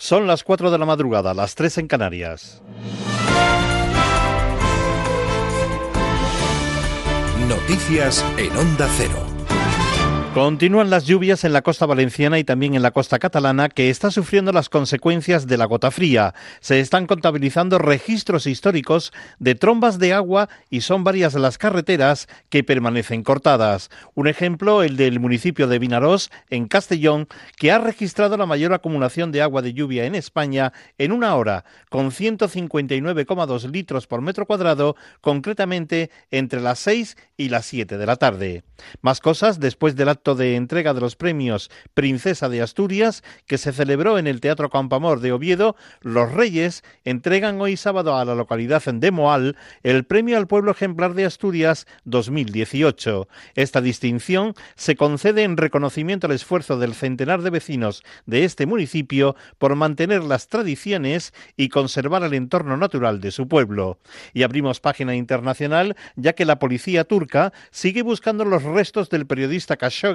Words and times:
Son 0.00 0.28
las 0.28 0.44
4 0.44 0.70
de 0.70 0.78
la 0.78 0.86
madrugada, 0.86 1.34
las 1.34 1.56
3 1.56 1.78
en 1.78 1.88
Canarias. 1.88 2.62
Noticias 7.48 8.24
en 8.36 8.56
Onda 8.56 8.88
Cero. 8.96 9.27
Continúan 10.38 10.88
las 10.88 11.04
lluvias 11.04 11.42
en 11.42 11.52
la 11.52 11.62
costa 11.62 11.84
valenciana 11.84 12.38
y 12.38 12.44
también 12.44 12.76
en 12.76 12.82
la 12.82 12.92
costa 12.92 13.18
catalana 13.18 13.68
que 13.68 13.90
está 13.90 14.12
sufriendo 14.12 14.52
las 14.52 14.68
consecuencias 14.68 15.48
de 15.48 15.56
la 15.56 15.64
gota 15.64 15.90
fría. 15.90 16.32
Se 16.60 16.78
están 16.78 17.08
contabilizando 17.08 17.76
registros 17.76 18.46
históricos 18.46 19.12
de 19.40 19.56
trombas 19.56 19.98
de 19.98 20.12
agua 20.12 20.48
y 20.70 20.82
son 20.82 21.02
varias 21.02 21.34
las 21.34 21.58
carreteras 21.58 22.28
que 22.50 22.62
permanecen 22.62 23.24
cortadas. 23.24 23.90
Un 24.14 24.28
ejemplo, 24.28 24.84
el 24.84 24.96
del 24.96 25.18
municipio 25.18 25.66
de 25.66 25.80
Vinarós, 25.80 26.30
en 26.50 26.68
Castellón, 26.68 27.26
que 27.56 27.72
ha 27.72 27.78
registrado 27.78 28.36
la 28.36 28.46
mayor 28.46 28.72
acumulación 28.72 29.32
de 29.32 29.42
agua 29.42 29.60
de 29.60 29.72
lluvia 29.72 30.04
en 30.04 30.14
España 30.14 30.72
en 30.98 31.10
una 31.10 31.34
hora, 31.34 31.64
con 31.88 32.12
159,2 32.12 33.72
litros 33.72 34.06
por 34.06 34.20
metro 34.20 34.46
cuadrado, 34.46 34.94
concretamente 35.20 36.12
entre 36.30 36.60
las 36.60 36.78
6 36.78 37.16
y 37.36 37.48
las 37.48 37.66
7 37.66 37.98
de 37.98 38.06
la 38.06 38.14
tarde. 38.14 38.62
Más 39.02 39.18
cosas 39.18 39.58
después 39.58 39.96
del 39.96 40.10
acto 40.10 40.27
de 40.34 40.56
entrega 40.56 40.94
de 40.94 41.00
los 41.00 41.16
premios 41.16 41.70
Princesa 41.94 42.48
de 42.48 42.62
Asturias, 42.62 43.22
que 43.46 43.58
se 43.58 43.72
celebró 43.72 44.18
en 44.18 44.26
el 44.26 44.40
Teatro 44.40 44.70
Campamor 44.70 45.20
de 45.20 45.32
Oviedo, 45.32 45.76
los 46.00 46.32
Reyes 46.32 46.84
entregan 47.04 47.60
hoy 47.60 47.76
sábado 47.76 48.16
a 48.16 48.24
la 48.24 48.34
localidad 48.34 48.82
de 48.84 49.10
Moal 49.10 49.56
el 49.82 50.04
Premio 50.04 50.36
al 50.36 50.46
Pueblo 50.46 50.70
Ejemplar 50.70 51.14
de 51.14 51.24
Asturias 51.24 51.86
2018. 52.04 53.28
Esta 53.54 53.80
distinción 53.80 54.54
se 54.76 54.96
concede 54.96 55.42
en 55.42 55.56
reconocimiento 55.56 56.26
al 56.26 56.32
esfuerzo 56.32 56.78
del 56.78 56.94
centenar 56.94 57.42
de 57.42 57.50
vecinos 57.50 58.02
de 58.26 58.44
este 58.44 58.66
municipio 58.66 59.36
por 59.58 59.74
mantener 59.74 60.24
las 60.24 60.48
tradiciones 60.48 61.32
y 61.56 61.68
conservar 61.68 62.22
el 62.22 62.34
entorno 62.34 62.76
natural 62.76 63.20
de 63.20 63.30
su 63.30 63.48
pueblo. 63.48 63.98
Y 64.32 64.42
abrimos 64.42 64.80
página 64.80 65.14
internacional, 65.14 65.96
ya 66.16 66.32
que 66.32 66.44
la 66.44 66.58
policía 66.58 67.04
turca 67.04 67.52
sigue 67.70 68.02
buscando 68.02 68.44
los 68.44 68.62
restos 68.62 69.10
del 69.10 69.26
periodista 69.26 69.76
Khashoggi 69.76 70.07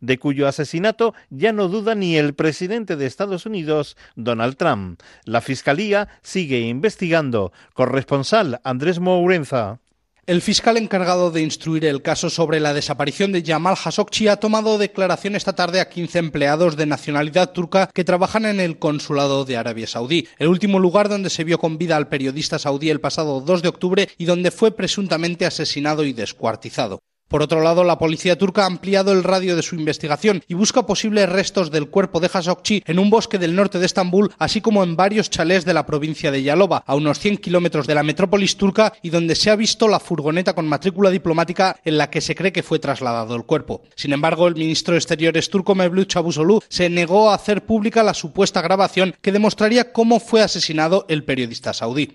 de 0.00 0.18
cuyo 0.18 0.48
asesinato 0.48 1.14
ya 1.30 1.52
no 1.52 1.68
duda 1.68 1.94
ni 1.94 2.16
el 2.16 2.34
presidente 2.34 2.96
de 2.96 3.06
Estados 3.06 3.46
Unidos, 3.46 3.96
Donald 4.16 4.56
Trump. 4.56 5.00
La 5.24 5.40
Fiscalía 5.40 6.08
sigue 6.22 6.60
investigando. 6.60 7.52
Corresponsal 7.74 8.60
Andrés 8.64 9.00
Mourenza. 9.00 9.80
El 10.26 10.40
fiscal 10.40 10.78
encargado 10.78 11.30
de 11.30 11.42
instruir 11.42 11.84
el 11.84 12.00
caso 12.00 12.30
sobre 12.30 12.58
la 12.58 12.72
desaparición 12.72 13.30
de 13.30 13.42
Jamal 13.44 13.76
Khashoggi 13.76 14.28
ha 14.28 14.36
tomado 14.36 14.78
declaración 14.78 15.36
esta 15.36 15.52
tarde 15.52 15.80
a 15.80 15.90
15 15.90 16.18
empleados 16.18 16.76
de 16.76 16.86
nacionalidad 16.86 17.52
turca 17.52 17.90
que 17.92 18.04
trabajan 18.04 18.46
en 18.46 18.58
el 18.58 18.78
consulado 18.78 19.44
de 19.44 19.58
Arabia 19.58 19.86
Saudí, 19.86 20.26
el 20.38 20.48
último 20.48 20.78
lugar 20.78 21.10
donde 21.10 21.28
se 21.28 21.44
vio 21.44 21.58
con 21.58 21.76
vida 21.76 21.98
al 21.98 22.08
periodista 22.08 22.58
saudí 22.58 22.88
el 22.88 23.02
pasado 23.02 23.42
2 23.42 23.60
de 23.60 23.68
octubre 23.68 24.08
y 24.16 24.24
donde 24.24 24.50
fue 24.50 24.70
presuntamente 24.70 25.44
asesinado 25.44 26.04
y 26.04 26.14
descuartizado. 26.14 27.00
Por 27.28 27.42
otro 27.42 27.62
lado, 27.62 27.84
la 27.84 27.98
policía 27.98 28.36
turca 28.36 28.62
ha 28.62 28.66
ampliado 28.66 29.12
el 29.12 29.24
radio 29.24 29.56
de 29.56 29.62
su 29.62 29.74
investigación 29.74 30.42
y 30.46 30.54
busca 30.54 30.86
posibles 30.86 31.28
restos 31.28 31.70
del 31.70 31.88
cuerpo 31.88 32.20
de 32.20 32.28
Khashoggi 32.28 32.82
en 32.86 32.98
un 32.98 33.10
bosque 33.10 33.38
del 33.38 33.56
norte 33.56 33.78
de 33.78 33.86
Estambul, 33.86 34.30
así 34.38 34.60
como 34.60 34.84
en 34.84 34.94
varios 34.94 35.30
chalés 35.30 35.64
de 35.64 35.74
la 35.74 35.86
provincia 35.86 36.30
de 36.30 36.42
Yalova, 36.42 36.84
a 36.86 36.94
unos 36.94 37.18
100 37.18 37.38
kilómetros 37.38 37.86
de 37.86 37.94
la 37.94 38.02
metrópolis 38.02 38.56
turca 38.56 38.92
y 39.02 39.10
donde 39.10 39.34
se 39.34 39.50
ha 39.50 39.56
visto 39.56 39.88
la 39.88 40.00
furgoneta 40.00 40.54
con 40.54 40.68
matrícula 40.68 41.10
diplomática 41.10 41.76
en 41.84 41.98
la 41.98 42.10
que 42.10 42.20
se 42.20 42.34
cree 42.34 42.52
que 42.52 42.62
fue 42.62 42.78
trasladado 42.78 43.34
el 43.34 43.44
cuerpo. 43.44 43.82
Sin 43.96 44.12
embargo, 44.12 44.46
el 44.46 44.54
ministro 44.54 44.92
de 44.92 44.98
Exteriores 44.98 45.48
turco 45.48 45.74
Mevlut 45.74 46.08
Çavuşoğlu 46.08 46.60
se 46.68 46.88
negó 46.90 47.30
a 47.30 47.34
hacer 47.34 47.64
pública 47.64 48.02
la 48.02 48.14
supuesta 48.14 48.60
grabación 48.60 49.14
que 49.20 49.32
demostraría 49.32 49.92
cómo 49.92 50.20
fue 50.20 50.42
asesinado 50.42 51.06
el 51.08 51.24
periodista 51.24 51.72
saudí. 51.72 52.10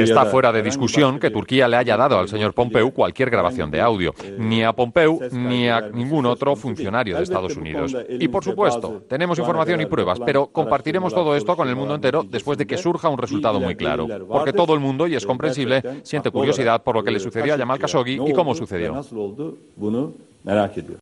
Está 0.00 0.26
fuera 0.26 0.52
de 0.52 0.62
discusión 0.62 1.18
que 1.18 1.30
Turquía 1.30 1.68
le 1.68 1.76
haya 1.76 1.96
dado 1.96 2.18
al 2.18 2.28
señor 2.28 2.52
Pompeu 2.52 2.90
cualquier 2.92 3.30
grabación 3.30 3.70
de 3.70 3.80
audio, 3.80 4.14
ni 4.38 4.62
a 4.62 4.72
Pompeu 4.72 5.20
ni 5.32 5.68
a 5.68 5.80
ningún 5.80 6.26
otro 6.26 6.56
funcionario 6.56 7.16
de 7.16 7.22
Estados 7.22 7.56
Unidos. 7.56 7.96
Y 8.08 8.28
por 8.28 8.44
supuesto, 8.44 9.02
tenemos 9.08 9.38
información 9.38 9.80
y 9.80 9.86
pruebas, 9.86 10.20
pero 10.24 10.46
compartiremos 10.48 11.14
todo 11.14 11.34
esto 11.36 11.56
con 11.56 11.68
el 11.68 11.76
mundo 11.76 11.94
entero 11.94 12.24
después 12.28 12.58
de 12.58 12.66
que 12.66 12.76
surja 12.76 13.08
un 13.08 13.18
resultado 13.18 13.60
muy 13.60 13.74
claro. 13.76 14.06
Porque 14.28 14.52
todo 14.52 14.74
el 14.74 14.80
mundo, 14.80 15.06
y 15.06 15.14
es 15.14 15.26
comprensible, 15.26 15.82
siente 16.02 16.30
curiosidad 16.30 16.82
por 16.82 16.96
lo 16.96 17.02
que 17.02 17.10
le 17.10 17.20
sucedió 17.20 17.54
a 17.54 17.58
Jamal 17.58 17.78
Khashoggi 17.78 18.20
y 18.26 18.32
cómo 18.32 18.54
sucedió. 18.54 19.02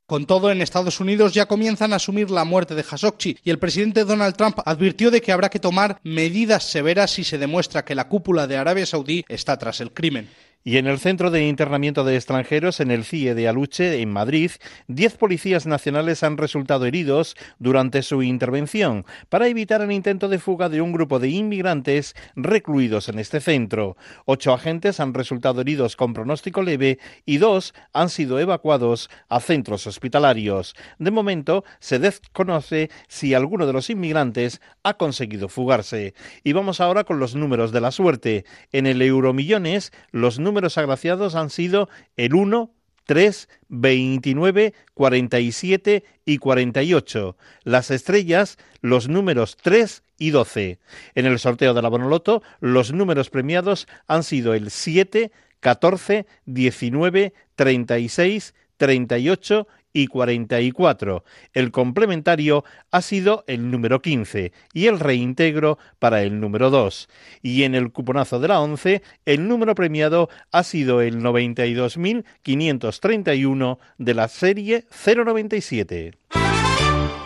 Con 0.07 0.25
todo, 0.25 0.51
en 0.51 0.63
Estados 0.63 1.01
Unidos 1.01 1.35
ya 1.35 1.47
comienzan 1.47 1.93
a 1.93 1.97
asumir 1.97 2.31
la 2.31 2.45
muerte 2.45 2.75
de 2.75 2.83
Khashoggi 2.83 3.37
y 3.45 3.51
el 3.51 3.59
presidente 3.59 4.05
Donald 4.05 4.37
Trump 4.37 4.59
advirtió 4.65 5.11
de 5.11 5.21
que 5.21 5.33
habrá 5.33 5.51
que 5.51 5.61
tomar 5.61 6.01
medidas 6.03 6.65
severas 6.65 7.11
si 7.11 7.25
se 7.25 7.37
demuestra 7.37 7.85
que 7.85 7.95
la 7.95 8.09
cúpula 8.09 8.47
de 8.47 8.57
Arabia 8.57 8.87
Saudí 8.87 9.25
está 9.29 9.59
tras 9.59 9.81
el 9.81 9.93
crimen. 9.93 10.31
Y 10.67 10.79
en 10.79 10.87
el 10.87 10.99
Centro 10.99 11.31
de 11.31 11.47
Internamiento 11.47 12.05
de 12.05 12.17
Extranjeros, 12.17 12.81
en 12.81 12.91
el 12.91 13.05
CIE 13.05 13.35
de 13.35 13.49
Aluche, 13.49 14.01
en 14.01 14.11
Madrid, 14.11 14.51
diez 14.89 15.15
policías 15.15 15.67
nacionales 15.67 16.23
han 16.23 16.39
resultado 16.39 16.87
heridos 16.87 17.37
durante 17.59 18.01
su 18.01 18.23
intervención 18.23 19.05
para 19.29 19.47
evitar 19.47 19.83
el 19.83 19.93
intento 19.93 20.27
de 20.31 20.39
fuga 20.39 20.71
de 20.71 20.81
un 20.81 20.93
grupo 20.93 21.19
de 21.19 21.29
inmigrantes 21.29 22.17
recluidos 22.35 23.11
en 23.11 23.19
este 23.19 23.41
centro. 23.41 23.99
Ocho 24.25 24.55
agentes 24.55 25.01
han 25.01 25.13
resultado 25.13 25.61
heridos 25.61 25.97
con 25.97 26.15
pronóstico 26.15 26.63
leve 26.63 26.99
y 27.27 27.37
dos 27.37 27.75
han 27.93 28.09
sido 28.09 28.39
evacuados 28.39 29.11
a 29.29 29.41
centros 29.41 29.87
hospitalarios. 29.87 30.75
De 30.99 31.11
momento, 31.11 31.65
se 31.79 31.99
desconoce 31.99 32.89
si 33.07 33.35
alguno 33.35 33.67
de 33.67 33.75
los 33.75 33.91
inmigrantes 33.91 34.63
ha 34.83 34.95
conseguido 34.95 35.51
fugarse. 35.51 36.15
Y 36.43 36.55
vamos 36.55 36.81
ahora 36.81 37.05
con 37.05 37.19
los 37.19 37.35
números 37.35 37.71
de 37.71 37.83
la 37.83 37.91
suerte. 37.91 38.47
En 38.73 38.87
el 38.87 39.03
Euromillones, 39.03 39.93
los 40.11 40.39
números 40.39 40.54
números 40.55 40.79
agraciados 40.79 41.35
han 41.35 41.51
sido 41.51 41.89
el 42.17 42.33
1, 42.33 42.71
3, 43.07 43.49
29, 43.71 44.73
47 44.95 46.05
y 46.25 46.39
48. 46.39 47.37
Las 47.65 47.91
estrellas, 47.91 48.57
los 48.81 49.09
números 49.09 49.57
3 49.61 50.05
y 50.17 50.31
12. 50.31 50.79
En 51.17 51.27
el 51.27 51.41
sorteo 51.41 51.75
de 51.75 51.83
la 51.83 51.89
Bonoloto, 51.89 52.45
los 52.61 52.93
números 52.93 53.31
premiados 53.31 53.89
han 54.07 54.23
sido 54.23 54.55
el 54.55 54.71
7, 54.71 55.33
14, 55.59 56.25
19, 56.47 57.35
36, 57.57 58.55
38 58.77 59.67
y 59.95 60.09
44. 60.09 61.25
El 61.55 61.71
complementario 61.71 62.67
ha 62.91 63.01
sido 63.01 63.45
el 63.47 63.71
número 63.71 64.03
15 64.03 64.53
y 64.75 64.89
el 64.89 65.01
reintegro 65.01 65.79
para 65.99 66.23
el 66.23 66.39
número 66.41 66.69
2. 66.69 67.09
Y 67.41 67.63
en 67.63 67.75
el 67.75 67.91
cuponazo 67.93 68.41
de 68.41 68.49
la 68.49 68.61
11, 68.61 69.01
el 69.25 69.49
número 69.49 69.75
premiado 69.75 70.29
ha 70.53 70.65
sido 70.65 71.01
el 71.01 71.21
92.531 71.21 73.79
de 73.97 74.15
la 74.15 74.29
serie 74.29 74.85
097. 75.07 76.13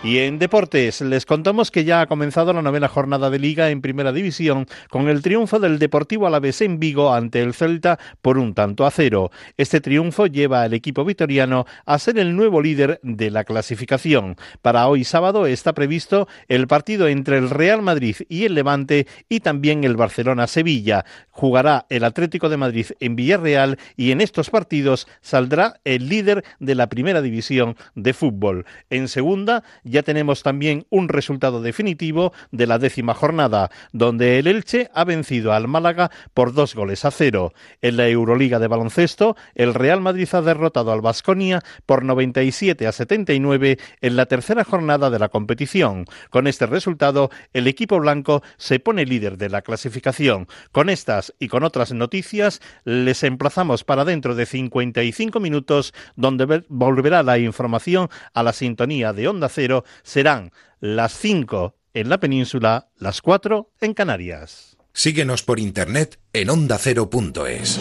Y 0.05 0.19
en 0.19 0.39
deportes 0.39 1.01
les 1.01 1.27
contamos 1.27 1.73
que 1.73 1.83
ya 1.83 2.01
ha 2.01 2.07
comenzado 2.07 2.53
la 2.53 2.63
novena 2.63 2.87
jornada 2.87 3.31
de 3.31 3.41
liga 3.41 3.69
en 3.71 3.81
Primera 3.81 4.13
División 4.13 4.67
con 4.91 5.09
el 5.09 5.23
triunfo 5.23 5.59
del 5.59 5.81
Deportivo 5.81 6.29
Alavés 6.29 6.61
en 6.61 6.79
Vigo 6.79 7.13
ante 7.13 7.43
el 7.43 7.53
Celta 7.53 7.99
por 8.23 8.39
un 8.39 8.55
tanto 8.55 8.87
a 8.87 8.93
cero. 8.93 9.33
Este 9.57 9.81
triunfo 9.81 10.27
lleva 10.29 10.63
al 10.63 10.73
equipo 10.73 11.05
vitoriano 11.05 11.67
a 11.85 11.99
ser 11.99 12.17
el 12.21 12.37
nuevo 12.37 12.63
líder 12.63 13.01
de 13.03 13.33
la 13.33 13.43
clasificación. 13.43 14.37
Para 14.63 14.87
hoy 14.87 15.03
sábado 15.03 15.47
está 15.47 15.73
previsto 15.73 16.29
el 16.47 16.69
partido 16.69 17.09
entre 17.09 17.37
el 17.37 17.51
Real 17.51 17.83
Madrid 17.83 18.17
y 18.29 18.45
el 18.45 18.55
Levante 18.55 19.09
y 19.29 19.41
también 19.41 19.83
el 19.83 19.97
Barcelona-Sevilla. 19.97 21.05
Jugará 21.31 21.87
el 21.91 22.05
Atlético 22.05 22.49
de 22.49 22.57
Madrid 22.57 22.87
en 23.01 23.17
Villarreal 23.17 23.79
y 23.97 24.13
en 24.13 24.21
estos 24.21 24.49
partidos 24.49 25.09
saldrá 25.23 25.81
el 25.85 26.09
líder 26.09 26.45
de 26.61 26.77
la 26.77 26.89
Primera 26.89 27.21
División 27.21 27.77
de 27.97 28.15
fútbol. 28.15 28.65
En 28.91 29.09
segunda 29.09 29.65
ya 29.89 30.03
tenemos 30.03 30.43
también 30.43 30.87
un 30.91 31.09
resultado 31.09 31.61
definitivo 31.61 32.33
de 32.51 32.67
la 32.67 32.79
décima 32.79 33.15
jornada, 33.15 33.71
donde 33.93 34.39
el 34.39 34.47
Elche 34.47 34.91
ha 34.95 35.05
vencido 35.05 35.53
al 35.53 35.69
Málaga 35.69 36.11
por 36.35 36.53
dos 36.53 36.75
goles 36.75 37.05
a 37.05 37.11
cero. 37.11 37.53
En 37.83 37.97
la 37.97 38.09
Euroliga 38.09 38.59
de 38.59 38.69
baloncesto, 38.69 39.37
el 39.55 39.75
Real 39.75 40.01
Madrid 40.01 40.29
ha 40.33 40.43
derrotado 40.43 40.93
al 40.93 41.01
Vasconia 41.01 41.61
por 41.87 42.05
97 42.05 42.87
a 42.87 42.93
79 42.93 43.79
en 44.01 44.17
la 44.17 44.27
tercera 44.27 44.65
jornada 44.65 45.11
de 45.11 45.19
la 45.19 45.29
competición. 45.29 46.05
Con 46.31 46.47
este 46.47 46.67
resultado, 46.67 47.31
el 47.53 47.67
equipo 47.67 47.99
blanco 47.99 48.43
se 48.57 48.81
pone 48.81 49.07
líder 49.07 49.39
de 49.39 49.49
la 49.49 49.63
clasificación. 49.63 50.49
Con 50.73 50.91
estas 50.91 51.35
y 51.39 51.49
con 51.49 51.65
otras 51.65 51.93
noticias, 51.93 52.61
les 52.85 53.23
emplazamos 53.23 53.85
para 53.85 54.05
dentro 54.05 54.35
de 54.35 54.47
55 54.47 55.41
minutos, 55.41 55.95
donde 56.17 56.65
volverá 56.69 57.23
la 57.23 57.39
información 57.39 58.09
a 58.35 58.43
la 58.43 58.53
sintonía 58.53 59.13
de 59.13 59.29
Onda 59.29 59.49
Cero 59.49 59.78
serán 60.03 60.53
las 60.81 61.17
5 61.19 61.75
en 61.95 62.09
la 62.09 62.21
península, 62.21 62.89
las 62.97 63.23
4 63.23 63.71
en 63.81 63.95
Canarias. 63.95 64.77
Síguenos 64.93 65.43
por 65.43 65.61
internet 65.61 66.19
en 66.33 66.51
ondacero.es. 66.51 67.81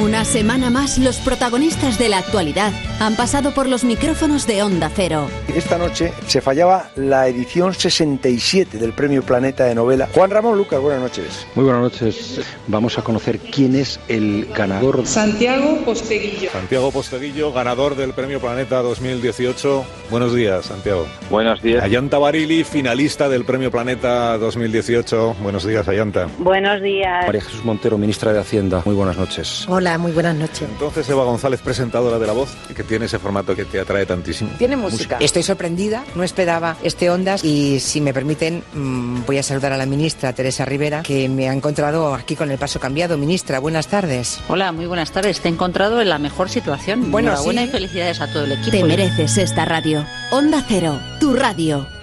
Una 0.00 0.24
semana 0.24 0.70
más, 0.70 0.96
los 0.96 1.18
protagonistas 1.18 1.98
de 1.98 2.08
la 2.08 2.16
actualidad 2.16 2.72
han 3.00 3.16
pasado 3.16 3.52
por 3.52 3.68
los 3.68 3.84
micrófonos 3.84 4.46
de 4.46 4.62
Onda 4.62 4.90
Cero. 4.94 5.28
Esta 5.54 5.76
noche 5.76 6.14
se 6.26 6.40
fallaba 6.40 6.88
la 6.96 7.28
edición 7.28 7.74
67 7.74 8.78
del 8.78 8.94
Premio 8.94 9.22
Planeta 9.22 9.64
de 9.64 9.74
Novela. 9.74 10.08
Juan 10.14 10.30
Ramón 10.30 10.56
Lucas, 10.56 10.80
buenas 10.80 11.02
noches. 11.02 11.46
Muy 11.54 11.66
buenas 11.66 11.82
noches. 11.82 12.40
Vamos 12.66 12.96
a 12.96 13.02
conocer 13.02 13.40
quién 13.40 13.76
es 13.76 14.00
el 14.08 14.46
ganador. 14.56 15.06
Santiago 15.06 15.76
Posteguillo. 15.84 16.50
Santiago 16.50 16.90
Posteguillo, 16.90 17.52
ganador 17.52 17.94
del 17.94 18.14
Premio 18.14 18.40
Planeta 18.40 18.80
2018. 18.80 19.84
Buenos 20.10 20.34
días, 20.34 20.64
Santiago. 20.64 21.06
Buenos 21.28 21.60
días. 21.60 21.84
Ayanta 21.84 22.16
Barili, 22.16 22.64
finalista 22.64 23.28
del 23.28 23.44
Premio 23.44 23.70
Planeta 23.70 24.38
2018. 24.38 25.36
Buenos 25.42 25.66
días, 25.66 25.86
Ayanta. 25.88 26.26
Buenos 26.38 26.80
días. 26.80 27.26
María 27.26 27.42
Jesús 27.42 27.62
Montero, 27.66 27.98
ministra 27.98 28.32
de 28.32 28.40
Hacienda. 28.40 28.80
Muy 28.86 28.94
buenas 28.94 29.18
noches. 29.18 29.66
Hola, 29.68 29.89
muy 29.98 30.12
buenas 30.12 30.36
noches. 30.36 30.62
Entonces, 30.62 31.08
Eva 31.08 31.24
González, 31.24 31.60
presentadora 31.60 32.18
de 32.18 32.26
La 32.26 32.32
Voz, 32.32 32.50
que 32.74 32.84
tiene 32.84 33.06
ese 33.06 33.18
formato 33.18 33.54
que 33.54 33.64
te 33.64 33.80
atrae 33.80 34.06
tantísimo. 34.06 34.50
Tiene 34.58 34.76
música. 34.76 35.18
Estoy 35.20 35.42
sorprendida, 35.42 36.04
no 36.14 36.22
esperaba 36.22 36.76
este 36.82 37.10
Ondas 37.10 37.44
y 37.44 37.80
si 37.80 38.00
me 38.00 38.12
permiten 38.12 38.62
mm, 38.72 39.26
voy 39.26 39.38
a 39.38 39.42
saludar 39.42 39.72
a 39.72 39.76
la 39.76 39.86
ministra 39.86 40.32
Teresa 40.32 40.64
Rivera 40.64 41.02
que 41.02 41.28
me 41.28 41.48
ha 41.48 41.52
encontrado 41.52 42.14
aquí 42.14 42.36
con 42.36 42.50
el 42.50 42.58
paso 42.58 42.80
cambiado. 42.80 43.16
Ministra, 43.18 43.58
buenas 43.58 43.88
tardes. 43.88 44.40
Hola, 44.48 44.72
muy 44.72 44.86
buenas 44.86 45.10
tardes. 45.12 45.40
Te 45.40 45.48
he 45.48 45.52
encontrado 45.52 46.00
en 46.00 46.08
la 46.08 46.18
mejor 46.18 46.50
situación. 46.50 47.10
Bueno, 47.10 47.30
Buenas 47.42 47.66
y 47.66 47.68
felicidades 47.68 48.20
a 48.20 48.32
todo 48.32 48.44
el 48.44 48.52
equipo. 48.52 48.70
Te 48.70 48.84
mereces 48.84 49.38
esta 49.38 49.64
radio. 49.64 50.04
Onda 50.30 50.64
Cero, 50.66 51.00
tu 51.18 51.34
radio. 51.34 51.99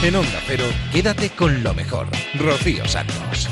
En 0.00 0.14
Onda 0.14 0.40
Cero, 0.46 0.64
quédate 0.92 1.30
con 1.30 1.62
lo 1.64 1.74
mejor. 1.74 2.06
Rocío 2.38 2.86
Santos. 2.86 3.48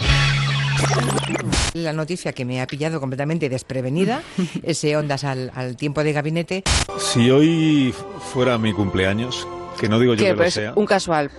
La 1.75 1.93
noticia 1.93 2.33
que 2.33 2.45
me 2.45 2.61
ha 2.63 2.69
pillado 2.69 3.01
completamente 3.01 3.49
desprevenida, 3.49 4.23
ese 4.63 4.97
Ondas 4.97 5.25
al, 5.25 5.51
al 5.57 5.77
tiempo 5.77 6.05
de 6.05 6.13
gabinete. 6.13 6.63
Si 6.99 7.31
hoy 7.31 7.93
fuera 8.33 8.59
mi 8.59 8.73
cumpleaños, 8.73 9.47
que 9.81 9.89
no 9.89 9.99
digo 9.99 10.15
yo 10.15 10.25
que 10.25 10.31
lo 10.31 10.37
Pues 10.37 10.55
sea, 10.55 10.73
un 10.77 10.87
casual. 10.87 11.33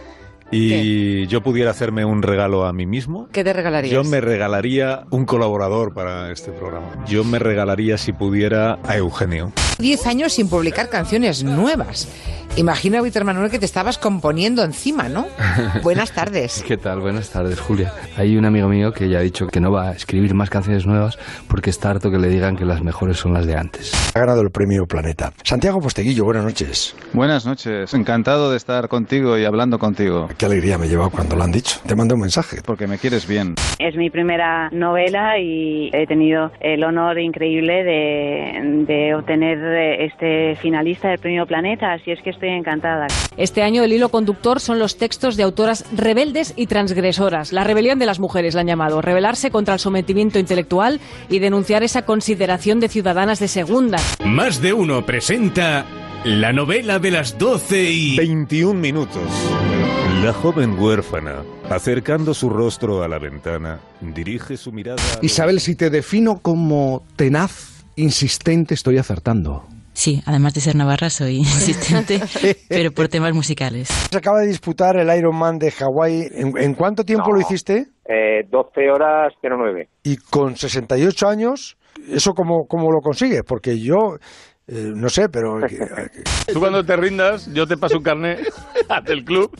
Y 0.52 1.28
yo 1.28 1.42
pudiera 1.42 1.72
hacerme 1.72 2.06
un 2.06 2.22
regalo 2.22 2.66
a 2.66 2.74
mí 2.74 2.86
mismo, 2.86 3.28
¿Qué 3.32 3.44
te 3.44 3.54
regalarías? 3.54 3.94
yo 3.94 4.04
me 4.04 4.22
regalaría 4.22 5.06
un 5.10 5.26
colaborador 5.26 5.94
para 5.94 6.32
este 6.32 6.52
programa. 6.52 6.88
Yo 7.08 7.24
me 7.24 7.40
regalaría, 7.40 7.98
si 7.98 8.14
pudiera, 8.14 8.80
a 8.84 8.98
Eugenio. 8.98 9.52
Diez 9.80 10.08
años 10.08 10.34
sin 10.34 10.50
publicar 10.50 10.90
canciones 10.90 11.44
nuevas. 11.44 12.08
Imagina, 12.56 13.02
Víctor 13.02 13.24
Manuel, 13.24 13.52
que 13.52 13.60
te 13.60 13.66
estabas 13.66 14.00
componiendo 14.00 14.64
encima, 14.64 15.10
¿no? 15.10 15.28
Buenas 15.84 16.12
tardes. 16.12 16.64
¿Qué 16.66 16.76
tal? 16.78 17.02
Buenas 17.02 17.30
tardes, 17.30 17.60
Julia. 17.60 17.94
Hay 18.18 18.36
un 18.36 18.46
amigo 18.46 18.68
mío 18.68 18.92
que 18.92 19.08
ya 19.10 19.20
ha 19.20 19.22
dicho 19.22 19.46
que 19.46 19.60
no 19.60 19.72
va 19.72 19.90
a 19.90 19.92
escribir 19.92 20.34
más 20.34 20.50
canciones 20.50 20.88
nuevas 20.88 21.20
porque 21.48 21.70
está 21.70 21.92
harto 21.92 22.10
que 22.10 22.18
le 22.18 22.30
digan 22.30 22.56
que 22.56 22.66
las 22.66 22.82
mejores 22.82 23.18
son 23.18 23.34
las 23.34 23.46
de 23.46 23.56
antes. 23.56 23.92
Ha 24.16 24.20
ganado 24.20 24.42
el 24.42 24.50
Premio 24.50 24.88
Planeta. 24.88 25.34
Santiago 25.44 25.80
Posteguillo, 25.80 26.26
buenas 26.26 26.46
noches. 26.46 26.96
Buenas 27.14 27.46
noches, 27.46 27.94
encantado 27.94 28.50
de 28.50 28.58
estar 28.58 28.88
contigo 28.88 29.38
y 29.38 29.46
hablando 29.46 29.78
contigo. 29.78 30.28
Qué 30.38 30.46
alegría 30.46 30.78
me 30.78 30.88
lleva 30.88 31.10
cuando 31.10 31.36
lo 31.36 31.44
han 31.44 31.52
dicho. 31.52 31.80
Te 31.88 31.96
mandé 31.96 32.14
un 32.14 32.20
mensaje. 32.20 32.62
Porque 32.64 32.86
me 32.86 33.00
quieres 33.00 33.28
bien. 33.28 33.56
Es 33.80 33.96
mi 33.96 34.12
primera 34.12 34.70
novela 34.72 35.40
y 35.40 35.90
he 35.92 36.06
tenido 36.06 36.52
el 36.60 36.84
honor 36.84 37.20
increíble 37.20 37.84
de, 37.84 38.86
de 38.86 39.16
obtener 39.16 39.58
eh, 39.58 40.06
este 40.06 40.56
finalista 40.62 41.10
del 41.10 41.18
Premio 41.18 41.48
Planeta, 41.48 41.94
así 41.94 42.12
es 42.12 42.22
que 42.22 42.30
estoy 42.30 42.50
encantada. 42.50 43.08
Este 43.36 43.64
año 43.64 43.84
el 43.84 43.94
hilo 43.94 44.10
conductor 44.10 44.60
son 44.60 44.78
los 44.78 44.98
textos 44.98 45.38
de 45.38 45.44
autoras 45.44 45.86
rebeldes 45.96 46.54
y 46.56 46.68
transgresoras. 46.68 47.52
La 47.52 47.64
rebelión 47.64 47.98
de 47.98 48.06
las 48.06 48.20
mujeres 48.20 48.54
la 48.54 48.62
han 48.62 48.68
llamado. 48.68 49.02
Rebelarse 49.02 49.50
contra 49.50 49.74
el 49.74 49.80
sometimiento 49.80 50.38
intelectual 50.38 51.00
y 51.30 51.40
denunciar 51.40 51.82
esa 51.82 52.04
consideración 52.06 52.80
de 52.80 52.90
ciudadanas 52.90 53.40
de 53.40 53.48
segunda. 53.48 53.98
Más 54.24 54.62
de 54.62 54.74
uno 54.74 55.04
presenta 55.04 55.86
la 56.26 56.52
novela 56.54 57.00
de 57.00 57.12
las 57.12 57.38
12 57.38 57.84
y... 57.92 58.18
21 58.18 58.80
minutos. 58.80 59.22
La 60.24 60.34
joven 60.34 60.78
huérfana, 60.80 61.44
acercando 61.70 62.34
su 62.34 62.50
rostro 62.50 63.04
a 63.04 63.08
la 63.08 63.20
ventana, 63.20 63.80
dirige 64.02 64.58
su 64.58 64.72
mirada... 64.72 65.02
Isabel, 65.22 65.60
si 65.60 65.76
te 65.76 65.90
defino 65.90 66.40
como 66.42 67.04
tenaz, 67.16 67.86
insistente, 67.96 68.74
estoy 68.74 68.98
acertando. 68.98 69.66
Sí, 69.94 70.22
además 70.26 70.54
de 70.54 70.62
ser 70.62 70.76
navarra 70.76 71.10
soy 71.10 71.38
insistente, 71.38 72.20
pero 72.70 72.92
por 72.92 73.08
temas 73.08 73.34
musicales. 73.34 73.88
Se 74.12 74.18
acaba 74.18 74.42
de 74.42 74.48
disputar 74.48 74.98
el 74.98 75.16
Ironman 75.18 75.58
de 75.58 75.72
Hawái. 75.72 76.28
¿En, 76.34 76.58
en 76.58 76.74
cuánto 76.74 77.04
tiempo 77.04 77.30
No. 77.30 77.36
lo 77.36 77.42
hiciste? 77.42 77.88
Eh, 78.06 78.44
12 78.50 78.92
horas 78.92 79.34
09. 79.42 79.90
Y 80.04 80.18
con 80.18 80.56
68 80.56 81.28
años, 81.28 81.78
¿eso 82.10 82.34
cómo, 82.34 82.66
cómo 82.68 82.92
lo 82.92 83.00
consigues? 83.02 83.42
Porque 83.48 83.80
yo, 83.80 84.18
eh, 84.68 84.92
no 84.96 85.10
sé, 85.10 85.30
pero... 85.30 85.60
Tú 86.54 86.60
cuando 86.60 86.86
te 86.86 86.96
rindas, 86.96 87.52
yo 87.54 87.68
te 87.68 87.78
paso 87.78 87.98
un 87.98 88.04
carnet 88.04 88.48
del 89.06 89.24
club. 89.26 89.52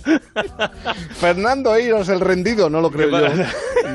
Fernando 1.20 1.76
Eiros, 1.76 2.10
el 2.10 2.20
rendido, 2.20 2.70
no 2.70 2.82
lo 2.82 2.92
creo 2.92 3.10
yo. 3.10 3.44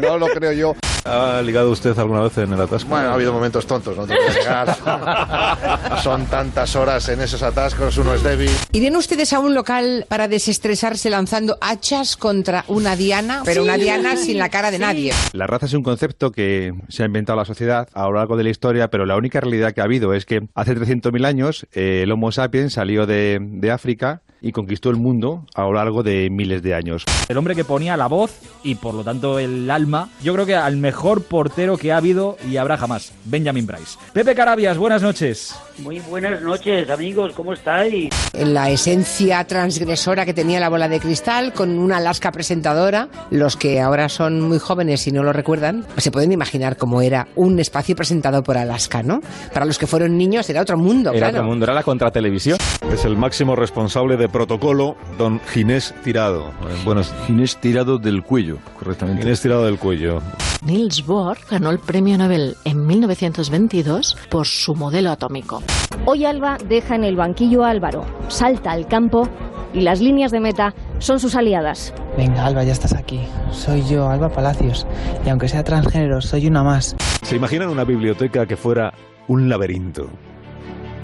No 0.00 0.18
lo 0.18 0.26
creo 0.28 0.52
yo. 0.52 0.76
¿Ha 1.04 1.42
ligado 1.42 1.70
usted 1.70 1.98
alguna 1.98 2.20
vez 2.22 2.38
en 2.38 2.52
el 2.52 2.60
atasco? 2.60 2.90
Bueno, 2.90 3.08
ha 3.08 3.14
habido 3.14 3.32
momentos 3.32 3.66
tontos, 3.66 3.96
no 3.96 4.06
te 4.06 4.14
voy 4.14 4.24
a 4.24 4.34
negar. 4.34 5.98
Son 6.02 6.26
tantas 6.26 6.76
horas 6.76 7.08
en 7.08 7.20
esos 7.20 7.42
atascos, 7.42 7.98
uno 7.98 8.14
es 8.14 8.22
débil. 8.22 8.50
¿Irían 8.72 8.96
ustedes 8.96 9.32
a 9.32 9.40
un 9.40 9.54
local 9.54 10.06
para 10.08 10.28
desestresarse 10.28 11.10
lanzando 11.10 11.58
hachas 11.60 12.16
contra 12.16 12.64
una 12.68 12.94
diana? 12.94 13.42
Pero 13.44 13.62
una 13.62 13.76
diana 13.76 14.16
sin 14.16 14.38
la 14.38 14.48
cara 14.48 14.70
de 14.70 14.78
nadie. 14.78 15.12
La 15.32 15.46
raza 15.46 15.66
es 15.66 15.74
un 15.74 15.82
concepto 15.82 16.30
que 16.30 16.72
se 16.88 17.02
ha 17.02 17.06
inventado 17.06 17.38
la 17.38 17.44
sociedad 17.44 17.88
a 17.92 18.04
lo 18.04 18.12
largo 18.14 18.36
de 18.36 18.44
la 18.44 18.50
historia, 18.50 18.88
pero 18.88 19.04
la 19.04 19.16
única 19.16 19.40
realidad 19.40 19.72
que 19.72 19.80
ha 19.80 19.84
habido 19.84 20.14
es 20.14 20.24
que 20.24 20.46
hace 20.54 20.76
300.000 20.76 21.26
años 21.26 21.66
eh, 21.72 22.02
el 22.04 22.12
Homo 22.12 22.30
sapiens 22.30 22.74
salió 22.74 23.06
de, 23.06 23.38
de 23.40 23.70
África 23.70 24.22
y 24.42 24.52
conquistó 24.52 24.90
el 24.90 24.96
mundo 24.96 25.46
a 25.54 25.62
lo 25.62 25.72
largo 25.72 26.02
de 26.02 26.28
miles 26.28 26.62
de 26.62 26.74
años. 26.74 27.04
El 27.28 27.38
hombre 27.38 27.54
que 27.54 27.64
ponía 27.64 27.96
la 27.96 28.08
voz 28.08 28.38
y 28.62 28.74
por 28.74 28.94
lo 28.94 29.04
tanto 29.04 29.38
el 29.38 29.70
alma, 29.70 30.10
yo 30.22 30.34
creo 30.34 30.44
que 30.44 30.56
al 30.56 30.76
mejor 30.76 31.22
portero 31.22 31.78
que 31.78 31.92
ha 31.92 31.96
habido 31.96 32.36
y 32.50 32.56
habrá 32.56 32.76
jamás, 32.76 33.12
Benjamin 33.24 33.66
Bryce. 33.66 33.98
Pepe 34.12 34.34
Carabias, 34.34 34.76
buenas 34.76 35.02
noches. 35.02 35.54
Muy 35.78 36.00
buenas 36.00 36.42
noches, 36.42 36.88
amigos, 36.90 37.32
¿cómo 37.34 37.54
estáis? 37.54 38.10
La 38.34 38.70
esencia 38.70 39.42
transgresora 39.44 40.24
que 40.24 40.34
tenía 40.34 40.60
la 40.60 40.68
bola 40.68 40.88
de 40.88 41.00
cristal 41.00 41.52
con 41.52 41.78
una 41.78 41.96
Alaska 41.96 42.30
presentadora. 42.30 43.08
Los 43.30 43.56
que 43.56 43.80
ahora 43.80 44.08
son 44.08 44.40
muy 44.40 44.58
jóvenes 44.58 45.06
y 45.06 45.12
no 45.12 45.22
lo 45.22 45.32
recuerdan, 45.32 45.84
se 45.96 46.10
pueden 46.10 46.30
imaginar 46.32 46.76
cómo 46.76 47.00
era 47.00 47.26
un 47.36 47.58
espacio 47.58 47.96
presentado 47.96 48.42
por 48.42 48.58
Alaska, 48.58 49.02
¿no? 49.02 49.20
Para 49.52 49.64
los 49.64 49.78
que 49.78 49.86
fueron 49.86 50.16
niños 50.16 50.48
era 50.50 50.62
otro 50.62 50.76
mundo, 50.76 51.10
Era 51.10 51.18
claro. 51.28 51.38
otro 51.38 51.48
mundo, 51.48 51.64
era 51.64 51.74
la 51.74 51.82
contratelevisión. 51.82 52.58
Es 52.92 53.04
el 53.04 53.16
máximo 53.16 53.56
responsable 53.56 54.16
de 54.16 54.28
protocolo, 54.28 54.96
don 55.18 55.40
Ginés 55.40 55.94
Tirado. 56.04 56.52
Buenos... 56.84 57.12
Ginés 57.26 57.56
Tirado 57.56 57.98
del 57.98 58.22
cuello, 58.22 58.58
correctamente. 58.78 59.22
Ginés 59.22 59.40
Tirado 59.40 59.64
del 59.64 59.78
cuello. 59.78 60.20
Niels 60.64 61.04
Bohr 61.04 61.38
ganó 61.50 61.70
el 61.70 61.80
premio 61.80 62.16
Nobel 62.16 62.56
en 62.64 62.86
1922 62.86 64.16
por 64.30 64.46
su 64.46 64.74
modelo 64.74 65.10
atómico. 65.10 65.61
Hoy 66.04 66.24
Alba 66.24 66.58
deja 66.68 66.94
en 66.94 67.04
el 67.04 67.16
banquillo 67.16 67.64
a 67.64 67.70
Álvaro, 67.70 68.04
salta 68.28 68.72
al 68.72 68.86
campo 68.86 69.28
y 69.72 69.80
las 69.80 70.00
líneas 70.00 70.32
de 70.32 70.40
meta 70.40 70.74
son 70.98 71.20
sus 71.20 71.34
aliadas. 71.34 71.94
Venga, 72.16 72.44
Alba, 72.44 72.64
ya 72.64 72.72
estás 72.72 72.94
aquí. 72.94 73.20
Soy 73.50 73.82
yo, 73.88 74.08
Alba 74.08 74.28
Palacios. 74.28 74.86
Y 75.24 75.28
aunque 75.28 75.48
sea 75.48 75.64
transgénero, 75.64 76.20
soy 76.20 76.46
una 76.46 76.62
más. 76.62 76.96
¿Se 77.22 77.36
imaginan 77.36 77.68
una 77.68 77.84
biblioteca 77.84 78.46
que 78.46 78.56
fuera 78.56 78.92
un 79.28 79.48
laberinto? 79.48 80.10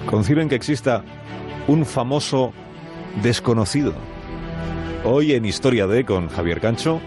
Conciben 0.06 0.48
que 0.48 0.54
exista 0.54 1.02
un 1.66 1.84
famoso 1.84 2.52
desconocido. 3.22 3.94
Hoy 5.04 5.32
en 5.32 5.44
Historia 5.44 5.86
de 5.86 6.04
con 6.04 6.28
Javier 6.28 6.60
Cancho, 6.60 7.00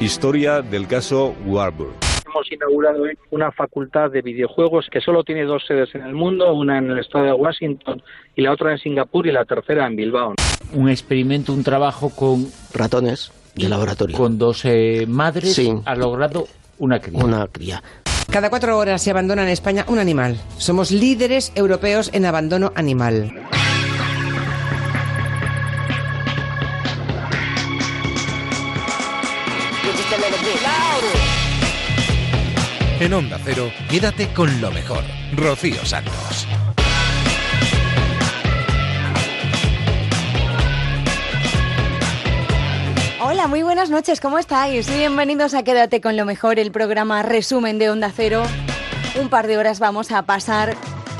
historia 0.00 0.62
del 0.62 0.86
caso 0.86 1.34
Warburg. 1.46 2.09
Hemos 2.32 2.52
inaugurado 2.52 3.02
hoy 3.02 3.18
una 3.30 3.50
facultad 3.50 4.10
de 4.10 4.22
videojuegos 4.22 4.86
que 4.90 5.00
solo 5.00 5.24
tiene 5.24 5.44
dos 5.44 5.64
sedes 5.66 5.92
en 5.96 6.02
el 6.02 6.14
mundo, 6.14 6.52
una 6.54 6.78
en 6.78 6.88
el 6.90 6.98
estado 7.00 7.24
de 7.24 7.32
Washington 7.32 8.00
y 8.36 8.42
la 8.42 8.52
otra 8.52 8.70
en 8.70 8.78
Singapur 8.78 9.26
y 9.26 9.32
la 9.32 9.44
tercera 9.44 9.84
en 9.86 9.96
Bilbao. 9.96 10.34
Un 10.72 10.88
experimento, 10.88 11.52
un 11.52 11.64
trabajo 11.64 12.10
con 12.10 12.46
ratones 12.72 13.32
de 13.56 13.68
laboratorio. 13.68 14.16
Con 14.16 14.38
dos 14.38 14.64
eh, 14.64 15.06
madres 15.08 15.54
Sí. 15.54 15.72
ha 15.84 15.96
logrado 15.96 16.46
una 16.78 17.00
cría. 17.00 17.24
Una 17.24 17.48
cría. 17.48 17.82
Cada 18.30 18.48
cuatro 18.48 18.78
horas 18.78 19.02
se 19.02 19.10
abandona 19.10 19.42
en 19.42 19.48
España 19.48 19.84
un 19.88 19.98
animal. 19.98 20.36
Somos 20.56 20.92
líderes 20.92 21.52
europeos 21.56 22.10
en 22.14 22.26
abandono 22.26 22.70
animal. 22.76 23.32
En 33.00 33.14
Onda 33.14 33.38
Cero, 33.42 33.72
quédate 33.88 34.28
con 34.34 34.60
lo 34.60 34.70
mejor. 34.70 35.02
Rocío 35.34 35.86
Santos. 35.86 36.46
Hola, 43.22 43.46
muy 43.46 43.62
buenas 43.62 43.88
noches, 43.88 44.20
¿cómo 44.20 44.38
estáis? 44.38 44.94
Bienvenidos 44.94 45.54
a 45.54 45.62
Quédate 45.62 46.02
con 46.02 46.18
lo 46.18 46.26
mejor, 46.26 46.58
el 46.58 46.72
programa 46.72 47.22
resumen 47.22 47.78
de 47.78 47.88
Onda 47.88 48.12
Cero. 48.14 48.42
Un 49.18 49.30
par 49.30 49.46
de 49.46 49.56
horas 49.56 49.78
vamos 49.78 50.12
a 50.12 50.24
pasar 50.24 50.76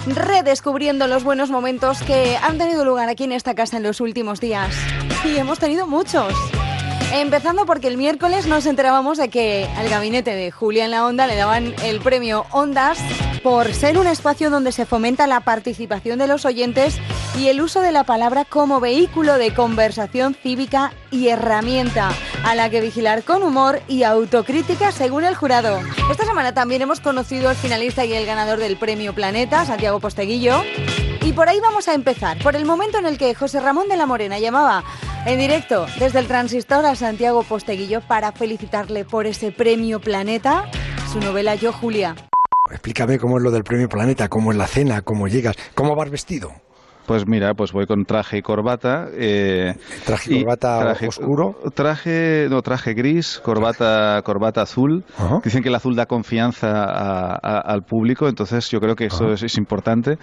redescubriendo 0.06 1.06
los 1.06 1.24
buenos 1.24 1.48
momentos 1.48 2.02
que 2.02 2.36
han 2.42 2.58
tenido 2.58 2.84
lugar 2.84 3.08
aquí 3.08 3.24
en 3.24 3.32
esta 3.32 3.54
casa 3.54 3.78
en 3.78 3.84
los 3.84 4.02
últimos 4.02 4.38
días. 4.38 4.76
Y 5.24 5.38
hemos 5.38 5.58
tenido 5.58 5.86
muchos. 5.86 6.34
Empezando 7.12 7.66
porque 7.66 7.88
el 7.88 7.96
miércoles 7.96 8.46
nos 8.46 8.66
enterábamos 8.66 9.18
de 9.18 9.28
que 9.28 9.68
al 9.76 9.88
gabinete 9.88 10.32
de 10.32 10.52
Julia 10.52 10.84
en 10.84 10.92
la 10.92 11.04
Onda 11.04 11.26
le 11.26 11.34
daban 11.34 11.74
el 11.82 12.00
premio 12.00 12.46
Ondas 12.52 12.98
por 13.42 13.74
ser 13.74 13.98
un 13.98 14.06
espacio 14.06 14.48
donde 14.48 14.70
se 14.70 14.86
fomenta 14.86 15.26
la 15.26 15.40
participación 15.40 16.20
de 16.20 16.28
los 16.28 16.44
oyentes 16.44 16.98
y 17.36 17.48
el 17.48 17.60
uso 17.62 17.80
de 17.80 17.90
la 17.90 18.04
palabra 18.04 18.44
como 18.44 18.78
vehículo 18.78 19.38
de 19.38 19.52
conversación 19.52 20.34
cívica 20.34 20.92
y 21.10 21.28
herramienta 21.28 22.10
a 22.44 22.54
la 22.54 22.70
que 22.70 22.80
vigilar 22.80 23.24
con 23.24 23.42
humor 23.42 23.80
y 23.88 24.04
autocrítica 24.04 24.92
según 24.92 25.24
el 25.24 25.34
jurado. 25.34 25.80
Esta 26.10 26.24
semana 26.24 26.54
también 26.54 26.82
hemos 26.82 27.00
conocido 27.00 27.48
al 27.48 27.56
finalista 27.56 28.04
y 28.04 28.12
el 28.12 28.24
ganador 28.24 28.60
del 28.60 28.76
premio 28.76 29.14
Planeta, 29.14 29.64
Santiago 29.64 29.98
Posteguillo. 29.98 30.62
Y 31.22 31.32
por 31.32 31.48
ahí 31.48 31.60
vamos 31.60 31.86
a 31.86 31.94
empezar, 31.94 32.38
por 32.42 32.56
el 32.56 32.64
momento 32.64 32.98
en 32.98 33.06
el 33.06 33.18
que 33.18 33.34
José 33.34 33.60
Ramón 33.60 33.88
de 33.88 33.96
la 33.96 34.06
Morena 34.06 34.38
llamaba 34.38 34.84
en 35.26 35.38
directo 35.38 35.86
desde 35.98 36.18
el 36.18 36.26
transistor 36.26 36.86
a 36.86 36.94
Santiago 36.94 37.42
Posteguillo 37.42 38.00
para 38.00 38.32
felicitarle 38.32 39.04
por 39.04 39.26
ese 39.26 39.52
premio 39.52 40.00
Planeta, 40.00 40.70
su 41.12 41.20
novela 41.20 41.54
Yo 41.56 41.72
Julia. 41.72 42.16
Explícame 42.70 43.18
cómo 43.18 43.36
es 43.36 43.42
lo 43.42 43.50
del 43.50 43.64
premio 43.64 43.88
Planeta, 43.88 44.28
cómo 44.28 44.50
es 44.50 44.56
la 44.56 44.66
cena, 44.66 45.02
cómo 45.02 45.28
llegas, 45.28 45.56
cómo 45.74 45.94
vas 45.94 46.08
vestido. 46.08 46.52
Pues 47.10 47.26
mira, 47.26 47.54
pues 47.54 47.72
voy 47.72 47.86
con 47.86 48.04
traje 48.04 48.38
y 48.38 48.40
corbata. 48.40 49.08
Eh, 49.12 49.74
¿Traje 50.06 50.32
y 50.32 50.44
corbata 50.44 50.94
oscuro? 51.08 51.56
Traje, 51.74 52.46
no, 52.48 52.62
traje 52.62 52.94
gris, 52.94 53.40
corbata, 53.42 54.22
corbata 54.22 54.62
azul. 54.62 55.02
Dicen 55.42 55.60
que 55.60 55.70
el 55.70 55.74
azul 55.74 55.96
da 55.96 56.06
confianza 56.06 57.34
al 57.34 57.82
público, 57.82 58.28
entonces 58.28 58.70
yo 58.70 58.78
creo 58.78 58.94
que 58.94 59.06
eso 59.06 59.32
es, 59.32 59.58
importante. 59.58 60.18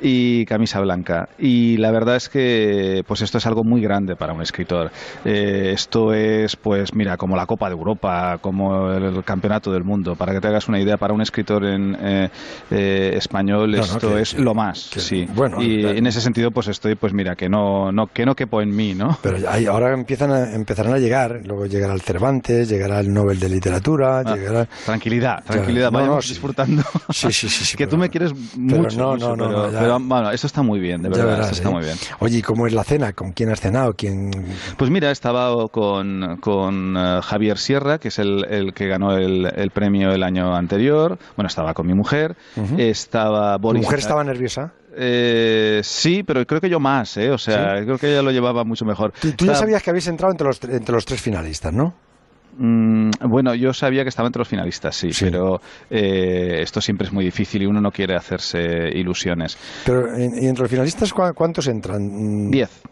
Y 0.00 0.44
camisa 0.46 0.80
blanca. 0.80 1.28
Y 1.38 1.76
la 1.76 1.92
verdad 1.92 2.16
es 2.16 2.28
que 2.28 3.04
pues 3.06 3.22
esto 3.22 3.38
es 3.38 3.46
algo 3.46 3.62
muy 3.62 3.80
grande 3.80 4.16
para 4.16 4.32
un 4.32 4.42
escritor. 4.42 4.90
Eh, 5.24 5.70
esto 5.72 6.12
es, 6.12 6.56
pues 6.56 6.92
mira, 6.92 7.16
como 7.16 7.36
la 7.36 7.46
Copa 7.46 7.68
de 7.68 7.76
Europa, 7.76 8.38
como 8.40 8.90
el, 8.90 9.22
Campeonato 9.22 9.70
del 9.70 9.84
Mundo. 9.84 10.16
Para 10.16 10.32
que 10.32 10.40
te 10.40 10.48
hagas 10.48 10.66
una 10.66 10.80
idea, 10.80 10.96
para 10.96 11.14
un 11.14 11.20
escritor 11.20 11.64
en 11.64 11.96
eh, 12.00 13.10
español 13.14 13.76
esto 13.76 14.18
es 14.18 14.34
lo 14.34 14.54
más. 14.54 14.90
sí. 14.96 15.24
Bueno, 15.32 15.62
y 15.62 15.86
en 15.86 16.04
ese 16.08 16.20
sentido 16.20 16.31
pues 16.50 16.68
estoy 16.68 16.94
pues 16.94 17.12
mira 17.12 17.36
que 17.36 17.48
no 17.48 17.92
no 17.92 18.06
que 18.06 18.24
no 18.26 18.34
quepo 18.34 18.60
en 18.60 18.74
mí 18.74 18.94
no 18.94 19.18
pero 19.22 19.38
ahora 19.70 19.92
empiezan 19.92 20.30
a, 20.30 20.52
empezarán 20.54 20.94
a 20.94 20.98
llegar 20.98 21.40
luego 21.44 21.66
llegará 21.66 21.94
el 21.94 22.00
Cervantes 22.00 22.68
llegará 22.68 23.00
el 23.00 23.12
Nobel 23.12 23.38
de 23.38 23.48
literatura 23.48 24.20
ah, 24.20 24.34
llegará 24.34 24.66
tranquilidad 24.84 25.44
tranquilidad 25.44 25.90
vayamos 25.90 26.28
disfrutando. 26.28 26.82
Sí 27.10 27.32
sí 27.32 27.48
sí, 27.48 27.76
que 27.76 27.86
tú 27.86 27.96
me 27.96 28.08
quieres 28.10 28.32
mucho 28.56 28.96
no, 28.98 29.16
no, 29.16 29.36
no, 29.36 29.70
pero, 29.70 29.98
bueno 30.00 30.30
eso 30.30 30.46
está 30.46 30.62
muy 30.62 30.80
bien 30.80 31.02
de 31.02 31.08
verdad 31.08 31.50
está 31.50 31.68
¿eh? 31.68 31.72
muy 31.72 31.84
bien. 31.84 31.96
Oye 32.18 32.38
¿y 32.38 32.42
cómo 32.42 32.66
es 32.66 32.72
la 32.72 32.84
cena 32.84 33.12
con 33.12 33.32
quién 33.32 33.50
has 33.50 33.60
cenado 33.60 33.94
quién 33.94 34.30
pues 34.76 34.90
mira 34.90 35.10
estaba 35.10 35.68
con 35.68 36.38
con 36.40 36.96
eh, 36.96 37.20
Javier 37.22 37.58
Sierra 37.58 37.98
que 37.98 38.08
es 38.08 38.18
el, 38.18 38.44
el 38.48 38.74
que 38.74 38.88
ganó 38.88 39.16
el, 39.16 39.46
el, 39.54 39.70
premio 39.70 40.12
el 40.12 40.22
año 40.22 40.54
anterior. 40.54 41.18
Bueno 41.36 41.48
estaba 41.48 41.74
con 41.74 41.86
mi 41.86 41.94
mujer. 41.94 42.36
Estaba 42.76 43.56
Boris 43.58 43.82
¿Tu 43.82 43.86
mujer 43.86 43.98
estaba 43.98 44.24
nerviosa 44.24 44.72
eh, 44.96 45.80
sí, 45.82 46.22
pero 46.22 46.46
creo 46.46 46.60
que 46.60 46.68
yo 46.68 46.80
más, 46.80 47.16
¿eh? 47.16 47.30
O 47.30 47.38
sea, 47.38 47.82
creo 47.82 47.98
que 47.98 48.10
ella 48.10 48.22
lo 48.22 48.30
llevaba 48.30 48.64
mucho 48.64 48.84
mejor. 48.84 49.12
Tú, 49.36 49.44
ya 49.44 49.54
sabías 49.54 49.82
que 49.82 49.90
habéis 49.90 50.06
entrado 50.06 50.32
entre 50.32 50.46
los, 50.46 50.62
entre 50.64 50.94
los 50.94 51.04
tres 51.04 51.20
finalistas, 51.20 51.72
¿no? 51.72 51.94
Mm, 52.58 53.10
bueno, 53.28 53.54
yo 53.54 53.72
sabía 53.72 54.02
que 54.02 54.08
estaba 54.08 54.28
entre 54.28 54.40
los 54.40 54.48
finalistas, 54.48 54.96
sí, 54.96 55.10
pero 55.18 55.60
eh, 55.90 56.60
esto 56.60 56.80
siempre 56.80 57.06
es 57.06 57.12
muy 57.12 57.24
difícil 57.24 57.62
y 57.62 57.66
uno 57.66 57.80
no 57.80 57.90
quiere 57.90 58.14
hacerse 58.14 58.88
ilusiones. 58.94 59.56
Pero, 59.84 60.18
¿y 60.18 60.46
entre 60.46 60.62
los 60.62 60.70
finalistas 60.70 61.12
cuántos 61.12 61.66
entran? 61.66 62.50
Diez 62.50 62.82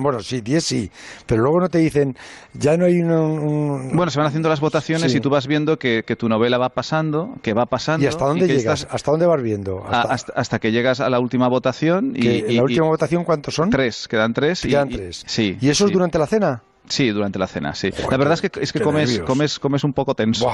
bueno, 0.00 0.20
sí, 0.20 0.40
10 0.40 0.64
sí, 0.64 0.90
pero 1.26 1.42
luego 1.42 1.60
no 1.60 1.68
te 1.68 1.78
dicen, 1.78 2.16
ya 2.52 2.76
no 2.76 2.86
hay 2.86 3.00
un... 3.00 3.92
Bueno, 3.94 4.10
se 4.10 4.18
van 4.18 4.26
haciendo 4.26 4.48
las 4.48 4.60
votaciones 4.60 5.14
y 5.14 5.20
tú 5.20 5.30
vas 5.30 5.46
viendo 5.46 5.78
que, 5.78 6.02
tu 6.18 6.28
novela 6.28 6.58
va 6.58 6.70
pasando, 6.70 7.34
que 7.42 7.54
va 7.54 7.66
pasando... 7.66 8.04
¿Y 8.04 8.08
hasta 8.08 8.24
dónde 8.24 8.46
llegas? 8.46 8.86
¿Hasta 8.90 9.10
dónde 9.10 9.26
vas 9.26 9.42
viendo? 9.42 9.84
Hasta... 9.88 10.58
que 10.58 10.72
llegas 10.72 11.00
a 11.00 11.08
la 11.08 11.20
última 11.20 11.48
votación. 11.48 12.12
Y, 12.14 12.26
¿En 12.26 12.56
la 12.56 12.62
última 12.62 12.86
votación 12.86 13.24
cuántos 13.24 13.54
son? 13.54 13.70
Tres, 13.70 14.08
quedan 14.08 14.32
tres. 14.32 14.62
Quedan 14.62 14.88
tres. 14.88 15.24
sí, 15.26 15.56
¿Y 15.60 15.68
eso 15.68 15.86
es 15.86 15.92
durante 15.92 16.18
la 16.18 16.26
cena? 16.26 16.62
Sí, 16.92 17.08
durante 17.08 17.38
la 17.38 17.46
cena, 17.46 17.74
sí. 17.74 17.88
la 18.10 18.18
verdad 18.18 18.34
es 18.34 18.42
que, 18.42 18.60
es 18.60 18.70
que 18.70 18.78
comes, 18.78 19.20
comes, 19.20 19.58
comes 19.58 19.82
un 19.82 19.94
poco 19.94 20.14
tenso. 20.14 20.52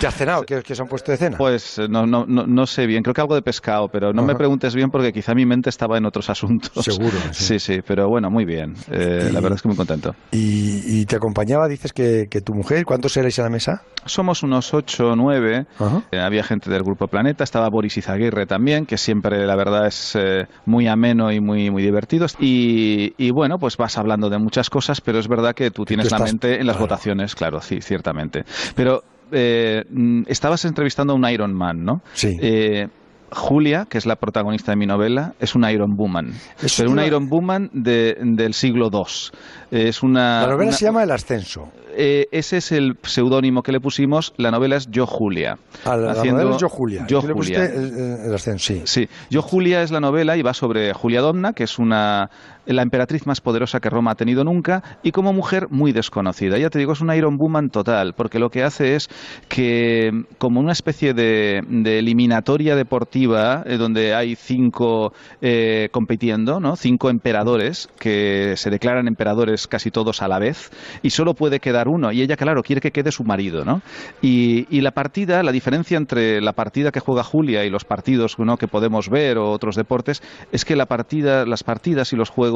¿Qué 0.00 0.06
has 0.06 0.14
cenado? 0.14 0.42
¿Qué, 0.44 0.62
se 0.74 0.80
han 0.80 0.88
puesto 0.88 1.12
de 1.12 1.18
cena? 1.18 1.36
Pues 1.36 1.78
eh, 1.78 1.86
no, 1.86 2.06
no, 2.06 2.24
no, 2.26 2.46
no, 2.46 2.66
sé 2.66 2.86
bien, 2.86 3.02
creo 3.02 3.12
que 3.12 3.20
algo 3.20 3.34
de 3.34 3.42
pescado, 3.42 3.88
pero 3.88 4.14
no 4.14 4.22
me 4.22 4.34
preguntes 4.34 4.74
bien 4.74 4.90
porque 4.90 5.12
quizá 5.12 5.34
mi 5.34 5.44
mente 5.44 5.68
estaba 5.68 5.98
en 5.98 6.06
otros 6.06 6.30
asuntos. 6.30 6.82
Seguro. 6.82 7.12
Sí, 7.32 7.58
sí, 7.58 7.80
pero 7.86 8.08
bueno, 8.08 8.30
muy 8.30 8.46
bien. 8.46 8.74
Eh, 8.90 9.28
la 9.30 9.40
verdad 9.40 9.56
es 9.56 9.62
que 9.62 9.68
muy 9.68 9.76
contento. 9.76 10.14
¿Y, 10.30 11.04
te 11.04 11.16
acompañaba, 11.16 11.68
dices 11.68 11.92
que, 11.92 12.26
tu 12.42 12.54
mujer, 12.54 12.86
cuántos 12.86 13.14
erais 13.18 13.38
a 13.38 13.42
la 13.42 13.50
mesa? 13.50 13.82
Somos 14.06 14.42
unos 14.42 14.72
ocho 14.72 15.10
o 15.10 15.16
nueve. 15.16 15.66
Eh, 16.10 16.18
había 16.18 16.42
gente 16.42 16.70
del 16.70 16.82
Grupo 16.82 17.06
Planeta, 17.08 17.44
estaba 17.44 17.68
Boris 17.68 17.98
Izaguirre 17.98 18.46
también, 18.46 18.86
que 18.86 18.96
siempre, 18.96 19.46
la 19.46 19.56
verdad, 19.56 19.86
es 19.88 20.16
muy 20.64 20.86
ameno 20.86 21.30
y 21.30 21.40
muy, 21.40 21.70
muy 21.70 21.82
divertido. 21.82 22.26
Y, 22.38 23.12
y, 23.18 23.30
bueno, 23.30 23.58
pues 23.58 23.76
vas 23.76 23.98
hablando 23.98 24.30
de 24.30 24.38
muchas 24.38 24.70
cosas, 24.70 25.02
pero 25.02 25.18
es 25.18 25.28
verdad 25.28 25.49
que 25.52 25.70
tú 25.70 25.84
tienes 25.84 26.10
la 26.10 26.18
en 26.42 26.66
las 26.66 26.78
votaciones, 26.78 27.34
claro, 27.34 27.60
sí, 27.60 27.80
ciertamente. 27.80 28.44
Pero 28.74 29.02
eh, 29.32 29.84
mm, 29.88 30.22
estabas 30.26 30.64
entrevistando 30.64 31.12
a 31.12 31.16
un 31.16 31.28
Iron 31.28 31.54
Man, 31.54 31.84
¿no? 31.84 32.02
Sí. 32.14 32.36
Eh, 32.40 32.88
Julia, 33.32 33.86
que 33.88 33.98
es 33.98 34.06
la 34.06 34.16
protagonista 34.16 34.72
de 34.72 34.76
mi 34.76 34.86
novela, 34.86 35.34
es 35.38 35.54
un 35.54 35.68
Iron 35.68 35.96
Woman. 35.96 36.32
Es 36.62 36.76
pero 36.76 36.90
un 36.90 37.00
Iron 37.00 37.28
Woman 37.28 37.70
del 37.72 38.54
siglo 38.54 38.90
II. 38.92 39.00
Es 39.70 40.02
una, 40.02 40.42
la 40.42 40.48
novela 40.48 40.72
se 40.72 40.84
llama 40.84 41.04
El 41.04 41.12
Ascenso. 41.12 41.68
Eh, 41.96 42.26
ese 42.32 42.56
es 42.58 42.72
el 42.72 42.96
seudónimo 43.02 43.62
que 43.62 43.72
le 43.72 43.80
pusimos. 43.80 44.32
La 44.36 44.50
novela 44.50 44.76
es 44.76 44.88
Yo 44.90 45.06
Julia. 45.06 45.58
Ah, 45.84 45.96
la, 45.96 46.14
novela 46.14 46.54
es 46.54 46.60
Yo 46.60 46.68
Julia. 46.68 47.06
Yo 47.08 47.20
Julia. 47.22 47.64
El, 47.66 48.34
Ascenso, 48.34 48.64
sí. 48.64 48.82
Sí. 48.84 49.08
Yo 49.30 49.42
Julia 49.42 49.82
es 49.82 49.90
la 49.90 50.00
novela 50.00 50.36
y 50.36 50.42
va 50.42 50.54
sobre 50.54 50.92
Julia 50.92 51.20
Domna, 51.20 51.52
que 51.52 51.64
es 51.64 51.78
una 51.78 52.30
la 52.66 52.82
emperatriz 52.82 53.26
más 53.26 53.40
poderosa 53.40 53.80
que 53.80 53.90
Roma 53.90 54.12
ha 54.12 54.14
tenido 54.14 54.44
nunca 54.44 54.98
y 55.02 55.12
como 55.12 55.32
mujer 55.32 55.68
muy 55.70 55.92
desconocida. 55.92 56.58
Ya 56.58 56.70
te 56.70 56.78
digo, 56.78 56.92
es 56.92 57.00
un 57.00 57.12
Iron 57.14 57.36
Woman 57.36 57.70
total, 57.70 58.14
porque 58.14 58.38
lo 58.38 58.50
que 58.50 58.62
hace 58.62 58.94
es 58.94 59.08
que, 59.48 60.10
como 60.38 60.60
una 60.60 60.72
especie 60.72 61.14
de, 61.14 61.58
eliminatoria 61.98 62.76
deportiva, 62.76 63.62
eh, 63.66 63.76
donde 63.76 64.14
hay 64.14 64.36
cinco 64.36 65.12
eh, 65.40 65.88
compitiendo, 65.90 66.60
¿no? 66.60 66.76
cinco 66.76 67.10
emperadores 67.10 67.88
que 67.98 68.54
se 68.56 68.70
declaran 68.70 69.08
emperadores 69.08 69.66
casi 69.66 69.90
todos 69.90 70.22
a 70.22 70.28
la 70.28 70.38
vez, 70.38 70.70
y 71.02 71.10
solo 71.10 71.34
puede 71.34 71.60
quedar 71.60 71.88
uno, 71.88 72.12
y 72.12 72.22
ella, 72.22 72.36
claro, 72.36 72.62
quiere 72.62 72.80
que 72.80 72.92
quede 72.92 73.12
su 73.12 73.24
marido. 73.24 73.64
¿no? 73.64 73.82
Y, 74.22 74.66
y 74.70 74.80
la 74.82 74.92
partida, 74.92 75.42
la 75.42 75.52
diferencia 75.52 75.96
entre 75.96 76.40
la 76.40 76.52
partida 76.52 76.92
que 76.92 77.00
juega 77.00 77.24
Julia 77.24 77.64
y 77.64 77.70
los 77.70 77.84
partidos 77.84 78.38
¿no? 78.38 78.56
que 78.56 78.68
podemos 78.68 79.08
ver 79.08 79.38
o 79.38 79.50
otros 79.50 79.76
deportes, 79.76 80.22
es 80.52 80.64
que 80.64 80.76
la 80.76 80.86
partida, 80.86 81.44
las 81.46 81.64
partidas 81.64 82.12
y 82.12 82.16
los 82.16 82.30
juegos 82.30 82.49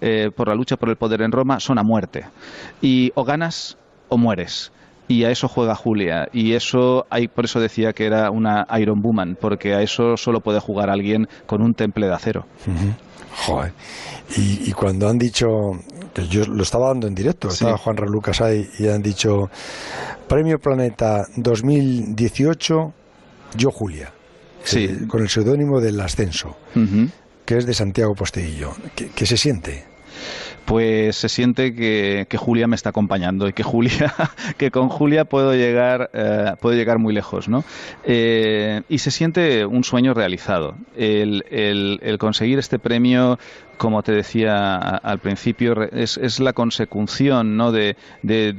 eh, 0.00 0.30
por 0.34 0.48
la 0.48 0.54
lucha 0.54 0.76
por 0.76 0.88
el 0.88 0.96
poder 0.96 1.22
en 1.22 1.32
Roma 1.32 1.60
son 1.60 1.78
a 1.78 1.82
muerte. 1.82 2.24
Y 2.80 3.12
o 3.14 3.24
ganas 3.24 3.76
o 4.08 4.18
mueres. 4.18 4.72
Y 5.08 5.24
a 5.24 5.30
eso 5.30 5.48
juega 5.48 5.74
Julia. 5.74 6.28
Y 6.32 6.52
eso 6.52 7.06
hay 7.08 7.28
por 7.28 7.46
eso 7.46 7.60
decía 7.60 7.92
que 7.92 8.04
era 8.04 8.30
una 8.30 8.66
Iron 8.78 9.00
Woman 9.00 9.36
porque 9.40 9.74
a 9.74 9.82
eso 9.82 10.16
solo 10.16 10.40
puede 10.40 10.60
jugar 10.60 10.90
alguien 10.90 11.26
con 11.46 11.62
un 11.62 11.74
temple 11.74 12.06
de 12.06 12.14
acero. 12.14 12.46
Joder. 13.46 13.72
Y, 14.36 14.72
cuando 14.72 15.08
han 15.08 15.16
dicho 15.16 15.46
que 16.12 16.26
yo 16.26 16.44
lo 16.44 16.62
estaba 16.62 16.88
dando 16.88 17.06
en 17.06 17.14
directo 17.14 17.48
estaba 17.48 17.78
Juan 17.78 17.96
Lucas 17.96 18.40
ahí 18.40 18.68
y 18.78 18.88
han 18.88 19.00
dicho 19.00 19.48
Premio 20.28 20.58
Planeta 20.58 21.24
2018 21.36 22.92
yo 23.56 23.70
Julia 23.70 24.12
sí. 24.64 24.84
Eh, 24.84 25.06
con 25.08 25.22
el 25.22 25.28
seudónimo 25.28 25.80
del 25.80 25.98
ascenso 26.00 26.56
que 27.48 27.56
es 27.56 27.64
de 27.64 27.72
Santiago 27.72 28.14
Posteguillo. 28.14 28.74
¿Qué, 28.94 29.24
se 29.24 29.38
siente? 29.38 29.86
pues 30.66 31.16
se 31.16 31.30
siente 31.30 31.74
que, 31.74 32.26
Julia 32.36 32.66
me 32.66 32.76
está 32.76 32.90
acompañando 32.90 33.48
y 33.48 33.54
que 33.54 33.62
Julia 33.62 34.12
que 34.58 34.70
con 34.70 34.90
Julia 34.90 35.24
puedo 35.24 35.54
llegar 35.54 36.10
eh, 36.12 36.52
puedo 36.60 36.76
llegar 36.76 36.98
muy 36.98 37.14
lejos 37.14 37.48
no 37.48 37.64
eh, 38.04 38.82
y 38.90 38.98
se 38.98 39.10
siente 39.10 39.64
un 39.64 39.82
sueño 39.82 40.12
realizado 40.12 40.74
el, 40.94 41.42
conseguir 42.18 42.58
este 42.58 42.78
premio 42.78 43.38
como 43.78 44.02
te 44.02 44.12
decía 44.12 44.76
al 44.76 45.20
principio, 45.20 45.88
es, 45.90 46.40
la 46.40 46.52
consecución 46.52 47.56
¿no? 47.56 47.72
de, 47.72 47.96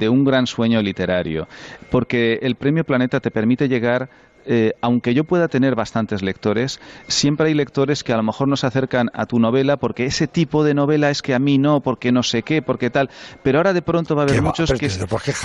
un 0.08 0.24
gran 0.24 0.46
sueño 0.46 0.82
literario, 0.82 1.46
porque 1.90 2.40
el 2.42 2.56
Premio 2.56 2.84
Planeta 2.84 3.20
te 3.20 3.30
permite 3.30 3.68
llegar 3.68 4.08
eh, 4.46 4.72
aunque 4.80 5.14
yo 5.14 5.24
pueda 5.24 5.48
tener 5.48 5.74
bastantes 5.74 6.22
lectores, 6.22 6.80
siempre 7.06 7.48
hay 7.48 7.54
lectores 7.54 8.04
que 8.04 8.12
a 8.12 8.16
lo 8.16 8.22
mejor 8.22 8.48
no 8.48 8.56
se 8.56 8.66
acercan 8.66 9.10
a 9.14 9.26
tu 9.26 9.38
novela 9.38 9.76
porque 9.76 10.06
ese 10.06 10.26
tipo 10.26 10.64
de 10.64 10.74
novela 10.74 11.10
es 11.10 11.22
que 11.22 11.34
a 11.34 11.38
mí 11.38 11.58
no, 11.58 11.80
porque 11.80 12.12
no 12.12 12.22
sé 12.22 12.42
qué, 12.42 12.62
porque 12.62 12.90
tal. 12.90 13.10
Pero 13.42 13.58
ahora 13.58 13.72
de 13.72 13.82
pronto 13.82 14.14
va 14.16 14.22
a 14.22 14.24
haber 14.26 14.42
muchos 14.42 14.70
que... 14.72 14.88
puedes 15.06 15.44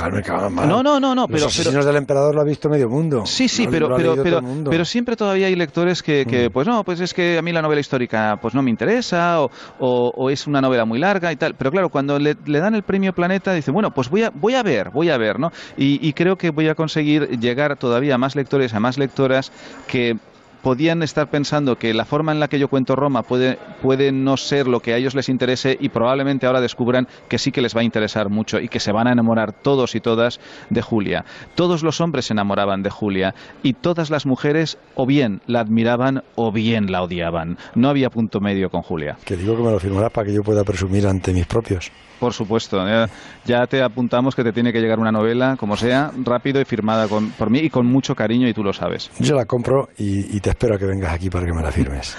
mal. 0.51 0.67
No, 0.67 0.83
no, 0.83 0.99
no, 0.99 1.15
no, 1.15 1.21
Los 1.23 1.31
pero- 1.31 1.45
asesinos 1.47 1.73
pero- 1.73 1.85
del 1.85 1.95
emperador 1.97 2.35
lo 2.35 2.41
ha 2.41 2.45
visto 2.45 2.69
medio 2.69 2.89
mundo. 2.89 3.25
Sí, 3.25 3.47
sí, 3.47 3.67
pero, 3.69 3.95
pero, 3.95 4.15
pero, 4.21 4.41
pero 4.69 4.85
siempre 4.85 5.15
todavía 5.15 5.47
hay 5.47 5.55
lectores 5.55 6.01
que, 6.03 6.25
que, 6.25 6.49
pues 6.49 6.67
no, 6.67 6.83
pues 6.83 6.99
es 6.99 7.13
que 7.13 7.37
a 7.37 7.41
mí 7.41 7.51
la 7.51 7.61
novela 7.61 7.81
histórica 7.81 8.37
pues 8.41 8.53
no 8.53 8.61
me 8.61 8.69
interesa 8.69 9.41
o, 9.41 9.51
o- 9.79 10.11
o 10.15 10.29
es 10.29 10.47
una 10.47 10.61
novela 10.61 10.85
muy 10.85 10.99
larga 10.99 11.31
y 11.31 11.35
tal. 11.35 11.55
Pero 11.55 11.71
claro, 11.71 11.89
cuando 11.89 12.17
le, 12.19 12.35
le 12.45 12.59
dan 12.59 12.75
el 12.75 12.83
premio 12.83 13.13
Planeta, 13.13 13.53
dice, 13.53 13.71
bueno, 13.71 13.93
pues 13.93 14.09
voy 14.09 14.23
a, 14.23 14.29
voy 14.29 14.55
a 14.55 14.63
ver, 14.63 14.89
voy 14.89 15.09
a 15.09 15.17
ver, 15.17 15.39
¿no? 15.39 15.51
Y, 15.77 16.05
y 16.07 16.13
creo 16.13 16.37
que 16.37 16.49
voy 16.51 16.67
a 16.67 16.75
conseguir 16.75 17.39
llegar 17.39 17.77
todavía 17.77 18.15
a 18.15 18.17
más 18.17 18.35
lectores, 18.35 18.73
a 18.73 18.79
más 18.85 18.99
lectoras 18.99 19.51
que 19.87 20.15
podían 20.61 21.01
estar 21.01 21.27
pensando 21.27 21.75
que 21.75 21.91
la 21.95 22.05
forma 22.05 22.31
en 22.31 22.39
la 22.39 22.47
que 22.47 22.59
yo 22.59 22.67
cuento 22.67 22.95
Roma 22.95 23.23
puede, 23.23 23.57
puede 23.81 24.11
no 24.11 24.37
ser 24.37 24.67
lo 24.67 24.79
que 24.79 24.93
a 24.93 24.97
ellos 24.97 25.15
les 25.15 25.27
interese 25.27 25.75
y 25.79 25.89
probablemente 25.89 26.45
ahora 26.45 26.61
descubran 26.61 27.07
que 27.27 27.39
sí 27.39 27.51
que 27.51 27.61
les 27.61 27.75
va 27.75 27.81
a 27.81 27.83
interesar 27.83 28.29
mucho 28.29 28.59
y 28.59 28.67
que 28.67 28.79
se 28.79 28.91
van 28.91 29.07
a 29.07 29.11
enamorar 29.11 29.53
todos 29.53 29.95
y 29.95 30.01
todas 30.01 30.39
de 30.69 30.81
Julia. 30.83 31.25
Todos 31.55 31.81
los 31.81 31.99
hombres 31.99 32.25
se 32.25 32.33
enamoraban 32.33 32.83
de 32.83 32.91
Julia 32.91 33.33
y 33.63 33.73
todas 33.73 34.11
las 34.11 34.27
mujeres 34.27 34.77
o 34.93 35.07
bien 35.07 35.41
la 35.47 35.61
admiraban 35.61 36.23
o 36.35 36.51
bien 36.51 36.91
la 36.91 37.01
odiaban. 37.01 37.57
No 37.73 37.89
había 37.89 38.11
punto 38.11 38.39
medio 38.39 38.69
con 38.69 38.83
Julia. 38.83 39.17
Que 39.25 39.35
digo 39.35 39.55
que 39.55 39.63
me 39.63 39.71
lo 39.71 39.79
firmarás 39.79 40.11
para 40.11 40.27
que 40.27 40.33
yo 40.33 40.43
pueda 40.43 40.63
presumir 40.63 41.07
ante 41.07 41.33
mis 41.33 41.47
propios. 41.47 41.91
Por 42.19 42.33
supuesto, 42.33 42.77
ya, 42.87 43.07
ya 43.45 43.65
te 43.67 43.81
apuntamos 43.83 44.35
que 44.35 44.43
te 44.43 44.51
tiene 44.51 44.71
que 44.73 44.79
llegar 44.79 44.99
una 44.99 45.11
novela, 45.11 45.55
como 45.59 45.75
sea, 45.77 46.11
rápido 46.23 46.61
y 46.61 46.65
firmada 46.65 47.07
con- 47.07 47.31
por 47.31 47.49
mí 47.49 47.59
y 47.59 47.69
con 47.69 47.85
mucho 47.85 48.15
cariño 48.15 48.47
y 48.47 48.53
tú 48.53 48.63
lo 48.63 48.73
sabes. 48.73 49.11
Yo 49.19 49.35
la 49.35 49.45
compro 49.45 49.89
y, 49.97 50.35
y 50.35 50.39
te 50.39 50.49
espero 50.51 50.75
a 50.75 50.77
que 50.77 50.85
vengas 50.85 51.13
aquí 51.13 51.29
para 51.29 51.45
que 51.45 51.53
me 51.53 51.61
la 51.61 51.71
firmes. 51.71 52.15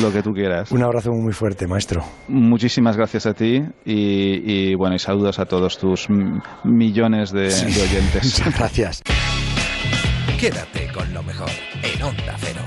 Lo 0.00 0.12
que 0.12 0.22
tú 0.22 0.32
quieras. 0.32 0.70
Un 0.72 0.82
abrazo 0.82 1.10
muy 1.12 1.32
fuerte, 1.32 1.66
maestro. 1.66 2.02
Muchísimas 2.28 2.96
gracias 2.96 3.26
a 3.26 3.34
ti 3.34 3.62
y, 3.84 4.70
y, 4.70 4.74
bueno, 4.74 4.94
y 4.94 4.98
saludos 4.98 5.38
a 5.38 5.46
todos 5.46 5.78
tus 5.78 6.06
millones 6.64 7.32
de, 7.32 7.48
de 7.48 7.82
oyentes. 7.82 8.24
Muchas 8.40 8.58
gracias. 8.58 9.02
Quédate 10.38 10.88
con 10.94 11.12
lo 11.12 11.22
mejor 11.22 11.50
en 11.82 12.02
Onda 12.02 12.34
Cero. 12.38 12.60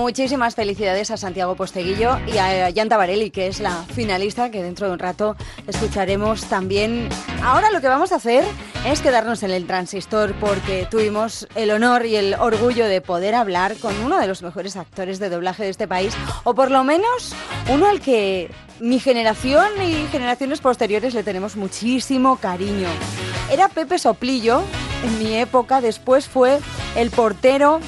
Muchísimas 0.00 0.54
felicidades 0.54 1.10
a 1.10 1.18
Santiago 1.18 1.56
Posteguillo 1.56 2.18
y 2.26 2.38
a 2.38 2.70
Yanta 2.70 2.96
Varelli, 2.96 3.30
que 3.30 3.48
es 3.48 3.60
la 3.60 3.84
finalista 3.94 4.50
que 4.50 4.62
dentro 4.62 4.86
de 4.86 4.94
un 4.94 4.98
rato 4.98 5.36
escucharemos 5.66 6.46
también. 6.46 7.10
Ahora 7.44 7.70
lo 7.70 7.82
que 7.82 7.86
vamos 7.86 8.10
a 8.10 8.16
hacer 8.16 8.42
es 8.86 9.02
quedarnos 9.02 9.42
en 9.42 9.50
el 9.50 9.66
transistor 9.66 10.32
porque 10.40 10.88
tuvimos 10.90 11.46
el 11.54 11.70
honor 11.70 12.06
y 12.06 12.16
el 12.16 12.32
orgullo 12.32 12.86
de 12.86 13.02
poder 13.02 13.34
hablar 13.34 13.76
con 13.76 13.94
uno 14.02 14.18
de 14.18 14.26
los 14.26 14.42
mejores 14.42 14.74
actores 14.76 15.18
de 15.18 15.28
doblaje 15.28 15.64
de 15.64 15.68
este 15.68 15.86
país, 15.86 16.14
o 16.44 16.54
por 16.54 16.70
lo 16.70 16.82
menos 16.82 17.34
uno 17.68 17.86
al 17.86 18.00
que 18.00 18.50
mi 18.80 19.00
generación 19.00 19.68
y 19.82 20.06
generaciones 20.10 20.62
posteriores 20.62 21.12
le 21.12 21.22
tenemos 21.22 21.56
muchísimo 21.56 22.36
cariño. 22.36 22.88
Era 23.52 23.68
Pepe 23.68 23.98
Soplillo 23.98 24.62
en 25.04 25.18
mi 25.18 25.34
época, 25.36 25.82
después 25.82 26.26
fue 26.26 26.58
el 26.96 27.10
portero 27.10 27.80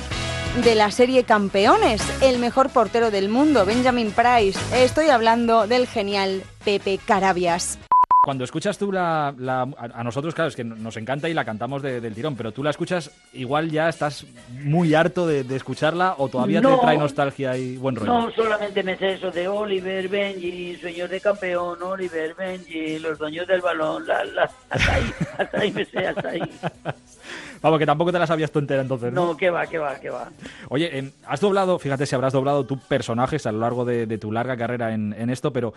de 0.56 0.75
la 0.75 0.90
serie 0.90 1.25
Campeones, 1.25 2.02
el 2.23 2.38
mejor 2.38 2.68
portero 2.71 3.11
del 3.11 3.28
mundo, 3.28 3.64
Benjamin 3.64 4.12
Price. 4.12 4.59
Estoy 4.85 5.09
hablando 5.09 5.66
del 5.66 5.87
genial 5.87 6.42
Pepe 6.64 6.99
Carabias. 7.04 7.78
Cuando 8.25 8.44
escuchas 8.44 8.78
tú 8.78 8.92
la, 8.92 9.35
la- 9.37 9.62
a 9.62 10.04
nosotros, 10.04 10.32
claro, 10.32 10.49
es 10.49 10.54
que 10.54 10.62
nos 10.62 10.97
encanta 10.97 11.28
y 11.28 11.35
la 11.35 11.44
cantamos 11.44 11.82
de- 11.82 12.00
del 12.00 12.14
tirón, 12.14 12.37
pero 12.37 12.52
tú 12.52 12.62
la 12.62 12.71
escuchas, 12.71 13.11
igual 13.32 13.68
ya 13.71 13.88
estás 13.88 14.25
muy 14.62 14.94
harto 14.94 15.26
de, 15.26 15.42
de 15.42 15.56
escucharla 15.56 16.14
o 16.18 16.28
todavía 16.28 16.61
No. 16.61 16.76
te 16.76 16.82
trae 16.82 16.99
nostalgia 16.99 17.56
y 17.56 17.76
buen 17.78 17.97
rollo. 17.97 18.12
No, 18.12 18.30
solamente 18.32 18.80
me 18.84 18.97
sé 18.97 19.15
eso 19.15 19.32
de 19.32 19.49
Oliver, 19.49 20.08
Benji, 20.08 20.76
sueños 20.76 21.10
de 21.10 21.21
campeón, 21.21 21.82
Oliver, 21.82 22.34
Benji, 22.34 23.00
los 23.00 23.19
dueños 23.19 23.45
del 23.49 23.60
balón, 23.60 24.06
la, 24.06 24.23
la- 24.25 24.50
hasta 24.71 24.95
ahí, 24.95 25.12
hasta 25.38 25.58
ahí 25.60 25.73
me 25.73 25.84
sé, 25.86 26.06
hasta 26.06 26.28
ahí. 26.28 26.41
Vamos, 27.63 27.79
que 27.79 27.87
tampoco 27.87 28.13
te 28.13 28.19
la 28.19 28.27
sabías 28.27 28.51
tú 28.51 28.59
entera 28.59 28.83
entonces, 28.83 29.13
¿no? 29.13 29.27
No, 29.29 29.37
que 29.37 29.51
va, 29.51 29.67
que 29.67 29.79
va, 29.79 29.99
que 30.01 30.11
va. 30.11 30.31
Oye, 30.69 30.99
em, 30.99 31.11
has 31.27 31.41
doblado, 31.41 31.79
fíjate 31.79 32.07
si 32.07 32.15
habrás 32.15 32.33
doblado 32.33 32.67
tus 32.67 32.79
personajes 32.81 33.47
a 33.47 33.53
lo 33.53 33.59
largo 33.61 33.85
de, 33.85 34.07
de 34.07 34.19
tu 34.19 34.33
larga 34.33 34.57
carrera 34.57 34.93
en, 34.93 35.13
en 35.17 35.31
esto, 35.31 35.53
pero 35.53 35.73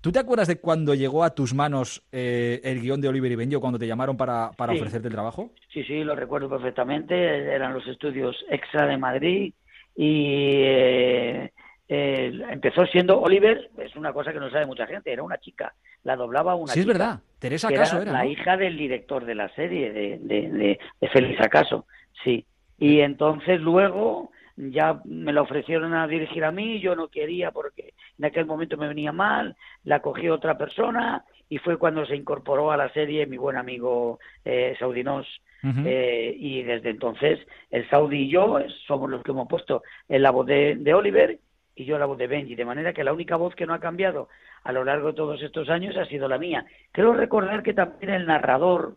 ¿tú 0.00 0.10
te 0.10 0.18
acuerdas 0.20 0.48
de 0.48 0.58
cuando 0.58 0.94
llegó 0.94 1.24
a 1.24 1.34
tus 1.34 1.52
manos 1.54 2.02
eh, 2.12 2.60
el 2.64 2.80
guion 2.80 3.00
de 3.00 3.08
Oliver 3.08 3.30
y 3.32 3.36
Benjo 3.36 3.60
cuando 3.60 3.78
te 3.78 3.86
llamaron 3.86 4.16
para, 4.16 4.50
para 4.56 4.72
Sí. 4.72 4.78
ofrecerte 4.78 5.08
el 5.08 5.14
trabajo? 5.14 5.50
Sí, 5.72 5.84
sí, 5.84 6.02
lo 6.02 6.14
recuerdo 6.16 6.48
perfectamente. 6.48 7.14
Eran 7.54 7.74
los 7.74 7.86
estudios 7.86 8.36
Extra 8.50 8.86
de 8.86 8.96
Madrid 8.96 9.52
y 9.96 10.62
eh, 10.64 11.52
eh, 11.88 12.32
empezó 12.50 12.86
siendo 12.86 13.20
Oliver, 13.20 13.70
es 13.78 13.94
una 13.96 14.12
cosa 14.12 14.32
que 14.32 14.38
no 14.40 14.50
sabe 14.50 14.66
mucha 14.66 14.86
gente, 14.86 15.12
era 15.12 15.22
una 15.22 15.38
chica, 15.38 15.74
la 16.04 16.16
doblaba 16.16 16.54
una 16.54 16.72
Sí, 16.72 16.80
es 16.80 16.86
verdad. 16.86 17.20
Teresa 17.38 17.68
que 17.68 17.74
Caso 17.74 18.02
era, 18.02 18.12
la 18.12 18.26
hija 18.26 18.56
del 18.56 18.76
director 18.76 19.24
de 19.24 19.34
la 19.34 19.48
serie, 19.54 19.92
de, 19.92 20.18
de, 20.18 20.48
de, 20.48 20.78
de 21.00 21.08
Félix 21.08 21.40
Acaso, 21.40 21.86
sí. 22.24 22.44
Y 22.78 23.00
entonces 23.00 23.60
luego 23.60 24.30
ya 24.58 25.00
me 25.04 25.32
la 25.32 25.42
ofrecieron 25.42 25.94
a 25.94 26.06
dirigir 26.08 26.44
a 26.44 26.50
mí, 26.50 26.80
yo 26.80 26.96
no 26.96 27.08
quería 27.08 27.52
porque 27.52 27.94
en 28.18 28.24
aquel 28.24 28.46
momento 28.46 28.76
me 28.76 28.88
venía 28.88 29.12
mal, 29.12 29.56
la 29.84 30.00
cogió 30.00 30.34
otra 30.34 30.58
persona 30.58 31.24
y 31.48 31.58
fue 31.58 31.76
cuando 31.76 32.04
se 32.06 32.16
incorporó 32.16 32.72
a 32.72 32.76
la 32.76 32.92
serie 32.92 33.26
mi 33.26 33.36
buen 33.36 33.56
amigo 33.56 34.18
eh, 34.44 34.74
Saudinós. 34.78 35.26
Ujú. 35.62 35.80
Eh, 35.86 36.36
y 36.38 36.62
desde 36.62 36.90
entonces 36.90 37.40
el 37.70 37.88
Saudi 37.90 38.22
y 38.22 38.30
yo 38.30 38.60
somos 38.86 39.10
los 39.10 39.24
que 39.24 39.32
hemos 39.32 39.48
puesto 39.48 39.82
en 40.08 40.22
la 40.22 40.30
voz 40.30 40.46
de, 40.46 40.76
de 40.76 40.94
Oliver 40.94 41.38
y 41.78 41.84
yo 41.84 41.98
la 41.98 42.06
voz 42.06 42.18
de 42.18 42.26
Benji, 42.26 42.54
de 42.56 42.64
manera 42.64 42.92
que 42.92 43.04
la 43.04 43.12
única 43.12 43.36
voz 43.36 43.54
que 43.54 43.64
no 43.66 43.72
ha 43.74 43.78
cambiado 43.78 44.28
a 44.64 44.72
lo 44.72 44.84
largo 44.84 45.08
de 45.08 45.14
todos 45.14 45.40
estos 45.42 45.68
años 45.70 45.96
ha 45.96 46.04
sido 46.06 46.28
la 46.28 46.36
mía. 46.38 46.66
Creo 46.92 47.12
recordar 47.12 47.62
que 47.62 47.72
también 47.72 48.12
el 48.12 48.26
narrador, 48.26 48.96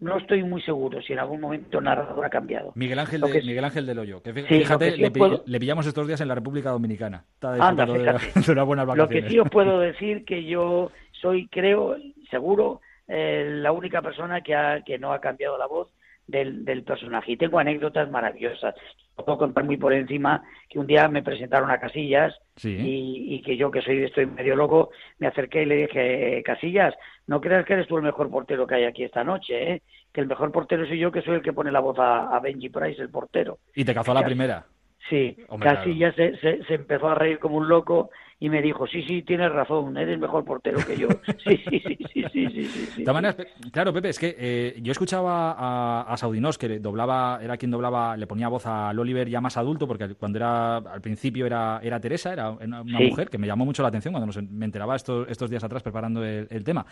no 0.00 0.18
estoy 0.18 0.42
muy 0.42 0.60
seguro 0.62 1.00
si 1.00 1.12
en 1.12 1.20
algún 1.20 1.40
momento 1.40 1.78
el 1.78 1.84
narrador 1.84 2.24
ha 2.24 2.30
cambiado. 2.30 2.72
Miguel 2.74 2.98
Ángel, 2.98 3.20
Lo 3.20 3.28
de, 3.28 3.34
que- 3.34 3.46
Miguel 3.46 3.64
Ángel 3.64 3.86
del 3.86 3.98
Hoyo. 4.00 4.22
Que 4.22 4.32
Sí, 4.32 4.42
fíjate, 4.42 4.90
que 4.92 4.96
le, 4.96 5.10
puedo- 5.12 5.42
le 5.46 5.60
pillamos 5.60 5.86
estos 5.86 6.06
días 6.08 6.20
en 6.20 6.28
la 6.28 6.34
República 6.34 6.70
Dominicana. 6.70 7.24
Está 7.34 7.52
Anda, 7.54 7.86
de, 7.86 7.92
de 7.98 8.96
Lo 8.96 9.08
que 9.08 9.28
sí 9.28 9.38
os 9.38 9.48
puedo 9.48 9.78
decir 9.80 10.24
que 10.24 10.44
yo 10.44 10.90
soy, 11.12 11.46
creo, 11.48 11.96
seguro, 12.30 12.80
eh, 13.06 13.46
la 13.60 13.70
única 13.72 14.02
persona 14.02 14.40
que, 14.40 14.54
ha, 14.54 14.82
que 14.82 14.98
no 14.98 15.12
ha 15.12 15.20
cambiado 15.20 15.56
la 15.56 15.66
voz 15.66 15.88
del, 16.28 16.64
del 16.64 16.84
personaje. 16.84 17.32
Y 17.32 17.36
tengo 17.36 17.58
anécdotas 17.58 18.08
maravillosas. 18.10 18.74
Os 19.16 19.24
puedo 19.24 19.38
contar 19.38 19.64
muy 19.64 19.76
por 19.76 19.92
encima 19.92 20.44
que 20.68 20.78
un 20.78 20.86
día 20.86 21.08
me 21.08 21.24
presentaron 21.24 21.70
a 21.70 21.80
Casillas 21.80 22.38
Sí. 22.54 22.76
y, 22.76 23.34
y 23.34 23.42
que 23.42 23.56
yo, 23.56 23.70
que 23.70 23.82
soy 23.82 24.04
estoy 24.04 24.26
medio 24.26 24.54
loco, 24.56 24.90
me 25.18 25.26
acerqué 25.26 25.62
y 25.62 25.66
le 25.66 25.76
dije, 25.76 26.42
Casillas, 26.44 26.94
no 27.26 27.40
creas 27.40 27.64
que 27.64 27.72
eres 27.74 27.86
tú 27.88 27.96
el 27.96 28.02
mejor 28.04 28.30
portero 28.30 28.66
que 28.66 28.76
hay 28.76 28.84
aquí 28.84 29.04
esta 29.04 29.24
noche, 29.24 29.72
¿eh? 29.72 29.82
que 30.12 30.20
el 30.20 30.26
mejor 30.26 30.52
portero 30.52 30.86
soy 30.86 30.98
yo, 30.98 31.10
que 31.12 31.22
soy 31.22 31.36
el 31.36 31.42
que 31.42 31.52
pone 31.52 31.70
la 31.72 31.80
voz 31.80 31.98
a, 31.98 32.34
a 32.34 32.40
Benji 32.40 32.68
Price, 32.68 33.00
el 33.00 33.10
portero. 33.10 33.58
Y 33.74 33.84
te 33.84 33.94
cazó 33.94 34.12
a 34.12 34.14
la 34.14 34.24
primera. 34.24 34.64
Sí, 35.08 35.36
Hombre, 35.48 35.70
casi 35.70 35.96
ya 35.96 36.12
se, 36.12 36.36
se, 36.38 36.62
se 36.64 36.74
empezó 36.74 37.08
a 37.08 37.14
reír 37.14 37.38
como 37.38 37.56
un 37.56 37.68
loco 37.68 38.10
y 38.40 38.48
me 38.48 38.62
dijo, 38.62 38.86
sí, 38.86 39.02
sí, 39.02 39.22
tienes 39.22 39.50
razón, 39.50 39.96
eres 39.96 40.18
mejor 40.18 40.44
portero 40.44 40.78
que 40.86 40.96
yo. 40.96 41.08
Sí, 41.48 41.56
sí, 41.70 41.80
sí, 41.80 42.24
sí, 42.32 42.46
sí, 42.50 42.66
sí. 42.94 43.04
De 43.04 43.46
claro, 43.72 43.92
Pepe, 43.92 44.10
es 44.10 44.18
que 44.18 44.34
eh, 44.38 44.78
yo 44.82 44.92
escuchaba 44.92 45.52
a, 45.52 46.02
a 46.02 46.16
Saudinós, 46.16 46.58
que 46.58 46.78
doblaba, 46.78 47.40
era 47.42 47.56
quien 47.56 47.70
doblaba, 47.70 48.16
le 48.16 48.26
ponía 48.26 48.48
voz 48.48 48.66
al 48.66 48.98
Oliver 48.98 49.28
ya 49.28 49.40
más 49.40 49.56
adulto, 49.56 49.86
porque 49.86 50.14
cuando 50.14 50.38
era 50.38 50.76
al 50.76 51.00
principio 51.00 51.46
era, 51.46 51.80
era 51.82 52.00
Teresa, 52.00 52.32
era 52.32 52.50
una, 52.50 52.82
mujer 52.82 53.30
que 53.30 53.38
me 53.38 53.46
llamó 53.46 53.64
mucho 53.64 53.82
la 53.82 53.88
atención 53.88 54.12
cuando 54.12 54.32
me 54.50 54.64
enteraba 54.66 54.96
estos, 54.96 55.28
estos 55.28 55.48
días 55.48 55.64
atrás 55.64 55.82
preparando 55.82 56.24
el, 56.24 56.64
tema. 56.64 56.84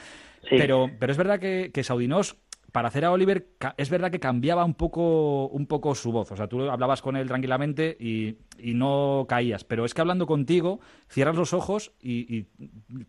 Sí. 0.43 0.57
Pero, 0.57 0.91
pero 0.99 1.13
es 1.13 1.19
verdad 1.19 1.39
que, 1.39 1.71
que 1.73 1.83
Saudinós, 1.83 2.37
para 2.77 2.89
hacer 2.89 3.07
a 3.07 3.11
Oliver, 3.11 3.47
es 3.79 3.89
verdad 3.89 4.11
que 4.11 4.21
cambiaba 4.21 4.63
un 4.63 4.75
poco, 4.75 5.47
un 5.47 5.67
poco 5.67 5.95
su 5.95 6.13
voz. 6.13 6.31
O 6.31 6.37
sea, 6.37 6.47
tú 6.47 6.61
hablabas 6.69 7.01
con 7.01 7.17
él 7.17 7.27
tranquilamente 7.27 7.97
y, 7.99 8.37
y 8.59 8.75
no 8.75 9.25
caías. 9.27 9.65
Pero 9.65 9.87
es 9.87 9.95
que 9.95 10.03
hablando 10.03 10.27
contigo, 10.27 10.81
cierras 11.09 11.37
los 11.37 11.55
ojos 11.55 11.95
y, 12.03 12.37
y 12.37 12.47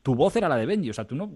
tu 0.04 0.16
voz 0.16 0.38
era 0.38 0.48
la 0.48 0.56
de 0.56 0.66
Benji. 0.66 0.90
O 0.90 0.94
sea, 0.94 1.04
tú 1.04 1.18
no, 1.18 1.30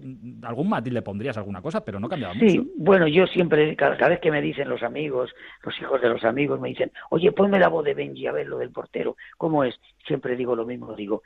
algún 0.48 0.70
matiz 0.70 0.94
le 0.94 1.02
pondrías 1.02 1.36
alguna 1.36 1.60
cosa, 1.60 1.84
pero 1.84 2.00
no 2.00 2.08
cambiaba 2.08 2.32
mucho. 2.32 2.46
Sí, 2.46 2.72
bueno, 2.78 3.06
yo 3.06 3.26
siempre, 3.26 3.76
cada, 3.76 3.98
cada 3.98 4.08
vez 4.08 4.20
que 4.20 4.30
me 4.30 4.40
dicen 4.40 4.66
los 4.66 4.82
amigos, 4.82 5.30
los 5.62 5.78
hijos 5.78 6.00
de 6.00 6.08
los 6.08 6.24
amigos, 6.24 6.58
me 6.58 6.70
dicen, 6.70 6.90
oye, 7.10 7.32
ponme 7.32 7.58
la 7.58 7.68
voz 7.68 7.84
de 7.84 7.92
Benji 7.92 8.28
a 8.28 8.32
ver 8.32 8.46
lo 8.46 8.56
del 8.56 8.70
portero, 8.70 9.14
¿cómo 9.36 9.62
es? 9.62 9.78
Siempre 10.06 10.36
digo 10.36 10.56
lo 10.56 10.64
mismo, 10.64 10.94
digo, 10.94 11.22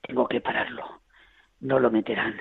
tengo 0.00 0.26
que 0.26 0.40
pararlo, 0.40 1.02
no 1.66 1.78
lo 1.80 1.90
meterán, 1.90 2.34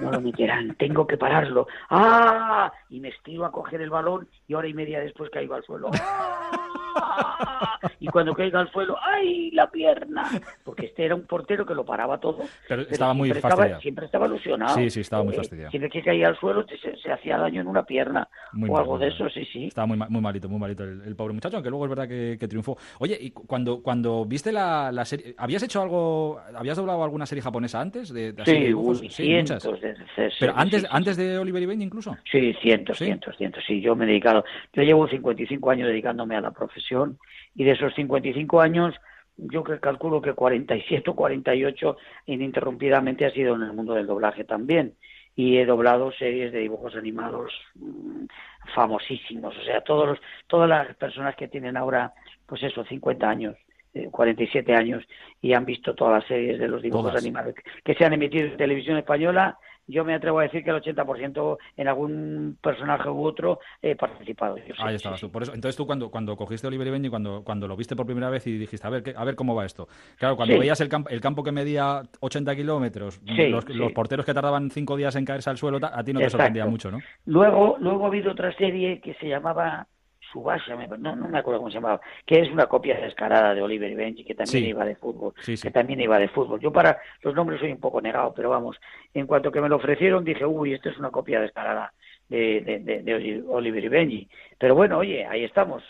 no 0.00 0.10
lo 0.10 0.20
meterán, 0.20 0.74
tengo 0.78 1.06
que 1.06 1.16
pararlo, 1.16 1.66
¡ah! 1.90 2.72
Y 2.88 3.00
me 3.00 3.08
estiro 3.08 3.44
a 3.44 3.52
coger 3.52 3.80
el 3.80 3.90
balón 3.90 4.28
y 4.48 4.54
hora 4.54 4.68
y 4.68 4.74
media 4.74 5.00
después 5.00 5.30
caigo 5.30 5.54
al 5.54 5.62
suelo, 5.64 5.90
¡Ah! 5.92 7.78
y 7.98 8.06
cuando 8.08 8.34
caiga 8.34 8.60
al 8.60 8.70
suelo, 8.72 8.96
¡ay, 9.02 9.50
la 9.52 9.70
pierna! 9.70 10.24
Porque 10.64 10.86
este 10.86 11.04
era 11.04 11.14
un 11.14 11.22
portero 11.26 11.64
que 11.64 11.74
lo 11.74 11.84
paraba 11.84 12.18
todo. 12.18 12.40
Pero 12.68 12.82
estaba 12.82 13.14
muy 13.14 13.28
siempre 13.28 13.40
fastidiado. 13.42 13.66
Estaba, 13.68 13.80
siempre 13.82 14.06
estaba 14.06 14.26
ilusionado. 14.26 14.74
Sí, 14.74 14.90
sí, 14.90 15.00
estaba 15.00 15.22
muy 15.22 15.34
Eh, 15.34 15.36
fastidiado. 15.36 15.70
siempre 15.70 15.90
que 15.90 16.02
caía 16.02 16.28
al 16.28 16.38
suelo 16.38 16.64
se, 16.66 16.96
se 16.96 17.12
hacía 17.12 17.38
daño 17.38 17.60
en 17.60 17.66
una 17.68 17.84
pierna 17.84 18.28
Muy 18.52 18.68
o 18.68 18.72
mal, 18.72 18.82
algo 18.82 18.98
de 18.98 19.08
eso, 19.08 19.28
sí, 19.30 19.44
sí. 19.46 19.66
Estaba 19.66 19.86
muy, 19.86 19.96
muy 19.96 20.20
malito, 20.20 20.48
muy 20.48 20.58
malito 20.58 20.84
el, 20.84 21.02
el 21.02 21.16
pobre 21.16 21.34
muchacho, 21.34 21.56
aunque 21.56 21.70
luego 21.70 21.84
es 21.84 21.90
verdad 21.90 22.08
que, 22.08 22.36
que 22.38 22.48
triunfó. 22.48 22.76
Oye, 22.98 23.16
y 23.20 23.30
cu- 23.30 23.46
cuando, 23.46 23.82
cuando 23.82 24.24
viste 24.24 24.52
la, 24.52 24.90
la 24.92 25.04
serie, 25.04 25.34
¿habías 25.38 25.62
hecho 25.62 25.80
algo, 25.82 26.40
habías 26.56 26.76
doblado 26.76 27.02
alguna 27.04 27.26
serie 27.26 27.42
japonesa 27.42 27.80
antes? 27.80 28.12
De, 28.12 28.32
Sí, 28.44 28.66
dibujos? 28.66 29.00
uy, 29.00 29.10
Sí, 29.10 29.24
cientos 29.24 29.64
muchas. 29.66 30.36
Pero 30.38 30.52
antes, 30.56 30.82
sí, 30.82 30.88
antes 30.90 31.16
de 31.16 31.38
Oliver 31.38 31.62
y 31.62 31.66
Benji 31.66 31.84
incluso. 31.84 32.16
Sí, 32.30 32.54
cientos, 32.60 32.98
cientos, 32.98 33.36
cientos. 33.36 33.64
Sí, 33.66 33.80
yo 33.80 33.96
me 33.96 34.04
he 34.04 34.08
dedicado. 34.08 34.44
Yo 34.72 34.82
llevo 34.82 35.08
55 35.08 35.70
años 35.70 35.88
dedicándome 35.88 36.36
a 36.36 36.40
la 36.40 36.50
profesión 36.50 37.18
y 37.54 37.64
de 37.64 37.72
esos 37.72 37.94
55 37.94 38.60
años, 38.60 38.94
yo 39.36 39.64
que 39.64 39.80
calculo 39.80 40.20
que 40.20 40.34
47 40.34 41.10
o 41.10 41.14
48 41.14 41.96
ininterrumpidamente 42.26 43.26
ha 43.26 43.30
sido 43.30 43.54
en 43.56 43.62
el 43.62 43.72
mundo 43.72 43.94
del 43.94 44.06
doblaje 44.06 44.44
también. 44.44 44.94
Y 45.36 45.58
he 45.58 45.64
doblado 45.64 46.12
series 46.12 46.52
de 46.52 46.58
dibujos 46.58 46.96
animados 46.96 47.52
mm, 47.74 48.26
famosísimos. 48.74 49.56
O 49.56 49.62
sea, 49.62 49.80
todos 49.80 50.08
los, 50.08 50.18
todas 50.46 50.68
las 50.68 50.94
personas 50.96 51.36
que 51.36 51.48
tienen 51.48 51.76
ahora, 51.76 52.12
pues 52.46 52.62
eso, 52.62 52.84
50 52.84 53.28
años. 53.28 53.56
Eh, 53.94 54.08
47 54.10 54.74
años 54.74 55.04
y 55.40 55.52
han 55.52 55.64
visto 55.64 55.94
todas 55.94 56.20
las 56.20 56.28
series 56.28 56.58
de 56.58 56.68
los 56.68 56.82
dibujos 56.82 57.10
Todas. 57.10 57.22
animados 57.22 57.54
que 57.84 57.94
se 57.94 58.04
han 58.04 58.12
emitido 58.12 58.46
en 58.46 58.56
televisión 58.56 58.96
española 58.98 59.58
yo 59.90 60.04
me 60.04 60.14
atrevo 60.14 60.38
a 60.38 60.44
decir 60.44 60.62
que 60.62 60.70
el 60.70 60.76
80% 60.80 61.58
en 61.76 61.88
algún 61.88 62.56
personaje 62.62 63.08
u 63.08 63.24
otro 63.24 63.58
he 63.82 63.96
participado. 63.96 64.56
Yo 64.58 64.74
Ahí 64.78 64.90
sí, 64.90 64.96
estabas 64.96 65.18
sí. 65.20 65.26
tú. 65.26 65.32
Por 65.32 65.42
eso, 65.42 65.52
entonces 65.52 65.76
tú 65.76 65.84
cuando, 65.84 66.10
cuando 66.10 66.36
cogiste 66.36 66.66
Oliver 66.68 66.86
y 66.86 66.90
Benji, 66.90 67.08
cuando, 67.08 67.42
cuando 67.42 67.66
lo 67.66 67.76
viste 67.76 67.96
por 67.96 68.06
primera 68.06 68.30
vez 68.30 68.46
y 68.46 68.56
dijiste, 68.56 68.86
a 68.86 68.90
ver, 68.90 69.02
a 69.16 69.24
ver 69.24 69.34
cómo 69.34 69.54
va 69.54 69.66
esto. 69.66 69.88
Claro, 70.16 70.36
cuando 70.36 70.54
Sí. 70.54 70.60
veías 70.60 70.80
el, 70.80 70.88
campo 70.88 71.08
el 71.10 71.20
campo 71.20 71.42
que 71.42 71.50
medía 71.50 72.02
80 72.20 72.54
kilómetros, 72.54 73.20
Sí, 73.34 73.48
los, 73.48 73.92
porteros 73.92 74.24
que 74.24 74.32
tardaban 74.34 74.70
cinco 74.70 74.96
días 74.96 75.16
en 75.16 75.24
caerse 75.24 75.50
al 75.50 75.56
suelo, 75.56 75.78
a 75.82 76.04
ti 76.04 76.12
no 76.12 76.20
te 76.20 76.26
Exacto. 76.26 76.30
sorprendía 76.44 76.66
mucho, 76.66 76.92
¿no? 76.92 76.98
Luego, 77.26 77.76
luego 77.80 78.04
ha 78.04 78.08
habido 78.08 78.30
otra 78.30 78.54
serie 78.56 79.00
que 79.00 79.14
se 79.14 79.26
llamaba 79.28 79.88
Subasha, 80.32 80.74
no, 80.76 81.16
no 81.16 81.28
me 81.28 81.38
acuerdo 81.38 81.60
cómo 81.60 81.70
se 81.70 81.74
llamaba, 81.76 82.00
que 82.24 82.40
es 82.40 82.50
una 82.50 82.66
copia 82.66 82.98
descarada 83.00 83.54
de 83.54 83.62
Oliver 83.62 83.90
y 83.90 83.94
Benji, 83.94 84.24
que 84.24 84.34
también 84.34 84.64
Sí. 84.64 84.68
iba 84.70 84.84
de 84.84 84.94
fútbol, 84.96 85.34
Sí, 85.40 85.56
sí. 85.56 85.62
que 85.62 85.70
también 85.72 86.00
iba 86.00 86.18
de 86.18 86.28
fútbol. 86.28 86.60
Yo 86.60 86.72
para 86.72 86.98
los 87.22 87.34
nombres 87.34 87.60
soy 87.60 87.72
un 87.72 87.80
poco 87.80 88.00
negado, 88.00 88.32
pero 88.34 88.50
vamos, 88.50 88.80
en 89.14 89.26
cuanto 89.26 89.50
que 89.50 89.60
me 89.60 89.68
lo 89.68 89.76
ofrecieron 89.76 90.24
dije, 90.24 90.44
uy, 90.46 90.74
esto 90.74 90.88
es 90.88 90.98
una 90.98 91.10
copia 91.10 91.40
descarada 91.40 91.92
de, 92.28 92.60
de, 92.60 92.78
de- 92.78 93.02
de 93.02 93.14
Oli- 93.14 93.44
Oliver 93.48 93.84
y 93.84 93.88
Benji. 93.88 94.28
Pero 94.58 94.74
bueno, 94.76 94.98
oye, 94.98 95.26
ahí 95.26 95.42
estamos, 95.44 95.82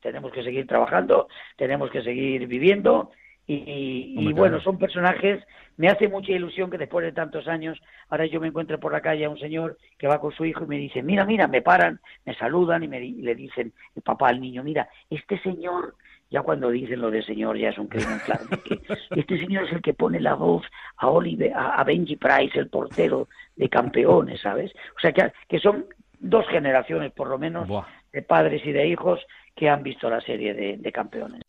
tenemos 0.00 0.30
que 0.32 0.44
seguir 0.44 0.66
trabajando, 0.66 1.28
tenemos 1.56 1.90
que 1.90 2.02
seguir 2.02 2.46
viviendo 2.46 3.10
y, 3.50 4.32
bueno, 4.34 4.60
son 4.60 4.76
personajes, 4.76 5.42
me 5.78 5.88
hace 5.88 6.06
mucha 6.06 6.32
ilusión 6.32 6.70
que 6.70 6.76
después 6.76 7.04
de 7.04 7.12
tantos 7.12 7.48
años, 7.48 7.80
ahora 8.10 8.26
yo 8.26 8.40
me 8.40 8.48
encuentre 8.48 8.76
por 8.76 8.92
la 8.92 9.00
calle 9.00 9.24
a 9.24 9.30
un 9.30 9.38
señor 9.38 9.78
que 9.96 10.06
va 10.06 10.20
con 10.20 10.32
su 10.32 10.44
hijo 10.44 10.64
y 10.64 10.68
me 10.68 10.76
dice, 10.76 11.02
mira, 11.02 11.24
mira, 11.24 11.48
me 11.48 11.62
paran, 11.62 11.98
me 12.26 12.34
saludan 12.34 12.82
y 12.82 12.88
me 12.88 13.02
y 13.02 13.22
le 13.22 13.34
dicen 13.34 13.72
el 13.96 14.02
papá 14.02 14.28
al 14.28 14.40
niño, 14.40 14.62
mira, 14.62 14.90
este 15.08 15.38
señor, 15.38 15.94
ya 16.30 16.42
cuando 16.42 16.68
dicen 16.68 17.00
lo 17.00 17.10
de 17.10 17.22
señor 17.22 17.56
ya 17.56 17.70
es 17.70 17.78
un 17.78 17.86
crimen, 17.86 18.18
claro, 18.26 18.44
porque 18.50 18.80
este 19.16 19.38
señor 19.38 19.64
es 19.64 19.72
el 19.72 19.80
que 19.80 19.94
pone 19.94 20.20
la 20.20 20.34
voz 20.34 20.66
a 20.98 21.08
Oliver, 21.08 21.54
a, 21.54 21.76
a 21.76 21.84
Benji 21.84 22.16
Price, 22.16 22.58
el 22.58 22.68
portero 22.68 23.28
de 23.56 23.70
campeones, 23.70 24.42
¿sabes? 24.42 24.72
O 24.94 25.00
sea 25.00 25.12
que, 25.12 25.32
que 25.48 25.58
son 25.58 25.86
dos 26.20 26.46
generaciones 26.48 27.12
por 27.12 27.28
lo 27.28 27.38
menos 27.38 27.66
de 28.12 28.20
padres 28.20 28.60
y 28.66 28.72
de 28.72 28.88
hijos 28.88 29.20
que 29.54 29.70
han 29.70 29.82
visto 29.82 30.10
la 30.10 30.20
serie 30.20 30.52
de, 30.52 30.76
de 30.76 30.92
campeones. 30.92 31.42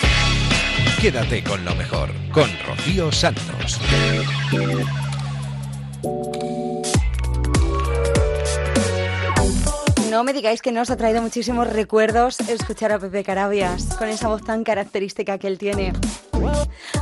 Quédate 1.01 1.41
con 1.43 1.63
lo 1.63 1.73
mejor, 1.75 2.09
con 2.33 2.49
Rocío 2.67 3.09
Santos. 3.09 3.79
No 10.09 10.23
me 10.23 10.33
digáis 10.33 10.63
que 10.63 10.71
no 10.71 10.81
os 10.81 10.89
ha 10.89 10.97
traído 10.97 11.21
muchísimos 11.21 11.67
recuerdos 11.67 12.39
escuchar 12.39 12.91
a 12.91 12.99
Pepe 12.99 13.23
Carabias 13.23 13.95
con 13.95 14.07
esa 14.07 14.27
voz 14.27 14.43
tan 14.43 14.63
característica 14.63 15.37
que 15.37 15.45
él 15.45 15.59
tiene. 15.59 15.93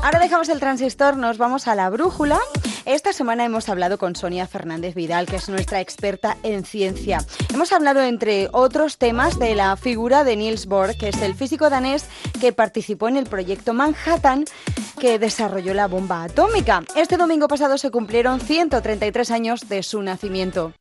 Ahora 0.04 0.20
dejamos 0.20 0.50
el 0.50 0.60
transistor, 0.60 1.16
nos 1.16 1.38
vamos 1.38 1.70
a 1.70 1.76
la 1.76 1.90
brújula. 1.90 2.38
Esta 2.84 3.14
semana 3.14 3.46
hemos 3.46 3.70
hablado 3.70 3.98
con 3.98 4.16
Sonia 4.16 4.46
Fernández 4.46 4.94
Vidal, 4.94 5.26
que 5.26 5.38
es 5.38 5.48
nuestra 5.48 5.80
experta 5.80 6.36
en 6.44 6.66
ciencia. 6.66 7.20
Hemos 7.54 7.72
hablado, 7.72 8.02
entre 8.02 8.50
otros 8.52 8.98
temas, 8.98 9.40
de 9.40 9.56
la 9.56 9.78
figura 9.78 10.26
de 10.26 10.36
Niels 10.36 10.66
Bohr, 10.66 10.98
que 10.98 11.10
es 11.10 11.22
el 11.22 11.34
físico 11.34 11.70
danés 11.70 12.06
que 12.42 12.52
participó 12.52 13.08
en 13.08 13.16
el 13.16 13.26
proyecto 13.26 13.74
Manhattan, 13.74 14.44
que 15.00 15.18
desarrolló 15.18 15.74
la 15.74 15.88
bomba 15.88 16.24
atómica. 16.24 16.84
Este 16.96 17.16
domingo 17.16 17.48
pasado 17.48 17.78
se 17.78 17.90
cumplieron 17.90 18.42
133 18.42 19.32
años 19.32 19.70
de 19.70 19.82
su 19.84 20.02
nacimiento. 20.02 20.74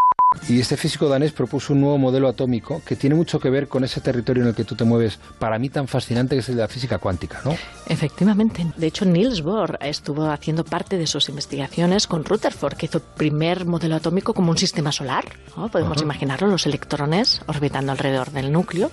Y 0.48 0.58
este 0.58 0.76
físico 0.76 1.08
danés 1.08 1.30
propuso 1.30 1.72
un 1.72 1.80
nuevo 1.80 1.98
modelo 1.98 2.26
atómico 2.26 2.82
que 2.84 2.96
tiene 2.96 3.14
mucho 3.14 3.38
que 3.38 3.48
ver 3.48 3.68
con 3.68 3.84
ese 3.84 4.00
territorio 4.00 4.42
en 4.42 4.48
el 4.48 4.54
que 4.56 4.64
tú 4.64 4.74
te 4.74 4.82
mueves, 4.82 5.20
para 5.38 5.56
mí 5.56 5.68
tan 5.68 5.86
fascinante 5.86 6.34
que 6.34 6.40
es 6.40 6.48
el 6.48 6.56
de 6.56 6.62
la 6.62 6.68
física 6.68 6.98
cuántica, 6.98 7.40
¿no? 7.44 7.54
Efectivamente. 7.86 8.66
De 8.76 8.88
hecho, 8.88 9.04
Niels 9.04 9.42
Bohr 9.42 9.78
estuvo 9.80 10.28
haciendo 10.28 10.64
parte 10.64 10.98
de 10.98 11.06
sus 11.06 11.28
investigaciones 11.28 12.08
con 12.08 12.24
Rutherford, 12.24 12.74
que 12.74 12.86
hizo 12.86 12.98
el 12.98 13.04
primer 13.04 13.66
modelo 13.66 13.94
atómico 13.94 14.34
como 14.34 14.50
un 14.50 14.58
sistema 14.58 14.90
solar. 14.90 15.24
¿no? 15.56 15.68
Podemos 15.68 15.98
Ajá. 15.98 16.04
imaginarlo, 16.04 16.48
los 16.48 16.66
electrones 16.66 17.40
orbitando 17.46 17.92
alrededor 17.92 18.32
del 18.32 18.50
núcleo. 18.50 18.90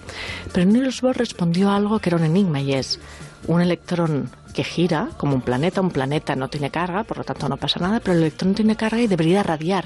Pero 0.53 0.69
Niels 0.69 1.01
Bohr 1.01 1.17
respondió 1.17 1.71
a 1.71 1.77
algo 1.77 1.97
que 1.97 2.09
era 2.09 2.17
un 2.17 2.25
enigma 2.25 2.61
y 2.61 2.73
es 2.73 2.99
un 3.47 3.59
electrón 3.59 4.29
que 4.53 4.63
gira 4.63 5.09
como 5.17 5.33
un 5.33 5.41
planeta. 5.41 5.81
Un 5.81 5.89
planeta 5.89 6.35
no 6.35 6.47
tiene 6.47 6.69
carga, 6.69 7.03
por 7.05 7.17
lo 7.17 7.23
tanto 7.23 7.49
no 7.49 7.57
pasa 7.57 7.79
nada, 7.79 7.99
pero 7.99 8.13
el 8.13 8.19
electrón 8.21 8.53
tiene 8.53 8.75
carga 8.75 9.01
y 9.01 9.07
debería 9.07 9.41
radiar 9.41 9.85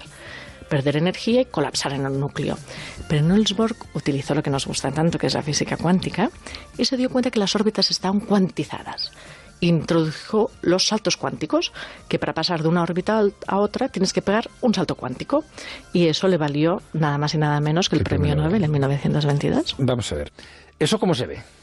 perder 0.67 0.97
energía 0.97 1.41
y 1.41 1.45
colapsar 1.45 1.93
en 1.93 2.05
el 2.05 2.19
núcleo. 2.19 2.57
Pero 3.07 3.25
Niels 3.25 3.55
Bohr 3.55 3.75
utilizó 3.93 4.35
lo 4.35 4.43
que 4.43 4.49
nos 4.49 4.65
gusta 4.65 4.91
tanto, 4.91 5.17
que 5.17 5.27
es 5.27 5.33
la 5.33 5.41
física 5.41 5.77
cuántica, 5.77 6.29
y 6.77 6.85
se 6.85 6.97
dio 6.97 7.09
cuenta 7.09 7.31
que 7.31 7.39
las 7.39 7.55
órbitas 7.55 7.91
estaban 7.91 8.19
cuantizadas. 8.19 9.11
Introdujo 9.59 10.51
los 10.61 10.87
saltos 10.87 11.17
cuánticos, 11.17 11.73
que 12.07 12.19
para 12.19 12.33
pasar 12.33 12.61
de 12.61 12.67
una 12.67 12.83
órbita 12.83 13.23
a 13.47 13.57
otra 13.57 13.89
tienes 13.89 14.13
que 14.13 14.21
pegar 14.21 14.49
un 14.61 14.73
salto 14.73 14.95
cuántico. 14.95 15.43
Y 15.93 16.07
eso 16.07 16.27
le 16.27 16.37
valió 16.37 16.81
nada 16.93 17.17
más 17.17 17.33
y 17.33 17.39
nada 17.39 17.59
menos 17.59 17.89
que 17.89 17.95
el, 17.95 18.03
premio 18.03 18.35
Nobel 18.35 18.63
en 18.63 18.71
1922. 18.71 19.75
Vamos 19.79 20.11
a 20.11 20.15
ver. 20.15 20.31
¿Eso 20.79 20.99
cómo 20.99 21.15
se 21.15 21.25
ve? 21.25 21.56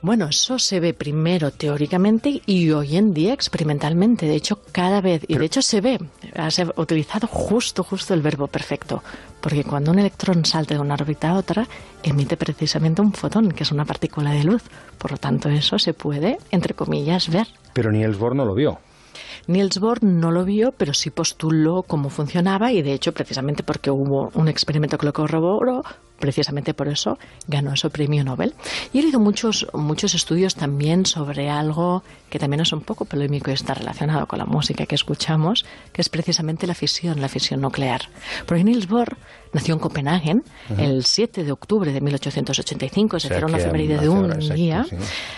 Bueno, 0.00 0.26
eso 0.26 0.60
se 0.60 0.78
ve 0.78 0.94
primero 0.94 1.50
teóricamente 1.50 2.40
y 2.46 2.70
hoy 2.70 2.96
en 2.96 3.12
día 3.12 3.32
experimentalmente. 3.32 4.26
De 4.26 4.36
hecho, 4.36 4.60
cada 4.70 5.00
vez, 5.00 5.24
y 5.26 5.36
de 5.36 5.44
hecho 5.44 5.60
se 5.60 5.80
ve, 5.80 5.98
has 6.36 6.62
utilizado 6.76 7.26
justo, 7.26 7.82
justo 7.82 8.14
el 8.14 8.22
verbo 8.22 8.46
perfecto, 8.46 9.02
porque 9.40 9.64
cuando 9.64 9.90
un 9.90 9.98
electrón 9.98 10.44
salta 10.44 10.74
de 10.74 10.80
una 10.80 10.94
órbita 10.94 11.30
a 11.30 11.34
otra, 11.34 11.66
emite 12.04 12.36
precisamente 12.36 13.02
un 13.02 13.12
fotón, 13.12 13.50
que 13.50 13.64
es 13.64 13.72
una 13.72 13.84
partícula 13.84 14.30
de 14.30 14.44
luz. 14.44 14.62
Por 14.98 15.10
lo 15.10 15.16
tanto, 15.16 15.48
eso 15.48 15.80
se 15.80 15.94
puede, 15.94 16.38
entre 16.52 16.74
comillas, 16.74 17.28
ver. 17.28 17.48
Pero 17.72 17.90
Niels 17.90 18.18
Bohr 18.18 18.36
no 18.36 18.44
lo 18.44 18.54
vio. 18.54 18.78
Niels 19.48 19.80
Bohr 19.80 20.04
no 20.04 20.30
lo 20.30 20.44
vio, 20.44 20.70
pero 20.70 20.94
sí 20.94 21.10
postuló 21.10 21.82
cómo 21.82 22.08
funcionaba 22.08 22.70
y 22.70 22.82
de 22.82 22.92
hecho 22.92 23.12
precisamente 23.12 23.64
porque 23.64 23.90
hubo 23.90 24.30
un 24.34 24.46
experimento 24.46 24.96
que 24.96 25.06
lo 25.06 25.12
corroboró, 25.12 25.82
precisamente 26.18 26.74
por 26.74 26.88
eso 26.88 27.18
ganó 27.46 27.72
ese 27.72 27.88
premio 27.90 28.24
Nobel. 28.24 28.54
Y 28.92 28.98
he 28.98 29.02
leído 29.02 29.20
muchos, 29.20 29.66
muchos 29.72 30.14
estudios 30.14 30.54
también 30.54 31.06
sobre 31.06 31.48
algo 31.50 32.02
que 32.30 32.38
también 32.38 32.60
es 32.60 32.72
un 32.72 32.80
poco 32.82 33.04
polémico 33.04 33.50
y 33.50 33.54
está 33.54 33.74
relacionado 33.74 34.26
con 34.26 34.38
la 34.38 34.44
música 34.44 34.84
que 34.86 34.94
escuchamos, 34.94 35.64
que 35.92 36.02
es 36.02 36.08
precisamente 36.08 36.66
la 36.66 36.74
fisión, 36.74 37.20
la 37.20 37.28
fisión 37.28 37.60
nuclear. 37.60 38.02
Porque 38.46 38.64
Niels 38.64 38.86
Bohr 38.88 39.16
nació 39.54 39.74
en 39.74 39.80
Copenhague 39.80 40.34
Ujú. 40.70 40.82
el 40.82 41.04
7 41.04 41.42
de 41.44 41.52
octubre 41.52 41.90
de 41.92 42.00
1885, 42.02 43.16
es 43.16 43.24
O 43.24 43.28
sea 43.28 43.36
decir, 43.36 43.48
una 43.48 43.58
efeméride 43.58 43.98
de 43.98 44.08
un 44.10 44.26
exacto, 44.26 44.54
día. 44.54 44.84
sí. 44.88 44.96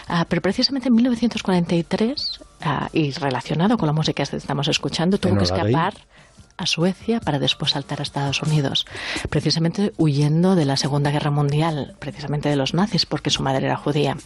Ah, 0.09 0.27
pero 0.29 0.43
precisamente 0.43 0.89
en 0.89 0.95
1943, 0.95 2.41
ah, 2.63 2.89
y 2.93 3.13
relacionado 3.13 3.77
con 3.79 3.87
la 3.87 3.93
música 3.93 4.25
que 4.25 4.37
estamos 4.37 4.67
escuchando, 4.69 5.19
tuvo 5.19 5.37
que 5.37 5.45
escapar 5.45 5.95
a 6.61 6.67
Suecia 6.67 7.21
para 7.21 7.39
después 7.39 7.73
saltar 7.73 8.01
a 8.01 8.03
Estados 8.03 8.43
Unidos, 8.43 8.87
precisamente 9.29 9.93
huyendo 9.97 10.55
de 10.55 10.65
la 10.65 10.77
Segunda 10.77 11.11
Guerra 11.11 11.31
Mundial, 11.31 11.95
precisamente 11.99 12.49
de 12.49 12.57
los 12.57 12.75
nazis, 12.75 13.07
porque 13.07 13.31
su 13.31 13.43
madre 13.43 13.67
era 13.67 13.77
judía, 13.77 14.17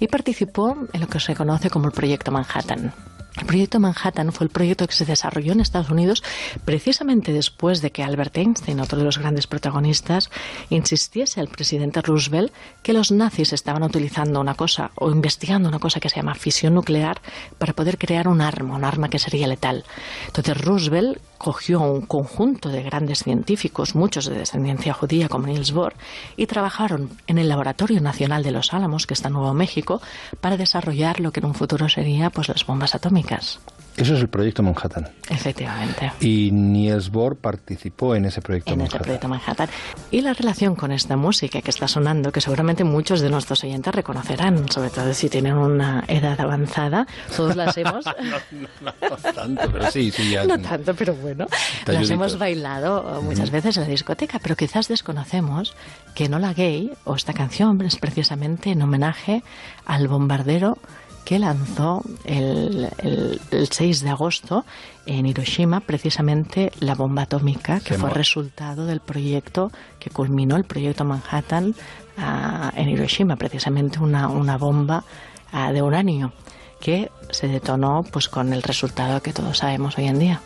y 0.00 0.08
participó 0.08 0.76
en 0.92 1.00
lo 1.00 1.08
que 1.08 1.20
se 1.20 1.34
conoce 1.34 1.70
como 1.70 1.86
el 1.86 1.92
Proyecto 1.92 2.30
Manhattan. 2.30 2.92
El 3.36 3.46
proyecto 3.46 3.80
Manhattan 3.80 4.32
fue 4.32 4.44
el 4.44 4.52
proyecto 4.52 4.86
que 4.86 4.94
se 4.94 5.04
desarrolló 5.04 5.52
en 5.52 5.60
Estados 5.60 5.90
Unidos 5.90 6.22
precisamente 6.64 7.32
después 7.32 7.82
de 7.82 7.90
que 7.90 8.04
Albert 8.04 8.36
Einstein, 8.36 8.78
otro 8.78 8.96
de 8.96 9.04
los 9.04 9.18
grandes 9.18 9.48
protagonistas, 9.48 10.30
insistiese 10.70 11.40
al 11.40 11.48
presidente 11.48 12.00
Roosevelt 12.00 12.52
que 12.84 12.92
los 12.92 13.10
nazis 13.10 13.52
estaban 13.52 13.82
utilizando 13.82 14.40
una 14.40 14.54
cosa 14.54 14.92
o 14.94 15.10
investigando 15.10 15.68
una 15.68 15.80
cosa 15.80 15.98
que 15.98 16.10
se 16.10 16.16
llama 16.16 16.36
fisión 16.36 16.74
nuclear 16.74 17.20
para 17.58 17.72
poder 17.72 17.98
crear 17.98 18.28
un 18.28 18.40
arma, 18.40 18.76
un 18.76 18.84
arma 18.84 19.08
que 19.08 19.18
sería 19.18 19.48
letal. 19.48 19.84
Entonces 20.26 20.56
Roosevelt 20.60 21.18
cogió 21.44 21.82
un 21.82 22.00
conjunto 22.06 22.70
de 22.70 22.82
grandes 22.82 23.22
científicos, 23.22 23.94
muchos 23.94 24.24
de 24.24 24.38
descendencia 24.38 24.94
judía 24.94 25.28
como 25.28 25.46
Niels 25.46 25.72
Bohr, 25.72 25.92
y 26.38 26.46
trabajaron 26.46 27.10
en 27.26 27.36
el 27.36 27.50
Laboratorio 27.50 28.00
Nacional 28.00 28.42
de 28.42 28.50
los 28.50 28.72
Álamos, 28.72 29.06
que 29.06 29.12
está 29.12 29.28
en 29.28 29.34
Nuevo 29.34 29.52
México, 29.52 30.00
para 30.40 30.56
desarrollar 30.56 31.20
lo 31.20 31.32
que 31.32 31.40
en 31.40 31.46
un 31.46 31.54
futuro 31.54 31.90
sería 31.90 32.30
pues 32.30 32.48
las 32.48 32.64
bombas 32.64 32.94
atómicas. 32.94 33.60
Eso 33.96 34.14
es 34.14 34.20
el 34.20 34.28
proyecto 34.28 34.62
Manhattan. 34.62 35.08
Efectivamente. 35.28 36.12
Y 36.20 36.50
Niels 36.50 37.10
Bohr 37.10 37.36
participó 37.36 38.14
en 38.16 38.24
ese 38.24 38.42
proyecto 38.42 38.72
en 38.72 38.78
Manhattan. 38.78 38.96
este 38.96 39.04
proyecto 39.04 39.28
Manhattan. 39.28 39.68
Y 40.10 40.20
la 40.20 40.32
relación 40.34 40.74
con 40.74 40.90
esta 40.90 41.16
música 41.16 41.62
que 41.62 41.70
está 41.70 41.86
sonando, 41.86 42.32
que 42.32 42.40
seguramente 42.40 42.82
muchos 42.82 43.20
de 43.20 43.30
nuestros 43.30 43.62
oyentes 43.62 43.94
reconocerán, 43.94 44.68
sobre 44.70 44.90
todo 44.90 45.14
si 45.14 45.28
tienen 45.28 45.54
una 45.54 46.04
edad 46.08 46.40
avanzada, 46.40 47.06
todos 47.36 47.54
las 47.54 47.76
hemos... 47.76 48.04
no, 48.80 48.92
tanto, 49.32 49.70
pero 49.70 49.90
sí, 49.90 50.10
sí. 50.10 50.30
Ya, 50.30 50.44
no 50.44 50.58
tanto, 50.58 50.94
pero 50.94 51.14
bueno, 51.14 51.46
las 51.86 52.10
hemos 52.10 52.36
bailado 52.38 53.22
muchas 53.22 53.50
veces 53.50 53.76
en 53.76 53.84
la 53.84 53.88
discoteca, 53.88 54.40
pero 54.40 54.56
quizás 54.56 54.88
desconocemos 54.88 55.74
que 56.14 56.28
Nola 56.28 56.52
Gay, 56.52 56.92
o 57.04 57.14
esta 57.14 57.32
canción, 57.32 57.80
es 57.82 57.96
precisamente 57.96 58.70
en 58.70 58.82
homenaje 58.82 59.42
al 59.86 60.08
bombardero 60.08 60.78
que 61.24 61.38
lanzó 61.38 62.02
el, 62.24 62.88
el- 62.98 63.40
el 63.50 63.68
6 63.70 64.02
de 64.02 64.10
agosto 64.10 64.64
en 65.06 65.26
Hiroshima 65.26 65.80
precisamente 65.80 66.70
la 66.80 66.94
bomba 66.94 67.22
atómica, 67.22 67.80
que 67.80 67.94
Se 67.94 67.98
fue 68.00 68.10
resultado 68.10 68.84
del 68.86 69.00
proyecto 69.00 69.70
que 69.98 70.10
culminó 70.10 70.56
el 70.56 70.64
proyecto 70.64 71.04
Manhattan 71.04 71.74
ah, 72.18 72.72
en 72.76 72.88
Hiroshima, 72.90 73.36
precisamente 73.36 73.98
una, 74.00 74.28
una 74.28 74.58
bomba 74.58 75.04
ah, 75.52 75.72
de 75.72 75.80
uranio 75.82 76.32
que 76.80 77.10
se 77.30 77.48
detonó 77.48 78.04
pues 78.12 78.28
con 78.28 78.52
el 78.52 78.62
resultado 78.62 79.22
que 79.22 79.32
todos 79.32 79.58
sabemos 79.58 79.96
hoy 79.96 80.06
en 80.06 80.18
día. 80.18 80.40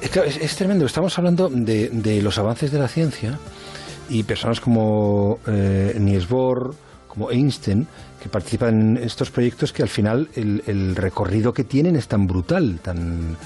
Es, 0.00 0.16
es- 0.16 0.36
es 0.38 0.56
tremendo. 0.56 0.84
Estamos 0.86 1.16
hablando 1.18 1.48
de, 1.48 1.88
de 1.90 2.20
los 2.20 2.36
avances 2.38 2.72
de 2.72 2.78
la 2.80 2.88
ciencia 2.88 3.38
y 4.08 4.24
personas 4.24 4.60
como 4.60 5.38
eh, 5.46 5.96
Niels 6.00 6.28
Bohr, 6.28 6.74
como 7.08 7.30
Einstein, 7.30 7.86
que 8.24 8.30
participan 8.30 8.96
en 8.96 9.04
estos 9.04 9.30
proyectos 9.30 9.70
que 9.70 9.82
al 9.82 9.90
final 9.90 10.30
el, 10.34 10.64
el 10.66 10.96
recorrido 10.96 11.52
que 11.52 11.62
tienen 11.62 11.94
es 11.94 12.08
tan 12.08 12.26
brutal, 12.26 12.80
tan 12.82 13.36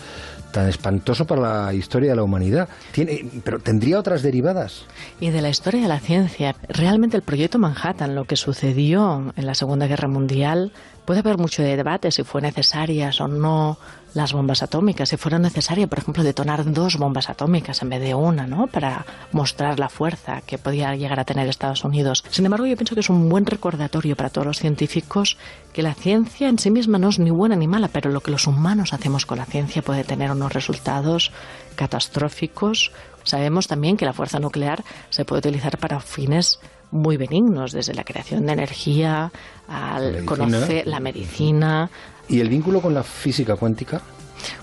tan 0.52 0.68
espantoso 0.68 1.26
para 1.26 1.64
la 1.66 1.74
historia 1.74 2.10
de 2.10 2.16
la 2.16 2.22
humanidad. 2.22 2.68
Tiene, 2.92 3.26
pero 3.44 3.58
tendría 3.58 3.98
otras 3.98 4.22
derivadas. 4.22 4.86
Y 5.20 5.30
de 5.30 5.42
la 5.42 5.50
historia 5.50 5.82
de 5.82 5.88
la 5.88 6.00
ciencia, 6.00 6.54
realmente 6.68 7.16
el 7.16 7.22
proyecto 7.22 7.58
Manhattan, 7.58 8.14
lo 8.14 8.24
que 8.24 8.36
sucedió 8.36 9.32
en 9.36 9.46
la 9.46 9.54
Segunda 9.54 9.86
Guerra 9.86 10.08
Mundial, 10.08 10.72
puede 11.04 11.20
haber 11.20 11.38
mucho 11.38 11.62
de 11.62 11.76
debate 11.76 12.10
si 12.12 12.22
fue 12.22 12.40
necesarias 12.40 13.20
o 13.20 13.28
no 13.28 13.78
las 14.18 14.32
bombas 14.32 14.62
atómicas, 14.62 15.08
si 15.08 15.16
fuera 15.16 15.38
necesario, 15.38 15.88
por 15.88 16.00
ejemplo, 16.00 16.22
detonar 16.22 16.70
dos 16.72 16.96
bombas 16.98 17.30
atómicas 17.30 17.80
en 17.82 17.88
vez 17.88 18.00
de 18.00 18.14
una, 18.14 18.46
¿no? 18.46 18.66
Para 18.66 19.06
mostrar 19.32 19.78
la 19.78 19.88
fuerza 19.88 20.42
que 20.42 20.58
podía 20.58 20.94
llegar 20.96 21.20
a 21.20 21.24
tener 21.24 21.48
Estados 21.48 21.84
Unidos. 21.84 22.24
Sin 22.30 22.44
embargo, 22.44 22.66
yo 22.66 22.76
pienso 22.76 22.94
que 22.94 23.00
es 23.00 23.10
un 23.10 23.28
buen 23.28 23.46
recordatorio 23.46 24.16
para 24.16 24.30
todos 24.30 24.46
los 24.46 24.58
científicos 24.58 25.38
que 25.72 25.82
la 25.82 25.94
ciencia 25.94 26.48
en 26.48 26.58
sí 26.58 26.70
misma 26.70 26.98
no 26.98 27.08
es 27.08 27.20
ni 27.20 27.30
buena 27.30 27.54
ni 27.54 27.68
mala, 27.68 27.88
pero 27.88 28.10
lo 28.10 28.20
que 28.20 28.32
los 28.32 28.48
humanos 28.48 28.92
hacemos 28.92 29.24
con 29.24 29.38
la 29.38 29.46
ciencia 29.46 29.82
puede 29.82 30.02
tener 30.02 30.32
unos 30.32 30.52
resultados 30.52 31.30
catastróficos. 31.76 32.90
Sabemos 33.22 33.68
también 33.68 33.96
que 33.96 34.04
la 34.04 34.12
fuerza 34.12 34.40
nuclear 34.40 34.82
se 35.10 35.24
puede 35.24 35.38
utilizar 35.38 35.78
para 35.78 36.00
fines 36.00 36.58
muy 36.90 37.16
benignos, 37.16 37.72
desde 37.72 37.94
la 37.94 38.04
creación 38.04 38.46
de 38.46 38.52
energía, 38.52 39.30
al 39.68 40.04
medicina. 40.04 40.26
conocer 40.26 40.86
la 40.86 41.00
medicina, 41.00 41.90
¿Y 42.28 42.40
el 42.40 42.48
vínculo 42.48 42.80
con 42.80 42.94
la 42.94 43.02
física 43.02 43.56
cuántica? 43.56 44.02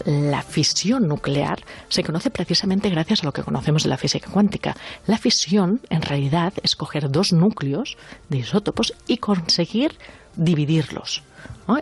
la 0.06 0.42
fisión 0.42 1.08
nuclear 1.08 1.60
se 1.90 2.04
conoce 2.04 2.30
precisamente 2.30 2.90
gracias 2.90 3.22
a 3.22 3.26
lo 3.26 3.34
que 3.34 3.44
conocemos 3.44 3.84
de 3.84 3.90
la 3.90 3.98
física 3.98 4.30
cuántica. 4.30 4.76
La 5.08 5.18
fisión, 5.18 5.82
en 5.90 6.02
realidad, 6.02 6.54
es 6.64 6.76
coger 6.76 7.12
dos 7.12 7.34
núcleos 7.34 7.98
de 8.30 8.40
isótopos 8.40 8.94
y 9.08 9.18
conseguir 9.18 9.98
dividirlos. 10.36 11.24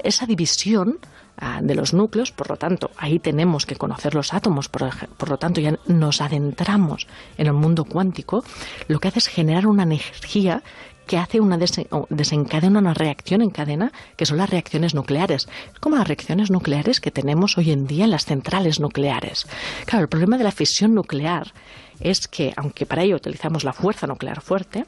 Esa 0.04 0.26
división 0.26 1.00
ah, 1.38 1.60
de 1.62 1.76
los 1.76 1.94
núcleos, 1.94 2.32
por 2.32 2.50
lo 2.50 2.58
tanto, 2.58 2.92
ahí 2.98 3.20
tenemos 3.20 3.66
que 3.66 3.76
conocer 3.76 4.16
los 4.16 4.34
átomos, 4.34 4.70
por, 4.70 4.90
por 5.18 5.30
lo 5.30 5.38
tanto, 5.38 5.62
ya 5.62 5.78
nos 5.88 6.22
adentramos 6.22 7.08
en 7.38 7.48
el 7.48 7.54
mundo 7.54 7.86
cuántico, 7.86 8.44
lo 8.88 9.00
que 9.00 9.10
hace 9.10 9.20
es 9.20 9.28
generar 9.28 9.68
una 9.68 9.84
energía 9.84 10.64
que 11.08 11.18
hace 11.18 11.40
una 11.40 11.58
desen- 11.58 11.88
desencadena 12.10 12.80
una 12.80 12.94
reacción 12.94 13.42
en 13.42 13.50
cadena, 13.50 13.92
que 14.16 14.26
son 14.26 14.38
las 14.38 14.50
reacciones 14.50 14.94
nucleares, 14.94 15.48
como 15.80 15.98
las 15.98 16.08
reacciones 16.08 16.50
nucleares 16.52 17.00
que 17.00 17.12
tenemos 17.12 17.58
hoy 17.58 17.72
en 17.72 17.88
día 17.88 18.06
en 18.06 18.12
las 18.12 18.26
centrales 18.26 18.80
nucleares. 18.80 19.46
Claro, 19.86 20.04
el 20.04 20.10
problema 20.10 20.38
de 20.38 20.44
la 20.46 20.52
fisión 20.52 20.94
nuclear 20.94 21.54
es 22.00 22.28
que, 22.28 22.54
aunque 22.56 22.86
para 22.86 23.04
ello 23.04 23.16
utilizamos 23.16 23.64
la 23.64 23.74
fuerza 23.74 24.08
nuclear 24.08 24.42
fuerte, 24.42 24.86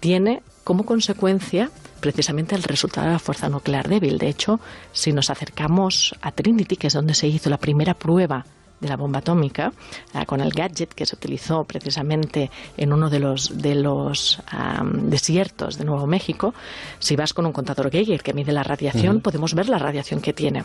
tiene 0.00 0.42
como 0.64 0.84
consecuencia 0.84 1.70
precisamente 2.00 2.54
el 2.54 2.62
resultado 2.62 3.06
de 3.06 3.14
la 3.14 3.18
fuerza 3.18 3.48
nuclear 3.48 3.88
débil. 3.88 4.18
De 4.18 4.28
hecho, 4.28 4.60
si 4.92 5.12
nos 5.12 5.30
acercamos 5.30 6.14
a 6.20 6.30
Trinity, 6.32 6.76
que 6.76 6.86
es 6.86 6.92
donde 6.94 7.14
se 7.14 7.26
hizo 7.26 7.50
la 7.50 7.58
primera 7.58 7.94
prueba 7.94 8.44
de 8.80 8.88
la 8.88 8.96
bomba 8.96 9.20
atómica, 9.20 9.72
ah, 10.14 10.26
con 10.26 10.40
el 10.40 10.50
gadget 10.50 10.94
que 10.94 11.06
se 11.06 11.16
utilizó 11.16 11.64
precisamente 11.64 12.50
en 12.76 12.92
uno 12.92 13.10
de 13.10 13.20
los, 13.20 13.60
de 13.60 13.74
los 13.74 14.40
am, 14.50 15.10
desiertos 15.10 15.78
de 15.78 15.84
Nuevo 15.84 16.06
México, 16.06 16.54
si 16.98 17.16
vas 17.16 17.34
con 17.34 17.46
un 17.46 17.52
contador 17.52 17.90
Geiger 17.90 18.22
que 18.22 18.34
mide 18.34 18.52
la 18.52 18.62
radiación, 18.62 19.20
podemos 19.20 19.54
ver 19.54 19.68
la 19.68 19.78
radiación 19.78 20.20
que 20.20 20.32
tiene. 20.32 20.64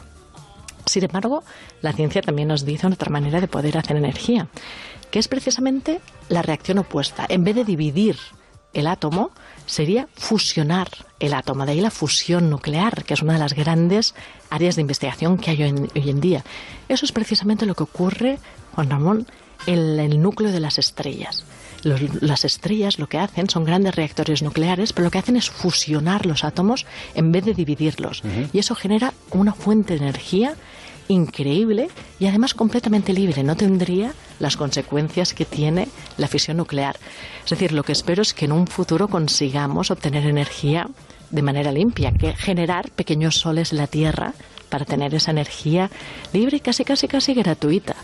Sin 0.85 1.03
embargo, 1.03 1.43
la 1.81 1.93
ciencia 1.93 2.21
también 2.21 2.49
nos 2.49 2.65
dice 2.65 2.87
otra 2.87 3.09
manera 3.09 3.39
de 3.39 3.47
poder 3.47 3.77
hacer 3.77 3.95
energía, 3.95 4.47
que 5.11 5.19
es 5.19 5.27
precisamente 5.27 6.01
la 6.29 6.41
reacción 6.41 6.79
opuesta. 6.79 7.25
En 7.29 7.43
vez 7.43 7.55
de 7.55 7.63
dividir 7.63 8.17
el 8.73 8.87
átomo, 8.87 9.31
sería 9.73 10.07
fusionar 10.15 10.87
el 11.19 11.33
átomo. 11.33 11.65
De 11.65 11.73
ahí 11.73 11.81
la 11.81 11.91
fusión 11.91 12.49
nuclear, 12.49 13.03
que 13.03 13.13
es 13.13 13.21
una 13.21 13.33
de 13.33 13.39
las 13.39 13.53
grandes 13.53 14.15
áreas 14.49 14.75
de 14.75 14.81
investigación 14.81 15.37
que 15.37 15.51
hay 15.51 15.63
hoy 15.63 15.69
en, 15.69 15.89
hoy 15.95 16.09
en 16.09 16.21
día. 16.21 16.43
Eso 16.89 17.05
es 17.05 17.11
precisamente 17.11 17.65
lo 17.65 17.75
que 17.75 17.83
ocurre, 17.83 18.39
Juan 18.75 18.89
Ramón, 18.89 19.27
en 19.65 19.99
el 19.99 20.21
núcleo 20.21 20.51
de 20.51 20.59
las 20.59 20.77
estrellas. 20.77 21.45
Los- 21.83 22.21
las 22.21 22.45
estrellas 22.45 22.97
lo 22.99 23.07
que 23.07 23.17
hacen 23.17 23.49
son 23.49 23.65
grandes 23.65 23.95
reactores 23.95 24.41
nucleares, 24.41 24.93
pero 24.93 25.05
lo 25.05 25.11
que 25.11 25.17
hacen 25.19 25.35
es 25.35 25.49
fusionar 25.49 26.25
los 26.25 26.43
átomos 26.43 26.85
en 27.15 27.31
vez 27.31 27.43
de 27.45 27.53
dividirlos. 27.53 28.21
Y 28.53 28.59
eso 28.59 28.75
genera 28.75 29.13
una 29.31 29.53
fuente 29.53 29.93
de 29.97 29.99
energía 30.05 30.55
increíble 31.07 31.89
y 32.19 32.27
además 32.27 32.53
completamente 32.53 33.13
libre. 33.13 33.43
No 33.43 33.55
tendría 33.55 34.13
las 34.39 34.57
consecuencias 34.57 35.33
que 35.33 35.45
tiene 35.45 35.87
la 36.17 36.27
fisión 36.27 36.57
nuclear. 36.57 36.97
Es 37.43 37.49
decir, 37.49 37.71
lo 37.71 37.83
que 37.83 37.91
espero 37.91 38.21
es 38.21 38.33
que 38.33 38.45
en 38.45 38.51
un 38.51 38.67
futuro 38.67 39.07
consigamos 39.07 39.91
obtener 39.91 40.25
energía 40.25 40.87
de 41.29 41.41
manera 41.41 41.71
limpia, 41.71 42.11
que 42.11 42.33
generar 42.33 42.91
pequeños 42.91 43.37
soles 43.37 43.71
en 43.71 43.79
la 43.79 43.87
Tierra 43.87 44.33
para 44.69 44.85
tener 44.85 45.13
esa 45.15 45.31
energía 45.31 45.89
libre 46.31 46.57
y 46.57 46.59
casi, 46.59 46.83
casi, 46.83 47.07
casi 47.07 47.33
gratuita. 47.33 47.95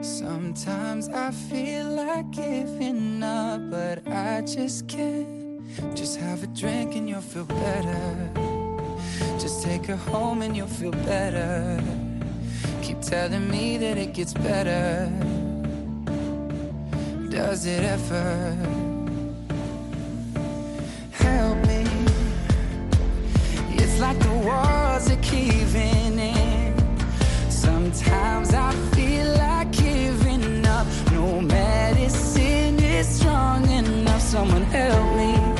Sometimes 0.00 1.08
I 1.08 1.30
feel 1.30 1.86
like 1.86 2.30
giving 2.30 3.22
up, 3.22 3.70
but 3.70 4.06
I 4.06 4.42
just 4.42 4.88
can't. 4.88 5.47
Just 5.94 6.18
have 6.18 6.42
a 6.42 6.46
drink 6.48 6.94
and 6.96 7.08
you'll 7.08 7.20
feel 7.20 7.44
better. 7.44 8.30
Just 9.38 9.62
take 9.62 9.86
her 9.86 9.96
home 9.96 10.42
and 10.42 10.56
you'll 10.56 10.66
feel 10.66 10.92
better. 10.92 11.80
Keep 12.82 13.02
telling 13.02 13.50
me 13.50 13.76
that 13.78 13.98
it 13.98 14.14
gets 14.14 14.32
better. 14.32 15.10
Does 17.28 17.66
it 17.66 17.84
ever? 17.84 18.56
Help 21.12 21.58
me. 21.66 21.84
It's 23.74 24.00
like 24.00 24.18
the 24.18 24.34
walls 24.46 25.10
are 25.10 25.22
caving 25.22 26.18
in. 26.18 26.74
Sometimes 27.50 28.54
I 28.54 28.72
feel 28.94 29.32
like 29.34 29.70
giving 29.72 30.66
up. 30.66 30.86
No 31.12 31.40
medicine 31.40 32.82
is 32.82 33.06
strong 33.06 33.68
enough. 33.70 34.22
Someone 34.22 34.62
help 34.62 35.16
me. 35.16 35.57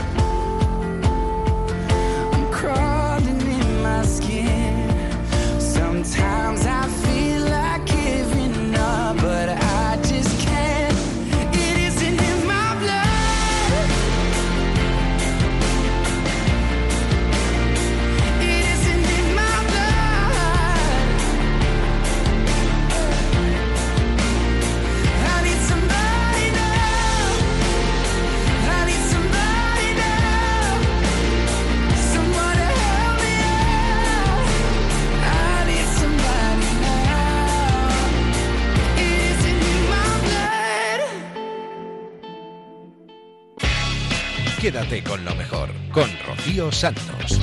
Quédate 44.61 45.05
con 45.05 45.25
lo 45.25 45.33
mejor, 45.37 45.69
con 45.93 46.11
Rocío 46.27 46.73
Santos. 46.73 47.41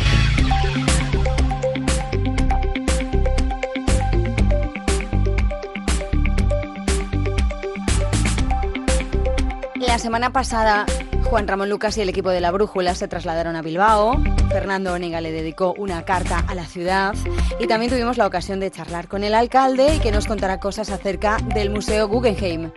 La 9.76 9.98
semana 9.98 10.34
pasada, 10.34 10.86
Juan 11.24 11.48
Ramón 11.48 11.70
Lucas 11.70 11.98
y 11.98 12.02
el 12.02 12.10
equipo 12.10 12.32
de 12.32 12.42
la 12.42 12.52
Brújula 12.52 12.96
se 12.96 13.08
trasladaron 13.08 13.56
a 13.56 13.62
Bilbao. 13.62 14.22
Fernando 14.50 14.92
Onega 14.92 15.22
le 15.22 15.32
dedicó 15.32 15.74
una 15.78 16.04
carta 16.04 16.44
a 16.46 16.54
la 16.54 16.66
ciudad 16.66 17.16
y 17.62 17.68
también 17.68 17.92
tuvimos 17.92 18.18
la 18.18 18.28
ocasión 18.28 18.60
de 18.60 18.72
charlar 18.72 19.08
con 19.08 19.24
el 19.24 19.36
alcalde 19.36 19.96
y 19.96 20.00
que 20.00 20.12
nos 20.12 20.28
contará 20.28 20.60
cosas 20.60 20.90
acerca 20.90 21.38
del 21.54 21.70
Museo 21.70 22.10
Guggenheim. 22.10 22.72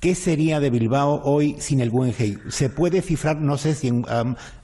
¿Qué 0.00 0.14
sería 0.14 0.60
de 0.60 0.70
Bilbao 0.70 1.20
hoy 1.24 1.54
sin 1.58 1.80
el 1.80 1.90
Guggenheim? 1.90 2.38
¿Se 2.48 2.70
puede 2.70 3.02
cifrar, 3.02 3.36
no 3.40 3.56
sé 3.56 3.74
si 3.74 3.90
um, 3.90 4.04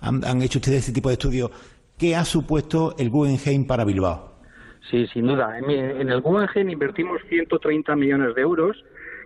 han, 0.00 0.24
han 0.24 0.42
hecho 0.42 0.58
ustedes 0.60 0.84
ese 0.84 0.92
tipo 0.92 1.08
de 1.08 1.14
estudio, 1.14 1.50
qué 1.98 2.14
ha 2.14 2.24
supuesto 2.24 2.94
el 2.98 3.10
Guggenheim 3.10 3.66
para 3.66 3.84
Bilbao? 3.84 4.32
Sí, 4.90 5.06
sin 5.12 5.26
duda. 5.26 5.58
En, 5.58 5.70
en 5.70 6.08
el 6.10 6.20
Guggenheim 6.20 6.70
invertimos 6.70 7.20
130 7.28 7.96
millones 7.96 8.34
de 8.36 8.42
euros 8.42 8.76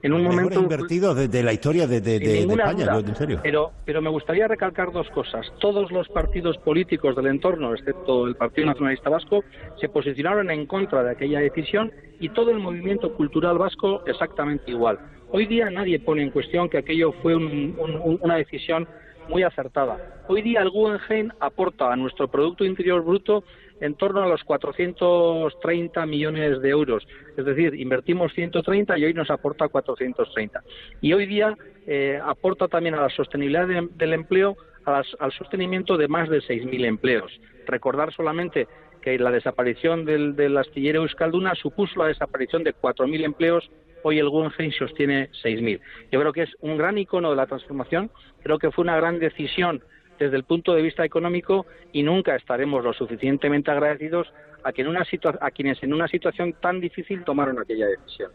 en 0.03 0.13
un 0.13 0.23
momento 0.23 0.61
invertido 0.61 1.13
desde 1.13 1.43
la 1.43 1.53
historia 1.53 1.87
de, 1.89 2.01
de- 2.01 2.21
de- 2.21 2.27
de 2.29 2.39
España, 2.55 2.87
duda. 2.87 3.01
en 3.09 3.17
serio. 3.17 3.41
Pero, 3.43 3.73
pero 3.85 4.01
me 4.01 4.09
gustaría 4.09 4.47
recalcar 4.47 4.93
dos 4.93 5.09
cosas. 5.11 5.45
Todos 5.61 5.91
los 5.91 6.09
partidos 6.09 6.57
políticos 6.59 7.17
del 7.17 7.27
entorno, 7.27 7.75
excepto 7.75 8.29
el 8.29 8.37
Partido 8.37 8.69
Nacionalista 8.69 9.11
Vasco, 9.11 9.43
se 9.81 9.89
posicionaron 9.89 10.51
en 10.53 10.67
contra 10.67 11.03
de 11.03 11.11
aquella 11.11 11.41
decisión 11.41 11.91
y 12.21 12.29
todo 12.29 12.51
el 12.53 12.61
movimiento 12.61 13.13
cultural 13.15 13.59
vasco 13.59 14.03
exactamente 14.07 14.71
igual. 14.71 15.01
Hoy 15.31 15.47
día 15.47 15.71
nadie 15.71 15.99
pone 16.01 16.23
en 16.23 16.31
cuestión 16.31 16.69
que 16.69 16.79
aquello 16.79 17.13
fue 17.23 17.35
un- 17.35 17.75
un- 17.79 17.97
un- 18.03 18.19
una 18.23 18.37
decisión 18.37 18.89
muy 19.29 19.43
acertada. 19.43 19.99
Hoy 20.27 20.41
día 20.43 20.63
el 20.63 20.71
Guggenheim 20.71 21.31
aporta 21.39 21.93
a 21.93 21.97
nuestro 21.97 22.29
Producto 22.29 22.65
Interior 22.65 23.03
Bruto 23.05 23.45
en 23.81 23.95
torno 23.95 24.23
a 24.23 24.27
los 24.27 24.43
430 24.43 26.07
millones 26.07 26.61
de 26.63 26.71
euros. 26.71 27.07
Es 27.37 27.45
decir, 27.45 27.75
invertimos 27.75 28.33
130 28.33 28.99
y 28.99 29.05
hoy 29.05 29.15
nos 29.15 29.31
aporta 29.31 29.69
430. 29.69 30.63
Y 31.01 31.13
hoy 31.13 31.27
día 31.27 31.55
eh, 31.91 32.21
aporta 32.23 32.69
también 32.69 32.95
a 32.97 33.01
la 33.03 33.09
sostenibilidad 33.09 33.67
de- 33.67 33.89
del 33.95 34.13
empleo, 34.13 34.57
a 34.85 34.93
las- 34.93 35.17
al 35.21 35.33
sostenimiento 35.33 35.97
de 35.97 36.07
más 36.09 36.29
de 36.29 36.41
6.000 36.43 36.85
empleos. 36.85 37.31
Recordar 37.67 38.13
solamente 38.13 38.67
la 39.17 39.31
desaparición 39.31 40.05
del, 40.05 40.37
del 40.37 40.59
astillero 40.59 41.03
Euskalduna 41.03 41.55
supuso 41.55 42.01
la 42.01 42.09
desaparición 42.09 42.65
de 42.65 42.75
4.000 42.75 43.25
empleos. 43.25 43.71
Hoy 44.03 44.19
el 44.19 44.29
Guggenheim 44.29 44.73
sostiene 44.73 45.31
6.000. 45.43 45.81
Yo 46.13 46.21
creo 46.21 46.33
que 46.33 46.43
es 46.43 46.51
un 46.61 46.77
gran 46.77 46.99
icono 46.99 47.31
de 47.31 47.37
la 47.37 47.47
transformación. 47.47 48.11
Creo 48.43 48.59
que 48.59 48.71
fue 48.71 48.83
una 48.83 48.97
gran 48.97 49.19
decisión 49.19 49.83
desde 50.19 50.37
el 50.37 50.45
punto 50.45 50.75
de 50.75 50.83
vista 50.83 51.05
económico 51.05 51.67
y 51.93 52.03
nunca 52.03 52.37
estaremos 52.37 52.85
lo 52.85 52.93
suficientemente 52.93 53.71
agradecidos 53.71 54.29
a, 54.65 54.73
que 54.73 54.83
una 54.87 55.05
a 55.41 55.51
quienes 55.51 55.83
en 55.83 55.95
una 55.95 56.09
situación 56.09 56.55
tan 56.61 56.81
difícil 56.81 57.25
tomaron 57.25 57.59
aquella 57.59 57.87
decisión. 57.87 58.31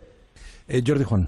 Eh, 0.67 0.81
Jordi 0.85 1.03
Juan. 1.03 1.27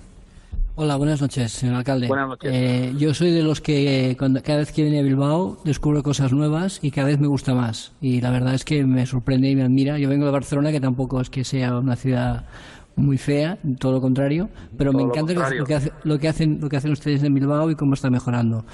Hola, 0.78 0.98
buenas 0.98 1.22
noches, 1.22 1.54
señor 1.54 1.76
alcalde. 1.76 2.08
Buenas 2.08 2.28
noches. 2.28 2.52
Eh, 2.54 2.94
yo 2.98 3.14
soy 3.14 3.32
de 3.32 3.44
los 3.44 3.62
que 3.62 4.12
eh, 4.12 4.18
cuando, 4.18 4.42
cada 4.44 4.58
vez 4.60 4.74
que 4.74 4.82
viene 4.84 5.00
a 5.00 5.04
Bilbao 5.04 5.58
descubro 5.64 6.04
cosas 6.04 6.34
nuevas 6.34 6.80
y 6.82 6.92
cada 6.92 7.08
vez 7.08 7.20
me 7.20 7.28
gusta 7.28 7.56
más. 7.56 7.94
Y 8.02 8.20
la 8.20 8.30
verdad 8.30 8.54
es 8.54 8.66
que 8.66 8.84
me 8.86 9.06
sorprende 9.06 9.50
y 9.50 9.56
me 9.56 9.64
admira. 9.64 9.98
Yo 10.00 10.10
vengo 10.10 10.26
de 10.26 10.32
Barcelona, 10.32 10.74
que 10.74 10.82
tampoco 10.82 11.22
es 11.22 11.30
que 11.30 11.46
sea 11.46 11.78
una 11.80 11.96
ciudad 11.96 12.46
muy 12.98 13.18
fea, 13.18 13.58
todo 13.80 13.94
lo 13.94 14.02
contrario, 14.02 14.50
pero 14.78 14.92
me 14.92 15.00
Todo 15.04 15.12
encanta 15.14 15.22
lo 15.22 15.28
que, 15.28 15.34
contrario. 15.36 15.60
lo 15.62 15.66
que 15.68 15.76
hace- 15.76 15.92
lo 16.04 16.20
que 16.20 16.28
hacen 16.28 16.60
lo 16.62 16.70
que 16.70 16.78
hacen 16.78 16.92
ustedes 16.92 17.24
en 17.24 17.34
Bilbao 17.34 17.72
y 17.72 17.76
cómo 17.76 17.94
está 17.94 18.10
mejorando. 18.10 18.66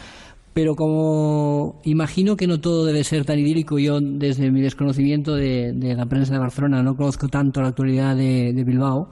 Pero 0.54 0.76
como 0.76 1.80
imagino 1.86 2.36
que 2.36 2.48
no 2.48 2.60
todo 2.60 2.84
debe 2.86 3.04
ser 3.04 3.26
tan 3.26 3.38
idílico, 3.40 3.78
yo 3.78 4.00
desde 4.02 4.50
mi 4.52 4.62
desconocimiento 4.62 5.36
de, 5.36 5.72
de 5.74 5.96
la 5.96 6.08
prensa 6.08 6.34
de 6.34 6.40
Barcelona 6.40 6.82
no 6.84 6.96
conozco 6.98 7.28
tanto 7.30 7.62
la 7.62 7.70
actualidad 7.70 8.16
de, 8.16 8.54
de 8.54 8.64
Bilbao, 8.64 9.10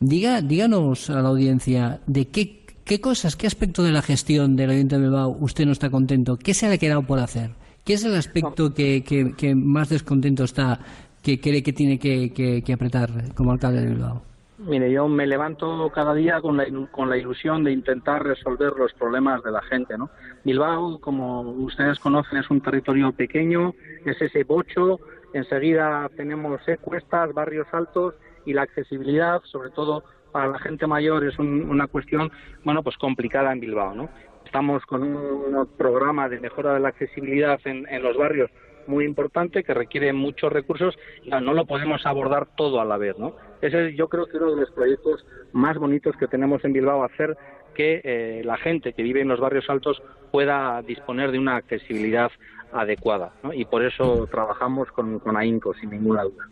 diga, 0.00 0.40
díganos 0.40 1.10
a 1.10 1.20
la 1.22 1.28
audiencia 1.28 2.00
de 2.06 2.28
qué, 2.28 2.64
qué 2.84 3.00
cosas, 3.00 3.36
qué 3.36 3.46
aspecto 3.46 3.82
de 3.82 3.92
la 3.92 4.02
gestión 4.02 4.56
del 4.56 4.70
Ayuntamiento 4.70 4.96
de 4.96 5.02
Bilbao 5.02 5.36
usted 5.40 5.66
no 5.66 5.72
está 5.72 5.90
contento, 5.90 6.36
qué 6.36 6.54
se 6.54 6.68
le 6.68 6.74
ha 6.74 6.78
quedado 6.78 7.02
por 7.02 7.18
hacer, 7.18 7.50
qué 7.84 7.94
es 7.94 8.04
el 8.04 8.14
aspecto 8.16 8.72
que, 8.74 9.02
que- 9.04 9.54
más 9.54 9.88
descontento 9.88 10.44
está, 10.44 10.80
que 11.22 11.38
cree 11.40 11.62
que 11.62 11.72
tiene 11.72 11.98
que, 11.98 12.32
que- 12.32 12.72
apretar 12.72 13.10
como 13.34 13.52
alcalde 13.52 13.80
de 13.82 13.86
Bilbao. 13.88 14.22
Mire, 14.58 14.92
yo 14.92 15.08
me 15.08 15.26
levanto 15.26 15.90
cada 15.94 16.12
día 16.12 16.38
con 16.42 16.58
la, 16.58 16.66
con 16.90 17.08
la 17.08 17.16
ilusión 17.16 17.64
de 17.64 17.72
intentar 17.72 18.22
resolver 18.22 18.74
los 18.78 18.92
problemas 18.92 19.42
de 19.42 19.50
la 19.52 19.62
gente, 19.62 19.96
¿no? 19.96 20.10
Bilbao, 20.44 20.98
como 21.00 21.40
ustedes 21.42 21.98
conocen, 21.98 22.38
es 22.38 22.50
un 22.50 22.60
territorio 22.60 23.10
pequeño, 23.12 23.74
es 24.04 24.20
ese 24.20 24.44
bocho, 24.44 25.00
enseguida 25.32 26.10
tenemos 26.14 26.60
eh, 26.68 26.76
cuestas, 26.78 27.32
barrios 27.32 27.66
altos 27.72 28.14
y 28.44 28.52
la 28.52 28.62
accesibilidad, 28.62 29.40
sobre 29.44 29.70
todo 29.70 30.02
para 30.32 30.48
la 30.48 30.58
gente 30.58 30.86
mayor, 30.86 31.24
es 31.24 31.38
un- 31.38 31.68
una 31.68 31.86
cuestión, 31.88 32.30
bueno, 32.64 32.82
pues 32.82 32.96
complicada 32.96 33.52
en 33.52 33.60
Bilbao, 33.60 33.94
¿no? 33.94 34.08
Estamos 34.44 34.84
con 34.86 35.02
un 35.02 35.68
programa 35.76 36.28
de 36.28 36.40
mejora 36.40 36.74
de 36.74 36.80
la 36.80 36.88
accesibilidad 36.88 37.60
en, 37.64 37.86
en 37.88 38.02
los 38.02 38.16
barrios 38.16 38.50
muy 38.86 39.04
importante 39.04 39.62
que 39.62 39.74
requiere 39.74 40.12
muchos 40.12 40.52
recursos 40.52 40.96
y 41.22 41.30
no, 41.30 41.52
lo 41.54 41.64
podemos 41.66 42.04
abordar 42.06 42.48
todo 42.56 42.80
a 42.80 42.84
la 42.84 42.96
vez, 42.96 43.16
¿no? 43.18 43.34
Ese 43.60 43.88
es, 43.88 43.96
yo 43.96 44.08
creo 44.08 44.26
que 44.26 44.38
uno 44.38 44.50
de 44.50 44.62
los 44.62 44.70
proyectos 44.72 45.24
más 45.52 45.76
bonitos 45.78 46.16
que 46.16 46.26
tenemos 46.26 46.64
en 46.64 46.72
Bilbao 46.72 47.04
hacer 47.04 47.36
que 47.74 48.00
eh, 48.02 48.42
la 48.44 48.56
gente 48.56 48.92
que 48.92 49.02
vive 49.02 49.20
en 49.20 49.28
los 49.28 49.38
barrios 49.38 49.68
altos 49.70 50.02
pueda 50.32 50.82
disponer 50.82 51.30
de 51.30 51.38
una 51.38 51.56
accesibilidad 51.56 52.30
adecuada, 52.72 53.32
¿no? 53.42 53.52
Y 53.52 53.64
por 53.64 53.84
eso 53.84 54.26
trabajamos 54.30 54.90
con, 54.92 55.18
con 55.20 55.36
ahínco, 55.36 55.74
sin 55.74 55.90
ninguna 55.90 56.22
duda. 56.24 56.48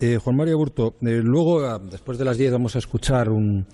Eh, 0.00 0.18
Juan 0.22 0.36
Mario 0.36 0.58
Burto, 0.58 0.94
eh, 1.02 1.20
luego, 1.24 1.60
ah, 1.64 1.78
después 1.78 2.18
de 2.18 2.24
las 2.24 2.36
10, 2.38 2.52
vamos 2.52 2.74
a 2.76 2.78
escuchar 2.78 3.28
un, 3.30 3.66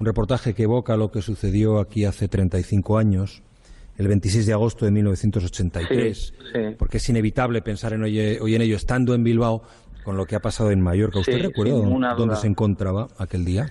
un 0.00 0.06
reportaje 0.06 0.54
que 0.54 0.64
evoca 0.64 0.96
lo 0.96 1.10
que 1.10 1.22
sucedió 1.22 1.78
aquí 1.78 2.04
hace 2.04 2.28
35 2.28 2.98
años, 2.98 3.42
el 3.98 4.08
26 4.08 4.46
de 4.46 4.52
agosto 4.52 4.84
de 4.84 4.90
1983, 4.90 6.16
Sí, 6.18 6.34
sí. 6.52 6.60
porque 6.78 6.96
es 6.98 7.08
inevitable 7.08 7.62
pensar 7.62 7.92
en 7.92 8.02
hoy, 8.02 8.18
hoy 8.40 8.54
en 8.54 8.62
ello 8.62 8.76
estando 8.76 9.14
en 9.14 9.22
Bilbao 9.24 9.62
con 10.04 10.16
lo 10.16 10.24
que 10.26 10.36
ha 10.36 10.40
pasado 10.40 10.70
en 10.70 10.80
Mallorca. 10.80 11.18
¿Usted 11.18 11.34
Sí, 11.36 11.42
recuerda 11.42 11.74
dónde- 12.16 12.36
se 12.36 12.46
encontraba 12.46 13.08
aquel 13.18 13.44
día? 13.44 13.70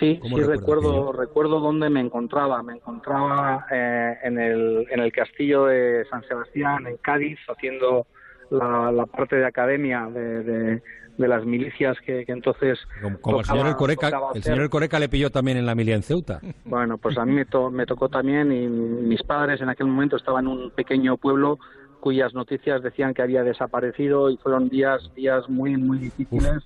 Sí, 0.00 0.18
¿Cómo 0.20 0.36
sí 0.38 0.42
recuerdo, 0.42 1.12
recuerdo 1.12 1.60
dónde 1.60 1.88
me 1.88 2.00
encontraba. 2.00 2.62
Me 2.64 2.74
encontraba 2.74 3.64
eh, 3.70 4.14
en, 4.24 4.38
el, 4.40 4.86
en 4.90 5.00
el 5.00 5.12
castillo 5.12 5.66
de 5.66 6.04
San 6.10 6.22
Sebastián, 6.26 6.86
en 6.88 6.96
Cádiz, 6.96 7.38
haciendo 7.48 8.06
la, 8.50 8.90
la 8.90 9.06
parte 9.06 9.36
de 9.36 9.46
academia 9.46 10.08
de, 10.12 10.42
de- 10.42 10.82
de 11.16 11.28
las 11.28 11.44
milicias 11.44 11.96
que, 12.04 12.24
que 12.26 12.32
entonces 12.32 12.78
Como, 13.02 13.18
como 13.20 13.40
el 13.40 13.42
tocaba- 13.46 13.58
señor 13.58 13.66
Ercoreca, 13.70 14.10
tocaba 14.10 14.32
el 14.34 14.42
señor 14.42 14.60
Ercoreca 14.62 14.98
le 14.98 15.08
pilló 15.08 15.30
también 15.30 15.56
en 15.58 15.66
la 15.66 15.74
milia 15.74 15.94
en 15.94 16.02
Ceuta. 16.02 16.40
Bueno, 16.64 16.98
pues 16.98 17.16
a 17.18 17.24
mí 17.24 17.32
me, 17.32 17.44
to- 17.44 17.70
me 17.70 17.86
tocó 17.86 18.08
también 18.08 18.50
y 18.52 18.66
mis 18.66 19.22
padres 19.22 19.60
en 19.60 19.68
aquel 19.68 19.86
momento 19.86 20.16
estaban 20.16 20.46
en 20.46 20.50
un 20.52 20.70
pequeño 20.72 21.16
pueblo 21.16 21.58
cuyas 22.00 22.34
noticias 22.34 22.82
decían 22.82 23.14
que 23.14 23.22
había 23.22 23.44
desaparecido 23.44 24.28
y 24.28 24.36
fueron 24.38 24.68
días 24.68 25.10
días 25.14 25.48
muy 25.48 25.76
muy 25.76 25.98
difíciles. 25.98 26.64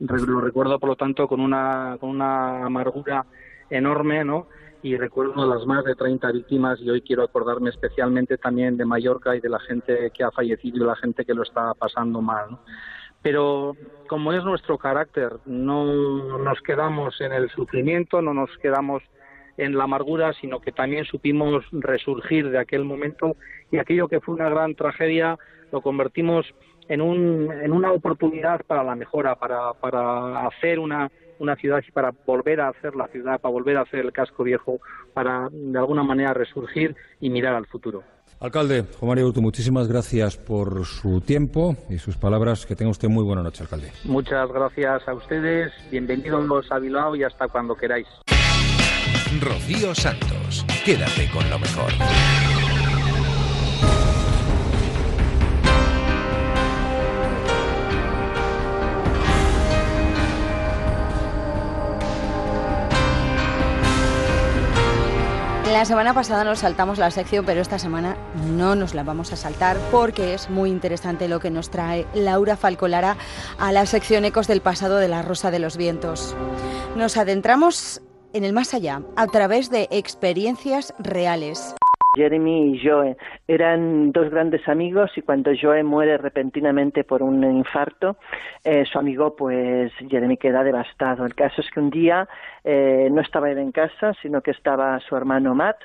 Re- 0.00 0.22
Lo 0.26 0.40
recuerdo 0.40 0.78
por 0.78 0.90
lo 0.90 0.96
tanto 0.96 1.26
con 1.26 1.40
una 1.40 1.96
con 2.00 2.10
una 2.10 2.64
amargura 2.66 3.26
enorme, 3.68 4.24
¿no? 4.24 4.46
Y 4.80 4.96
recuerdo 4.96 5.44
las 5.44 5.66
más 5.66 5.84
de 5.84 5.96
30 5.96 6.30
víctimas 6.30 6.78
y 6.80 6.88
hoy 6.88 7.02
quiero 7.02 7.24
acordarme 7.24 7.68
especialmente 7.70 8.38
también 8.38 8.76
de 8.76 8.84
Mallorca 8.84 9.34
y 9.34 9.40
de 9.40 9.48
la 9.48 9.58
gente 9.58 10.10
que 10.14 10.22
ha 10.22 10.30
fallecido 10.30 10.76
y 10.76 10.80
de 10.80 10.86
la 10.86 10.94
gente 10.96 11.24
que 11.24 11.34
lo 11.34 11.42
está 11.42 11.74
pasando 11.74 12.22
mal, 12.22 12.52
¿no? 12.52 12.60
Pero 13.28 13.76
como 14.08 14.32
es 14.32 14.42
nuestro 14.42 14.78
carácter, 14.78 15.34
no 15.44 16.38
nos 16.38 16.62
quedamos 16.62 17.20
en 17.20 17.34
el 17.34 17.50
sufrimiento, 17.50 18.22
no 18.22 18.32
nos 18.32 18.48
quedamos 18.56 19.02
en 19.58 19.76
la 19.76 19.84
amargura, 19.84 20.32
sino 20.40 20.60
que 20.60 20.72
también 20.72 21.04
supimos 21.04 21.62
resurgir 21.72 22.48
de 22.48 22.58
aquel 22.58 22.86
momento 22.86 23.36
y 23.70 23.76
aquello 23.76 24.08
que 24.08 24.22
fue 24.22 24.34
una 24.34 24.48
gran 24.48 24.74
tragedia 24.74 25.38
lo 25.72 25.82
convertimos 25.82 26.46
en, 26.88 27.02
un, 27.02 27.52
en 27.52 27.70
una 27.70 27.92
oportunidad 27.92 28.64
para 28.64 28.82
la 28.82 28.94
mejora, 28.94 29.34
para, 29.34 30.46
hacer 30.46 30.78
una, 30.78 31.10
una 31.38 31.54
ciudad 31.56 31.84
y 31.86 31.90
para 31.90 32.12
volver 32.24 32.62
a 32.62 32.68
hacer 32.68 32.96
la 32.96 33.08
ciudad, 33.08 33.42
para 33.42 33.52
volver 33.52 33.76
a 33.76 33.82
hacer 33.82 34.06
el 34.06 34.12
casco 34.12 34.42
viejo, 34.42 34.80
para 35.12 35.50
de 35.52 35.78
alguna 35.78 36.02
manera 36.02 36.32
resurgir 36.32 36.96
y 37.20 37.28
mirar 37.28 37.56
al 37.56 37.66
futuro. 37.66 38.04
Alcalde, 38.40 38.84
Juan 38.98 39.08
Mario 39.08 39.24
Burto, 39.26 39.40
muchísimas 39.40 39.88
gracias 39.88 40.36
por 40.36 40.84
su 40.84 41.20
tiempo 41.20 41.76
y 41.88 41.98
sus 41.98 42.16
palabras. 42.16 42.66
Que 42.66 42.76
tenga 42.76 42.90
usted 42.90 43.08
muy 43.08 43.24
buena 43.24 43.42
noche, 43.42 43.62
alcalde. 43.62 43.92
Muchas 44.04 44.48
gracias 44.52 45.08
a 45.08 45.14
ustedes, 45.14 45.72
bienvenidos 45.90 46.70
a 46.70 46.78
Bilbao 46.78 47.16
y 47.16 47.24
hasta 47.24 47.48
cuando 47.48 47.74
queráis. 47.74 48.06
Rocío 49.40 49.94
Santos, 49.94 50.64
quédate 50.84 51.28
con 51.32 51.48
lo 51.50 51.58
mejor. 51.58 51.92
La 65.78 65.84
semana 65.84 66.12
pasada 66.12 66.42
nos 66.42 66.58
saltamos 66.58 66.98
la 66.98 67.08
sección, 67.12 67.46
pero 67.46 67.60
esta 67.60 67.78
semana 67.78 68.16
no 68.48 68.74
nos 68.74 68.94
la 68.94 69.04
vamos 69.04 69.32
a 69.32 69.36
saltar 69.36 69.76
porque 69.92 70.34
es 70.34 70.50
muy 70.50 70.70
interesante 70.70 71.28
lo 71.28 71.38
que 71.38 71.52
nos 71.52 71.70
trae 71.70 72.04
Laura 72.14 72.56
Falcolara 72.56 73.16
a 73.60 73.70
la 73.70 73.86
sección 73.86 74.24
Ecos 74.24 74.48
del 74.48 74.60
pasado 74.60 74.96
de 74.96 75.06
la 75.06 75.22
Rosa 75.22 75.52
de 75.52 75.60
los 75.60 75.76
Vientos. 75.76 76.34
Nos 76.96 77.16
adentramos 77.16 78.02
en 78.32 78.42
el 78.42 78.52
más 78.52 78.74
allá 78.74 79.02
a 79.14 79.28
través 79.28 79.70
de 79.70 79.86
experiencias 79.92 80.94
reales. 80.98 81.76
Jeremy 82.18 82.74
y 82.74 82.84
Joe 82.84 83.16
eran 83.46 84.10
dos 84.10 84.28
grandes 84.28 84.66
amigos 84.68 85.12
y 85.16 85.22
cuando 85.22 85.52
Joe 85.60 85.84
muere 85.84 86.18
repentinamente 86.18 87.04
por 87.04 87.22
un 87.22 87.44
infarto, 87.44 88.16
eh, 88.64 88.84
su 88.84 88.98
amigo, 88.98 89.36
pues 89.36 89.92
Jeremy 90.08 90.36
queda 90.36 90.64
devastado. 90.64 91.24
El 91.24 91.36
caso 91.36 91.60
es 91.60 91.70
que 91.70 91.78
un 91.78 91.90
día 91.90 92.28
eh, 92.64 93.08
no 93.12 93.20
estaba 93.20 93.50
él 93.50 93.58
en 93.58 93.70
casa, 93.70 94.14
sino 94.20 94.40
que 94.40 94.50
estaba 94.50 94.98
su 95.00 95.16
hermano 95.16 95.54
Matt 95.54 95.78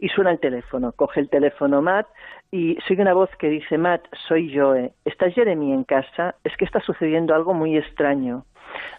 y 0.00 0.08
suena 0.08 0.32
el 0.32 0.40
teléfono. 0.40 0.92
Coge 0.92 1.20
el 1.20 1.30
teléfono 1.30 1.80
Matt 1.82 2.08
y 2.50 2.76
sigue 2.86 3.02
una 3.02 3.14
voz 3.14 3.30
que 3.38 3.48
dice, 3.48 3.78
Matt, 3.78 4.02
soy 4.26 4.52
Joe. 4.54 4.92
¿Está 5.04 5.30
Jeremy 5.30 5.72
en 5.72 5.84
casa? 5.84 6.34
Es 6.42 6.56
que 6.56 6.64
está 6.64 6.80
sucediendo 6.80 7.32
algo 7.32 7.54
muy 7.54 7.76
extraño. 7.76 8.44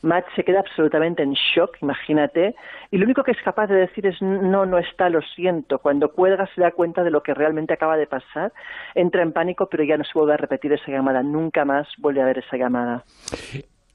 Matt 0.01 0.25
se 0.36 0.43
queda 0.43 0.59
absolutamente 0.59 1.23
en 1.23 1.34
shock, 1.34 1.78
imagínate, 1.82 2.55
y 2.91 2.97
lo 2.97 3.05
único 3.05 3.23
que 3.23 3.32
es 3.32 3.41
capaz 3.43 3.67
de 3.67 3.75
decir 3.75 4.05
es 4.05 4.21
no, 4.21 4.65
no 4.65 4.78
está, 4.78 5.09
lo 5.09 5.21
siento. 5.21 5.80
Cuando 5.80 6.11
cuelga 6.11 6.47
se 6.55 6.61
da 6.61 6.71
cuenta 6.71 7.03
de 7.03 7.11
lo 7.11 7.23
que 7.23 7.34
realmente 7.34 7.73
acaba 7.73 7.97
de 7.97 8.07
pasar, 8.07 8.53
entra 8.95 9.21
en 9.21 9.34
pánico, 9.34 9.67
pero 9.69 9.84
ya 9.84 9.97
no 9.97 10.03
se 10.03 10.11
vuelve 10.13 10.34
a 10.34 10.38
repetir 10.38 10.73
esa 10.73 10.91
llamada, 10.91 11.23
nunca 11.23 11.65
más 11.65 11.88
vuelve 11.97 12.21
a 12.21 12.25
ver 12.25 12.39
esa 12.39 12.57
llamada. 12.57 13.03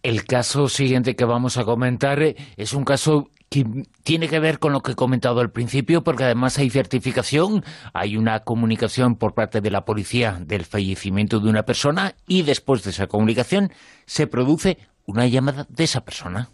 El 0.03 0.25
caso 0.25 0.69
siguiente 0.69 1.15
que 1.15 1.25
vamos 1.25 1.59
a 1.59 1.65
comentar 1.65 2.19
es 2.21 2.73
un 2.75 2.85
caso 2.85 3.29
que 3.53 3.65
tiene 4.03 4.29
que 4.29 4.41
ver 4.41 4.59
con 4.59 4.73
lo 4.73 4.81
que 4.81 4.93
he 4.93 4.95
comentado 4.97 5.41
al 5.41 5.53
principio, 5.53 6.03
porque 6.03 6.25
además 6.25 6.59
hay 6.59 6.71
certificación, 6.71 7.63
hay 7.93 8.17
una 8.17 8.41
comunicación 8.41 9.17
por 9.17 9.35
parte 9.35 9.61
de 9.61 9.71
la 9.71 9.85
policía 9.85 10.39
del 10.41 10.65
fallecimiento 10.65 11.39
de 11.39 11.51
una 11.51 11.65
persona 11.65 12.15
y 12.27 12.43
después 12.43 12.83
de 12.83 12.91
esa 12.91 13.09
comunicación 13.09 13.71
se 14.07 14.27
produce 14.27 14.79
una 15.07 15.27
llamada 15.27 15.67
de 15.69 15.85
esa 15.85 16.05
persona. 16.05 16.49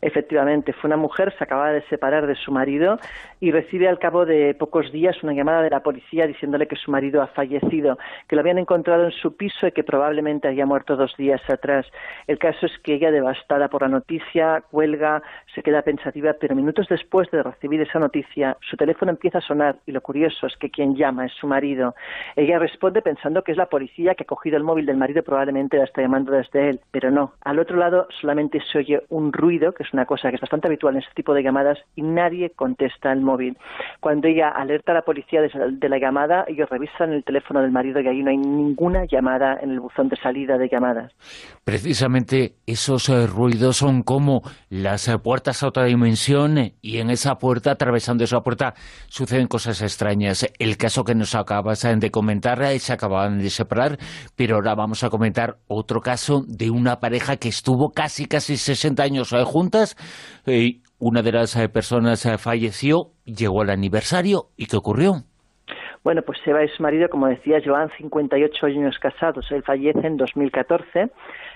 Efectivamente, 0.00 0.74
fue 0.74 0.88
una 0.88 0.98
mujer, 0.98 1.34
se 1.38 1.44
acababa 1.44 1.70
de 1.70 1.82
separar 1.88 2.26
de 2.26 2.34
su 2.34 2.52
marido 2.52 2.98
y 3.44 3.50
recibe 3.50 3.88
al 3.88 3.98
cabo 3.98 4.24
de 4.24 4.54
pocos 4.54 4.90
días 4.90 5.22
una 5.22 5.34
llamada 5.34 5.60
de 5.60 5.68
la 5.68 5.80
policía 5.80 6.26
diciéndole 6.26 6.66
que 6.66 6.76
su 6.76 6.90
marido 6.90 7.20
ha 7.20 7.26
fallecido, 7.26 7.98
que 8.26 8.36
lo 8.36 8.40
habían 8.40 8.56
encontrado 8.56 9.04
en 9.04 9.10
su 9.10 9.36
piso 9.36 9.66
y 9.66 9.72
que 9.72 9.84
probablemente 9.84 10.48
había 10.48 10.64
muerto 10.64 10.96
dos 10.96 11.14
días 11.18 11.42
atrás. 11.50 11.84
El 12.26 12.38
caso 12.38 12.64
es 12.64 12.72
que 12.78 12.94
ella, 12.94 13.10
devastada 13.10 13.68
por 13.68 13.82
la 13.82 13.88
noticia, 13.88 14.62
cuelga, 14.70 15.22
se 15.54 15.62
queda 15.62 15.82
pensativa, 15.82 16.32
pero 16.40 16.54
minutos 16.54 16.86
después 16.88 17.30
de 17.32 17.42
recibir 17.42 17.82
esa 17.82 17.98
noticia, 17.98 18.56
su 18.62 18.78
teléfono 18.78 19.10
empieza 19.10 19.38
a 19.38 19.42
sonar 19.42 19.76
y 19.84 19.92
lo 19.92 20.00
curioso 20.00 20.46
es 20.46 20.56
que 20.56 20.70
quien 20.70 20.96
llama 20.96 21.26
es 21.26 21.32
su 21.34 21.46
marido. 21.46 21.94
Ella 22.36 22.58
responde 22.58 23.02
pensando 23.02 23.44
que 23.44 23.52
es 23.52 23.58
la 23.58 23.66
policía 23.66 24.14
que 24.14 24.22
ha 24.22 24.26
cogido 24.26 24.56
el 24.56 24.64
móvil 24.64 24.86
del 24.86 24.96
marido 24.96 25.22
probablemente 25.22 25.76
la 25.76 25.84
está 25.84 26.00
llamando 26.00 26.32
desde 26.32 26.70
él, 26.70 26.80
pero 26.90 27.10
no. 27.10 27.34
Al 27.42 27.58
otro 27.58 27.76
lado 27.76 28.08
solamente 28.22 28.62
se 28.72 28.78
oye 28.78 29.02
un 29.10 29.34
ruido, 29.34 29.74
que 29.74 29.82
es 29.82 29.92
una 29.92 30.06
cosa 30.06 30.30
que 30.30 30.36
es 30.36 30.40
bastante 30.40 30.68
habitual 30.68 30.94
en 30.94 31.02
este 31.02 31.12
tipo 31.14 31.34
de 31.34 31.42
llamadas 31.42 31.78
y 31.94 32.00
nadie 32.00 32.48
contesta 32.48 33.12
el 33.12 33.20
móvil. 33.20 33.33
Cuando 34.00 34.28
ella 34.28 34.48
alerta 34.48 34.92
a 34.92 34.96
la 34.96 35.02
policía 35.02 35.40
de 35.40 35.88
la 35.88 35.98
llamada, 35.98 36.44
ellos 36.48 36.68
revisan 36.68 37.12
el 37.12 37.24
teléfono 37.24 37.60
del 37.60 37.70
marido 37.70 38.00
y 38.00 38.08
ahí 38.08 38.22
no 38.22 38.30
hay 38.30 38.36
ninguna 38.36 39.04
llamada 39.10 39.58
en 39.60 39.70
el 39.70 39.80
buzón 39.80 40.08
de 40.08 40.16
salida 40.16 40.58
de 40.58 40.68
llamadas. 40.68 41.12
Precisamente 41.64 42.54
esos 42.66 43.08
eh, 43.08 43.26
ruidos 43.26 43.76
son 43.76 44.02
como 44.02 44.42
las 44.68 45.08
eh, 45.08 45.18
puertas 45.18 45.62
a 45.62 45.68
otra 45.68 45.84
dimensión 45.84 46.58
eh, 46.58 46.74
y 46.82 46.98
en 46.98 47.10
esa 47.10 47.36
puerta, 47.36 47.72
atravesando 47.72 48.24
esa 48.24 48.40
puerta, 48.40 48.74
suceden 49.08 49.46
cosas 49.46 49.80
extrañas. 49.82 50.46
El 50.58 50.76
caso 50.76 51.04
que 51.04 51.14
nos 51.14 51.34
acabas 51.34 51.82
de 51.82 52.10
comentar, 52.10 52.64
se 52.78 52.92
acababan 52.92 53.38
de 53.38 53.50
separar, 53.50 53.98
pero 54.36 54.56
ahora 54.56 54.74
vamos 54.74 55.04
a 55.04 55.10
comentar 55.10 55.56
otro 55.66 56.00
caso 56.00 56.42
de 56.46 56.70
una 56.70 56.96
pareja 56.96 57.36
que 57.36 57.48
estuvo 57.48 57.90
casi, 57.90 58.26
casi 58.26 58.56
60 58.56 59.02
años 59.02 59.34
juntas 59.44 59.96
una 60.98 61.22
de 61.22 61.32
las 61.32 61.56
personas 61.72 62.26
falleció, 62.38 63.10
llegó 63.24 63.62
el 63.62 63.70
aniversario, 63.70 64.46
¿y 64.56 64.66
qué 64.66 64.76
ocurrió? 64.76 65.24
Bueno, 66.04 66.20
pues 66.20 66.38
Eva 66.44 66.62
es 66.62 66.78
marido, 66.80 67.08
como 67.08 67.28
decía, 67.28 67.58
llevan 67.60 67.90
58 67.96 68.66
años 68.66 68.98
casados. 68.98 69.50
Él 69.50 69.62
fallece 69.62 70.06
en 70.06 70.18
2014 70.18 71.10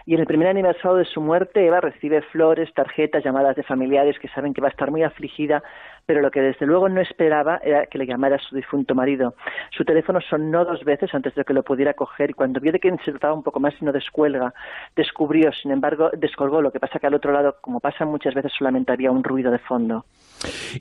y 0.06 0.14
en 0.14 0.20
el 0.20 0.26
primer 0.26 0.48
aniversario 0.48 0.96
de 0.96 1.04
su 1.04 1.20
muerte 1.20 1.66
Eva 1.66 1.82
recibe 1.82 2.22
flores, 2.22 2.72
tarjetas, 2.72 3.22
llamadas 3.22 3.56
de 3.56 3.62
familiares 3.62 4.18
que 4.18 4.28
saben 4.28 4.54
que 4.54 4.62
va 4.62 4.68
a 4.68 4.70
estar 4.70 4.90
muy 4.90 5.02
afligida 5.02 5.62
pero 6.08 6.22
lo 6.22 6.30
que 6.30 6.40
desde 6.40 6.64
luego 6.64 6.88
no 6.88 7.02
esperaba 7.02 7.60
era 7.62 7.84
que 7.84 7.98
le 7.98 8.06
llamara 8.06 8.36
a 8.36 8.38
su 8.38 8.56
difunto 8.56 8.94
marido. 8.94 9.34
Su 9.76 9.84
teléfono 9.84 10.20
sonó 10.22 10.64
dos 10.64 10.82
veces 10.82 11.10
antes 11.12 11.34
de 11.34 11.44
que 11.44 11.52
lo 11.52 11.62
pudiera 11.62 11.92
coger 11.92 12.30
y 12.30 12.32
cuando 12.32 12.60
vio 12.60 12.72
de 12.72 12.80
que 12.80 12.90
se 13.04 13.10
trataba 13.10 13.34
un 13.34 13.42
poco 13.42 13.60
más 13.60 13.74
y 13.78 13.84
no 13.84 13.92
descuelga, 13.92 14.54
descubrió, 14.96 15.52
sin 15.52 15.70
embargo, 15.70 16.08
descolgó. 16.16 16.62
Lo 16.62 16.72
que 16.72 16.80
pasa 16.80 16.98
que 16.98 17.06
al 17.06 17.12
otro 17.12 17.30
lado, 17.30 17.56
como 17.60 17.78
pasa 17.78 18.06
muchas 18.06 18.32
veces, 18.32 18.52
solamente 18.56 18.90
había 18.90 19.10
un 19.10 19.22
ruido 19.22 19.50
de 19.50 19.58
fondo. 19.58 20.06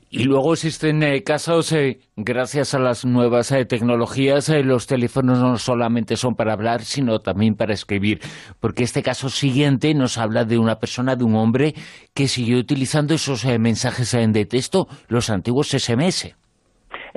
Y 0.10 0.24
luego 0.24 0.54
existen 0.54 1.02
eh, 1.04 1.24
casos, 1.24 1.72
eh, 1.72 2.00
gracias 2.16 2.74
a 2.74 2.80
las 2.80 3.06
nuevas 3.06 3.52
eh, 3.52 3.66
tecnologías, 3.66 4.50
los 4.64 4.88
teléfonos 4.88 5.40
no 5.40 5.58
solamente 5.58 6.16
son 6.16 6.36
para 6.36 6.54
hablar, 6.54 6.84
sino 6.84 7.20
también 7.20 7.56
para 7.56 7.74
escribir. 7.74 8.22
Porque 8.60 8.84
este 8.84 9.04
caso 9.04 9.30
siguiente 9.30 9.94
nos 9.94 10.18
habla 10.18 10.46
de 10.46 10.58
una 10.58 10.80
persona, 10.80 11.16
de 11.16 11.24
un 11.24 11.36
hombre, 11.36 11.74
que 12.14 12.28
siguió 12.28 12.60
utilizando 12.60 13.14
esos 13.14 13.46
mensajes 13.60 14.12
de 14.12 14.46
texto, 14.46 14.88
antiguos 15.30 15.70
SMS. 15.70 16.36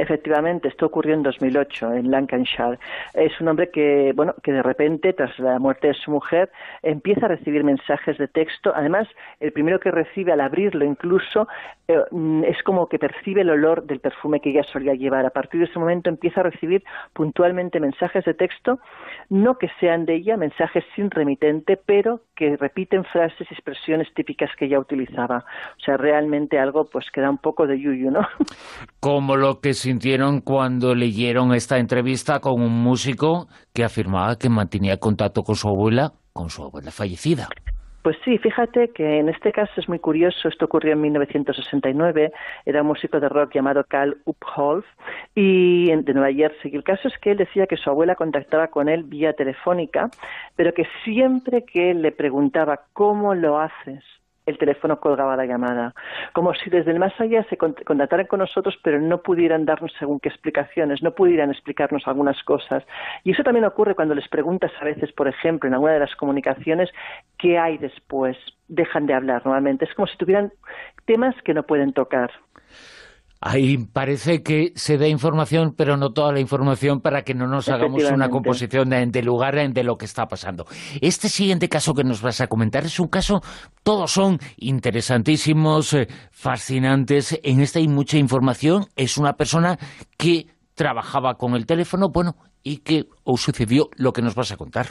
Efectivamente, 0.01 0.69
esto 0.69 0.87
ocurrió 0.87 1.15
en 1.15 1.23
2008 1.23 1.93
en 1.93 2.11
Lancashire. 2.11 2.79
Es 3.13 3.39
un 3.41 3.49
hombre 3.49 3.71
que, 3.71 4.13
bueno, 4.15 4.35
que 4.43 4.53
de 4.53 4.63
repente, 4.63 5.13
tras 5.13 5.39
la 5.39 5.59
muerte 5.59 5.89
de 5.89 5.95
su 5.95 6.11
mujer, 6.11 6.51
empieza 6.83 7.27
a 7.27 7.29
recibir 7.29 7.65
mensajes 7.65 8.17
de 8.17 8.27
texto. 8.27 8.73
Además, 8.75 9.07
el 9.41 9.53
primero 9.53 9.79
que 9.79 9.91
recibe 9.91 10.33
al 10.33 10.41
abrirlo 10.41 10.87
incluso 10.87 11.49
eh, 11.87 11.99
mm, 12.11 12.45
es 12.45 12.63
como 12.63 12.89
que 12.89 12.99
percibe 12.99 13.43
el 13.43 13.51
olor 13.51 13.85
del 13.85 14.01
perfume 14.01 14.41
que 14.41 14.51
ella 14.51 14.63
solía 14.63 14.95
llevar. 14.95 15.27
A 15.27 15.31
partir 15.31 15.61
de 15.61 15.67
ese 15.67 15.79
momento 15.79 16.09
empieza 16.09 16.41
a 16.41 16.45
recibir 16.45 16.83
puntualmente 17.13 17.79
mensajes 17.79 18.25
de 18.25 18.33
texto, 18.33 18.79
no 19.29 19.59
que 19.59 19.69
sean 19.81 20.07
de 20.07 20.15
ella, 20.15 20.37
mensajes 20.37 20.85
sin 20.95 21.11
remitente, 21.11 21.77
pero 21.77 22.23
que 22.35 22.57
repiten 22.57 23.05
frases 23.05 23.47
y 23.51 23.55
expresiones 23.55 24.13
típicas 24.15 24.51
que 24.57 24.65
ella 24.65 24.79
utilizaba. 24.79 25.45
O 25.77 25.81
sea, 25.85 25.97
realmente 25.97 26.59
algo 26.59 26.89
pues 26.89 27.11
que 27.11 27.21
da 27.21 27.29
un 27.29 27.39
poco 27.39 27.67
de 27.67 27.79
yuyu, 27.79 28.11
¿no? 28.11 28.27
Como 29.01 29.37
lo 29.37 29.61
que 29.61 29.75
sintieron 29.91 30.41
cuando 30.41 30.95
leyeron 30.95 31.53
esta 31.53 31.79
entrevista 31.79 32.39
con 32.39 32.63
un 32.63 32.73
músico 32.73 33.49
que 33.75 33.83
afirmaba 33.83 34.37
que 34.37 34.49
mantenía 34.49 34.99
contacto 34.99 35.43
con 35.43 35.57
su 35.57 35.69
abuela, 35.69 36.13
con 36.33 36.49
su 36.49 36.63
abuela 36.63 36.93
fallecida. 36.93 37.49
Pues 38.03 38.17
sí, 38.25 38.39
fíjate 38.39 38.91
que 38.95 39.19
en 39.19 39.29
este 39.29 39.51
caso 39.51 39.73
es 39.77 39.89
muy 39.89 39.99
curioso, 39.99 40.49
esto 40.49 40.67
ocurrió 40.67 40.93
en 40.93 41.01
1969, 41.01 42.31
era 42.65 42.83
un 42.83 42.87
músico 42.87 43.19
de 43.19 43.29
rock 43.29 43.53
llamado 43.53 43.83
Carl 43.83 44.17
Upholz 44.27 44.87
y 45.35 45.87
de 45.87 46.15
Nueva 46.15 46.33
Jersey. 46.33 46.71
El 46.73 46.85
caso 46.85 47.09
es 47.09 47.19
que 47.19 47.33
él 47.33 47.39
decía 47.39 47.67
que 47.67 47.77
su 47.77 47.91
abuela 47.91 48.15
contactaba 48.15 48.69
con 48.69 48.89
él 48.89 49.03
vía 49.03 49.33
telefónica, 49.33 50.09
pero 50.55 50.73
que 50.73 50.85
siempre 51.05 51.65
que 51.65 51.91
él 51.91 52.01
le 52.01 52.13
preguntaba 52.13 52.79
¿cómo 52.93 53.35
lo 53.35 53.59
haces? 53.59 54.05
El 54.51 54.59
teléfono 54.59 55.01
colgaba 55.01 55.37
la 55.37 55.47
llamada, 55.47 55.95
como 56.33 56.55
si 56.55 56.71
desde 56.71 56.91
el 56.91 56.99
más 56.99 57.19
allá 57.21 57.45
se 57.45 57.57
contactaran 57.57 58.27
con 58.27 58.41
nosotros, 58.41 58.79
pero 58.83 59.01
no 59.01 59.23
pudieran 59.23 59.65
darnos 59.65 59.93
según 59.99 60.21
qué 60.21 60.29
explicaciones, 60.29 61.03
no 61.03 61.13
pudieran 61.13 61.51
explicarnos 61.51 62.07
algunas 62.07 62.43
cosas. 62.45 62.85
Y 63.25 63.33
eso 63.33 63.43
también 63.43 63.65
ocurre 63.65 63.95
cuando 63.95 64.15
les 64.15 64.29
preguntas 64.29 64.71
a 64.81 64.85
veces, 64.85 65.13
por 65.13 65.29
ejemplo, 65.29 65.69
en 65.69 65.75
alguna 65.75 65.95
de 65.95 66.01
las 66.01 66.15
comunicaciones, 66.17 66.91
¿qué 67.39 67.59
hay 67.59 67.79
después? 67.79 68.37
Dejan 68.69 69.07
de 69.07 69.15
hablar 69.15 69.43
normalmente. 69.45 69.85
Es 69.85 69.95
como 69.95 70.07
si 70.07 70.17
tuvieran 70.17 70.53
temas 71.07 71.35
que 71.43 71.55
no 71.55 71.63
pueden 71.65 71.93
tocar. 71.93 72.31
Ahí 73.43 73.79
parece 73.79 74.43
que 74.43 74.73
se 74.75 74.99
da 74.99 75.09
información, 75.09 75.73
pero 75.75 75.97
no 75.97 76.13
toda 76.13 76.31
la 76.31 76.41
información 76.41 77.01
para 77.01 77.23
que 77.23 77.33
no 77.33 77.47
nos 77.47 77.71
hagamos 77.71 78.05
una 78.11 78.29
composición 78.29 78.91
de, 78.91 79.23
lugar 79.23 79.55
de 79.73 79.83
lo 79.83 79.97
que 79.97 80.05
está 80.05 80.27
pasando. 80.27 80.67
Este 81.01 81.31
siguiente 81.31 81.71
caso 81.71 81.95
que 81.95 82.05
nos 82.05 82.21
vas 82.21 82.43
a 82.43 82.49
comentar 82.49 82.85
es 82.85 83.01
un 83.01 83.09
caso, 83.09 83.41
todos 83.83 84.13
son 84.13 84.39
interesantísimos, 84.59 85.95
eh, 85.95 86.07
fascinantes. 86.31 87.41
En 87.43 87.61
este 87.61 87.79
hay 87.79 87.89
mucha 87.89 88.19
información. 88.19 88.85
Es 88.95 89.17
una 89.17 89.33
persona 89.33 89.79
que 90.19 90.47
trabajaba 90.75 91.37
con 91.37 91.55
el 91.55 91.65
teléfono, 91.65 92.11
bueno, 92.11 92.37
y 92.63 92.79
que 92.79 93.07
os 93.25 93.41
sucedió 93.41 93.89
lo 93.97 94.13
que 94.13 94.21
nos 94.21 94.35
vas 94.35 94.53
a 94.53 94.59
contar. 94.59 94.89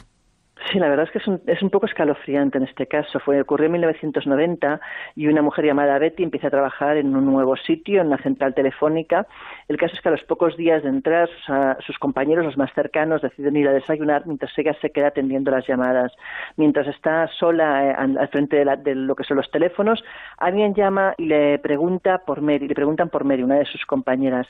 Sí, 0.67 0.77
la 0.77 0.89
verdad 0.89 1.05
es 1.05 1.11
que 1.11 1.19
es 1.19 1.27
un, 1.27 1.41
es 1.47 1.61
un 1.61 1.69
poco 1.69 1.85
escalofriante 1.85 2.57
en 2.57 2.65
este 2.65 2.85
caso. 2.85 3.19
Fue, 3.19 3.41
ocurrió 3.41 3.67
en 3.67 3.73
1990 3.73 4.79
y 5.15 5.27
una 5.27 5.41
mujer 5.41 5.65
llamada 5.65 5.97
Betty 5.97 6.23
empieza 6.23 6.47
a 6.47 6.51
trabajar 6.51 6.97
en 6.97 7.15
un 7.15 7.25
nuevo 7.25 7.55
sitio, 7.55 8.01
en 8.01 8.09
la 8.09 8.17
central 8.17 8.53
telefónica. 8.53 9.25
El 9.67 9.77
caso 9.77 9.95
es 9.95 10.01
que 10.01 10.09
a 10.09 10.11
los 10.11 10.23
pocos 10.23 10.57
días 10.57 10.83
de 10.83 10.89
entrar, 10.89 11.29
sus, 11.29 11.85
sus 11.85 11.97
compañeros, 11.97 12.45
los 12.45 12.57
más 12.57 12.73
cercanos, 12.73 13.21
deciden 13.21 13.55
ir 13.55 13.67
a 13.67 13.73
desayunar 13.73 14.27
mientras 14.27 14.51
ella 14.57 14.75
se 14.81 14.91
queda 14.91 15.07
atendiendo 15.07 15.49
las 15.49 15.65
llamadas. 15.65 16.11
Mientras 16.57 16.87
está 16.87 17.27
sola 17.39 17.85
eh, 17.85 17.95
al 17.97 18.27
frente 18.27 18.57
de, 18.57 18.65
la, 18.65 18.75
de, 18.75 18.95
lo 18.95 19.15
que 19.15 19.23
son 19.23 19.37
los 19.37 19.49
teléfonos, 19.49 20.03
alguien 20.37 20.73
llama 20.75 21.13
y 21.17 21.25
le 21.25 21.59
pregunta 21.59 22.19
por 22.25 22.41
Mary, 22.41 22.67
le 22.67 22.75
preguntan 22.75 23.09
por 23.09 23.23
Mary, 23.23 23.43
una 23.43 23.59
de 23.59 23.65
sus 23.65 23.85
compañeras, 23.85 24.47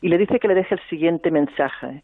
y 0.00 0.08
le 0.08 0.18
dice 0.18 0.40
que 0.40 0.48
le 0.48 0.54
deje 0.54 0.74
el 0.74 0.80
siguiente 0.88 1.30
mensaje 1.30 2.02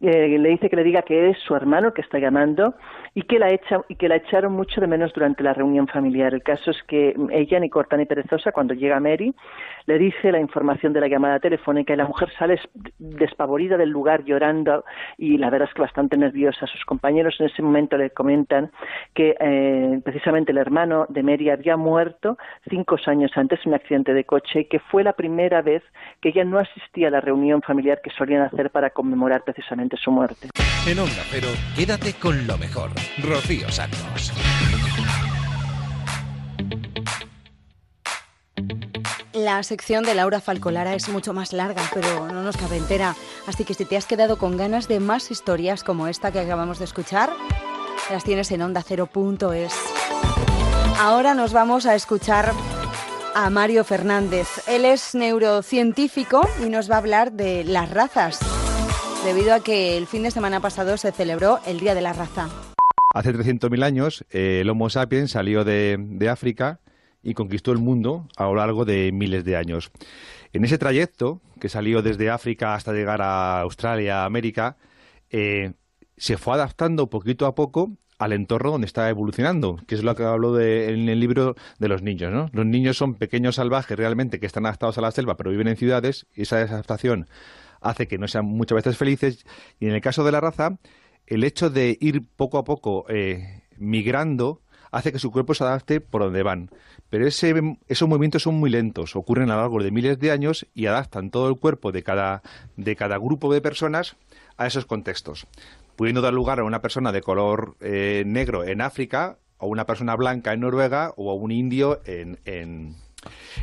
eh, 0.00 0.38
le 0.38 0.48
dice 0.50 0.70
que 0.70 0.76
le 0.76 0.84
diga 0.84 1.02
que 1.02 1.30
es 1.30 1.38
su 1.38 1.56
hermano 1.56 1.92
que 1.92 2.02
está 2.02 2.18
llamando 2.18 2.74
y 3.14 3.22
que 3.22 3.38
la 3.38 3.48
echa, 3.52 3.80
y 3.88 3.96
que 3.96 4.08
la 4.08 4.16
echaron 4.16 4.52
mucho 4.52 4.80
de 4.80 4.86
menos 4.86 5.12
durante 5.12 5.42
la 5.42 5.54
reunión 5.54 5.88
familiar. 5.88 6.34
El 6.34 6.42
caso 6.42 6.70
es 6.70 6.80
que 6.84 7.16
ella, 7.30 7.58
ni 7.58 7.68
corta 7.68 7.96
ni 7.96 8.04
perezosa, 8.04 8.52
cuando 8.52 8.74
llega 8.74 9.00
Mary, 9.00 9.34
le 9.86 9.98
dice 9.98 10.30
la 10.30 10.38
información 10.38 10.92
de 10.92 11.00
la 11.00 11.08
llamada 11.08 11.40
telefónica 11.40 11.92
y 11.92 11.96
la 11.96 12.06
mujer 12.06 12.30
sale 12.38 12.60
despavorida 12.98 13.76
del 13.76 13.90
lugar 13.90 14.24
llorando 14.24 14.84
y 15.16 15.36
la 15.36 15.50
verdad 15.50 15.68
es 15.68 15.74
que 15.74 15.82
bastante 15.82 16.16
nerviosa. 16.16 16.66
Sus 16.66 16.84
compañeros 16.84 17.36
en 17.40 17.46
ese 17.46 17.62
momento 17.62 17.96
le 17.96 18.10
comentan 18.10 18.70
que 19.14 19.34
eh, 19.40 20.00
precisamente 20.04 20.52
el 20.52 20.58
hermano 20.58 21.06
de 21.08 21.22
Mary 21.24 21.50
había 21.50 21.76
muerto 21.76 22.38
cinco 22.68 22.96
años 23.06 23.32
antes 23.36 23.60
en 23.64 23.70
un 23.70 23.74
accidente 23.74 24.14
de 24.14 24.24
coche 24.24 24.60
y 24.60 24.64
que 24.66 24.78
fue 24.78 25.02
la 25.02 25.12
primera 25.12 25.62
vez 25.62 25.82
que 26.20 26.30
ella 26.30 26.44
no 26.44 26.58
asistía 26.58 27.08
a 27.08 27.10
la 27.10 27.20
reunión 27.20 27.62
familiar 27.62 28.00
que 28.02 28.10
solían 28.10 28.42
hacer 28.42 28.70
para 28.70 28.90
conmemorar 28.90 29.42
precisamente 29.44 29.87
su 29.96 30.10
muerte. 30.10 30.48
En 30.86 30.98
Onda 30.98 31.22
Pero, 31.30 31.48
quédate 31.76 32.14
con 32.14 32.46
lo 32.46 32.56
mejor. 32.58 32.90
Rocío 33.22 33.70
Santos. 33.70 34.32
La 39.32 39.62
sección 39.62 40.02
de 40.04 40.14
Laura 40.14 40.40
Falcolara 40.40 40.94
es 40.94 41.08
mucho 41.08 41.32
más 41.32 41.52
larga, 41.52 41.82
pero 41.94 42.26
no 42.26 42.42
nos 42.42 42.56
cabe 42.56 42.76
entera. 42.76 43.14
Así 43.46 43.64
que 43.64 43.74
si 43.74 43.84
te 43.84 43.96
has 43.96 44.04
quedado 44.04 44.36
con 44.36 44.56
ganas 44.56 44.88
de 44.88 44.98
más 44.98 45.30
historias 45.30 45.84
como 45.84 46.08
esta 46.08 46.32
que 46.32 46.40
acabamos 46.40 46.78
de 46.78 46.86
escuchar, 46.86 47.30
las 48.10 48.24
tienes 48.24 48.50
en 48.50 48.62
onda0.es. 48.62 49.72
Ahora 50.98 51.34
nos 51.34 51.52
vamos 51.52 51.86
a 51.86 51.94
escuchar 51.94 52.52
a 53.34 53.50
Mario 53.50 53.84
Fernández. 53.84 54.48
Él 54.66 54.84
es 54.84 55.14
neurocientífico 55.14 56.40
y 56.60 56.68
nos 56.68 56.90
va 56.90 56.96
a 56.96 56.98
hablar 56.98 57.32
de 57.32 57.62
las 57.62 57.90
razas, 57.90 58.40
debido 59.24 59.54
a 59.54 59.60
que 59.60 59.96
el 59.96 60.06
fin 60.06 60.22
de 60.22 60.30
semana 60.30 60.60
pasado 60.60 60.96
se 60.96 61.12
celebró 61.12 61.60
el 61.66 61.80
Día 61.80 61.94
de 61.94 62.00
la 62.00 62.12
Raza. 62.12 62.48
Hace 63.14 63.34
300.000 63.34 63.84
años, 63.84 64.24
eh, 64.30 64.60
el 64.62 64.70
Homo 64.70 64.90
sapiens 64.90 65.32
salió 65.32 65.64
de, 65.64 65.96
de 65.98 66.28
África 66.28 66.80
y 67.22 67.34
conquistó 67.34 67.72
el 67.72 67.78
mundo 67.78 68.28
a 68.36 68.44
lo 68.44 68.54
largo 68.54 68.84
de 68.84 69.10
miles 69.12 69.44
de 69.44 69.56
años. 69.56 69.90
En 70.52 70.64
ese 70.64 70.78
trayecto, 70.78 71.40
que 71.60 71.68
salió 71.68 72.02
desde 72.02 72.30
África 72.30 72.74
hasta 72.74 72.92
llegar 72.92 73.20
a 73.22 73.60
Australia, 73.60 74.24
América, 74.24 74.76
eh, 75.30 75.72
se 76.16 76.36
fue 76.36 76.54
adaptando 76.54 77.08
poquito 77.08 77.46
a 77.46 77.54
poco 77.54 77.92
al 78.18 78.32
entorno 78.32 78.72
donde 78.72 78.86
está 78.86 79.08
evolucionando, 79.08 79.78
que 79.86 79.94
es 79.94 80.02
lo 80.02 80.14
que 80.16 80.24
hablo 80.24 80.52
de, 80.52 80.92
en 80.92 81.08
el 81.08 81.20
libro 81.20 81.54
de 81.78 81.88
los 81.88 82.02
niños. 82.02 82.32
¿no? 82.32 82.50
Los 82.52 82.66
niños 82.66 82.96
son 82.96 83.14
pequeños 83.14 83.56
salvajes 83.56 83.96
realmente 83.96 84.40
que 84.40 84.46
están 84.46 84.66
adaptados 84.66 84.98
a 84.98 85.00
la 85.00 85.12
selva, 85.12 85.36
pero 85.36 85.50
viven 85.50 85.68
en 85.68 85.76
ciudades, 85.76 86.26
y 86.34 86.42
esa 86.42 86.56
adaptación 86.58 87.28
hace 87.80 88.08
que 88.08 88.18
no 88.18 88.28
sean 88.28 88.44
muchas 88.46 88.76
veces 88.76 88.96
felices. 88.96 89.44
Y 89.80 89.86
en 89.86 89.94
el 89.94 90.00
caso 90.00 90.24
de 90.24 90.32
la 90.32 90.40
raza, 90.40 90.78
el 91.26 91.44
hecho 91.44 91.70
de 91.70 91.96
ir 92.00 92.22
poco 92.36 92.58
a 92.58 92.64
poco 92.64 93.04
eh, 93.08 93.62
migrando 93.76 94.60
hace 94.90 95.12
que 95.12 95.18
su 95.18 95.30
cuerpo 95.30 95.54
se 95.54 95.64
adapte 95.64 96.00
por 96.00 96.22
donde 96.22 96.42
van. 96.42 96.70
Pero 97.10 97.26
ese, 97.26 97.54
esos 97.88 98.08
movimientos 98.08 98.42
son 98.42 98.54
muy 98.54 98.70
lentos, 98.70 99.16
ocurren 99.16 99.50
a 99.50 99.54
lo 99.54 99.60
largo 99.60 99.82
de 99.82 99.90
miles 99.90 100.18
de 100.18 100.30
años 100.30 100.66
y 100.74 100.86
adaptan 100.86 101.30
todo 101.30 101.48
el 101.48 101.56
cuerpo 101.56 101.92
de 101.92 102.02
cada, 102.02 102.42
de 102.76 102.96
cada 102.96 103.18
grupo 103.18 103.52
de 103.52 103.60
personas 103.60 104.16
a 104.56 104.66
esos 104.66 104.86
contextos, 104.86 105.46
pudiendo 105.96 106.20
dar 106.20 106.34
lugar 106.34 106.60
a 106.60 106.64
una 106.64 106.80
persona 106.80 107.12
de 107.12 107.20
color 107.20 107.76
eh, 107.80 108.24
negro 108.26 108.64
en 108.64 108.80
África, 108.80 109.38
a 109.58 109.66
una 109.66 109.86
persona 109.86 110.16
blanca 110.16 110.52
en 110.52 110.60
Noruega 110.60 111.12
o 111.16 111.30
a 111.30 111.34
un 111.34 111.50
indio 111.50 112.00
en, 112.04 112.38
en, 112.44 112.96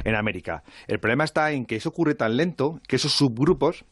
en 0.04 0.16
América. 0.16 0.64
El 0.88 1.00
problema 1.00 1.24
está 1.24 1.52
en 1.52 1.66
que 1.66 1.76
eso 1.76 1.90
ocurre 1.90 2.16
tan 2.16 2.38
lento 2.38 2.80
que 2.88 2.98
esos 2.98 3.14
subgrupos, 3.14 3.86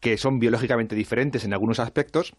que 0.00 0.16
son 0.16 0.38
biológicamente 0.38 0.94
diferentes 0.94 1.44
en 1.44 1.52
algunos 1.52 1.80
aspectos, 1.80 2.34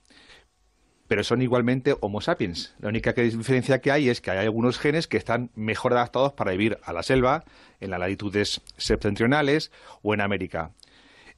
pero 1.08 1.24
son 1.24 1.42
igualmente 1.42 1.96
Homo 2.02 2.22
sapiens. 2.22 2.76
La 2.80 2.90
única 2.90 3.14
diferencia 3.14 3.82
que 3.82 3.92
hay 3.92 4.10
es 4.10 4.22
que 4.22 4.32
hay 4.32 4.38
algunos 4.38 4.78
genes 4.78 5.08
que 5.08 5.18
están 5.18 5.50
mejor 5.56 5.94
adaptados 5.94 6.34
para 6.34 6.52
vivir 6.52 6.78
a 6.84 6.94
la 6.94 7.02
selva, 7.04 7.44
en 7.80 7.90
las 7.90 8.00
latitudes 8.00 8.62
septentrionales 8.78 9.72
o 10.04 10.14
en 10.14 10.22
América. 10.22 10.72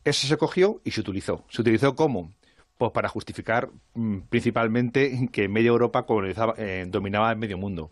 Eso 0.03 0.27
se 0.27 0.37
cogió 0.37 0.81
y 0.83 0.91
se 0.91 1.01
utilizó. 1.01 1.45
¿Se 1.49 1.61
utilizó 1.61 1.95
cómo? 1.95 2.33
Pues 2.77 2.91
para 2.91 3.07
justificar 3.07 3.69
mmm, 3.93 4.19
principalmente 4.29 5.29
que 5.31 5.47
media 5.47 5.69
Europa 5.69 6.05
eh, 6.57 6.85
dominaba 6.87 7.31
el 7.31 7.37
medio 7.37 7.57
mundo. 7.57 7.91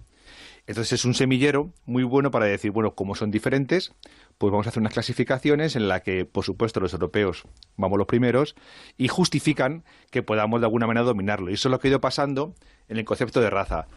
Entonces 0.68 1.00
es 1.00 1.06
un 1.06 1.14
semillero 1.14 1.74
muy 1.86 2.04
bueno 2.04 2.30
para 2.30 2.46
decir, 2.46 2.72
bueno, 2.72 2.94
como 2.94 3.16
son 3.16 3.32
diferentes, 3.32 3.94
pues 4.40 4.52
vamos 4.52 4.66
a 4.66 4.70
hacer 4.70 4.80
unas 4.80 4.94
clasificaciones 4.94 5.76
en 5.76 5.90
las 5.90 6.02
que, 6.02 6.26
por 6.26 6.46
supuesto, 6.46 6.80
los 6.80 6.94
europeos 6.94 7.44
vamos 7.76 7.98
los 7.98 8.08
primeros 8.08 8.56
y 8.98 9.10
justifican 9.10 9.84
que 10.12 10.24
podamos 10.24 10.62
de 10.62 10.66
alguna 10.66 10.88
manera 10.88 11.06
dominarlo. 11.06 11.52
Y 11.52 11.56
eso 11.56 11.68
es 11.68 11.72
lo 11.72 11.80
que 11.80 11.90
ha 11.90 11.92
ido 11.92 12.02
pasando 12.02 12.56
en 12.88 12.98
el 12.98 13.06
concepto 13.06 13.42
de 13.42 13.50
raza. 13.50 13.88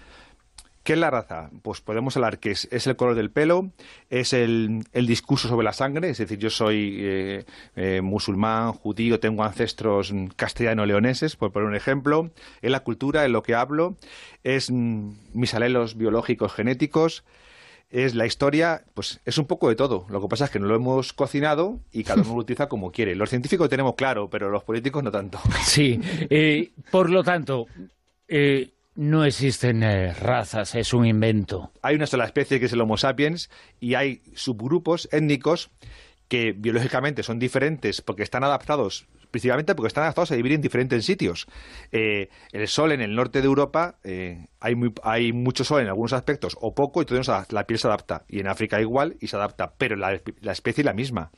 ¿Qué 0.83 0.95
es 0.95 0.99
la 0.99 1.11
raza? 1.11 1.51
Pues 1.63 1.81
podemos 1.81 2.17
hablar 2.17 2.41
que 2.41 2.51
es, 2.51 2.67
es 2.73 2.89
el 2.89 2.97
color 2.97 3.15
del 3.15 3.31
pelo, 3.31 3.71
es 4.11 4.33
el, 4.33 4.85
el, 4.93 5.07
discurso 5.07 5.47
sobre 5.47 5.63
la 5.63 5.73
sangre, 5.73 6.11
es 6.11 6.19
decir, 6.19 6.39
yo 6.41 6.51
soy 6.51 6.97
eh, 6.99 7.45
eh, 7.77 8.01
musulmán, 8.03 8.73
judío, 8.73 9.21
tengo 9.21 9.45
ancestros 9.45 10.13
castellano-leoneses, 10.35 11.37
por 11.37 11.53
poner 11.53 11.69
un 11.69 11.77
ejemplo, 11.77 12.33
es 12.63 12.71
la 12.73 12.81
cultura, 12.81 13.25
es 13.25 13.31
lo 13.31 13.45
que 13.45 13.55
hablo, 13.55 13.97
es 14.43 14.73
mm, 14.73 15.11
mis 15.35 15.55
alelos 15.55 15.97
biológicos 15.97 16.53
genéticos, 16.53 17.23
es 17.93 18.15
la 18.15 18.27
historia, 18.27 18.85
pues 18.95 19.21
es 19.25 19.39
un 19.39 19.47
poco 19.47 19.69
de 19.69 19.77
todo. 19.77 20.07
Lo 20.09 20.21
que 20.21 20.29
pasa 20.29 20.47
es 20.47 20.51
que 20.51 20.59
no 20.59 20.67
lo 20.67 20.75
hemos 20.75 21.13
cocinado 21.13 21.79
y 21.93 22.05
cada 22.05 22.23
uno 22.23 22.35
lo 22.35 22.41
utiliza 22.41 22.69
como 22.69 22.91
quiere. 22.91 23.15
Los 23.15 23.31
científicos 23.31 23.69
tenemos 23.69 23.95
claro, 23.95 24.29
pero 24.31 24.51
los 24.51 24.65
políticos 24.65 25.03
no 25.03 25.11
tanto. 25.11 25.39
Sí, 25.63 26.01
eh, 26.29 26.73
por 26.91 27.11
lo 27.11 27.23
tanto... 27.23 27.67
Eh 28.27 28.71
no 28.95 29.25
existen 29.25 29.83
eh, 29.83 30.13
razas, 30.13 30.75
es 30.75 30.93
un 30.93 31.07
invento. 31.07 31.73
Hay 31.81 31.95
una 31.95 32.07
sola 32.07 32.27
especie 32.27 32.61
que 32.61 32.67
es 32.67 32.73
el 32.73 32.81
Homo 32.83 32.99
sapiens 32.99 33.49
y 33.81 33.95
hay 33.95 34.21
subgrupos 34.35 35.09
étnicos 35.13 35.71
que 36.29 36.53
biológicamente 36.53 37.23
son 37.23 37.39
diferentes 37.39 38.03
porque 38.03 38.23
están 38.23 38.45
adaptados, 38.45 39.07
principalmente 39.33 39.75
porque 39.75 39.89
están 39.89 40.05
adaptados 40.05 40.31
a 40.31 40.37
vivir 40.37 40.53
en 40.53 40.61
diferentes 40.61 41.05
sitios. 41.05 41.47
Eh, 41.91 42.29
el 42.53 42.69
sol 42.69 42.93
en 42.93 43.01
el 43.01 43.17
norte 43.17 43.41
de 43.41 43.47
Europa, 43.47 43.97
eh, 44.05 44.47
hay, 44.61 44.77
muy, 44.77 44.93
hay 45.03 45.33
mucho 45.33 45.65
sol 45.65 45.81
en 45.81 45.89
algunos 45.89 46.13
aspectos 46.13 46.57
o 46.61 46.75
poco 46.75 47.01
y 47.01 47.03
entonces 47.03 47.35
la 47.51 47.65
piel 47.65 47.81
se 47.81 47.89
adapta. 47.89 48.25
Y 48.29 48.39
en 48.39 48.47
África 48.47 48.81
igual 48.81 49.17
y 49.21 49.27
se 49.27 49.37
adapta, 49.37 49.73
pero 49.77 49.97
la, 49.97 50.13
especie 50.13 50.83
es 50.83 50.87
la 50.87 50.93
misma. 50.93 51.33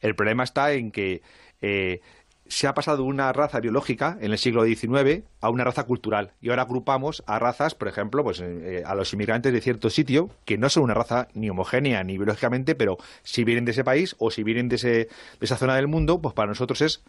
El 0.00 0.14
problema 0.14 0.42
está 0.42 0.72
en 0.72 0.90
que 0.90 1.22
eh, 1.62 2.00
se 2.46 2.66
ha 2.66 2.74
pasado 2.74 2.98
de 2.98 3.02
una 3.04 3.32
raza 3.32 3.60
biológica 3.60 4.18
en 4.20 4.32
el 4.32 4.38
siglo 4.38 4.64
XIX 4.64 5.22
a 5.40 5.50
una 5.50 5.62
raza 5.62 5.84
cultural. 5.84 6.32
Y 6.40 6.50
ahora 6.50 6.62
agrupamos 6.62 7.22
a 7.26 7.38
razas, 7.38 7.76
por 7.76 7.86
ejemplo, 7.86 8.24
pues 8.24 8.42
a 8.42 8.94
los 8.96 9.12
inmigrantes 9.12 9.52
de 9.52 9.60
cierto 9.60 9.88
sitio, 9.88 10.30
que 10.44 10.58
no 10.58 10.68
son 10.68 10.82
una 10.82 10.94
raza 10.94 11.28
ni 11.34 11.48
homogénea 11.48 12.02
ni 12.02 12.16
biológicamente, 12.16 12.74
pero 12.74 12.96
si 13.22 13.44
vienen 13.44 13.66
de 13.66 13.70
ese 13.70 13.84
país 13.84 14.16
o 14.18 14.32
si 14.32 14.42
vienen 14.42 14.68
de, 14.68 14.76
ese, 14.76 14.88
de 14.88 15.08
esa 15.42 15.56
zona 15.56 15.76
del 15.76 15.86
mundo, 15.86 16.20
pues 16.20 16.34
para 16.34 16.48
nosotros 16.48 16.80
es 16.80 17.04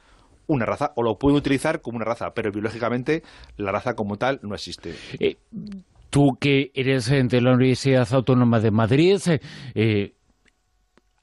una 0.51 0.65
raza, 0.65 0.91
o 0.95 1.03
lo 1.03 1.17
pueden 1.17 1.37
utilizar 1.37 1.81
como 1.81 1.97
una 1.97 2.05
raza, 2.05 2.33
pero 2.33 2.51
biológicamente 2.51 3.23
la 3.57 3.71
raza 3.71 3.95
como 3.95 4.17
tal 4.17 4.39
no 4.43 4.53
existe. 4.53 4.93
Eh, 5.19 5.37
tú 6.09 6.37
que 6.39 6.71
eres 6.73 7.07
de 7.07 7.41
la 7.41 7.53
Universidad 7.53 8.07
Autónoma 8.13 8.59
de 8.59 8.71
Madrid, 8.71 9.19
eh, 9.73 10.13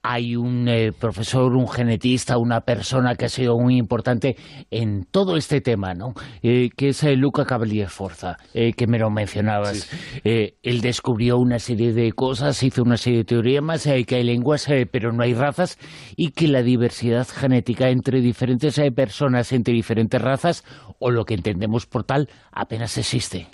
hay 0.02 0.36
un 0.36 0.68
eh, 0.68 0.92
profesor, 0.92 1.54
un 1.54 1.68
genetista, 1.68 2.38
una 2.38 2.60
persona 2.60 3.14
que 3.14 3.26
ha 3.26 3.28
sido 3.28 3.58
muy 3.58 3.76
importante 3.76 4.36
en 4.70 5.04
todo 5.04 5.36
este 5.36 5.60
tema, 5.60 5.94
¿no? 5.94 6.14
Eh, 6.42 6.70
que 6.76 6.88
es 6.88 7.02
eh, 7.02 7.16
Luca 7.16 7.44
Cavalier 7.44 7.88
Forza, 7.88 8.36
que 8.52 8.86
me 8.86 8.98
lo 8.98 9.10
mencionabas. 9.10 9.88
Sí. 10.22 10.54
Él 10.62 10.80
descubrió 10.80 11.38
una 11.38 11.58
serie 11.58 11.92
de 11.92 12.12
cosas, 12.12 12.62
hizo 12.62 12.82
una 12.82 12.96
serie 12.96 13.20
de 13.20 13.24
teoremas, 13.24 13.88
que 14.06 14.16
hay 14.16 14.24
lenguas, 14.24 14.68
pero 14.90 15.12
no 15.12 15.22
hay 15.22 15.34
razas, 15.34 15.78
y 16.16 16.30
que 16.30 16.48
la 16.48 16.62
diversidad 16.62 17.26
genética 17.26 17.90
entre 17.90 18.20
diferentes 18.20 18.80
personas, 18.94 19.52
entre 19.52 19.74
diferentes 19.74 20.20
razas, 20.20 20.64
o 20.98 21.10
lo 21.10 21.24
que 21.24 21.34
entendemos 21.34 21.86
por 21.86 22.04
tal, 22.04 22.28
apenas 22.52 22.96
existe. 22.98 23.48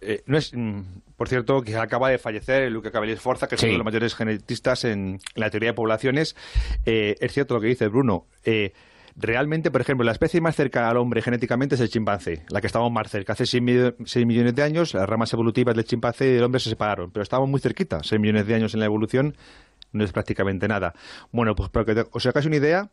Eh, 0.00 0.22
no 0.26 0.38
es, 0.38 0.54
mm, 0.54 0.80
por 1.16 1.28
cierto, 1.28 1.62
que 1.62 1.76
acaba 1.76 2.10
de 2.10 2.18
fallecer 2.18 2.70
Luca 2.70 2.90
Cavalier 2.90 3.18
Forza, 3.18 3.48
que 3.48 3.56
es 3.56 3.60
sí. 3.60 3.66
uno 3.66 3.72
de 3.72 3.78
los 3.78 3.84
mayores 3.84 4.14
genetistas 4.14 4.84
en, 4.84 5.20
la 5.34 5.50
teoría 5.50 5.70
de 5.70 5.74
poblaciones. 5.74 6.36
Eh, 6.84 7.16
es 7.20 7.32
cierto 7.32 7.54
lo 7.54 7.60
que 7.60 7.68
dice 7.68 7.88
Bruno. 7.88 8.26
Eh, 8.44 8.72
realmente, 9.16 9.70
por 9.70 9.80
ejemplo, 9.80 10.04
la 10.04 10.12
especie 10.12 10.40
más 10.40 10.56
cercana 10.56 10.90
al 10.90 10.96
hombre 10.96 11.22
genéticamente 11.22 11.74
es 11.74 11.80
el 11.80 11.88
chimpancé, 11.88 12.44
la 12.50 12.60
que 12.60 12.66
estamos 12.68 12.90
más 12.92 13.10
cerca. 13.10 13.32
Hace 13.32 13.46
6, 13.46 13.62
millones 13.62 14.54
de 14.54 14.62
años, 14.62 14.94
las 14.94 15.08
ramas 15.08 15.32
evolutivas 15.32 15.74
del 15.74 15.84
chimpancé 15.84 16.28
y 16.28 16.32
del 16.34 16.44
hombre 16.44 16.60
se 16.60 16.70
separaron, 16.70 17.10
pero 17.10 17.22
estábamos 17.22 17.50
muy 17.50 17.60
cerquita. 17.60 18.00
6 18.02 18.20
millones 18.20 18.46
de 18.46 18.54
años 18.54 18.74
en 18.74 18.80
la 18.80 18.86
evolución 18.86 19.36
no 19.92 20.04
es 20.04 20.12
prácticamente 20.12 20.68
nada. 20.68 20.94
Bueno, 21.32 21.54
pues 21.54 21.70
para 21.70 21.84
que 21.84 22.06
os 22.12 22.26
hagáis 22.26 22.46
una 22.46 22.56
idea, 22.56 22.90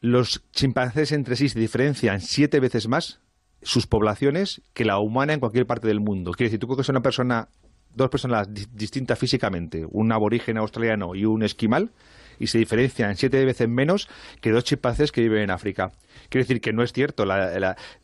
los 0.00 0.44
chimpancés 0.52 1.12
entre 1.12 1.36
sí 1.36 1.48
se 1.48 1.58
diferencian 1.58 2.20
siete 2.20 2.60
veces 2.60 2.88
más 2.88 3.20
sus 3.62 3.86
poblaciones 3.86 4.62
que 4.72 4.84
la 4.84 4.98
humana 4.98 5.32
en 5.32 5.40
cualquier 5.40 5.66
parte 5.66 5.88
del 5.88 6.00
mundo. 6.00 6.32
Quiere 6.32 6.48
decir, 6.48 6.60
tú 6.60 6.74
que 6.74 6.82
es 6.82 6.88
una 6.88 7.02
persona, 7.02 7.48
dos 7.94 8.08
personas 8.08 8.48
distintas 8.52 9.18
físicamente, 9.18 9.86
un 9.90 10.12
aborigen 10.12 10.58
australiano 10.58 11.14
y 11.14 11.24
un 11.24 11.42
esquimal, 11.42 11.90
y 12.38 12.46
se 12.46 12.58
diferencian 12.58 13.16
siete 13.16 13.44
veces 13.44 13.68
menos 13.68 14.08
que 14.40 14.50
dos 14.50 14.64
chimpancés 14.64 15.12
que 15.12 15.20
viven 15.20 15.42
en 15.42 15.50
África. 15.50 15.90
Quiere 16.28 16.44
decir 16.44 16.60
que 16.60 16.72
no 16.72 16.82
es 16.82 16.92
cierto, 16.92 17.24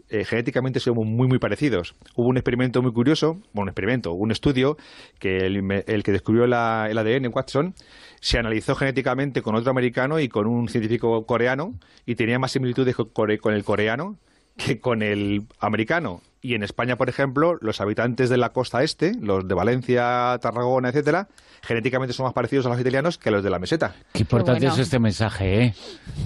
eh, 0.09 0.25
genéticamente 0.25 0.81
somos 0.81 1.07
muy 1.07 1.29
muy 1.29 1.39
parecidos. 1.39 1.95
Hubo 2.17 2.29
un 2.29 2.37
experimento 2.37 2.83
muy 2.83 2.93
curioso, 2.93 3.35
bueno, 3.53 3.65
un 3.65 3.69
experimento, 3.69 4.13
un 4.13 4.33
estudio, 4.33 4.77
que 5.19 5.39
el, 5.39 6.03
que 6.03 6.13
descubrió 6.13 6.45
el 6.45 6.53
ADN, 6.53 7.31
Watson, 7.33 7.75
se 8.21 8.39
analizó 8.39 8.75
genéticamente 8.75 9.43
con 9.43 9.55
otro 9.55 9.71
americano 9.71 10.19
y 10.19 10.29
con 10.29 10.47
un 10.47 10.69
científico 10.69 11.25
coreano, 11.27 11.75
y 12.07 12.17
tenía 12.17 12.39
más 12.39 12.53
similitudes 12.53 12.97
con 12.97 13.31
el 13.31 13.65
coreano 13.65 14.19
que 14.57 14.81
con 14.81 15.03
el 15.03 15.43
americano. 15.59 16.21
Y 16.41 16.55
en 16.55 16.63
España, 16.63 16.97
por 16.97 17.09
ejemplo, 17.09 17.57
los 17.63 17.81
habitantes 17.81 18.29
de 18.29 18.37
la 18.37 18.51
costa 18.51 18.83
este, 18.83 19.15
los 19.19 19.49
de 19.49 19.55
Valencia, 19.55 20.39
Tarragona, 20.43 20.91
etcétera, 20.91 21.29
genéticamente 21.63 22.13
son 22.13 22.25
más 22.25 22.35
parecidos 22.35 22.67
a 22.67 22.69
los 22.69 22.81
italianos 22.81 23.17
que 23.17 23.31
a 23.31 23.33
los 23.33 23.43
de 23.43 23.51
la 23.51 23.59
meseta. 23.59 23.95
Qué 24.13 24.21
importante 24.21 24.67
es 24.67 24.79
este 24.79 24.99
mensaje, 24.99 25.65
¿eh? 25.65 25.75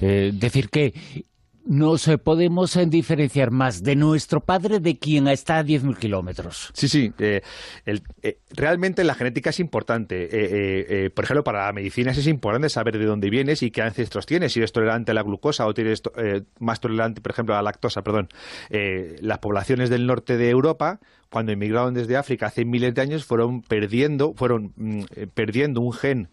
¿eh? 0.00 0.32
Decir 0.34 0.70
que 0.70 0.92
nos 1.68 2.08
podemos 2.24 2.78
diferenciar 2.88 3.50
más 3.50 3.82
de 3.82 3.94
nuestro 3.94 4.40
padre 4.40 4.80
de 4.80 4.98
quien 4.98 5.28
está 5.28 5.58
a 5.58 5.62
10.000 5.62 5.98
kilómetros. 5.98 6.70
Sí, 6.72 6.88
sí. 6.88 7.12
Eh, 7.18 7.42
eh, 7.84 8.38
realmente 8.50 9.04
la 9.04 9.14
genética 9.14 9.50
es 9.50 9.60
importante. 9.60 10.28
Eh, 10.30 11.10
por 11.10 11.24
ejemplo, 11.24 11.44
para 11.44 11.66
la 11.66 11.72
medicina 11.74 12.12
es 12.12 12.26
importante 12.26 12.70
saber 12.70 12.98
de 12.98 13.04
dónde 13.04 13.28
vienes 13.28 13.62
y 13.62 13.70
qué 13.70 13.82
ancestros 13.82 14.24
tienes. 14.24 14.54
Si 14.54 14.60
eres 14.60 14.72
tolerante 14.72 15.10
a 15.10 15.14
la 15.14 15.22
glucosa 15.22 15.66
o 15.66 15.74
tienes 15.74 16.02
más 16.58 16.80
tolerante, 16.80 17.20
por 17.20 17.32
ejemplo, 17.32 17.54
a 17.54 17.58
la 17.58 17.62
lactosa. 17.64 18.02
Perdón. 18.02 18.28
las 18.70 19.38
poblaciones 19.38 19.90
del 19.90 20.06
norte 20.06 20.38
de 20.38 20.48
Europa, 20.48 21.00
cuando 21.28 21.52
emigraron 21.52 21.92
desde 21.92 22.16
África 22.16 22.46
hace 22.46 22.64
miles 22.64 22.94
de 22.94 23.02
años, 23.02 23.26
fueron 23.26 23.60
perdiendo, 23.60 24.32
fueron 24.34 24.72
mm, 24.76 25.02
perdiendo 25.34 25.82
un 25.82 25.92
gen 25.92 26.28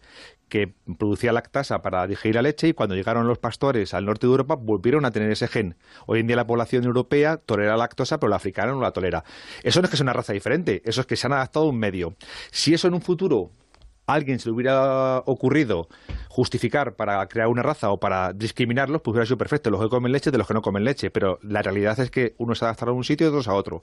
que 0.48 0.74
producía 0.98 1.32
lactasa 1.32 1.82
para 1.82 2.06
digerir 2.06 2.36
la 2.36 2.42
leche 2.42 2.68
y 2.68 2.72
cuando 2.72 2.94
llegaron 2.94 3.26
los 3.26 3.38
pastores 3.38 3.94
al 3.94 4.04
norte 4.04 4.26
de 4.26 4.30
Europa 4.30 4.54
volvieron 4.54 5.04
a 5.04 5.10
tener 5.10 5.30
ese 5.30 5.48
gen. 5.48 5.76
Hoy 6.06 6.20
en 6.20 6.26
día 6.26 6.36
la 6.36 6.46
población 6.46 6.84
europea 6.84 7.36
tolera 7.38 7.72
la 7.72 7.78
lactosa, 7.78 8.18
pero 8.20 8.30
la 8.30 8.36
africana 8.36 8.72
no 8.72 8.80
la 8.80 8.92
tolera. 8.92 9.24
Eso 9.62 9.80
no 9.80 9.86
es 9.86 9.90
que 9.90 9.96
sea 9.96 10.04
una 10.04 10.12
raza 10.12 10.32
diferente, 10.32 10.82
eso 10.84 11.00
es 11.00 11.06
que 11.06 11.16
se 11.16 11.26
han 11.26 11.32
adaptado 11.32 11.66
a 11.66 11.68
un 11.70 11.78
medio. 11.78 12.14
Si 12.50 12.74
eso 12.74 12.88
en 12.88 12.94
un 12.94 13.02
futuro 13.02 13.50
a 14.06 14.14
alguien 14.14 14.38
se 14.38 14.48
le 14.48 14.54
hubiera 14.54 15.18
ocurrido 15.26 15.88
justificar 16.28 16.94
para 16.94 17.26
crear 17.26 17.48
una 17.48 17.62
raza 17.62 17.90
o 17.90 17.98
para 17.98 18.32
discriminarlos, 18.32 19.02
pues 19.02 19.12
hubiera 19.12 19.26
sido 19.26 19.38
perfecto, 19.38 19.70
los 19.70 19.80
que 19.80 19.88
comen 19.88 20.12
leche 20.12 20.30
de 20.30 20.38
los 20.38 20.46
que 20.46 20.54
no 20.54 20.62
comen 20.62 20.84
leche, 20.84 21.10
pero 21.10 21.40
la 21.42 21.62
realidad 21.62 21.98
es 21.98 22.10
que 22.10 22.34
uno 22.38 22.54
se 22.54 22.64
adapta 22.64 22.86
a 22.86 22.92
un 22.92 23.04
sitio 23.04 23.26
y 23.26 23.28
otros 23.28 23.48
a 23.48 23.54
otro. 23.54 23.82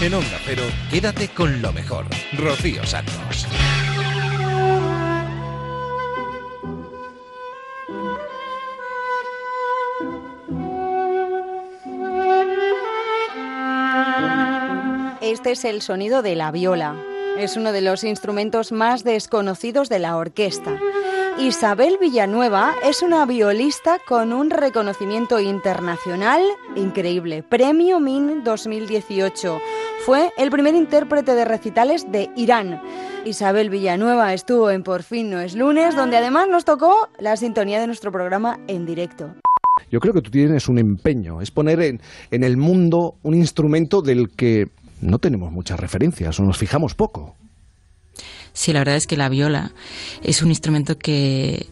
En 0.00 0.14
Onda 0.14 0.38
Pero, 0.46 0.62
quédate 0.90 1.28
con 1.28 1.60
lo 1.60 1.72
mejor. 1.72 2.06
Rocío 2.38 2.86
Santos. 2.86 3.46
Este 15.26 15.50
es 15.50 15.64
el 15.64 15.82
sonido 15.82 16.22
de 16.22 16.36
la 16.36 16.52
viola. 16.52 16.94
Es 17.36 17.56
uno 17.56 17.72
de 17.72 17.80
los 17.80 18.04
instrumentos 18.04 18.70
más 18.70 19.02
desconocidos 19.02 19.88
de 19.88 19.98
la 19.98 20.16
orquesta. 20.16 20.78
Isabel 21.36 21.98
Villanueva 22.00 22.76
es 22.84 23.02
una 23.02 23.26
violista 23.26 23.98
con 24.06 24.32
un 24.32 24.50
reconocimiento 24.50 25.40
internacional 25.40 26.42
increíble. 26.76 27.42
Premio 27.42 27.98
MIN 27.98 28.44
2018. 28.44 29.58
Fue 30.04 30.30
el 30.38 30.52
primer 30.52 30.76
intérprete 30.76 31.34
de 31.34 31.44
recitales 31.44 32.10
de 32.12 32.30
Irán. 32.36 32.80
Isabel 33.24 33.68
Villanueva 33.68 34.32
estuvo 34.32 34.70
en 34.70 34.84
Por 34.84 35.02
fin 35.02 35.28
no 35.28 35.40
es 35.40 35.56
lunes, 35.56 35.96
donde 35.96 36.18
además 36.18 36.46
nos 36.48 36.64
tocó 36.64 37.08
la 37.18 37.36
sintonía 37.36 37.80
de 37.80 37.88
nuestro 37.88 38.12
programa 38.12 38.60
en 38.68 38.86
directo. 38.86 39.34
Yo 39.90 39.98
creo 39.98 40.14
que 40.14 40.22
tú 40.22 40.30
tienes 40.30 40.68
un 40.68 40.78
empeño, 40.78 41.40
es 41.40 41.50
poner 41.50 41.80
en, 41.80 42.00
el 42.30 42.56
mundo 42.56 43.16
un 43.24 43.34
instrumento 43.34 44.02
del 44.02 44.30
que 44.30 44.68
no 45.00 45.18
tenemos 45.18 45.52
muchas 45.52 45.78
referencias 45.78 46.38
o 46.40 46.42
nos 46.42 46.58
fijamos 46.58 46.94
poco. 46.94 47.36
Sí, 48.52 48.72
la 48.72 48.80
verdad 48.80 48.96
es 48.96 49.06
que 49.06 49.16
la 49.16 49.28
viola 49.28 49.72
es 50.22 50.40
un 50.40 50.48
instrumento 50.48 50.98
que, 50.98 51.66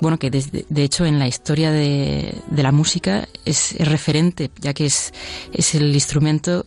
bueno, 0.00 0.18
que 0.18 0.30
de, 0.30 0.82
hecho 0.82 1.06
en 1.06 1.20
la 1.20 1.28
historia 1.28 1.70
de, 1.70 2.34
la 2.56 2.72
música 2.72 3.28
es, 3.44 3.76
referente, 3.78 4.50
ya 4.60 4.74
que 4.74 4.86
es, 4.86 5.14
es 5.52 5.76
el 5.76 5.94
instrumento 5.94 6.66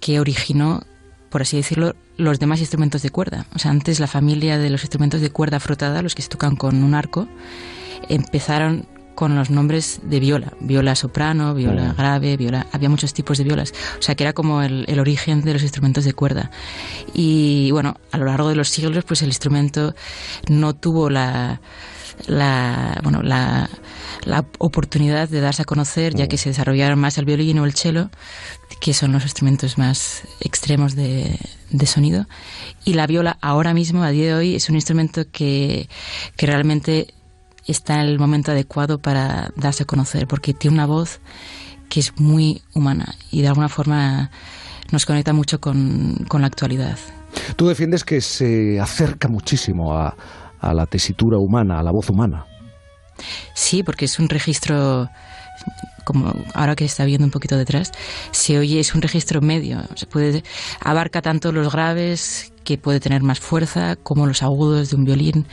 que 0.00 0.20
originó, 0.20 0.82
por 1.30 1.42
así 1.42 1.56
decirlo, 1.56 1.96
los 2.18 2.38
demás 2.38 2.60
instrumentos 2.60 3.00
de 3.00 3.08
cuerda. 3.08 3.46
O 3.54 3.58
sea, 3.58 3.70
antes 3.70 4.00
la 4.00 4.06
familia 4.06 4.58
de 4.58 4.68
los 4.68 4.82
instrumentos 4.82 5.22
de 5.22 5.30
cuerda 5.30 5.60
frotada, 5.60 6.02
los 6.02 6.14
que 6.14 6.22
se 6.22 6.28
tocan 6.28 6.56
con 6.56 6.82
un 6.82 6.94
arco, 6.94 7.26
empezaron 8.08 8.86
con 9.18 9.34
los 9.34 9.50
nombres 9.50 9.98
de 10.04 10.20
viola, 10.20 10.52
viola 10.60 10.94
soprano, 10.94 11.52
viola 11.52 11.92
grave, 11.92 12.36
viola, 12.36 12.68
había 12.70 12.88
muchos 12.88 13.14
tipos 13.14 13.36
de 13.36 13.42
violas, 13.42 13.74
o 13.98 14.00
sea 14.02 14.14
que 14.14 14.22
era 14.22 14.32
como 14.32 14.62
el, 14.62 14.86
origen 15.00 15.42
de 15.42 15.54
los 15.54 15.62
instrumentos 15.64 16.04
de 16.04 16.12
cuerda. 16.12 16.52
Y 17.14 17.72
bueno, 17.72 17.96
a 18.12 18.18
lo 18.18 18.26
largo 18.26 18.48
de 18.48 18.54
los 18.54 18.68
siglos, 18.68 19.02
pues 19.02 19.22
el 19.22 19.26
instrumento 19.30 19.96
no 20.48 20.76
tuvo 20.76 21.10
la, 21.10 21.60
la 22.28 23.00
bueno, 23.02 23.20
la, 23.24 23.68
la 24.22 24.44
oportunidad 24.58 25.28
de 25.28 25.40
darse 25.40 25.62
a 25.62 25.64
conocer, 25.64 26.14
ya 26.14 26.28
que 26.28 26.36
mm. 26.36 26.38
se 26.38 26.48
desarrollaron 26.50 27.00
más 27.00 27.18
el 27.18 27.24
violín 27.24 27.58
o 27.58 27.64
el 27.64 27.74
cello, 27.74 28.10
que 28.80 28.94
son 28.94 29.10
los 29.10 29.24
instrumentos 29.24 29.78
más 29.78 30.22
extremos 30.38 30.94
de, 30.94 31.40
de, 31.70 31.86
sonido. 31.86 32.26
Y 32.84 32.94
la 32.94 33.08
viola 33.08 33.36
ahora 33.40 33.74
mismo, 33.74 34.04
a 34.04 34.10
día 34.10 34.26
de 34.26 34.34
hoy, 34.34 34.54
es 34.54 34.68
un 34.68 34.76
instrumento 34.76 35.24
que, 35.32 35.88
que 36.36 36.46
realmente 36.46 37.14
está 37.72 37.94
en 37.94 38.08
el 38.08 38.18
momento 38.18 38.52
adecuado 38.52 38.98
para 38.98 39.52
darse 39.56 39.84
a 39.84 39.86
conocer, 39.86 40.26
porque 40.26 40.54
tiene 40.54 40.74
una 40.74 40.86
voz 40.86 41.20
que 41.88 42.00
es 42.00 42.18
muy 42.18 42.62
humana 42.74 43.14
y 43.30 43.42
de 43.42 43.48
alguna 43.48 43.68
forma 43.68 44.30
nos 44.90 45.06
conecta 45.06 45.32
mucho 45.32 45.60
con, 45.60 46.24
con 46.28 46.40
la 46.40 46.46
actualidad. 46.46 46.98
Tú 47.56 47.68
defiendes 47.68 48.04
que 48.04 48.20
se 48.20 48.80
acerca 48.80 49.28
muchísimo 49.28 49.96
a, 49.96 50.16
a 50.60 50.74
la 50.74 50.86
tesitura 50.86 51.38
humana, 51.38 51.78
a 51.78 51.82
la 51.82 51.90
voz 51.90 52.10
humana. 52.10 52.46
Sí, 53.54 53.82
porque 53.82 54.04
es 54.04 54.18
un 54.18 54.28
registro 54.28 55.08
como 56.04 56.34
ahora 56.54 56.74
que 56.74 56.86
está 56.86 57.04
viendo 57.04 57.26
un 57.26 57.30
poquito 57.30 57.58
detrás, 57.58 57.92
se 58.30 58.58
oye, 58.58 58.80
es 58.80 58.94
un 58.94 59.02
registro 59.02 59.42
medio. 59.42 59.82
Se 59.94 60.06
puede, 60.06 60.42
abarca 60.80 61.20
tanto 61.20 61.52
los 61.52 61.70
graves, 61.70 62.50
que 62.68 62.76
puede 62.76 63.00
tener 63.00 63.22
más 63.22 63.40
fuerza, 63.40 63.96
como 63.96 64.26
los 64.26 64.42
agudos 64.42 64.90
de 64.90 64.96
un 64.96 65.06
violín, 65.06 65.46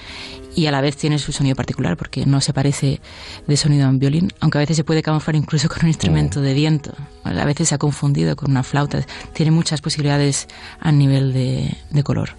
y 0.54 0.66
a 0.66 0.72
la 0.72 0.82
vez 0.82 0.98
tiene 0.98 1.18
su 1.18 1.32
sonido 1.32 1.56
particular, 1.56 1.96
porque 1.96 2.26
no 2.26 2.42
se 2.42 2.52
parece 2.52 3.00
de 3.48 3.56
sonido 3.56 3.86
a 3.86 3.90
un 3.90 4.00
violín, 4.00 4.34
aunque 4.42 4.58
a 4.58 4.60
veces 4.60 4.76
se 4.76 4.84
puede 4.84 5.02
camuflar 5.02 5.38
incluso 5.38 5.70
con 5.70 5.78
un 5.84 5.88
instrumento 5.88 6.42
de 6.42 6.54
viento. 6.54 6.94
A 7.24 7.46
veces 7.46 7.70
se 7.70 7.76
ha 7.76 7.78
confundido 7.78 8.36
con 8.36 8.52
una 8.52 8.64
flauta. 8.64 9.06
Tiene 9.32 9.52
muchas 9.52 9.80
posibilidades 9.80 10.50
a 10.82 10.92
nivel 10.92 11.32
de, 11.32 11.78
de 11.90 12.04
color. 12.04 12.32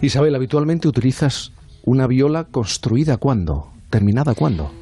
Isabel, 0.00 0.34
habitualmente 0.34 0.88
utilizas 0.88 1.52
una 1.84 2.06
viola 2.06 2.44
construida 2.44 3.18
cuándo? 3.18 3.70
¿Terminada 3.90 4.34
cuándo? 4.34 4.72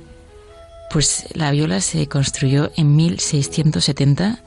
Pues 0.92 1.26
la 1.34 1.50
viola 1.50 1.80
se 1.80 2.06
construyó 2.06 2.70
en 2.76 2.94
1670, 2.94 4.44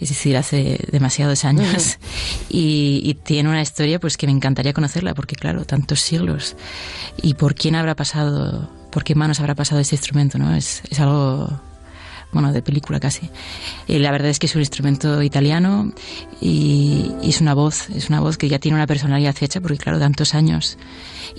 es 0.00 0.08
decir, 0.08 0.36
hace 0.36 0.80
demasiados 0.90 1.44
años, 1.44 1.98
y, 2.48 3.02
y, 3.04 3.14
tiene 3.14 3.48
una 3.48 3.62
historia 3.62 4.00
pues 4.00 4.16
que 4.16 4.26
me 4.26 4.32
encantaría 4.32 4.72
conocerla, 4.72 5.14
porque 5.14 5.36
claro, 5.36 5.64
tantos 5.64 6.00
siglos, 6.00 6.56
y 7.22 7.34
por 7.34 7.54
quién 7.54 7.74
habrá 7.74 7.94
pasado, 7.94 8.70
por 8.90 9.04
qué 9.04 9.14
manos 9.14 9.40
habrá 9.40 9.54
pasado 9.54 9.80
este 9.80 9.96
instrumento, 9.96 10.38
¿no? 10.38 10.54
Es, 10.54 10.82
es 10.90 11.00
algo 11.00 11.60
bueno, 12.32 12.52
de 12.52 12.62
película 12.62 13.00
casi. 13.00 13.28
Y 13.88 13.98
la 13.98 14.10
verdad 14.10 14.28
es 14.28 14.38
que 14.38 14.46
es 14.46 14.54
un 14.54 14.60
instrumento 14.60 15.22
italiano 15.22 15.92
y, 16.40 17.12
y, 17.22 17.30
es 17.30 17.40
una 17.40 17.54
voz, 17.54 17.90
es 17.90 18.08
una 18.08 18.20
voz 18.20 18.38
que 18.38 18.48
ya 18.48 18.58
tiene 18.58 18.76
una 18.76 18.86
personalidad 18.86 19.34
hecha, 19.40 19.60
porque 19.60 19.78
claro, 19.78 19.98
tantos 19.98 20.34
años 20.34 20.78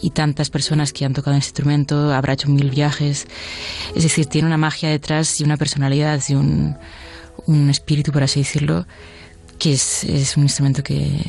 y 0.02 0.12
tantas 0.12 0.50
personas 0.50 0.94
que 0.94 1.06
han 1.06 1.14
tocado 1.14 1.38
este 1.38 1.50
instrumento, 1.50 2.14
habrá 2.14 2.34
hecho 2.34 2.50
mil 2.50 2.70
viajes, 2.70 3.28
es 3.96 4.04
decir, 4.04 4.26
tiene 4.26 4.48
una 4.48 4.58
magia 4.58 4.90
detrás 4.90 5.40
y 5.40 5.44
una 5.44 5.58
personalidad 5.58 6.22
y 6.28 6.36
un, 6.36 6.76
un 7.48 7.70
espíritu, 7.70 8.12
por 8.12 8.24
así 8.24 8.42
decirlo, 8.42 8.86
que 9.60 9.74
es, 9.74 10.04
es 10.04 10.38
un 10.38 10.44
instrumento 10.44 10.84
que 10.84 11.22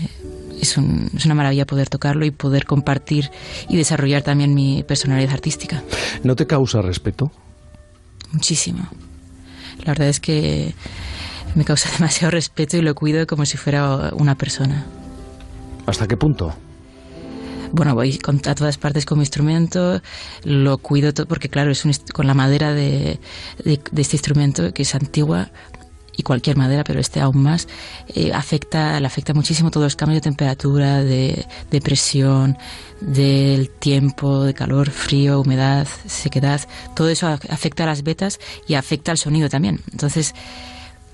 es, 0.61 0.77
un, 0.77 1.11
es, 1.15 1.25
una 1.27 1.35
maravilla 1.35 1.67
poder 1.67 1.89
tocarlo 1.89 2.25
y 2.25 2.31
poder 2.31 2.65
compartir 2.65 3.31
y 3.69 3.77
desarrollar 3.77 4.23
también 4.23 4.55
mi 4.55 4.83
personalidad 4.83 5.35
artística. 5.35 5.83
¿No 6.23 6.37
te 6.37 6.47
causa 6.47 6.81
respeto? 6.83 7.31
Muchísimo. 8.33 8.89
La 9.81 9.93
verdad 9.93 10.09
es 10.09 10.21
que 10.21 10.75
me 11.55 11.65
causa 11.65 11.91
demasiado 11.99 12.31
respeto 12.31 12.77
y 12.77 12.83
lo 12.83 12.95
cuido 12.95 13.27
como 13.27 13.45
si 13.45 13.57
fuera 13.57 14.11
una 14.15 14.37
persona. 14.37 14.87
¿Hasta 15.87 16.07
qué 16.07 16.17
punto? 16.17 16.55
Bueno, 17.73 17.95
voy 17.95 18.19
a 18.47 18.55
todas 18.55 18.77
partes 18.77 19.07
con 19.07 19.19
mi 19.19 19.23
instrumento, 19.23 20.03
lo 20.45 20.77
cuido 20.77 21.15
todo, 21.15 21.27
porque 21.27 21.49
claro, 21.49 21.71
es 21.71 21.87
un, 21.87 21.93
con 22.13 22.27
la 22.27 22.35
madera 22.35 22.75
de, 22.75 23.19
de, 23.65 23.81
de, 23.91 24.03
este 24.03 24.17
instrumento, 24.17 24.75
que 24.75 24.83
es 24.83 24.95
antigua, 24.95 25.51
y 26.17 26.23
cualquier 26.23 26.57
madera, 26.57 26.85
pero 26.85 27.01
este 27.01 27.21
aún 27.21 27.43
más, 27.43 27.69
eh, 28.15 28.33
afecta, 28.33 28.99
le 29.01 29.07
afecta 29.07 29.35
muchísimo 29.35 29.71
todos 29.71 29.85
los 29.85 29.97
cambios 29.97 30.19
de 30.19 30.23
temperatura, 30.23 31.03
de, 31.03 31.47
de 31.71 31.81
presión, 31.81 32.59
del 33.01 33.71
tiempo, 33.71 34.45
de 34.45 34.55
calor, 34.55 34.91
frío, 34.91 35.41
humedad, 35.41 35.87
sequedad, 36.07 36.61
todo 36.95 37.09
eso 37.09 37.27
afecta 37.27 37.85
a 37.85 37.87
las 37.87 38.03
vetas 38.03 38.39
y 38.69 38.75
afecta 38.75 39.11
al 39.11 39.19
sonido 39.19 39.49
también. 39.49 39.81
Entonces, 39.91 40.35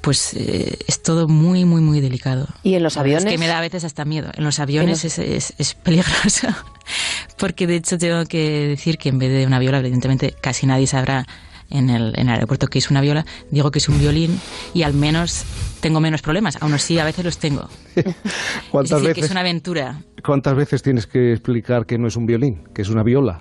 pues 0.01 0.34
eh, 0.34 0.78
es 0.86 1.03
todo 1.03 1.28
muy, 1.28 1.64
muy, 1.64 1.80
muy 1.80 2.01
delicado. 2.01 2.46
¿Y 2.62 2.74
en 2.74 2.82
los 2.82 2.96
aviones? 2.96 3.24
Es 3.24 3.30
que 3.30 3.38
me 3.38 3.46
da 3.46 3.59
a 3.59 3.61
veces 3.61 3.84
hasta 3.84 4.05
miedo. 4.05 4.30
En 4.34 4.44
los 4.44 4.59
aviones 4.59 5.05
es, 5.05 5.18
es, 5.18 5.55
es, 5.59 5.74
peligroso, 5.74 6.49
porque 7.36 7.66
de 7.66 7.76
hecho 7.76 7.99
tengo 7.99 8.24
que 8.26 8.68
decir 8.68 8.99
que 8.99 9.09
en 9.09 9.18
vez 9.18 9.30
de 9.30 9.46
una 9.46 9.59
viola, 9.59 9.78
evidentemente 9.78 10.34
casi 10.40 10.66
nadie 10.66 10.86
sabrá 10.86 11.26
en 11.70 11.90
el, 11.90 12.14
en 12.16 12.28
el 12.28 12.34
aeropuerto 12.34 12.66
que 12.66 12.78
es 12.78 12.90
una 12.90 13.00
viola, 13.00 13.24
digo 13.50 13.70
que 13.70 13.78
es 13.78 13.88
un 13.88 13.98
violín 13.98 14.40
y 14.74 14.82
al 14.82 14.94
menos 14.94 15.44
tengo 15.80 16.00
menos 16.00 16.22
problemas. 16.22 16.60
Aún 16.62 16.74
así, 16.74 16.98
a 16.98 17.04
veces 17.04 17.24
los 17.24 17.38
tengo. 17.38 17.68
¿Cuántas 18.70 18.98
es 18.98 19.02
decir, 19.02 19.08
veces, 19.08 19.14
que 19.14 19.24
es 19.26 19.30
una 19.30 19.40
aventura. 19.40 20.02
¿Cuántas 20.24 20.54
veces 20.54 20.82
tienes 20.82 21.06
que 21.06 21.32
explicar 21.32 21.86
que 21.86 21.98
no 21.98 22.08
es 22.08 22.16
un 22.16 22.26
violín, 22.26 22.64
que 22.74 22.82
es 22.82 22.88
una 22.88 23.02
viola? 23.02 23.40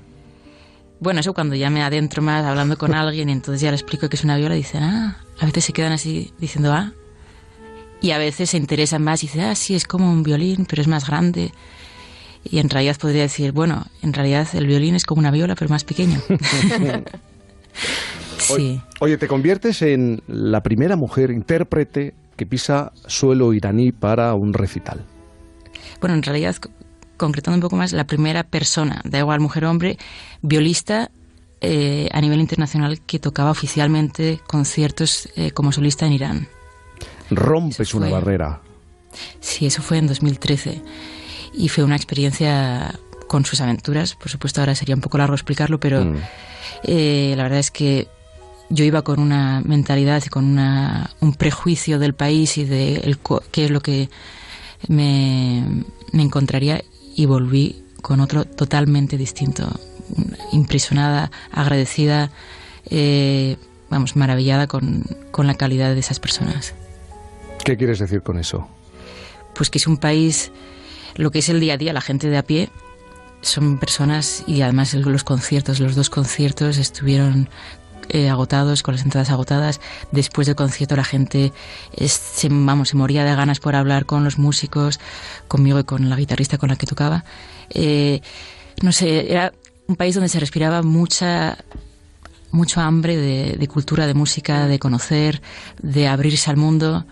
Bueno, 1.00 1.20
eso 1.20 1.34
cuando 1.34 1.56
ya 1.56 1.70
me 1.70 1.84
adentro 1.84 2.22
más 2.22 2.46
hablando 2.46 2.78
con 2.78 2.94
alguien 2.96 3.30
y 3.30 3.32
entonces 3.32 3.62
ya 3.62 3.72
le 3.72 3.76
explico 3.76 4.10
que 4.10 4.16
es 4.16 4.24
una 4.24 4.38
viola, 4.38 4.56
dicen, 4.56 4.84
ah, 4.84 5.18
a 5.40 5.46
veces 5.46 5.66
se 5.66 5.74
quedan 5.74 5.94
así 5.94 6.34
diciendo, 6.40 6.74
ah. 6.74 6.94
Y 8.00 8.12
a 8.12 8.20
veces 8.20 8.52
se 8.52 8.58
interesan 8.58 9.04
más 9.04 9.24
y 9.24 9.28
dicen, 9.28 9.42
ah, 9.42 9.56
sí, 9.56 9.74
es 9.74 9.86
como 9.86 10.12
un 10.12 10.22
violín, 10.22 10.68
pero 10.70 10.82
es 10.82 10.88
más 10.88 11.08
grande. 11.08 11.52
Y 12.44 12.60
en 12.60 12.70
realidad 12.70 12.96
podría 12.98 13.24
decir, 13.24 13.52
bueno, 13.52 13.88
en 14.04 14.14
realidad 14.14 14.48
el 14.54 14.68
violín 14.68 14.96
es 14.96 15.06
como 15.06 15.20
una 15.20 15.32
viola, 15.32 15.56
pero 15.56 15.70
más 15.70 15.84
pequeño. 15.84 16.22
sí. 18.38 18.82
Oye, 19.00 19.18
te 19.18 19.28
conviertes 19.28 19.82
en 19.82 20.22
la 20.28 20.62
primera 20.62 20.96
mujer 20.96 21.32
intérprete 21.32 22.14
que 22.36 22.46
pisa 22.46 22.92
suelo 23.08 23.54
iraní 23.54 23.92
para 23.92 24.34
un 24.36 24.54
recital. 24.54 25.04
Bueno, 26.00 26.16
en 26.16 26.24
realidad, 26.24 26.56
concretando 27.18 27.56
un 27.56 27.62
poco 27.62 27.76
más, 27.76 27.92
la 27.94 28.06
primera 28.06 28.44
persona, 28.44 29.02
da 29.04 29.20
igual 29.20 29.40
mujer 29.40 29.66
o 29.66 29.72
hombre, 29.72 29.98
violista 30.42 31.10
eh, 31.62 32.08
a 32.12 32.22
nivel 32.22 32.40
internacional 32.40 33.02
que 33.02 33.20
tocaba 33.20 33.50
oficialmente 33.50 34.40
conciertos 34.46 35.28
eh, 35.36 35.52
como 35.52 35.72
solista 35.72 36.06
en 36.06 36.14
Irán. 36.14 36.48
Rompes 37.32 37.94
una 37.94 38.10
barrera. 38.10 38.62
Sí, 39.40 39.66
eso 39.66 39.82
fue 39.82 39.98
en 39.98 40.08
2013 40.08 40.82
y 41.54 41.70
fue 41.70 41.84
una 41.84 41.96
experiencia 41.96 42.94
con 43.28 43.46
sus 43.46 43.62
aventuras. 43.62 44.16
Por 44.16 44.30
supuesto, 44.30 44.62
ahora 44.62 44.76
sería 44.76 44.96
un 44.96 45.02
poco 45.02 45.18
largo 45.18 45.34
explicarlo, 45.34 45.80
pero 45.80 46.06
mm. 46.06 46.18
eh, 46.84 47.34
la 47.36 47.44
verdad 47.44 47.60
es 47.60 47.72
que 47.72 48.08
yo 48.70 48.84
iba 48.84 49.02
con 49.02 49.20
una 49.20 49.62
mentalidad 49.62 50.24
y 50.26 50.30
con 50.30 50.46
una, 50.46 51.12
un 51.20 51.34
prejuicio 51.34 52.00
del 52.00 52.14
país 52.14 52.58
y 52.58 52.66
de 52.66 52.96
el, 52.98 53.18
qué 53.52 53.66
es 53.66 53.72
lo 53.72 53.82
que 53.82 54.10
me, 54.88 55.84
me 56.12 56.24
encontraría 56.24 56.84
y 57.16 57.26
volví 57.26 57.84
con 58.02 58.20
otro 58.20 58.46
totalmente 58.46 59.18
distinto. 59.18 59.80
Impresionada, 60.52 61.32
agradecida, 61.52 62.32
eh, 62.90 63.58
vamos, 63.90 64.16
maravillada 64.16 64.68
con, 64.68 65.04
con 65.32 65.48
la 65.48 65.56
calidad 65.56 65.94
de 65.94 66.00
esas 66.00 66.20
personas. 66.20 66.74
¿Qué 67.64 67.76
quieres 67.78 68.00
decir 68.00 68.22
con 68.22 68.38
eso? 68.38 68.68
Pues 69.54 69.70
que 69.70 69.78
es 69.78 69.88
un 69.88 69.98
país, 69.98 70.52
lo 71.16 71.32
que 71.32 71.40
es 71.40 71.50
el 71.50 71.60
día 71.60 71.74
a 71.74 71.78
día, 71.78 71.94
la 71.94 72.02
gente 72.02 72.30
de 72.30 72.38
a 72.38 72.44
pie, 72.44 72.70
son 73.42 73.78
personas 73.78 74.44
y 74.48 74.62
además 74.62 74.94
los 74.94 75.24
conciertos, 75.24 75.80
los 75.80 75.96
dos 75.96 76.10
conciertos 76.10 76.78
estuvieron 76.78 77.50
eh, 78.10 78.30
agotados, 78.30 78.84
con 78.84 78.96
las 78.96 79.04
entradas 79.04 79.30
agotadas. 79.30 79.82
Después 80.12 80.48
del 80.48 80.56
concierto 80.56 80.96
la 80.96 81.04
gente 81.04 81.52
es, 81.96 82.12
se, 82.12 82.50
vamos, 82.50 82.90
se 82.90 82.98
moría 82.98 83.24
de 83.24 83.36
ganas 83.36 83.60
por 83.60 83.76
hablar 83.76 84.06
con 84.06 84.24
los 84.24 84.38
músicos, 84.38 85.00
conmigo 85.48 85.80
y 85.80 85.84
con 85.84 86.10
la 86.10 86.16
guitarrista 86.16 86.58
con 86.58 86.70
la 86.70 86.76
que 86.76 86.88
tocaba. 86.88 87.24
Eh, 87.70 88.22
no 88.82 88.92
sé, 88.92 89.32
era 89.32 89.54
un 89.88 89.96
país 89.96 90.16
donde 90.16 90.30
se 90.30 90.40
respiraba 90.40 90.82
mucha 90.82 91.58
mucho 92.52 92.80
hambre 92.80 93.18
de, 93.18 93.58
de, 93.58 93.68
cultura, 93.68 94.08
de 94.08 94.14
música, 94.14 94.68
de 94.68 94.80
conocer, 94.80 95.42
de 95.82 96.08
abrirse 96.08 96.50
al 96.50 96.58
mundo. 96.58 97.06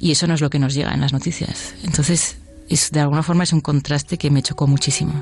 Y 0.00 0.12
eso 0.12 0.26
no 0.26 0.34
es 0.34 0.40
lo 0.40 0.50
que 0.50 0.58
nos 0.58 0.74
llega 0.74 0.92
en 0.92 1.00
las 1.00 1.12
noticias. 1.12 1.74
Entonces, 1.82 2.38
es, 2.70 2.90
de 2.90 3.00
alguna 3.00 3.22
forma 3.22 3.44
es 3.44 3.52
un 3.52 3.60
contraste 3.60 4.16
que 4.16 4.30
me 4.30 4.42
chocó 4.42 4.66
muchísimo. 4.66 5.12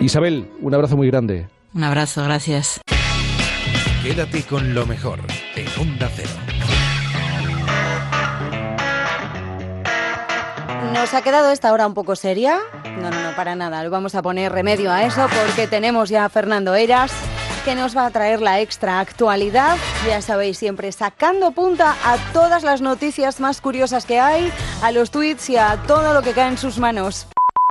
Isabel, 0.00 0.50
un 0.60 0.74
abrazo 0.74 0.96
muy 0.96 1.06
grande. 1.06 1.46
Un 1.72 1.84
abrazo, 1.84 2.22
gracias. 2.24 2.80
Quédate 4.04 4.42
con 4.42 4.74
lo 4.74 4.84
mejor 4.84 5.18
en 5.56 5.66
Onda 5.80 6.10
Cero. 6.14 6.28
¿Nos 10.92 11.14
ha 11.14 11.22
quedado 11.22 11.50
esta 11.50 11.72
hora 11.72 11.86
un 11.86 11.94
poco 11.94 12.14
seria? 12.14 12.58
No, 13.00 13.10
no, 13.10 13.22
no, 13.22 13.34
para 13.34 13.56
nada. 13.56 13.82
Lo 13.82 13.88
vamos 13.88 14.14
a 14.14 14.20
poner 14.20 14.52
remedio 14.52 14.92
a 14.92 15.04
eso 15.04 15.26
porque 15.26 15.66
tenemos 15.66 16.10
ya 16.10 16.26
a 16.26 16.28
Fernando 16.28 16.74
Eras 16.74 17.12
que 17.64 17.74
nos 17.74 17.96
va 17.96 18.04
a 18.04 18.10
traer 18.10 18.42
la 18.42 18.60
extra 18.60 19.00
actualidad. 19.00 19.78
Ya 20.06 20.20
sabéis, 20.20 20.58
siempre 20.58 20.92
sacando 20.92 21.52
punta 21.52 21.96
a 22.04 22.18
todas 22.34 22.62
las 22.62 22.82
noticias 22.82 23.40
más 23.40 23.62
curiosas 23.62 24.04
que 24.04 24.20
hay, 24.20 24.52
a 24.82 24.92
los 24.92 25.10
tweets 25.10 25.48
y 25.48 25.56
a 25.56 25.78
todo 25.86 26.12
lo 26.12 26.20
que 26.20 26.32
cae 26.32 26.50
en 26.50 26.58
sus 26.58 26.78
manos. 26.78 27.26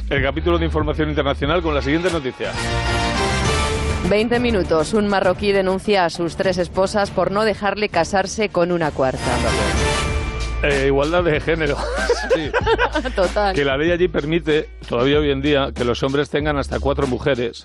El 0.09 0.23
capítulo 0.23 0.57
de 0.57 0.65
información 0.65 1.09
internacional 1.09 1.61
con 1.61 1.75
la 1.75 1.83
siguiente 1.83 2.09
noticia. 2.09 2.51
20 4.13 4.39
minutos. 4.39 4.93
Un 4.93 5.07
marroquí 5.07 5.51
denuncia 5.51 6.05
a 6.05 6.11
sus 6.11 6.35
tres 6.35 6.59
esposas 6.59 7.09
por 7.09 7.31
no 7.31 7.45
dejarle 7.45 7.89
casarse 7.89 8.49
con 8.49 8.71
una 8.71 8.91
cuarta. 8.91 9.17
Eh, 10.61 10.83
igualdad 10.85 11.23
de 11.23 11.39
género. 11.41 11.75
sí. 12.35 12.51
Total. 13.15 13.55
Que 13.55 13.65
la 13.65 13.75
ley 13.75 13.89
allí 13.89 14.07
permite, 14.09 14.69
todavía 14.87 15.17
hoy 15.17 15.31
en 15.31 15.41
día, 15.41 15.71
que 15.73 15.83
los 15.83 16.03
hombres 16.03 16.29
tengan 16.29 16.59
hasta 16.59 16.79
cuatro 16.79 17.07
mujeres 17.07 17.63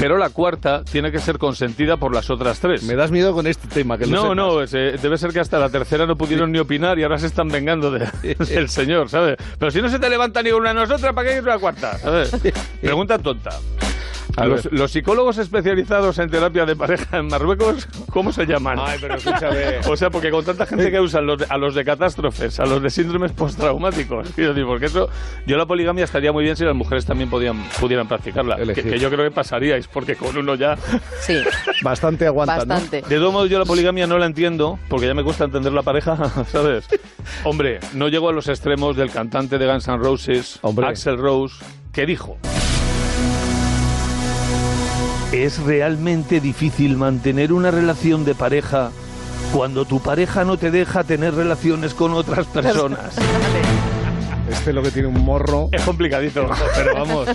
pero 0.00 0.18
la 0.18 0.28
cuarta 0.30 0.82
tiene 0.84 1.10
que 1.10 1.20
ser 1.20 1.38
consentida 1.38 1.96
por 1.96 2.12
las 2.14 2.28
otras 2.28 2.58
tres. 2.58 2.82
Me 2.82 2.96
das 2.96 3.10
miedo 3.10 3.32
con 3.32 3.46
este 3.46 3.66
tema. 3.68 3.96
Que 3.96 4.04
lo 4.06 4.34
no, 4.34 4.34
no, 4.34 4.60
es, 4.62 4.74
eh, 4.74 4.96
debe 5.00 5.16
ser 5.16 5.32
que 5.32 5.40
hasta 5.40 5.58
la 5.58 5.70
tercera 5.70 6.04
no 6.04 6.16
pudieron 6.16 6.52
ni 6.52 6.58
opinar 6.58 6.98
y 6.98 7.02
ahora 7.04 7.18
se 7.18 7.26
están 7.26 7.48
vengando 7.48 7.90
de- 7.90 8.06
del 8.38 8.68
señor, 8.68 9.08
¿sabes? 9.08 9.36
Pero 9.58 9.70
si 9.70 9.80
no 9.80 9.88
se 9.88 9.98
te 9.98 10.10
levanta 10.10 10.42
ni 10.42 10.50
una 10.50 10.70
de 10.70 10.74
nosotras, 10.74 11.14
¿para 11.14 11.28
qué 11.30 11.36
ir 11.36 11.42
una 11.42 11.58
cuarta? 11.58 11.96
¿sabes? 11.98 12.30
Pregunta 12.80 13.18
tonta. 13.18 13.58
A 14.36 14.44
Los, 14.44 14.90
psicólogos 14.92 15.38
especializados 15.38 16.18
en 16.18 16.28
terapia 16.30 16.66
de 16.66 16.76
pareja 16.76 17.18
en 17.18 17.28
Marruecos, 17.28 17.88
¿cómo 18.10 18.32
se 18.32 18.44
llaman? 18.44 18.78
Ay, 18.80 18.98
pero 19.00 19.14
escúchame. 19.16 19.56
O 19.88 19.96
sea, 19.96 20.10
porque 20.10 20.30
con 20.30 20.44
tanta 20.44 20.66
gente 20.66 20.90
que 20.90 21.00
usan 21.00 21.26
los 21.26 21.38
de- 21.38 21.46
a 21.48 21.56
los 21.56 21.74
de 21.74 21.84
catástrofes, 21.84 22.60
a 22.60 22.66
los 22.66 22.82
de 22.82 22.90
síndromes 22.90 23.32
postraumáticos, 23.32 24.28
quiero 24.34 24.52
decir, 24.52 24.66
porque 24.66 24.86
eso, 24.86 25.08
yo 25.46 25.56
la 25.56 25.64
poligamia 25.66 26.04
estaría 26.04 26.32
muy 26.32 26.44
bien 26.44 26.56
si 26.56 26.64
las 26.64 26.74
mujeres 26.74 27.06
también 27.06 27.30
podían, 27.30 27.64
pudieran 27.80 28.06
practicarla, 28.08 28.56
que, 28.56 28.82
que 28.82 28.98
yo 28.98 29.10
creo 29.10 29.24
que 29.24 29.30
pasaríais, 29.30 29.86
porque 29.88 30.16
con 30.16 30.36
uno 30.36 30.54
ya... 30.54 30.76
Sí, 31.20 31.38
Bastante 31.82 32.26
aguanta. 32.26 32.64
De 32.90 33.02
todo 33.02 33.32
modo, 33.32 33.46
yo 33.46 33.58
la 33.58 33.64
poligamia 33.64 34.06
no 34.06 34.18
la 34.18 34.26
entiendo, 34.26 34.78
porque 34.88 35.06
ya 35.06 35.14
me 35.14 35.24
cuesta 35.24 35.44
entender 35.44 35.72
la 35.72 35.82
pareja, 35.82 36.16
¿sabes? 36.52 36.86
Hombre, 37.44 37.80
no 37.94 38.08
llego 38.08 38.28
a 38.28 38.32
los 38.32 38.48
extremos 38.48 38.96
del 38.96 39.10
cantante 39.10 39.56
de 39.58 39.66
Guns 39.66 39.88
N' 39.88 39.96
Roses, 39.98 40.58
Hombre. 40.62 40.86
Axel 40.88 41.16
Rose, 41.16 41.64
que 41.92 42.04
dijo... 42.06 42.36
Es 45.32 45.58
realmente 45.58 46.40
difícil 46.40 46.96
mantener 46.96 47.52
una 47.52 47.70
relación 47.70 48.24
de 48.24 48.34
pareja 48.34 48.90
cuando 49.52 49.84
tu 49.84 50.00
pareja 50.00 50.44
no 50.44 50.56
te 50.56 50.70
deja 50.70 51.04
tener 51.04 51.34
relaciones 51.34 51.94
con 51.94 52.12
otras 52.12 52.46
personas. 52.46 53.16
Este 54.50 54.70
es 54.70 54.74
lo 54.76 54.82
que 54.82 54.90
tiene 54.90 55.08
un 55.08 55.24
morro. 55.24 55.68
Es 55.72 55.82
complicadito, 55.82 56.48
pero 56.76 56.94
vamos. 56.94 57.28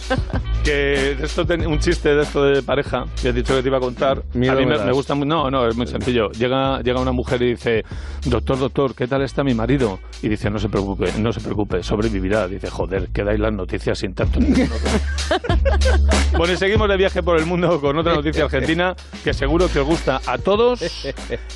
Que 0.64 1.12
esto 1.22 1.46
ten- 1.46 1.66
un 1.68 1.80
chiste 1.80 2.14
de 2.16 2.24
esto 2.24 2.44
de 2.44 2.62
pareja 2.64 3.06
que 3.22 3.30
he 3.30 3.34
dicho 3.34 3.56
que 3.56 3.62
te 3.62 3.68
iba 3.68 3.78
a 3.78 3.82
contar. 3.82 4.24
Miedo 4.34 4.54
a 4.54 4.56
mí 4.56 4.66
me 4.66 4.92
gusta 4.92 5.16
No, 5.16 5.50
no, 5.50 5.68
es 5.68 5.76
muy 5.76 5.88
sencillo. 5.88 6.32
Llega, 6.32 6.82
llega 6.82 7.00
una 7.00 7.12
mujer 7.12 7.42
y 7.42 7.52
dice, 7.52 7.84
doctor, 8.26 8.60
doctor, 8.60 8.96
¿qué 8.96 9.08
tal 9.08 9.22
está 9.24 9.44
mi 9.44 9.54
marido? 9.54 10.00
Y 10.22 10.30
dice, 10.30 10.50
no 10.50 10.60
se 10.60 10.70
preocupe, 10.70 11.12
no 11.20 11.32
se 11.34 11.42
preocupe, 11.42 11.84
sobrevivirá. 11.84 12.48
Dice, 12.48 12.70
joder, 12.70 13.10
quedáis 13.10 13.40
las 13.40 13.54
noticias 13.54 13.98
sin 14.00 14.14
tanto. 14.14 14.40
bueno, 16.38 16.54
y 16.54 16.58
seguimos 16.58 16.88
de 16.90 16.98
viaje 16.98 17.24
por 17.24 17.38
el 17.38 17.46
mundo 17.46 17.80
con 17.82 17.98
otra 17.98 18.14
noticia 18.14 18.46
argentina 18.46 18.96
que 19.24 19.34
seguro 19.34 19.68
que 19.72 19.80
os 19.80 19.88
gusta 19.88 20.22
a 20.26 20.38
todos 20.38 20.82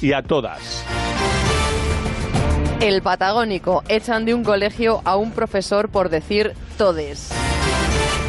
y 0.02 0.14
a 0.14 0.22
todas. 0.22 0.84
El 2.86 3.02
Patagónico. 3.02 3.84
Echan 3.90 4.26
de 4.26 4.36
un 4.36 4.44
colegio 4.44 5.02
a 5.06 5.16
un 5.16 5.32
profesor 5.32 5.90
por 5.90 6.10
decir 6.10 6.54
todes. 6.78 7.32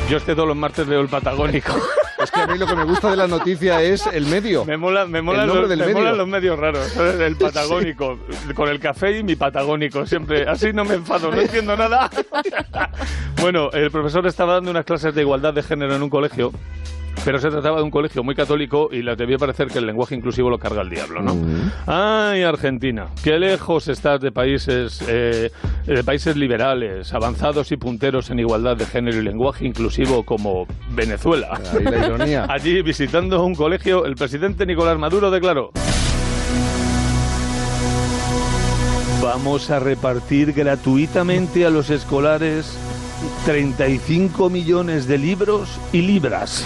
Yo 0.08 0.16
este 0.16 0.34
todos 0.34 0.48
los 0.48 0.56
martes 0.56 0.88
leo 0.88 1.02
el 1.02 1.08
Patagónico. 1.08 1.74
Es 2.18 2.30
que 2.30 2.40
a 2.40 2.46
mí 2.46 2.56
lo 2.56 2.66
que 2.66 2.74
me 2.74 2.84
gusta 2.84 3.10
de 3.10 3.16
la 3.16 3.26
noticia 3.28 3.82
es 3.82 4.06
el 4.06 4.24
medio. 4.24 4.64
Me 4.64 4.78
mola, 4.78 5.04
me 5.04 5.20
molan, 5.20 5.42
El 5.42 5.46
nombre 5.48 5.60
los, 5.60 5.68
del 5.68 5.78
me 5.80 5.84
medio. 5.84 5.98
molan 5.98 6.16
los 6.16 6.26
medios 6.26 6.58
raros. 6.58 6.96
El 6.96 7.36
patagónico. 7.38 8.18
Con 8.54 8.70
el 8.70 8.80
café 8.80 9.18
y 9.18 9.22
mi 9.22 9.36
patagónico. 9.36 10.06
Siempre. 10.06 10.48
Así 10.48 10.72
no 10.72 10.86
me 10.86 10.94
enfado, 10.94 11.30
no 11.30 11.38
entiendo 11.38 11.76
nada. 11.76 12.08
bueno, 13.42 13.70
el 13.70 13.90
profesor 13.90 14.26
estaba 14.26 14.54
dando 14.54 14.70
unas 14.70 14.86
clases 14.86 15.14
de 15.14 15.20
igualdad 15.20 15.52
de 15.52 15.62
género 15.62 15.94
en 15.94 16.02
un 16.02 16.08
colegio. 16.08 16.52
Pero 17.24 17.38
se 17.38 17.50
trataba 17.50 17.78
de 17.78 17.82
un 17.82 17.90
colegio 17.90 18.22
muy 18.22 18.34
católico 18.34 18.88
y 18.92 19.02
les 19.02 19.16
debía 19.16 19.38
parecer 19.38 19.68
que 19.68 19.78
el 19.78 19.86
lenguaje 19.86 20.14
inclusivo 20.14 20.50
lo 20.50 20.58
carga 20.58 20.82
el 20.82 20.90
diablo, 20.90 21.22
¿no? 21.22 21.36
Ay, 21.86 22.42
Argentina, 22.42 23.06
qué 23.22 23.38
lejos 23.38 23.88
estás 23.88 24.20
de 24.20 24.30
países, 24.30 25.02
eh, 25.08 25.50
de 25.86 26.04
países 26.04 26.36
liberales, 26.36 27.12
avanzados 27.12 27.72
y 27.72 27.76
punteros 27.76 28.30
en 28.30 28.38
igualdad 28.38 28.76
de 28.76 28.86
género 28.86 29.18
y 29.18 29.22
lenguaje 29.22 29.66
inclusivo 29.66 30.24
como 30.24 30.66
Venezuela. 30.90 31.60
Ahí 31.72 31.84
la 31.84 32.06
ironía. 32.06 32.46
Allí 32.50 32.82
visitando 32.82 33.44
un 33.44 33.54
colegio, 33.54 34.06
el 34.06 34.14
presidente 34.14 34.66
Nicolás 34.66 34.98
Maduro 34.98 35.30
declaró. 35.30 35.72
Vamos 39.22 39.70
a 39.70 39.80
repartir 39.80 40.52
gratuitamente 40.52 41.66
a 41.66 41.70
los 41.70 41.90
escolares 41.90 42.78
35 43.44 44.50
millones 44.50 45.06
de 45.06 45.18
libros 45.18 45.68
y 45.92 46.02
libras. 46.02 46.64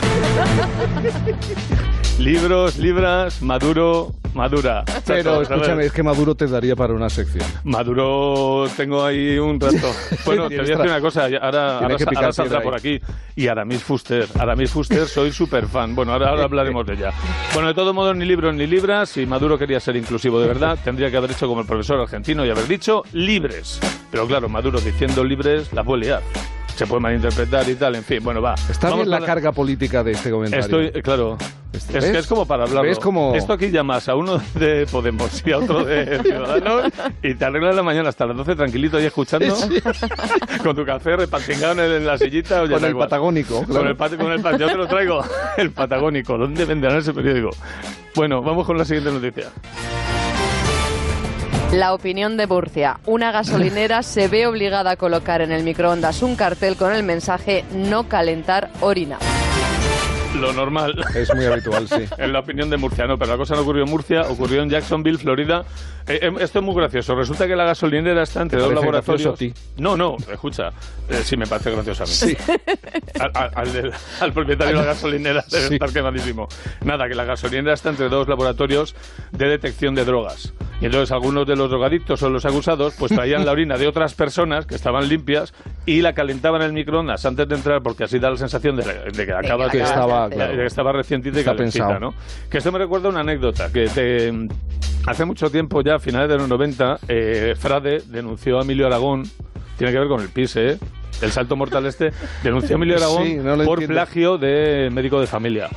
libros, 2.18 2.78
libras, 2.78 3.42
Maduro, 3.42 4.14
Madura. 4.35 4.85
Pero 5.07 5.43
escúchame, 5.43 5.87
es 5.87 5.93
que 5.93 6.03
Maduro 6.03 6.35
te 6.35 6.47
daría 6.47 6.76
para 6.76 6.93
una 6.95 7.11
sección. 7.11 7.45
Maduro, 7.64 8.66
tengo 8.76 9.05
ahí 9.05 9.39
un 9.39 9.59
rato. 9.61 9.76
Bueno, 10.24 10.49
te 10.49 10.57
voy 10.57 10.66
a 10.66 10.76
decir 10.76 10.91
una 10.91 11.01
cosa. 11.01 11.24
Ahora, 11.41 11.89
que 11.97 12.05
ahora 12.16 12.33
saldrá 12.33 12.61
por 12.61 12.74
aquí. 12.74 13.01
Y 13.35 13.47
Aramis 13.49 13.83
Fuster. 13.83 14.26
Aramis 14.39 14.70
Fuster, 14.70 15.07
soy 15.07 15.33
súper 15.33 15.66
fan. 15.66 15.95
Bueno, 15.95 16.12
ahora, 16.12 16.28
ahora 16.28 16.45
hablaremos 16.45 16.87
de 16.87 16.95
ella. 16.95 17.12
Bueno, 17.55 17.68
de 17.68 17.74
todo 17.74 17.93
modo, 17.93 18.14
ni 18.14 18.24
libros 18.24 18.55
ni 18.55 18.66
libras. 18.66 19.11
Si 19.11 19.26
Maduro 19.26 19.59
quería 19.59 19.81
ser 19.81 19.97
inclusivo 19.97 20.41
de 20.41 20.47
verdad, 20.47 20.78
tendría 20.85 21.11
que 21.11 21.16
haber 21.16 21.33
hecho 21.33 21.49
como 21.49 21.62
el 21.62 21.66
profesor 21.66 22.01
argentino 22.01 22.45
y 22.45 22.51
haber 22.51 22.68
dicho 22.68 23.03
libres. 23.12 23.81
Pero 24.11 24.26
claro, 24.26 24.49
Maduro 24.49 24.81
diciendo 24.81 25.24
libres 25.24 25.72
la 25.72 25.83
puede 25.85 26.05
liar. 26.05 26.22
Se 26.81 26.87
puede 26.87 27.03
malinterpretar 27.03 27.68
y 27.68 27.74
tal. 27.74 27.95
En 27.97 28.03
fin, 28.05 28.20
bueno, 28.24 28.41
va. 28.41 28.55
Está 28.55 28.89
Vamos 28.89 29.01
bien 29.01 29.11
la 29.11 29.18
con 29.18 29.26
carga 29.26 29.53
política 29.53 30.03
de 30.03 30.12
este 30.12 30.31
comentario. 30.31 30.64
Estoy, 30.64 31.03
claro. 31.03 31.37
Es 31.74 31.87
¿ves? 31.93 32.05
que 32.11 32.18
es 32.20 32.26
como 32.26 32.47
para 32.47 32.62
hablarlo. 32.64 32.89
¿Ves 32.89 32.99
cómo- 32.99 33.35
Esto 33.35 33.53
aquí 33.53 33.70
llamas 33.70 34.09
a 34.09 34.14
uno 34.14 34.41
de 34.55 34.87
Podemos 34.91 35.43
y 35.47 35.53
a 35.53 35.59
otro 35.59 35.85
de 35.85 36.20
Ciudadanos 36.24 36.91
y 37.22 37.35
te 37.35 37.45
arreglas 37.45 37.76
la 37.76 37.83
mañana 37.83 38.09
hasta 38.09 38.24
las 38.24 38.35
12 38.35 38.57
tranquilito 38.57 38.97
ahí 38.97 39.05
escuchando 39.05 39.55
con 40.64 40.74
tu 40.74 40.87
café 40.87 41.16
repantingado 41.16 41.85
en, 41.85 42.07
la 42.07 42.16
sillita. 42.16 42.62
Oye, 42.62 42.72
Con 42.72 42.85
el 42.87 42.97
patagónico, 42.97 43.57
Con 43.57 43.66
claro. 43.66 43.91
el, 43.91 43.97
pat- 43.97 44.16
con 44.16 44.33
el 44.33 44.41
pat- 44.41 44.59
yo 44.59 44.66
te 44.68 44.76
lo 44.78 44.87
traigo. 44.89 45.22
El 45.59 45.72
patagónico. 45.72 46.39
¿Dónde 46.39 46.64
venderán 46.64 46.97
ese 46.97 47.12
periódico? 47.12 47.51
Bueno, 48.14 48.41
vamos 48.41 48.66
con 48.66 48.78
la 48.78 48.87
siguiente 48.87 49.12
noticia. 49.12 49.51
La 51.73 51.95
opinión 51.95 52.37
de 52.37 52.49
Murcia. 52.49 52.99
Una 53.07 53.31
gasolinera 53.31 54.03
se 54.05 54.27
ve 54.27 54.49
obligada 54.49 54.91
a 54.91 54.97
colocar 54.97 55.41
en 55.41 55.53
el 55.53 55.62
microondas 55.62 56.23
un 56.23 56.35
cartel 56.35 56.77
con 56.77 56.93
el 56.93 57.05
mensaje 57.05 57.64
no 57.73 58.09
calentar 58.09 58.71
orina. 58.81 59.18
Lo 60.39 60.53
normal. 60.53 60.95
Es 61.14 61.35
muy 61.35 61.45
habitual, 61.45 61.89
sí. 61.89 62.05
En 62.18 62.33
la 62.33 62.41
opinión 62.41 62.70
de 62.70 62.76
Murcia, 62.76 63.07
no, 63.07 63.18
pero 63.18 63.33
la 63.33 63.37
cosa 63.37 63.55
no 63.57 63.62
ocurrió 63.62 63.85
en 63.85 63.91
Murcia, 63.91 64.22
ocurrió 64.22 64.62
en 64.62 64.70
Jacksonville, 64.70 65.18
Florida. 65.18 65.64
Eh, 66.07 66.18
eh, 66.22 66.33
esto 66.41 66.61
es 66.61 66.64
muy 66.64 66.74
gracioso. 66.74 67.14
Resulta 67.14 67.47
que 67.47 67.57
la 67.57 67.64
gasolinera 67.64 68.22
está 68.22 68.43
entre 68.43 68.59
¿Te 68.59 68.64
dos 68.64 68.74
laboratorios. 68.74 69.41
a 69.41 69.45
No, 69.81 69.97
no, 69.97 70.16
escucha. 70.33 70.68
eh, 71.09 71.20
sí, 71.24 71.37
me 71.37 71.47
parece 71.47 71.70
gracioso 71.72 72.05
a 72.05 72.07
mí. 72.07 72.37
Al, 73.20 73.31
al- 73.35 73.51
al 73.55 73.72
del- 73.72 73.93
al 74.20 74.33
propietario 74.33 74.74
de 74.78 74.81
la 74.81 74.93
gasolinera 74.93 75.45
debe 75.51 75.68
Sí. 75.68 75.74
estar 75.74 75.93
quemadísimo. 75.93 76.49
Nada, 76.85 77.07
que 77.09 77.14
la 77.14 77.24
gasolinera 77.24 77.74
está 77.74 77.91
entre 77.91 78.09
dos 78.09 78.28
laboratorios 78.28 78.95
de 79.33 79.47
detección 79.49 79.95
de 79.95 80.05
drogas. 80.05 80.53
Y 80.81 80.87
entonces 80.87 81.12
algunos 81.12 81.47
de 81.47 81.57
los 81.57 81.68
drogadictos 81.68 82.22
o 82.22 82.31
los 82.31 82.47
acusados 82.47 82.95
pues 82.99 83.12
traían 83.12 83.45
la 83.45 83.53
orina 83.53 83.76
de 83.76 83.87
otras 83.87 84.14
personas 84.14 84.64
que 84.64 84.74
estaban 84.76 85.07
limpias 85.09 85.53
y 85.85 86.01
la 86.01 86.14
calentaban 86.14 86.62
en 86.62 86.68
el 86.68 86.72
microondas 86.72 87.26
antes 87.26 87.47
de 87.49 87.55
entrar 87.55 87.83
porque 87.83 88.05
así 88.05 88.18
da 88.18 88.31
la 88.31 88.37
sensación 88.39 88.76
de, 88.76 88.85
de 89.12 89.26
que 89.26 89.33
acaba 89.33 89.68
que 89.68 89.78
de- 89.78 89.85
estaba, 90.25 90.37
claro. 90.45 90.53
de 90.53 90.59
que 90.59 90.66
estaba 90.66 90.93
recientita 90.93 91.41
y 91.41 91.45
calentita, 91.45 91.87
pensado. 91.89 92.01
¿no? 92.01 92.14
Que 92.51 92.59
esto 92.59 92.73
me 92.73 92.79
recuerda 92.79 93.09
una 93.09 93.21
anécdota 93.21 93.71
que 93.73 93.87
te- 93.89 94.33
hace 95.07 95.25
mucho 95.25 95.51
tiempo 95.51 95.83
ya, 95.83 95.97
a 95.97 95.99
finales 95.99 96.29
de 96.29 96.37
los 96.39 96.49
90, 96.49 96.99
eh, 97.09 97.55
Frade 97.59 98.03
denunció 98.07 98.59
a 98.59 98.62
Emilio 98.62 98.87
Aragón, 98.87 99.25
tiene 99.81 99.95
que 99.95 99.99
ver 99.99 100.09
con 100.09 100.20
el 100.20 100.28
PIS, 100.28 100.57
¿eh? 100.57 100.78
El 101.22 101.33
salto 101.33 101.55
mortal 101.55 101.85
este, 101.85 102.12
denunció 102.43 102.76
a 102.76 102.78
Emilio 102.78 102.97
Aragón 102.97 103.26
Sí, 103.26 103.35
no 103.37 103.55
por 103.64 103.78
entiendo. 103.81 103.89
plagio 103.95 104.39
de 104.39 104.89
médico 104.91 105.20
de 105.20 105.26
familia. 105.26 105.68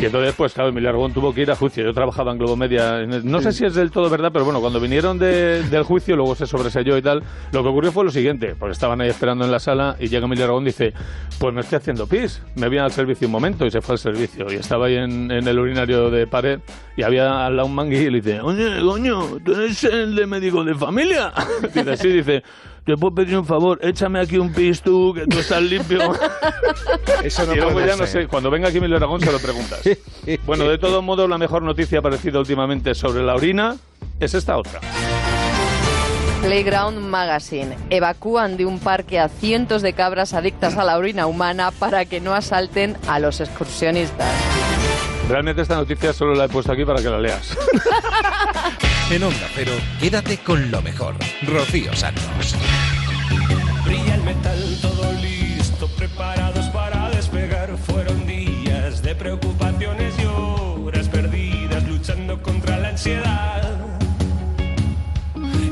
Y 0.00 0.04
entonces, 0.06 0.34
pues 0.34 0.54
claro, 0.54 0.70
Emilio 0.70 0.88
Aragón 0.88 1.12
tuvo 1.12 1.34
que 1.34 1.42
ir 1.42 1.50
a 1.50 1.56
juicio. 1.56 1.84
Yo 1.84 1.92
trabajaba 1.92 2.32
en 2.32 2.38
Globo 2.38 2.56
Media. 2.56 3.04
no 3.06 3.40
sé 3.42 3.52
si 3.52 3.66
es 3.66 3.74
del 3.74 3.90
todo 3.90 4.08
verdad, 4.08 4.30
pero 4.32 4.44
bueno, 4.46 4.60
cuando 4.60 4.78
vinieron 4.80 5.18
de- 5.18 5.62
del 5.64 5.82
juicio, 5.82 6.16
luego 6.16 6.34
se 6.34 6.46
sobreselló 6.46 6.96
y 6.96 7.02
tal. 7.02 7.22
Lo 7.52 7.62
que 7.62 7.68
ocurrió 7.68 7.92
fue 7.92 8.04
lo 8.04 8.10
siguiente, 8.10 8.54
porque 8.58 8.72
estaban 8.72 9.00
ahí 9.02 9.08
esperando 9.08 9.44
en 9.44 9.50
la 9.50 9.58
sala 9.58 9.96
y 10.00 10.08
llega 10.08 10.24
Emilio 10.26 10.44
Aragón 10.44 10.62
y 10.62 10.66
dice, 10.66 10.94
pues 11.38 11.52
me 11.52 11.60
estoy 11.60 11.76
haciendo 11.76 12.06
pis. 12.06 12.40
Me 12.54 12.68
voy 12.68 12.78
al 12.78 12.90
servicio 12.92 13.28
un 13.28 13.32
momento 13.32 13.66
y 13.66 13.70
se 13.70 13.82
fue 13.82 13.94
al 13.94 13.98
servicio. 13.98 14.46
Y 14.50 14.54
estaba 14.56 14.86
ahí 14.86 14.96
en, 14.96 15.30
en 15.30 15.46
el 15.46 15.58
urinario 15.58 16.10
de 16.10 16.26
pared 16.26 16.60
y 16.96 17.02
había 17.02 17.44
al 17.44 17.54
lado 17.56 17.68
un 17.68 17.74
mangui 17.74 17.96
y 17.96 18.10
le 18.10 18.20
dice, 18.22 18.40
oye, 18.40 18.80
coño, 18.80 19.24
¿tú 19.44 19.52
eres 19.52 19.84
el 19.84 20.14
de 20.16 20.26
médico 20.26 20.64
de 20.64 20.74
familia? 20.74 21.32
dice, 21.74 21.96
sí, 21.98 22.08
dice... 22.08 22.42
¿Te 22.86 22.96
puedo 22.96 23.16
pedir 23.16 23.36
un 23.36 23.44
favor? 23.44 23.80
Échame 23.82 24.20
aquí 24.20 24.38
un 24.38 24.52
pis 24.52 24.80
tú, 24.80 25.12
que 25.12 25.26
tú 25.26 25.40
estás 25.40 25.60
limpio. 25.60 26.12
Eso 27.24 27.44
no 27.44 27.52
y 27.52 27.56
luego 27.56 27.72
puede 27.72 27.88
ya 27.88 27.96
no 27.96 28.06
sé, 28.06 28.28
cuando 28.28 28.48
venga 28.48 28.68
aquí 28.68 28.78
Emilio 28.78 28.96
Aragón 28.96 29.20
se 29.20 29.32
lo 29.32 29.40
preguntas. 29.40 29.80
Bueno, 30.46 30.68
de 30.68 30.78
todo 30.78 31.02
modo, 31.02 31.26
la 31.26 31.36
mejor 31.36 31.62
noticia 31.62 31.98
aparecida 31.98 32.38
últimamente 32.38 32.94
sobre 32.94 33.24
la 33.24 33.34
orina 33.34 33.76
es 34.20 34.34
esta 34.34 34.56
otra. 34.56 34.78
Playground 36.42 36.98
Magazine. 37.00 37.76
Evacúan 37.90 38.56
de 38.56 38.66
un 38.66 38.78
parque 38.78 39.18
a 39.18 39.28
cientos 39.28 39.82
de 39.82 39.92
cabras 39.92 40.32
adictas 40.32 40.76
a 40.76 40.84
la 40.84 40.96
orina 40.96 41.26
humana 41.26 41.72
para 41.72 42.04
que 42.04 42.20
no 42.20 42.34
asalten 42.34 42.96
a 43.08 43.18
los 43.18 43.40
excursionistas. 43.40 44.32
Realmente 45.28 45.62
esta 45.62 45.74
noticia 45.74 46.12
solo 46.12 46.34
la 46.34 46.44
he 46.44 46.48
puesto 46.48 46.70
aquí 46.72 46.84
para 46.84 47.02
que 47.02 47.10
la 47.10 47.18
leas. 47.18 47.56
en 49.10 49.22
Onda 49.22 49.48
pero 49.56 49.72
quédate 49.98 50.38
con 50.38 50.70
lo 50.70 50.80
mejor. 50.82 51.16
Rocío 51.42 51.94
Santos. 51.96 52.54
Brilla 53.84 54.14
el 54.14 54.22
metal, 54.22 54.78
todo 54.80 55.12
listo, 55.14 55.88
preparados 55.96 56.66
para 56.66 57.10
despegar. 57.10 57.76
Fueron 57.76 58.24
días 58.26 59.02
de 59.02 59.16
preocupaciones 59.16 60.14
y 60.18 60.26
horas 60.26 61.08
perdidas, 61.08 61.82
luchando 61.88 62.40
contra 62.40 62.76
la 62.78 62.88
ansiedad. 62.90 63.78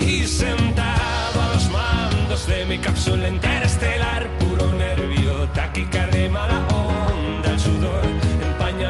Y 0.00 0.26
sentado 0.26 1.42
a 1.42 1.54
los 1.54 1.70
mandos 1.70 2.46
de 2.48 2.66
mi 2.66 2.78
cápsula 2.78 3.28
interestelar, 3.28 4.28
puro 4.38 4.72
nervio, 4.72 5.48
taquicardia 5.54 6.26
y 6.26 6.28
mala 6.28 6.73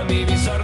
empaña 0.06 0.26
mi 0.26 0.63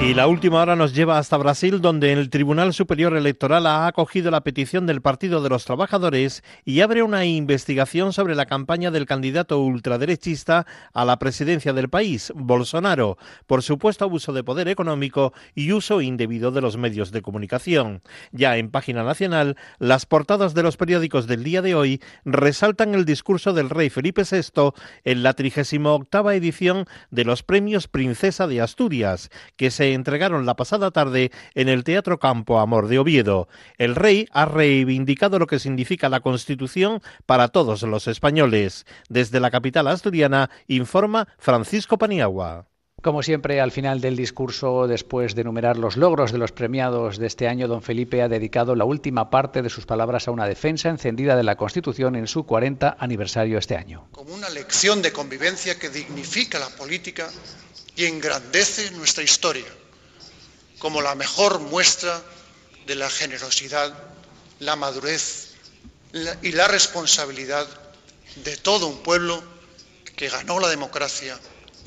Y 0.00 0.14
la 0.14 0.28
última 0.28 0.62
hora 0.62 0.76
nos 0.76 0.94
lleva 0.94 1.18
hasta 1.18 1.36
Brasil, 1.36 1.80
donde 1.80 2.12
el 2.12 2.30
Tribunal 2.30 2.72
Superior 2.72 3.16
Electoral 3.16 3.66
ha 3.66 3.88
acogido 3.88 4.30
la 4.30 4.42
petición 4.42 4.86
del 4.86 5.02
Partido 5.02 5.42
de 5.42 5.48
los 5.48 5.64
Trabajadores 5.64 6.44
y 6.64 6.80
abre 6.82 7.02
una 7.02 7.24
investigación 7.24 8.12
sobre 8.12 8.36
la 8.36 8.46
campaña 8.46 8.92
del 8.92 9.06
candidato 9.06 9.58
ultraderechista 9.58 10.66
a 10.94 11.04
la 11.04 11.18
presidencia 11.18 11.72
del 11.72 11.90
país, 11.90 12.32
Bolsonaro, 12.36 13.18
por 13.46 13.64
supuesto 13.64 14.04
abuso 14.04 14.32
de 14.32 14.44
poder 14.44 14.68
económico 14.68 15.32
y 15.56 15.72
uso 15.72 16.00
indebido 16.00 16.52
de 16.52 16.60
los 16.60 16.76
medios 16.76 17.10
de 17.10 17.20
comunicación. 17.20 18.00
Ya 18.30 18.56
en 18.56 18.70
página 18.70 19.02
nacional, 19.02 19.56
las 19.78 20.06
portadas 20.06 20.54
de 20.54 20.62
los 20.62 20.76
periódicos 20.76 21.26
del 21.26 21.42
día 21.42 21.60
de 21.60 21.74
hoy 21.74 22.00
resaltan 22.24 22.94
el 22.94 23.04
discurso 23.04 23.52
del 23.52 23.68
rey 23.68 23.90
Felipe 23.90 24.22
VI 24.22 24.70
en 25.04 25.24
la 25.24 25.34
38 25.34 26.30
edición 26.30 26.86
de 27.10 27.24
los 27.24 27.42
Premios 27.42 27.88
Princesa 27.88 28.46
de 28.46 28.60
Asturias, 28.60 29.28
que 29.56 29.72
se 29.72 29.87
entregaron 29.94 30.46
la 30.46 30.56
pasada 30.56 30.90
tarde 30.90 31.30
en 31.54 31.68
el 31.68 31.84
Teatro 31.84 32.18
Campo 32.18 32.58
Amor 32.58 32.88
de 32.88 32.98
Oviedo. 32.98 33.48
El 33.76 33.94
rey 33.94 34.26
ha 34.32 34.44
reivindicado 34.44 35.38
lo 35.38 35.46
que 35.46 35.58
significa 35.58 36.08
la 36.08 36.20
Constitución 36.20 37.00
para 37.26 37.48
todos 37.48 37.82
los 37.82 38.06
españoles. 38.08 38.86
Desde 39.08 39.40
la 39.40 39.50
capital 39.50 39.88
asturiana 39.88 40.50
informa 40.66 41.28
Francisco 41.38 41.98
Paniagua. 41.98 42.66
Como 43.00 43.22
siempre, 43.22 43.60
al 43.60 43.70
final 43.70 44.00
del 44.00 44.16
discurso, 44.16 44.88
después 44.88 45.36
de 45.36 45.42
enumerar 45.42 45.76
los 45.76 45.96
logros 45.96 46.32
de 46.32 46.38
los 46.38 46.50
premiados 46.50 47.16
de 47.18 47.28
este 47.28 47.46
año, 47.46 47.68
don 47.68 47.80
Felipe 47.80 48.22
ha 48.22 48.28
dedicado 48.28 48.74
la 48.74 48.84
última 48.84 49.30
parte 49.30 49.62
de 49.62 49.70
sus 49.70 49.86
palabras 49.86 50.26
a 50.26 50.32
una 50.32 50.46
defensa 50.46 50.88
encendida 50.88 51.36
de 51.36 51.44
la 51.44 51.54
Constitución 51.54 52.16
en 52.16 52.26
su 52.26 52.44
40 52.44 52.96
aniversario 52.98 53.56
este 53.56 53.76
año. 53.76 54.08
como 54.10 54.34
una 54.34 54.50
lección 54.50 55.00
de 55.00 55.12
convivencia 55.12 55.78
que 55.78 55.90
dignifica 55.90 56.58
la 56.58 56.70
política 56.70 57.28
y 57.98 58.06
engrandece 58.06 58.92
nuestra 58.92 59.24
historia, 59.24 59.66
como 60.78 61.02
la 61.02 61.16
mejor 61.16 61.58
muestra 61.58 62.22
de 62.86 62.94
la 62.94 63.10
generosidad, 63.10 63.92
la 64.60 64.76
madurez 64.76 65.48
y 66.42 66.52
la 66.52 66.68
responsabilidad 66.68 67.66
de 68.36 68.56
todo 68.56 68.86
un 68.86 69.02
pueblo 69.02 69.42
que 70.14 70.28
ganó 70.28 70.60
la 70.60 70.68
democracia 70.68 71.36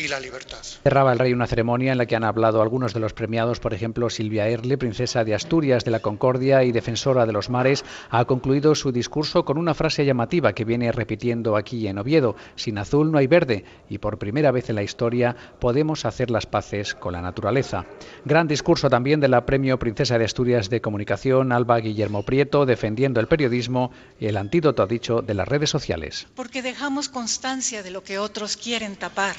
y 0.02 0.08
la 0.08 0.20
libertad. 0.20 0.60
Cerraba 0.84 1.14
el 1.14 1.20
rey 1.20 1.34
una 1.34 1.48
ceremonia 1.48 1.92
en 1.92 1.98
la 1.98 2.06
que 2.06 2.16
han 2.16 2.24
hablado 2.24 2.62
algunos 2.62 2.94
de 2.94 3.00
los 3.00 3.14
premiados, 3.14 3.60
por 3.60 3.74
ejemplo, 3.74 4.10
Silvia 4.10 4.48
Erle, 4.48 4.78
princesa 4.78 5.24
de 5.24 5.36
Asturias 5.36 5.86
de 5.86 5.92
la 5.92 6.00
Concordia 6.00 6.64
y 6.64 6.72
defensora 6.72 7.26
de 7.26 7.34
los 7.34 7.50
mares, 7.50 7.86
ha 8.10 8.26
concluido 8.26 8.76
su 8.76 8.92
discurso 8.92 9.46
con 9.46 9.58
una 9.58 9.74
frase 9.74 10.06
llamativa 10.06 10.54
que 10.54 10.66
viene 10.66 10.92
repitiendo 10.92 11.56
aquí 11.56 11.88
en 11.88 12.00
Oviedo: 12.00 12.36
sin 12.56 12.78
azul 12.78 13.12
no 13.12 13.18
hay 13.18 13.28
verde 13.28 13.66
y 13.90 14.00
por 14.00 14.18
primera 14.18 14.52
vez 14.52 14.70
en 14.70 14.76
la 14.76 14.84
historia 14.84 15.36
podemos 15.60 16.06
hacer 16.06 16.32
las 16.32 16.46
paces 16.46 16.96
con 16.96 17.14
la 17.14 17.22
naturaleza. 17.22 17.86
Gran 18.26 18.48
discurso 18.48 18.90
también 18.90 19.20
de 19.20 19.28
la 19.28 19.46
Premio 19.46 19.78
Princesa 19.80 20.18
de 20.18 20.26
Asturias 20.26 20.70
de 20.70 20.82
Comunicación 20.82 21.52
Alba 21.52 21.78
Guillermo 21.80 22.24
Prieto 22.24 22.66
defendiendo 22.66 23.20
el 23.20 23.28
periodismo 23.28 23.92
y 24.20 24.28
el 24.28 24.38
antídoto, 24.38 24.84
ha 24.84 24.88
dicho, 24.88 25.22
de 25.22 25.34
las 25.34 25.48
redes 25.48 25.70
sociales. 25.70 26.28
porque 26.36 26.62
dejamos 26.62 27.10
constancia 27.10 27.84
de 27.84 27.92
lo 27.92 28.04
que 28.04 28.20
otros 28.20 28.58
quieren 28.58 28.96
tapar, 28.96 29.36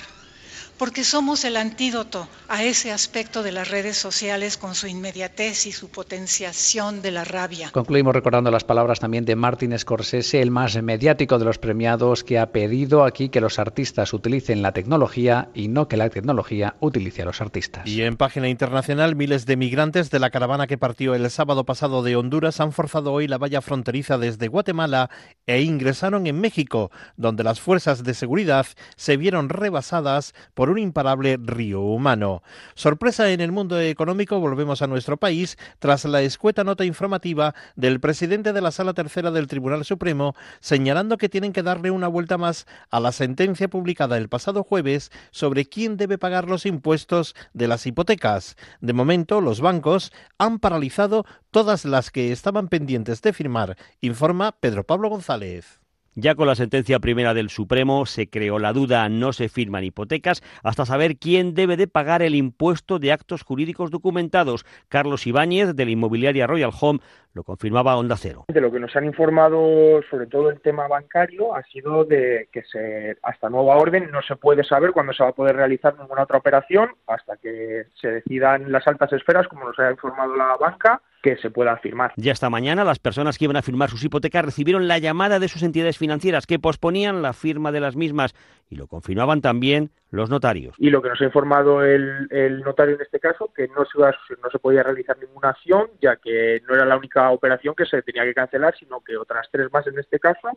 porque 0.83 1.05
somos 1.05 1.45
el 1.45 1.57
antídoto 1.57 2.27
a 2.49 2.65
ese 2.65 2.91
aspecto 2.91 3.45
de 3.45 3.53
las 3.53 3.71
redes 3.71 3.97
sociales 3.97 4.57
con 4.57 4.75
su 4.75 4.89
inmediatez 4.89 5.67
y 5.67 5.71
su 5.71 5.91
potenciación 5.91 7.03
de 7.03 7.13
la 7.13 7.23
rabia. 7.23 7.71
Concluimos 7.71 8.13
recordando 8.13 8.51
las 8.51 8.65
palabras 8.65 8.99
también 8.99 9.25
de 9.25 9.37
Martin 9.37 9.79
Scorsese, 9.79 10.43
el 10.43 10.51
más 10.51 10.83
mediático 10.83 11.39
de 11.39 11.45
los 11.45 11.59
premiados, 11.59 12.25
que 12.25 12.41
ha 12.41 12.51
pedido 12.51 13.05
aquí 13.05 13.29
que 13.29 13.41
los 13.41 13.61
artistas 13.61 14.13
utilicen 14.13 14.61
la 14.61 14.73
tecnología 14.73 15.51
y 15.55 15.69
no 15.69 15.87
que 15.87 15.97
la 15.97 16.11
tecnología 16.11 16.75
utilice 16.81 17.23
a 17.23 17.27
los 17.27 17.41
artistas. 17.41 17.87
Y 17.87 18.03
en 18.03 18.17
página 18.17 18.49
internacional, 18.49 19.15
miles 19.15 19.47
de 19.47 19.57
migrantes 19.57 20.11
de 20.11 20.19
la 20.19 20.31
caravana 20.31 20.67
que 20.67 20.79
partió 20.79 21.15
el 21.15 21.31
sábado 21.31 21.63
pasado 21.63 22.03
de 22.03 22.17
Honduras 22.17 22.59
han 22.59 22.73
forzado 22.73 23.13
hoy 23.13 23.29
la 23.29 23.39
valla 23.39 23.61
fronteriza 23.61 24.19
desde 24.19 24.49
Guatemala 24.49 25.11
e 25.47 25.63
ingresaron 25.63 26.27
en 26.27 26.41
México, 26.41 26.91
donde 27.17 27.45
las 27.45 27.61
fuerzas 27.61 28.03
de 28.03 28.15
seguridad 28.15 28.67
se 28.97 29.17
vieron 29.17 29.49
rebasadas 29.49 30.35
por 30.55 30.72
un 30.73 30.79
imparable 30.79 31.39
río 31.41 31.81
humano. 31.81 32.43
Sorpresa 32.75 33.31
en 33.31 33.41
el 33.41 33.53
mundo 33.53 33.81
económico, 33.81 34.41
volvemos 34.41 34.83
a 34.83 34.87
nuestro 34.87 35.17
país 35.17 35.59
tras 35.79 36.05
la 36.05 36.23
escueta 36.23 36.65
nota 36.65 36.85
informativa 36.85 37.55
del 37.77 38.01
presidente 38.01 38.53
de 38.53 38.61
la 38.61 38.71
Sala 38.71 38.95
Tercera 38.95 39.31
del 39.31 39.47
Tribunal 39.47 39.85
Supremo 39.85 40.35
señalando 40.61 41.19
que 41.19 41.29
tienen 41.29 41.53
que 41.53 41.63
darle 41.63 41.91
una 41.91 42.09
vuelta 42.09 42.39
más 42.39 42.67
a 42.91 43.01
la 43.01 43.13
sentencia 43.13 43.69
publicada 43.69 44.17
el 44.17 44.29
pasado 44.29 44.65
jueves 44.65 45.11
sobre 45.31 45.67
quién 45.67 45.97
debe 45.97 46.19
pagar 46.19 46.49
los 46.49 46.67
impuestos 46.67 47.35
de 47.53 47.69
las 47.69 47.87
hipotecas. 47.87 48.57
De 48.81 48.93
momento, 48.93 49.41
los 49.41 49.61
bancos 49.61 50.13
han 50.39 50.59
paralizado 50.59 51.25
todas 51.51 51.85
las 51.85 52.11
que 52.11 52.33
estaban 52.33 52.69
pendientes 52.69 53.23
de 53.23 53.33
firmar, 53.33 53.77
informa 54.01 54.53
Pedro 54.53 54.85
Pablo 54.85 55.09
González. 55.11 55.82
Ya 56.15 56.35
con 56.35 56.47
la 56.47 56.55
sentencia 56.55 56.99
primera 56.99 57.33
del 57.33 57.49
Supremo 57.49 58.05
se 58.05 58.29
creó 58.29 58.59
la 58.59 58.75
duda, 58.75 59.09
no 59.09 59.33
se 59.33 59.49
firman 59.49 59.83
hipotecas 59.85 60.43
hasta 60.63 60.85
saber 60.85 61.17
quién 61.17 61.55
debe 61.55 61.79
de 61.79 61.87
pagar 61.87 62.21
el 62.21 62.35
impuesto 62.35 62.99
de 62.99 63.13
actos 63.13 63.43
jurídicos 63.43 63.91
documentados. 63.91 64.67
Carlos 64.91 65.27
Ibáñez, 65.27 65.75
de 65.75 65.87
la 65.87 65.91
inmobiliaria 65.91 66.47
Royal 66.47 66.73
Home, 66.79 67.01
lo 67.33 67.45
confirmaba 67.45 67.93
a 67.93 67.97
Onda 67.97 68.17
Cero. 68.19 68.45
De 68.49 68.61
lo 68.61 68.71
que 68.71 68.79
nos 68.79 68.95
han 68.95 69.07
informado, 69.07 70.03
sobre 70.11 70.27
todo 70.27 70.51
el 70.51 70.61
tema 70.61 70.87
bancario, 70.87 71.55
ha 71.55 71.63
sido 71.63 72.05
de 72.05 72.47
que 72.53 72.63
se, 72.65 73.17
hasta 73.23 73.49
nueva 73.49 73.77
orden 73.77 74.11
no 74.11 74.21
se 74.21 74.37
puede 74.37 74.65
saber 74.65 74.93
cuándo 74.93 75.15
se 75.15 75.23
va 75.23 75.31
a 75.31 75.35
poder 75.35 75.57
realizar 75.57 75.99
ninguna 75.99 76.25
otra 76.25 76.37
operación 76.37 76.91
hasta 77.07 77.39
que 77.39 77.85
se 77.99 78.09
decidan 78.09 78.71
las 78.71 78.87
altas 78.87 79.11
esferas, 79.15 79.49
como 79.49 79.65
nos 79.65 79.79
ha 79.79 79.91
informado 79.91 80.37
la 80.37 80.57
banca, 80.61 81.01
que 81.23 81.37
se 81.37 81.51
pueda 81.51 81.77
firmar. 81.79 82.13
Ya 82.17 82.33
esta 82.33 82.51
mañana 82.51 82.85
las 82.85 82.99
personas 82.99 83.39
que 83.39 83.45
iban 83.45 83.57
a 83.57 83.63
firmar 83.63 83.89
sus 83.89 84.05
hipotecas 84.05 84.45
recibieron 84.45 84.89
la 84.89 84.99
llamada 84.99 85.39
de 85.39 85.49
sus 85.49 85.63
entidades 85.63 85.97
financieras 86.03 86.47
que 86.47 86.59
posponían 86.59 87.23
la 87.23 87.33
firma 87.33 87.71
de 87.71 87.79
las 87.79 87.95
mismas 87.95 88.35
y 88.69 88.75
lo 88.75 88.89
confirmaban 88.89 89.41
también 89.41 89.91
los 90.11 90.29
notarios. 90.31 90.75
Y 90.79 90.91
lo 90.91 91.01
que 91.01 91.11
nos 91.11 91.21
ha 91.21 91.25
informado 91.25 91.85
el, 91.85 92.27
el 92.31 92.61
notario 92.63 92.97
en 92.97 93.03
este 93.03 93.21
caso, 93.21 93.53
que 93.55 93.69
no 93.69 93.85
se, 93.85 93.97
iba 93.99 94.09
a- 94.09 94.17
no 94.43 94.51
se 94.51 94.59
podía 94.59 94.83
realizar 94.83 95.17
ninguna 95.19 95.51
acción, 95.51 95.87
ya 96.01 96.17
que 96.17 96.61
no 96.69 96.75
era 96.75 96.85
la 96.85 96.97
única 96.97 97.31
operación 97.31 97.75
que 97.77 97.87
se 97.87 98.03
tenía 98.03 98.25
que 98.25 98.35
cancelar, 98.35 98.75
sino 98.77 99.01
que 99.01 99.17
otras 99.17 99.47
tres 99.53 99.69
más 99.73 99.87
en 99.87 99.97
este 99.99 100.19
caso 100.19 100.49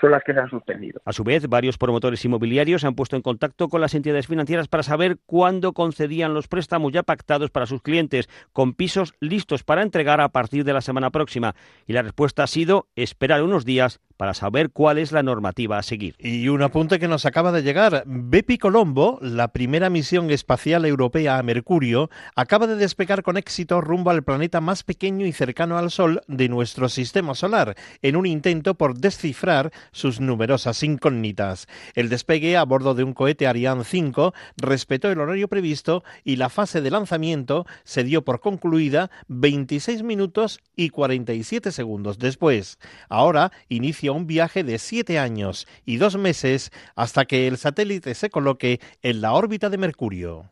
son 0.00 0.10
las 0.10 0.24
que 0.24 0.34
se 0.34 0.40
han 0.40 0.50
suspendido. 0.50 1.00
A 1.04 1.12
su 1.12 1.22
vez, 1.22 1.48
varios 1.48 1.78
promotores 1.78 2.24
inmobiliarios 2.24 2.80
se 2.80 2.86
han 2.88 2.96
puesto 2.96 3.14
en 3.14 3.22
contacto 3.22 3.68
con 3.68 3.80
las 3.80 3.94
entidades 3.94 4.26
financieras 4.26 4.66
para 4.66 4.82
saber 4.82 5.18
cuándo 5.24 5.72
concedían 5.72 6.34
los 6.34 6.48
préstamos 6.48 6.92
ya 6.92 7.04
pactados 7.04 7.50
para 7.50 7.66
sus 7.66 7.80
clientes, 7.80 8.28
con 8.52 8.74
pisos 8.74 9.14
listos 9.20 9.62
para 9.62 9.82
entregar 9.82 10.20
a 10.20 10.30
partir 10.30 10.64
de 10.64 10.72
la 10.72 10.80
semana 10.80 11.10
próxima. 11.10 11.54
Y 11.86 11.92
la 11.92 12.02
respuesta 12.02 12.42
ha 12.42 12.48
sido 12.48 12.88
esperar 12.96 13.42
unos 13.44 13.64
días 13.64 14.00
para 14.16 14.34
saber 14.34 14.70
cuál 14.70 14.98
es 14.98 15.12
la 15.12 15.22
normativa 15.22 15.78
a 15.78 15.82
seguir. 15.82 16.14
Y 16.18 16.48
un 16.48 16.62
apunte 16.62 16.98
que 16.98 17.08
nos 17.08 17.26
acaba 17.26 17.52
de 17.52 17.62
llegar. 17.62 18.04
Bepi 18.06 18.58
Colombo, 18.58 19.18
la 19.20 19.48
primera 19.48 19.90
misión 19.90 20.30
espacial 20.30 20.84
europea 20.84 21.38
a 21.38 21.42
Mercurio, 21.42 22.10
acaba 22.36 22.66
de 22.66 22.76
despegar 22.76 23.22
con 23.22 23.36
éxito 23.36 23.80
rumbo 23.80 24.10
al 24.10 24.22
planeta 24.22 24.60
más 24.60 24.82
pequeño 24.82 25.26
y 25.26 25.32
cercano 25.32 25.78
al 25.78 25.90
Sol 25.90 26.22
de 26.28 26.48
nuestro 26.48 26.88
sistema 26.88 27.34
solar, 27.34 27.74
en 28.02 28.16
un 28.16 28.26
intento 28.26 28.74
por 28.74 28.96
descifrar 28.98 29.72
sus 29.92 30.20
numerosas 30.20 30.82
incógnitas. 30.82 31.66
El 31.94 32.08
despegue 32.08 32.56
a 32.56 32.64
bordo 32.64 32.94
de 32.94 33.04
un 33.04 33.14
cohete 33.14 33.46
Ariane 33.46 33.84
5 33.84 34.34
respetó 34.56 35.10
el 35.10 35.20
horario 35.20 35.48
previsto 35.48 36.04
y 36.24 36.36
la 36.36 36.48
fase 36.48 36.80
de 36.80 36.90
lanzamiento 36.90 37.66
se 37.84 38.04
dio 38.04 38.24
por 38.24 38.40
concluida 38.40 39.10
26 39.28 40.02
minutos 40.02 40.60
y 40.76 40.90
47 40.90 41.72
segundos 41.72 42.18
después. 42.18 42.78
Ahora 43.08 43.52
inicia 43.68 44.03
un 44.12 44.26
viaje 44.26 44.64
de 44.64 44.78
7 44.78 45.18
años 45.18 45.66
y 45.84 45.96
2 45.96 46.18
meses 46.18 46.70
hasta 46.94 47.24
que 47.24 47.46
el 47.46 47.56
satélite 47.56 48.14
se 48.14 48.30
coloque 48.30 48.80
en 49.02 49.20
la 49.20 49.32
órbita 49.32 49.70
de 49.70 49.78
Mercurio. 49.78 50.50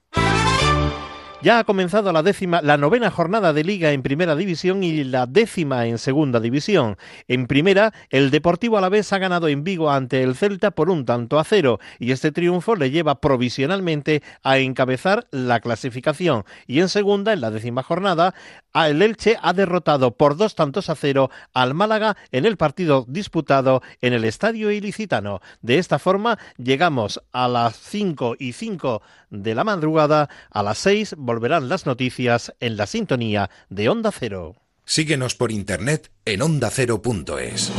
Ya 1.43 1.59
ha 1.59 1.65
comenzado 1.65 2.13
la 2.13 2.23
décima, 2.23 2.63
la 2.63 2.77
novena 2.77 3.11
jornada 3.11 3.53
de 3.53 3.65
Liga 3.65 3.91
en 3.91 4.05
Primera 4.05 4.37
División 4.37 4.85
y 4.85 5.03
la 5.03 5.27
décima 5.27 5.89
en 5.89 5.99
Segunda 5.99 6.39
División. 6.39 6.97
En 7.27 7.49
Primera, 7.49 7.93
el 8.11 8.31
Deportivo 8.31 8.79
Alavés 8.79 9.13
ha 9.13 9.19
ganado 9.19 9.49
en 9.49 9.65
Vigo 9.65 9.91
ante 9.91 10.23
el 10.23 10.37
Celta 10.37 10.71
por 10.71 10.89
un 10.89 11.05
tanto 11.05 11.41
a 11.41 11.45
cero 11.45 11.81
y 11.99 12.13
este 12.13 12.31
triunfo 12.31 12.77
le 12.77 12.93
lleva 12.93 13.21
provisionalmente 13.21 14.23
a 14.45 14.59
encabezar 14.59 15.27
la 15.33 15.59
clasificación. 15.59 16.45
Y 16.69 16.79
en 16.79 16.89
Segunda, 16.89 17.33
en 17.33 17.41
la 17.41 17.51
décima 17.51 17.83
jornada, 17.83 18.35
el 18.73 19.03
Elche 19.03 19.37
ha 19.43 19.53
derrotado 19.53 20.17
por 20.17 20.37
dos 20.37 20.55
tantos 20.55 20.91
a 20.91 20.95
cero 20.95 21.29
al 21.55 21.75
Málaga 21.75 22.17
en 22.31 22.47
el 22.47 22.57
partido 22.57 23.05
disputado 23.09 23.83
en 24.01 24.13
el 24.13 24.25
Estadio 24.25 24.71
Ilicitano. 24.71 25.41
De 25.61 25.79
esta 25.79 25.99
forma, 25.99 26.39
llegamos 26.57 27.21
a 27.33 27.49
las 27.49 27.77
5 27.77 28.37
y 28.39 28.53
5 28.53 29.03
de 29.31 29.55
la 29.55 29.65
madrugada, 29.65 30.29
a 30.51 30.63
las 30.63 30.79
6 30.79 31.17
volverán 31.33 31.71
las 31.71 31.87
noticias 31.87 32.53
en 32.61 32.77
la 32.77 32.87
sintonía 32.87 33.49
de 33.71 33.89
Onda 33.89 34.13
Cero. 34.13 34.57
Síguenos 34.85 35.35
por 35.35 35.51
internet 35.51 36.11
en 36.27 36.43
ondacero.es. 36.43 37.73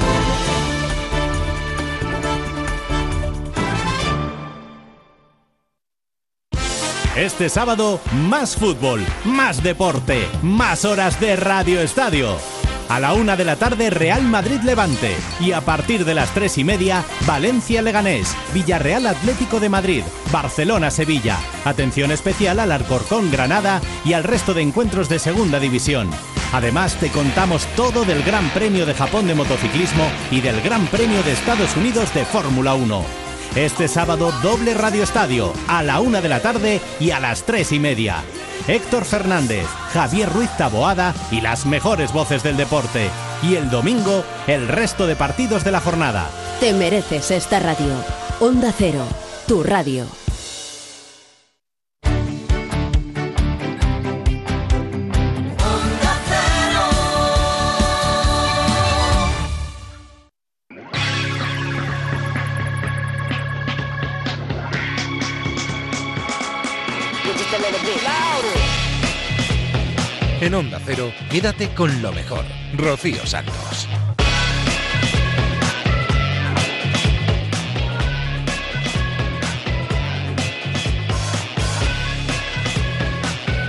Este 7.15 7.47
sábado, 7.47 7.99
más 8.27 8.55
fútbol, 8.55 9.01
más 9.23 9.61
deporte, 9.61 10.27
más 10.41 10.83
horas 10.83 11.19
de 11.19 11.35
Radio 11.35 11.79
Estadio. 11.79 12.62
A 12.89 12.99
la 12.99 13.13
una 13.13 13.35
de 13.35 13.45
la 13.45 13.55
tarde, 13.55 13.89
Real 13.89 14.23
Madrid 14.23 14.59
Levante. 14.63 15.15
Y 15.39 15.51
a 15.51 15.61
partir 15.61 16.05
de 16.05 16.13
las 16.13 16.33
tres 16.33 16.57
y 16.57 16.63
media, 16.63 17.03
Valencia 17.25 17.81
Leganés, 17.81 18.35
Villarreal 18.53 19.07
Atlético 19.07 19.59
de 19.59 19.69
Madrid, 19.69 20.03
Barcelona 20.31 20.91
Sevilla. 20.91 21.39
Atención 21.65 22.11
especial 22.11 22.59
al 22.59 22.71
Alcorcón 22.71 23.31
Granada 23.31 23.81
y 24.05 24.13
al 24.13 24.23
resto 24.23 24.53
de 24.53 24.61
encuentros 24.61 25.09
de 25.09 25.19
Segunda 25.19 25.59
División. 25.59 26.09
Además, 26.51 26.95
te 26.99 27.09
contamos 27.09 27.65
todo 27.75 28.05
del 28.05 28.21
Gran 28.23 28.47
Premio 28.49 28.85
de 28.85 28.93
Japón 28.93 29.27
de 29.27 29.33
motociclismo 29.33 30.07
y 30.29 30.41
del 30.41 30.61
Gran 30.61 30.85
Premio 30.87 31.23
de 31.23 31.31
Estados 31.31 31.75
Unidos 31.75 32.13
de 32.13 32.25
Fórmula 32.25 32.75
1. 32.75 33.03
Este 33.55 33.87
sábado 33.87 34.31
doble 34.43 34.73
Radio 34.73 35.03
Estadio 35.03 35.53
a 35.67 35.83
la 35.83 35.99
una 35.99 36.21
de 36.21 36.29
la 36.29 36.41
tarde 36.41 36.81
y 36.99 37.11
a 37.11 37.19
las 37.19 37.43
tres 37.43 37.71
y 37.71 37.79
media. 37.79 38.23
Héctor 38.67 39.03
Fernández, 39.03 39.67
Javier 39.91 40.29
Ruiz 40.31 40.49
Taboada 40.57 41.13
y 41.31 41.41
las 41.41 41.65
mejores 41.65 42.13
voces 42.13 42.43
del 42.43 42.55
deporte. 42.55 43.09
Y 43.41 43.55
el 43.55 43.69
domingo, 43.69 44.23
el 44.47 44.67
resto 44.67 45.05
de 45.05 45.15
partidos 45.15 45.63
de 45.63 45.71
la 45.71 45.81
jornada. 45.81 46.29
Te 46.59 46.71
mereces 46.71 47.31
esta 47.31 47.59
radio. 47.59 47.93
Onda 48.39 48.73
Cero, 48.75 49.05
tu 49.47 49.63
radio. 49.63 50.22
En 70.43 70.53
Onda 70.55 70.77
Cero, 70.85 71.09
quédate 71.31 71.69
con 71.69 72.01
lo 72.01 72.11
mejor. 72.11 72.43
Rocío 72.75 73.25
Santos. 73.25 73.87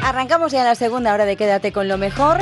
Arrancamos 0.03 0.51
ya 0.51 0.65
la 0.65 0.75
segunda 0.75 1.15
hora 1.15 1.25
de 1.27 1.37
Quédate 1.37 1.71
con 1.71 1.87
lo 1.87 1.97
mejor. 1.97 2.39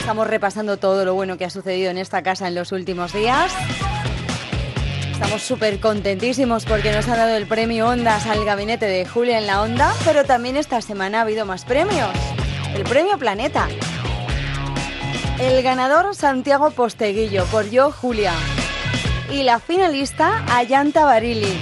Estamos 0.00 0.26
repasando 0.26 0.78
todo 0.78 1.04
lo 1.04 1.14
bueno 1.14 1.38
que 1.38 1.44
ha 1.44 1.50
sucedido 1.50 1.92
en 1.92 1.98
esta 1.98 2.24
casa 2.24 2.48
en 2.48 2.56
los 2.56 2.72
últimos 2.72 3.12
días. 3.12 3.54
Estamos 5.12 5.42
súper 5.42 5.78
contentísimos 5.78 6.64
porque 6.64 6.90
nos 6.90 7.06
han 7.06 7.18
dado 7.18 7.36
el 7.36 7.46
premio 7.46 7.86
Ondas 7.86 8.26
al 8.26 8.44
gabinete 8.44 8.86
de 8.86 9.06
Julia 9.06 9.38
en 9.38 9.46
la 9.46 9.62
Onda, 9.62 9.94
pero 10.04 10.24
también 10.24 10.56
esta 10.56 10.80
semana 10.82 11.18
ha 11.18 11.22
habido 11.22 11.46
más 11.46 11.64
premios. 11.64 12.10
El 12.74 12.84
premio 12.84 13.18
Planeta. 13.18 13.68
El 15.38 15.62
ganador 15.62 16.14
Santiago 16.14 16.70
Posteguillo 16.70 17.44
por 17.46 17.70
Yo 17.70 17.90
Julia. 17.90 18.32
Y 19.32 19.42
la 19.42 19.58
finalista 19.58 20.44
Ayanta 20.54 21.04
Barili. 21.04 21.58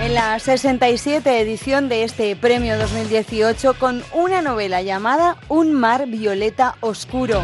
En 0.00 0.14
la 0.14 0.38
67 0.38 1.40
edición 1.40 1.88
de 1.88 2.04
este 2.04 2.36
premio 2.36 2.78
2018 2.78 3.74
con 3.78 4.02
una 4.12 4.42
novela 4.42 4.82
llamada 4.82 5.36
Un 5.48 5.72
mar 5.72 6.06
violeta 6.06 6.76
oscuro. 6.80 7.42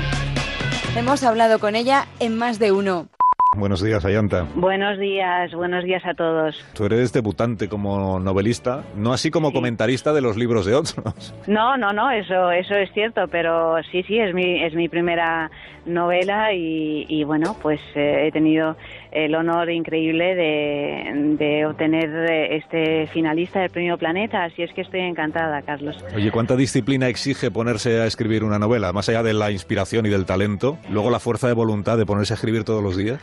Hemos 0.97 1.23
hablado 1.23 1.59
con 1.59 1.75
ella 1.75 2.07
en 2.21 2.37
más 2.37 2.59
de 2.59 2.73
uno. 2.73 3.09
Buenos 3.55 3.83
días, 3.83 4.03
Ayanta. 4.07 4.47
Buenos 4.55 4.99
días, 4.99 5.53
buenos 5.53 5.85
días 5.85 6.03
a 6.07 6.15
todos. 6.15 6.57
Tú 6.73 6.87
eres 6.87 7.13
debutante 7.13 7.69
como 7.69 8.19
novelista, 8.19 8.83
no 8.97 9.13
así 9.13 9.31
como 9.31 9.53
comentarista 9.53 10.15
de 10.15 10.23
los 10.23 10.39
libros 10.39 10.65
de 10.65 10.75
otros. 10.75 11.35
No, 11.47 11.77
no, 11.77 11.93
no, 11.93 12.11
eso, 12.11 12.51
eso 12.51 12.75
es 12.75 12.91
cierto, 12.93 13.29
pero 13.29 13.77
sí, 13.91 14.03
sí, 14.05 14.19
es 14.19 14.33
mi, 14.33 14.63
es 14.63 14.75
mi 14.75 14.89
primera 14.89 15.51
novela 15.85 16.53
y, 16.55 17.05
y 17.09 17.25
bueno, 17.25 17.57
pues 17.61 17.81
eh, 17.95 18.27
he 18.29 18.33
tenido 18.33 18.77
el 19.13 19.35
honor 19.35 19.71
increíble 19.71 20.35
de, 20.35 21.37
de 21.39 21.67
obtener 21.67 22.11
eh, 22.31 22.57
este 22.57 23.07
finalista 23.09 23.61
del 23.61 23.71
Premio 23.71 23.99
Planeta, 23.99 24.45
así 24.45 24.63
es 24.63 24.73
que 24.73 24.81
estoy 24.81 25.01
encantada, 25.01 25.63
Carlos. 25.63 26.03
Oye, 26.15 26.31
¿cuánta 26.31 26.57
disciplina 26.57 27.09
exige 27.09 27.51
ponerse 27.51 28.01
a 28.01 28.07
escribir 28.07 28.45
una 28.45 28.59
novela? 28.59 28.93
Más 28.93 29.09
allá 29.09 29.23
de 29.23 29.35
la 29.35 29.51
inspiración 29.51 30.07
y 30.07 30.09
del 30.09 30.25
talento, 30.25 30.79
luego 30.91 31.11
la 31.11 31.21
fuerza 31.21 31.47
de 31.49 31.55
voluntad 31.55 31.99
de 31.99 32.07
ponerse 32.07 32.33
a 32.33 32.37
escribir 32.37 32.65
todos 32.65 32.83
los 32.83 32.97
días. 32.97 33.21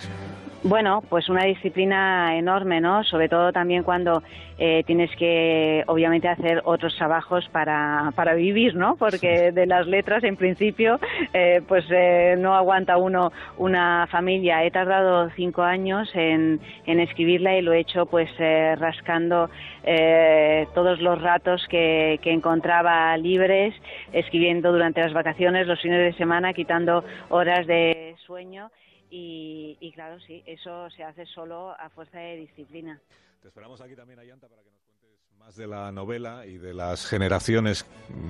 Bueno, 0.63 1.01
pues 1.09 1.29
una 1.29 1.45
disciplina 1.45 2.35
enorme, 2.37 2.81
¿no? 2.81 3.05
Sobre 3.05 3.29
todo 3.29 3.53
también 3.53 3.83
cuando 3.83 4.21
eh, 4.57 4.83
tienes 4.85 5.09
que, 5.15 5.85
obviamente, 5.87 6.27
hacer 6.27 6.61
otros 6.65 6.93
trabajos 6.97 7.47
para, 7.49 8.11
para 8.13 8.33
vivir, 8.33 8.75
¿no? 8.75 8.97
Porque 8.97 9.53
de 9.53 9.65
las 9.65 9.87
letras, 9.87 10.21
en 10.25 10.35
principio, 10.35 10.99
eh, 11.33 11.61
pues 11.65 11.85
eh, 11.89 12.35
no 12.37 12.55
aguanta 12.55 12.97
uno 12.97 13.31
una 13.57 14.05
familia. 14.11 14.65
He 14.65 14.69
tardado 14.69 15.29
cinco 15.37 15.63
años 15.63 16.09
en, 16.13 16.59
en 16.85 16.99
escribirla 16.99 17.55
y 17.55 17.61
lo 17.61 17.71
he 17.71 17.79
hecho, 17.79 18.05
pues, 18.05 18.29
eh, 18.37 18.75
rascando 18.77 19.49
eh, 19.83 20.67
todos 20.75 20.99
los 20.99 21.21
ratos 21.21 21.65
que, 21.69 22.19
que 22.21 22.33
encontraba 22.33 23.15
libres, 23.15 23.73
escribiendo 24.11 24.73
durante 24.73 24.99
las 24.99 25.13
vacaciones, 25.13 25.67
los 25.67 25.79
fines 25.79 25.99
de 25.99 26.17
semana, 26.17 26.53
quitando 26.53 27.05
horas 27.29 27.65
de 27.65 28.15
sueño. 28.25 28.69
Y, 29.11 29.77
y, 29.79 29.91
claro, 29.91 30.19
sí, 30.27 30.43
eso 30.45 30.89
se 30.91 31.03
hace 31.03 31.25
solo 31.25 31.71
a 31.79 31.89
fuerza 31.89 32.19
de 32.19 32.37
disciplina. 32.37 32.99
Te 33.41 33.47
esperamos 33.47 33.81
aquí 33.81 33.95
también, 33.95 34.19
Ayanta, 34.19 34.47
para 34.47 34.61
que 34.61 34.69
nos 34.69 34.81
cuentes 34.81 35.39
más 35.39 35.55
de 35.55 35.67
la 35.67 35.91
novela 35.91 36.45
y 36.45 36.57
de 36.57 36.73
las 36.73 37.07
generaciones 37.07 37.85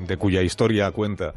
de 0.07 0.17
cuya 0.17 0.41
historia 0.41 0.91
cuenta 0.91 1.33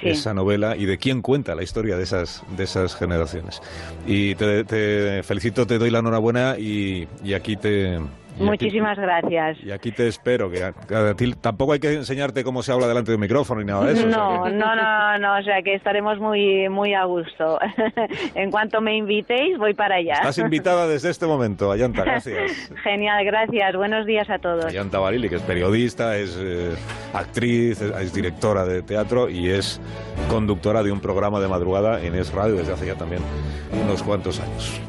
Sí. 0.00 0.10
esa 0.10 0.32
novela 0.32 0.76
y 0.76 0.86
de 0.86 0.96
quién 0.96 1.22
cuenta 1.22 1.56
la 1.56 1.64
historia 1.64 1.96
de 1.96 2.04
esas, 2.04 2.44
de 2.56 2.62
esas 2.62 2.94
generaciones. 2.94 3.60
Y 4.06 4.36
te, 4.36 4.62
te 4.62 5.24
felicito, 5.24 5.66
te 5.66 5.76
doy 5.76 5.90
la 5.90 5.98
enhorabuena 5.98 6.56
y, 6.56 7.08
y 7.24 7.34
aquí 7.34 7.56
te... 7.56 7.98
y 8.38 8.42
aquí- 8.42 8.44
Muchísimas 8.44 8.98
gracias. 8.98 9.58
Y 9.64 9.70
aquí 9.70 9.92
te 9.92 10.06
espero, 10.08 10.50
que 10.50 10.62
a, 10.64 10.72
que 10.72 10.94
a 10.94 11.14
ti 11.14 11.32
tampoco 11.40 11.72
hay 11.72 11.80
que 11.80 11.92
enseñarte 11.92 12.44
cómo 12.44 12.62
se 12.62 12.72
habla 12.72 12.86
delante 12.86 13.10
de 13.10 13.16
un 13.16 13.20
micrófono 13.20 13.60
ni 13.60 13.66
nada 13.66 13.84
de 13.86 13.92
eso. 13.94 14.06
o 14.06 14.10
sea 14.10 14.16
No, 14.18 14.44
que- 14.44 14.50
no, 14.52 14.76
no, 14.76 15.18
no, 15.18 15.38
o 15.38 15.42
sea 15.42 15.62
que 15.62 15.74
estaremos 15.74 16.18
muy, 16.18 16.68
muy 16.68 16.94
a 16.94 17.04
gusto. 17.04 17.58
en 18.34 18.50
cuanto 18.50 18.80
me 18.80 18.96
invitéis, 18.96 19.58
voy 19.58 19.74
para 19.74 19.96
allá. 19.96 20.14
Estás 20.14 20.38
invitada 20.38 20.86
desde 20.86 21.10
este 21.10 21.26
momento, 21.26 21.70
Ayanta, 21.72 22.04
gracias. 22.04 22.70
Genial, 22.84 23.24
gracias. 23.24 23.74
Buenos 23.76 24.06
días 24.06 24.28
a 24.30 24.38
todos. 24.38 24.64
Ayanta 24.66 24.98
Barili, 24.98 25.28
que 25.28 25.36
es 25.36 25.42
periodista, 25.42 26.16
es 26.16 26.36
eh, 26.40 26.74
actriz, 27.14 27.80
es, 27.80 27.90
es 28.00 28.14
directora 28.14 28.64
de 28.64 28.82
teatro 28.82 29.28
y 29.28 29.50
es 29.50 29.80
conductora 30.28 30.82
de 30.82 30.92
un 30.92 31.00
programa 31.00 31.40
de 31.40 31.48
madrugada 31.48 32.02
en 32.02 32.14
Es 32.14 32.32
Radio 32.32 32.56
desde 32.56 32.72
hace 32.72 32.86
ya 32.86 32.94
también 32.94 33.22
unos 33.84 34.02
cuantos 34.02 34.40
años. 34.40 34.80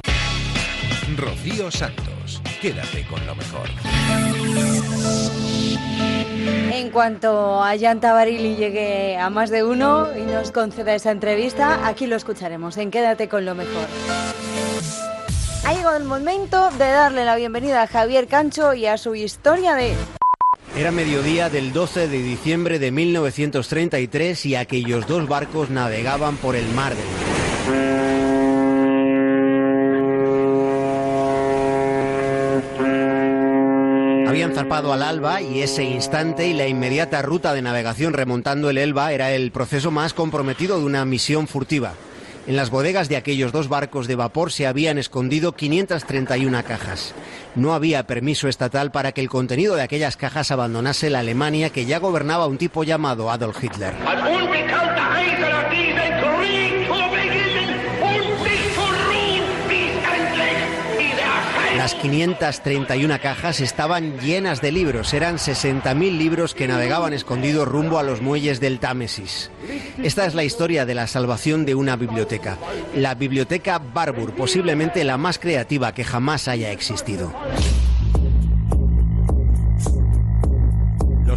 Rocío 1.17 1.71
Santos. 1.71 2.18
Quédate 2.61 3.05
con 3.09 3.25
lo 3.25 3.35
mejor. 3.35 3.69
En 6.71 6.89
cuanto 6.91 7.63
a 7.63 7.77
Jan 7.77 7.99
Tabarili 7.99 8.55
llegue 8.55 9.17
a 9.17 9.29
más 9.29 9.49
de 9.49 9.63
uno 9.63 10.07
y 10.15 10.21
nos 10.21 10.51
conceda 10.51 10.95
esa 10.95 11.11
entrevista, 11.11 11.87
aquí 11.87 12.07
lo 12.07 12.15
escucharemos 12.15 12.77
en 12.77 12.91
Quédate 12.91 13.27
con 13.29 13.45
lo 13.45 13.55
mejor. 13.55 13.85
Ha 15.65 15.73
llegado 15.73 15.97
el 15.97 16.05
momento 16.05 16.69
de 16.71 16.85
darle 16.85 17.25
la 17.25 17.35
bienvenida 17.35 17.83
a 17.83 17.87
Javier 17.87 18.27
Cancho 18.27 18.73
y 18.73 18.85
a 18.85 18.97
su 18.97 19.13
historia 19.13 19.75
de 19.75 19.93
Era 20.75 20.91
mediodía 20.91 21.49
del 21.49 21.73
12 21.73 22.07
de 22.07 22.23
diciembre 22.23 22.79
de 22.79 22.91
1933 22.91 24.45
y 24.45 24.55
aquellos 24.55 25.05
dos 25.07 25.27
barcos 25.27 25.69
navegaban 25.69 26.37
por 26.37 26.55
el 26.55 26.67
mar 26.69 26.95
del 26.95 27.05
Norte. 27.05 27.28
Zarpado 34.69 34.93
al 34.93 35.01
alba 35.01 35.41
y 35.41 35.63
ese 35.63 35.83
instante 35.83 36.47
y 36.47 36.53
la 36.53 36.67
inmediata 36.67 37.23
ruta 37.23 37.55
de 37.55 37.63
navegación 37.63 38.13
remontando 38.13 38.69
el 38.69 38.77
Elba 38.77 39.11
era 39.13 39.31
el 39.31 39.49
proceso 39.49 39.89
más 39.89 40.13
comprometido 40.13 40.77
de 40.77 40.85
una 40.85 41.05
misión 41.05 41.47
furtiva. 41.47 41.93
En 42.45 42.55
las 42.55 42.69
bodegas 42.69 43.09
de 43.09 43.17
aquellos 43.17 43.51
dos 43.51 43.67
barcos 43.67 44.05
de 44.05 44.13
vapor 44.13 44.51
se 44.51 44.67
habían 44.67 44.99
escondido 44.99 45.53
531 45.53 46.63
cajas. 46.65 47.15
No 47.55 47.73
había 47.73 48.05
permiso 48.05 48.47
estatal 48.47 48.91
para 48.91 49.11
que 49.11 49.21
el 49.21 49.29
contenido 49.29 49.73
de 49.73 49.81
aquellas 49.81 50.17
cajas 50.17 50.51
abandonase 50.51 51.09
la 51.09 51.21
Alemania 51.21 51.71
que 51.71 51.85
ya 51.85 51.97
gobernaba 51.97 52.45
un 52.45 52.59
tipo 52.59 52.83
llamado 52.83 53.31
Adolf 53.31 53.63
Hitler. 53.63 53.95
Las 61.79 61.95
531 61.95 63.21
cajas 63.21 63.61
estaban 63.61 64.19
llenas 64.19 64.61
de 64.61 64.69
libros, 64.69 65.13
eran 65.13 65.37
60.000 65.37 66.17
libros 66.17 66.53
que 66.53 66.67
navegaban 66.67 67.13
escondidos 67.13 67.69
rumbo 67.69 67.97
a 67.97 68.03
los 68.03 68.21
muelles 68.21 68.59
del 68.59 68.79
Támesis. 68.79 69.49
Esta 70.03 70.25
es 70.25 70.35
la 70.35 70.43
historia 70.43 70.85
de 70.85 70.93
la 70.93 71.07
salvación 71.07 71.65
de 71.65 71.75
una 71.75 71.95
biblioteca, 71.95 72.57
la 72.97 73.15
biblioteca 73.15 73.79
Barbour, 73.79 74.33
posiblemente 74.33 75.05
la 75.05 75.17
más 75.17 75.39
creativa 75.39 75.93
que 75.93 76.03
jamás 76.03 76.49
haya 76.49 76.69
existido. 76.73 77.33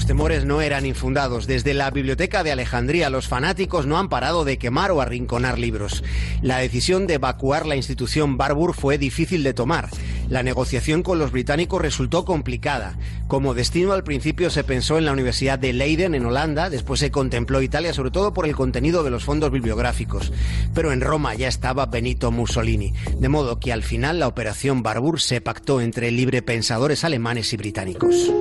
Los 0.02 0.08
temores 0.08 0.44
no 0.44 0.60
eran 0.60 0.84
infundados. 0.84 1.46
Desde 1.46 1.74
la 1.74 1.88
biblioteca 1.92 2.42
de 2.42 2.50
Alejandría 2.50 3.08
los 3.08 3.28
fanáticos 3.28 3.86
no 3.86 3.98
han 3.98 4.08
parado 4.08 4.44
de 4.44 4.58
quemar 4.58 4.90
o 4.90 5.00
arrinconar 5.00 5.60
libros. 5.60 6.02
La 6.42 6.58
decisión 6.58 7.06
de 7.06 7.14
evacuar 7.14 7.66
la 7.66 7.76
institución 7.76 8.36
Barbour 8.36 8.74
fue 8.74 8.98
difícil 8.98 9.44
de 9.44 9.54
tomar. 9.54 9.90
La 10.28 10.42
negociación 10.42 11.04
con 11.04 11.20
los 11.20 11.30
británicos 11.30 11.80
resultó 11.80 12.24
complicada. 12.24 12.98
Como 13.28 13.54
destino 13.54 13.92
al 13.92 14.02
principio 14.02 14.50
se 14.50 14.64
pensó 14.64 14.98
en 14.98 15.04
la 15.04 15.12
Universidad 15.12 15.60
de 15.60 15.72
Leiden 15.72 16.16
en 16.16 16.26
Holanda, 16.26 16.68
después 16.68 16.98
se 16.98 17.12
contempló 17.12 17.62
Italia 17.62 17.94
sobre 17.94 18.10
todo 18.10 18.34
por 18.34 18.46
el 18.46 18.56
contenido 18.56 19.04
de 19.04 19.10
los 19.10 19.22
fondos 19.22 19.52
bibliográficos. 19.52 20.32
Pero 20.74 20.90
en 20.90 21.00
Roma 21.00 21.36
ya 21.36 21.46
estaba 21.46 21.86
Benito 21.86 22.32
Mussolini, 22.32 22.92
de 23.20 23.28
modo 23.28 23.60
que 23.60 23.72
al 23.72 23.84
final 23.84 24.18
la 24.18 24.26
operación 24.26 24.82
Barbour 24.82 25.20
se 25.20 25.40
pactó 25.40 25.80
entre 25.80 26.10
librepensadores 26.10 27.04
alemanes 27.04 27.52
y 27.52 27.56
británicos. 27.56 28.32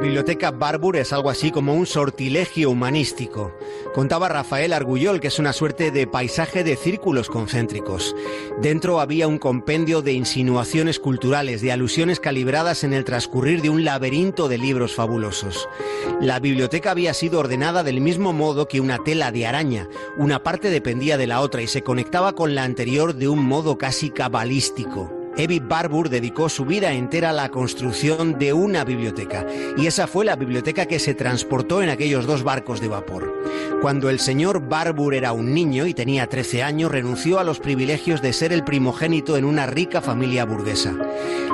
Biblioteca 0.00 0.50
Barbour 0.50 0.96
es 0.96 1.12
algo 1.12 1.28
así 1.28 1.50
como 1.50 1.74
un 1.74 1.86
sortilegio 1.86 2.70
humanístico. 2.70 3.54
Contaba 3.94 4.28
Rafael 4.28 4.72
Argullol 4.72 5.20
que 5.20 5.28
es 5.28 5.38
una 5.38 5.52
suerte 5.52 5.90
de 5.90 6.06
paisaje 6.06 6.64
de 6.64 6.76
círculos 6.76 7.28
concéntricos. 7.28 8.16
Dentro 8.62 9.00
había 9.00 9.28
un 9.28 9.38
compendio 9.38 10.00
de 10.00 10.12
insinuaciones 10.12 10.98
culturales, 10.98 11.60
de 11.60 11.72
alusiones 11.72 12.18
calibradas 12.18 12.82
en 12.82 12.94
el 12.94 13.04
transcurrir 13.04 13.60
de 13.60 13.70
un 13.70 13.84
laberinto 13.84 14.48
de 14.48 14.58
libros 14.58 14.94
fabulosos. 14.94 15.68
La 16.20 16.40
biblioteca 16.40 16.92
había 16.92 17.12
sido 17.12 17.38
ordenada 17.38 17.82
del 17.82 18.00
mismo 18.00 18.32
modo 18.32 18.68
que 18.68 18.80
una 18.80 18.98
tela 19.04 19.30
de 19.32 19.46
araña. 19.46 19.88
Una 20.16 20.42
parte 20.42 20.70
dependía 20.70 21.18
de 21.18 21.26
la 21.26 21.40
otra 21.40 21.60
y 21.60 21.66
se 21.66 21.82
conectaba 21.82 22.34
con 22.34 22.54
la 22.54 22.64
anterior 22.64 23.14
de 23.14 23.28
un 23.28 23.44
modo 23.44 23.76
casi 23.76 24.10
cabalístico. 24.10 25.19
Evi 25.36 25.60
Barbour 25.60 26.08
dedicó 26.08 26.48
su 26.48 26.64
vida 26.64 26.92
entera 26.92 27.30
a 27.30 27.32
la 27.32 27.50
construcción 27.50 28.38
de 28.38 28.52
una 28.52 28.84
biblioteca, 28.84 29.46
y 29.76 29.86
esa 29.86 30.06
fue 30.06 30.24
la 30.24 30.36
biblioteca 30.36 30.86
que 30.86 30.98
se 30.98 31.14
transportó 31.14 31.82
en 31.82 31.88
aquellos 31.88 32.26
dos 32.26 32.42
barcos 32.42 32.80
de 32.80 32.88
vapor. 32.88 33.32
Cuando 33.80 34.10
el 34.10 34.18
señor 34.18 34.68
Barbour 34.68 35.14
era 35.14 35.32
un 35.32 35.54
niño 35.54 35.86
y 35.86 35.94
tenía 35.94 36.26
13 36.26 36.62
años, 36.62 36.90
renunció 36.90 37.38
a 37.38 37.44
los 37.44 37.60
privilegios 37.60 38.20
de 38.20 38.32
ser 38.32 38.52
el 38.52 38.64
primogénito 38.64 39.36
en 39.36 39.44
una 39.44 39.66
rica 39.66 40.00
familia 40.00 40.44
burguesa. 40.44 40.94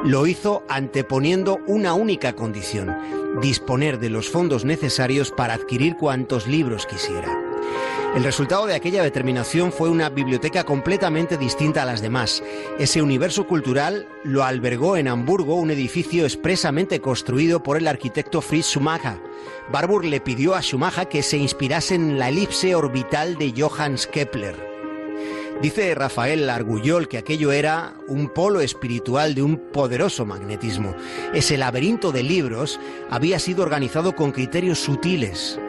Lo 0.04 0.26
hizo 0.26 0.64
anteponiendo 0.68 1.60
una 1.66 1.94
única 1.94 2.32
condición, 2.32 2.96
disponer 3.40 3.98
de 3.98 4.10
los 4.10 4.28
fondos 4.28 4.64
necesarios 4.64 5.30
para 5.30 5.54
adquirir 5.54 5.96
cuantos 5.96 6.46
libros 6.46 6.86
quisiera. 6.86 7.45
El 8.16 8.24
resultado 8.24 8.64
de 8.64 8.74
aquella 8.74 9.02
determinación 9.02 9.70
fue 9.70 9.90
una 9.90 10.08
biblioteca 10.08 10.64
completamente 10.64 11.36
distinta 11.36 11.82
a 11.82 11.84
las 11.84 12.00
demás. 12.00 12.42
Ese 12.78 13.02
universo 13.02 13.46
cultural 13.46 14.08
lo 14.24 14.42
albergó 14.42 14.96
en 14.96 15.06
Hamburgo 15.06 15.56
un 15.56 15.70
edificio 15.70 16.24
expresamente 16.24 17.02
construido 17.02 17.62
por 17.62 17.76
el 17.76 17.86
arquitecto 17.86 18.40
Fritz 18.40 18.68
Schumacher. 18.68 19.20
Barbour 19.70 20.06
le 20.06 20.22
pidió 20.22 20.54
a 20.54 20.62
Schumacher 20.62 21.08
que 21.08 21.22
se 21.22 21.36
inspirase 21.36 21.94
en 21.94 22.18
la 22.18 22.30
elipse 22.30 22.74
orbital 22.74 23.36
de 23.36 23.52
Johannes 23.54 24.06
Kepler. 24.06 24.56
Dice 25.60 25.94
Rafael 25.94 26.48
Argullol 26.48 27.08
que 27.08 27.18
aquello 27.18 27.52
era 27.52 27.96
un 28.08 28.30
polo 28.30 28.62
espiritual 28.62 29.34
de 29.34 29.42
un 29.42 29.58
poderoso 29.58 30.24
magnetismo. 30.24 30.94
Ese 31.34 31.58
laberinto 31.58 32.12
de 32.12 32.22
libros 32.22 32.80
había 33.10 33.38
sido 33.38 33.62
organizado 33.62 34.14
con 34.14 34.32
criterios 34.32 34.78
sutiles, 34.78 35.60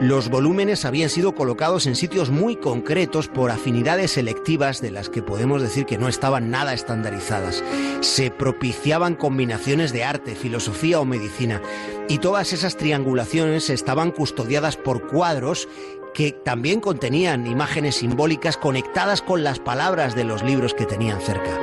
los 0.00 0.30
volúmenes 0.30 0.84
habían 0.84 1.10
sido 1.10 1.34
colocados 1.34 1.86
en 1.86 1.94
sitios 1.94 2.30
muy 2.30 2.56
concretos 2.56 3.28
por 3.28 3.50
afinidades 3.50 4.12
selectivas 4.12 4.80
de 4.80 4.90
las 4.90 5.08
que 5.08 5.22
podemos 5.22 5.62
decir 5.62 5.86
que 5.86 5.98
no 5.98 6.08
estaban 6.08 6.50
nada 6.50 6.74
estandarizadas. 6.74 7.62
Se 8.00 8.30
propiciaban 8.30 9.14
combinaciones 9.14 9.92
de 9.92 10.04
arte, 10.04 10.34
filosofía 10.34 11.00
o 11.00 11.04
medicina 11.04 11.60
y 12.08 12.18
todas 12.18 12.52
esas 12.52 12.76
triangulaciones 12.76 13.70
estaban 13.70 14.10
custodiadas 14.10 14.76
por 14.76 15.06
cuadros 15.08 15.68
que 16.14 16.32
también 16.32 16.80
contenían 16.80 17.46
imágenes 17.46 17.96
simbólicas 17.96 18.56
conectadas 18.56 19.22
con 19.22 19.44
las 19.44 19.60
palabras 19.60 20.14
de 20.14 20.24
los 20.24 20.42
libros 20.42 20.74
que 20.74 20.84
tenían 20.86 21.20
cerca. 21.20 21.58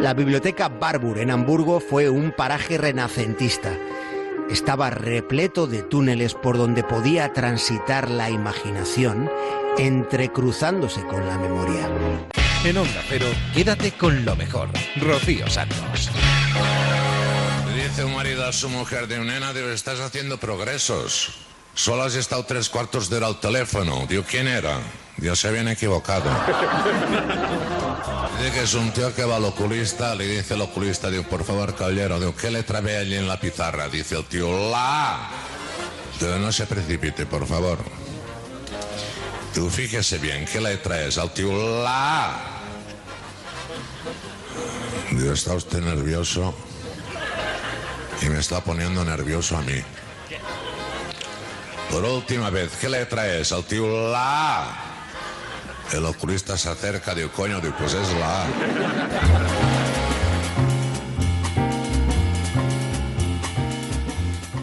La 0.00 0.14
biblioteca 0.14 0.68
Barbour 0.68 1.18
en 1.18 1.30
Hamburgo 1.30 1.80
fue 1.80 2.08
un 2.10 2.30
paraje 2.30 2.78
renacentista 2.78 3.76
estaba 4.50 4.90
repleto 4.90 5.66
de 5.66 5.82
túneles 5.82 6.34
por 6.34 6.56
donde 6.56 6.82
podía 6.82 7.32
transitar 7.32 8.10
la 8.10 8.30
imaginación, 8.30 9.30
entrecruzándose 9.78 11.04
con 11.06 11.26
la 11.26 11.38
memoria. 11.38 11.88
En 12.64 12.76
Onda 12.76 13.02
Cero, 13.08 13.26
quédate 13.54 13.92
con 13.92 14.24
lo 14.24 14.34
mejor. 14.36 14.68
Rocío 14.96 15.48
Santos. 15.48 16.10
Le 17.74 17.84
dice 17.84 18.04
un 18.04 18.14
marido 18.14 18.44
a 18.46 18.52
su 18.52 18.68
mujer 18.68 19.06
de 19.06 19.18
nena, 19.20 19.52
digo, 19.52 19.68
estás 19.68 20.00
haciendo 20.00 20.38
progresos. 20.38 21.46
Solo 21.76 22.04
has 22.04 22.14
estado 22.14 22.42
tres 22.46 22.70
cuartos 22.70 23.10
de 23.10 23.18
hora 23.18 23.26
al 23.26 23.38
teléfono. 23.38 24.06
Digo, 24.08 24.24
¿quién 24.28 24.48
era? 24.48 24.78
Dios 25.18 25.38
se 25.38 25.48
habían 25.48 25.68
equivocado. 25.68 26.30
Dice 28.38 28.52
que 28.52 28.62
es 28.62 28.72
un 28.72 28.90
tío 28.92 29.14
que 29.14 29.24
va 29.24 29.36
al 29.36 29.44
oculista, 29.44 30.14
le 30.14 30.26
dice 30.26 30.54
el 30.54 30.62
oculista, 30.62 31.10
digo, 31.10 31.24
por 31.24 31.44
favor, 31.44 31.74
caballero, 31.74 32.18
digo, 32.18 32.34
¿qué 32.34 32.50
letra 32.50 32.80
ve 32.80 32.96
allí 32.96 33.16
en 33.16 33.28
la 33.28 33.38
pizarra? 33.38 33.88
Dice 33.88 34.16
el 34.16 34.24
tío, 34.24 34.70
la. 34.70 35.28
Digo, 36.18 36.38
no 36.38 36.50
se 36.50 36.64
precipite, 36.64 37.26
por 37.26 37.46
favor. 37.46 37.78
Tú 39.54 39.68
fíjese 39.68 40.16
bien, 40.16 40.46
¿qué 40.46 40.62
letra 40.62 41.02
es? 41.02 41.18
Al 41.18 41.34
tío, 41.34 41.82
la. 41.82 42.40
Digo, 45.10 45.30
¿está 45.30 45.52
usted 45.52 45.80
nervioso? 45.80 46.54
Y 48.22 48.30
me 48.30 48.38
está 48.38 48.64
poniendo 48.64 49.04
nervioso 49.04 49.58
a 49.58 49.62
mí. 49.62 49.82
Por 51.90 52.04
última 52.04 52.50
vez, 52.50 52.72
¿qué 52.80 52.88
letra 52.88 53.26
es? 53.26 53.52
Al 53.52 53.64
tío, 53.64 54.10
la. 54.10 54.66
El 55.92 56.04
oculista 56.04 56.58
se 56.58 56.68
acerca, 56.68 57.14
digo, 57.14 57.30
coño, 57.30 57.60
digo, 57.60 57.74
pues 57.78 57.94
es 57.94 58.12
la 58.14 58.42
A. 58.42 58.46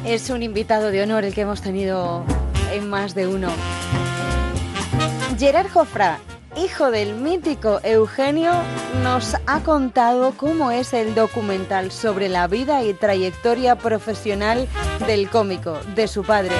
Es 0.05 0.29
un 0.29 0.43
invitado 0.43 0.91
de 0.91 1.01
honor 1.01 1.23
el 1.23 1.33
que 1.33 1.41
hemos 1.41 1.61
tenido 1.61 2.25
en 2.71 2.89
más 2.89 3.15
de 3.15 3.27
uno. 3.27 3.49
Gerard 5.39 5.69
Jofra 5.71 6.19
hijo 6.57 6.91
del 6.91 7.15
mítico 7.15 7.79
Eugenio, 7.83 8.51
nos 9.01 9.35
ha 9.45 9.61
contado 9.63 10.33
cómo 10.37 10.71
es 10.71 10.93
el 10.93 11.15
documental 11.15 11.91
sobre 11.91 12.29
la 12.29 12.47
vida 12.47 12.83
y 12.83 12.93
trayectoria 12.93 13.75
profesional 13.75 14.67
del 15.07 15.29
cómico, 15.29 15.79
de 15.95 16.07
su 16.07 16.23
padre, 16.23 16.55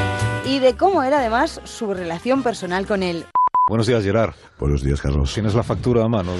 y 0.45 0.59
de 0.59 0.75
cómo 0.75 1.03
era 1.03 1.19
además 1.19 1.61
su 1.63 1.93
relación 1.93 2.43
personal 2.43 2.85
con 2.85 3.03
él. 3.03 3.25
Buenos 3.69 3.87
días, 3.87 4.03
Gerard. 4.03 4.33
Buenos 4.59 4.83
días, 4.83 4.99
Carlos. 4.99 5.33
¿Tienes 5.33 5.55
la 5.55 5.63
factura 5.63 6.03
a 6.03 6.09
mano? 6.09 6.33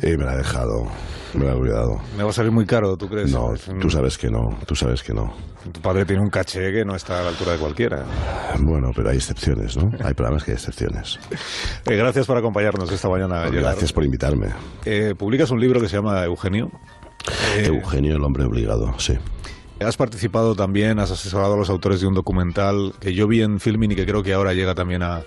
Eh, 0.00 0.16
me 0.16 0.24
la 0.24 0.34
he 0.34 0.36
dejado, 0.36 0.86
me 1.34 1.44
la 1.44 1.50
he 1.50 1.54
olvidado. 1.54 2.00
Me 2.16 2.22
va 2.22 2.30
a 2.30 2.32
salir 2.32 2.52
muy 2.52 2.66
caro, 2.66 2.96
¿tú 2.96 3.08
crees? 3.08 3.32
No, 3.32 3.52
tú 3.80 3.90
sabes 3.90 4.16
que 4.16 4.30
no, 4.30 4.56
tú 4.64 4.76
sabes 4.76 5.02
que 5.02 5.12
no. 5.12 5.34
Tu 5.72 5.80
padre 5.80 6.04
tiene 6.04 6.22
un 6.22 6.30
caché 6.30 6.70
que 6.70 6.84
no 6.84 6.94
está 6.94 7.18
a 7.18 7.22
la 7.24 7.28
altura 7.30 7.54
de 7.54 7.58
cualquiera. 7.58 8.04
Bueno, 8.60 8.92
pero 8.94 9.10
hay 9.10 9.16
excepciones, 9.16 9.76
¿no? 9.76 9.90
Hay 10.04 10.14
programas 10.14 10.44
que 10.44 10.52
hay 10.52 10.56
excepciones. 10.56 11.18
Eh, 11.84 11.96
gracias 11.96 12.26
por 12.28 12.38
acompañarnos 12.38 12.92
esta 12.92 13.08
mañana, 13.08 13.40
Gerard. 13.46 13.60
Gracias 13.60 13.92
por 13.92 14.04
invitarme. 14.04 14.46
Eh, 14.84 15.14
publicas 15.18 15.50
un 15.50 15.58
libro 15.58 15.80
que 15.80 15.88
se 15.88 15.96
llama 15.96 16.22
Eugenio. 16.24 16.70
Eugenio, 17.56 18.14
el 18.14 18.22
hombre 18.22 18.44
obligado, 18.44 18.96
sí. 18.98 19.14
Has 19.80 19.96
participado 19.96 20.54
también, 20.56 20.98
has 20.98 21.10
asesorado 21.12 21.54
a 21.54 21.56
los 21.56 21.70
autores 21.70 22.00
de 22.00 22.06
un 22.08 22.14
documental 22.14 22.92
que 23.00 23.14
yo 23.14 23.28
vi 23.28 23.42
en 23.42 23.60
Filmin 23.60 23.92
y 23.92 23.94
que 23.96 24.04
creo 24.06 24.22
que 24.24 24.34
ahora 24.34 24.52
llega 24.52 24.74
también 24.74 25.02
a, 25.02 25.22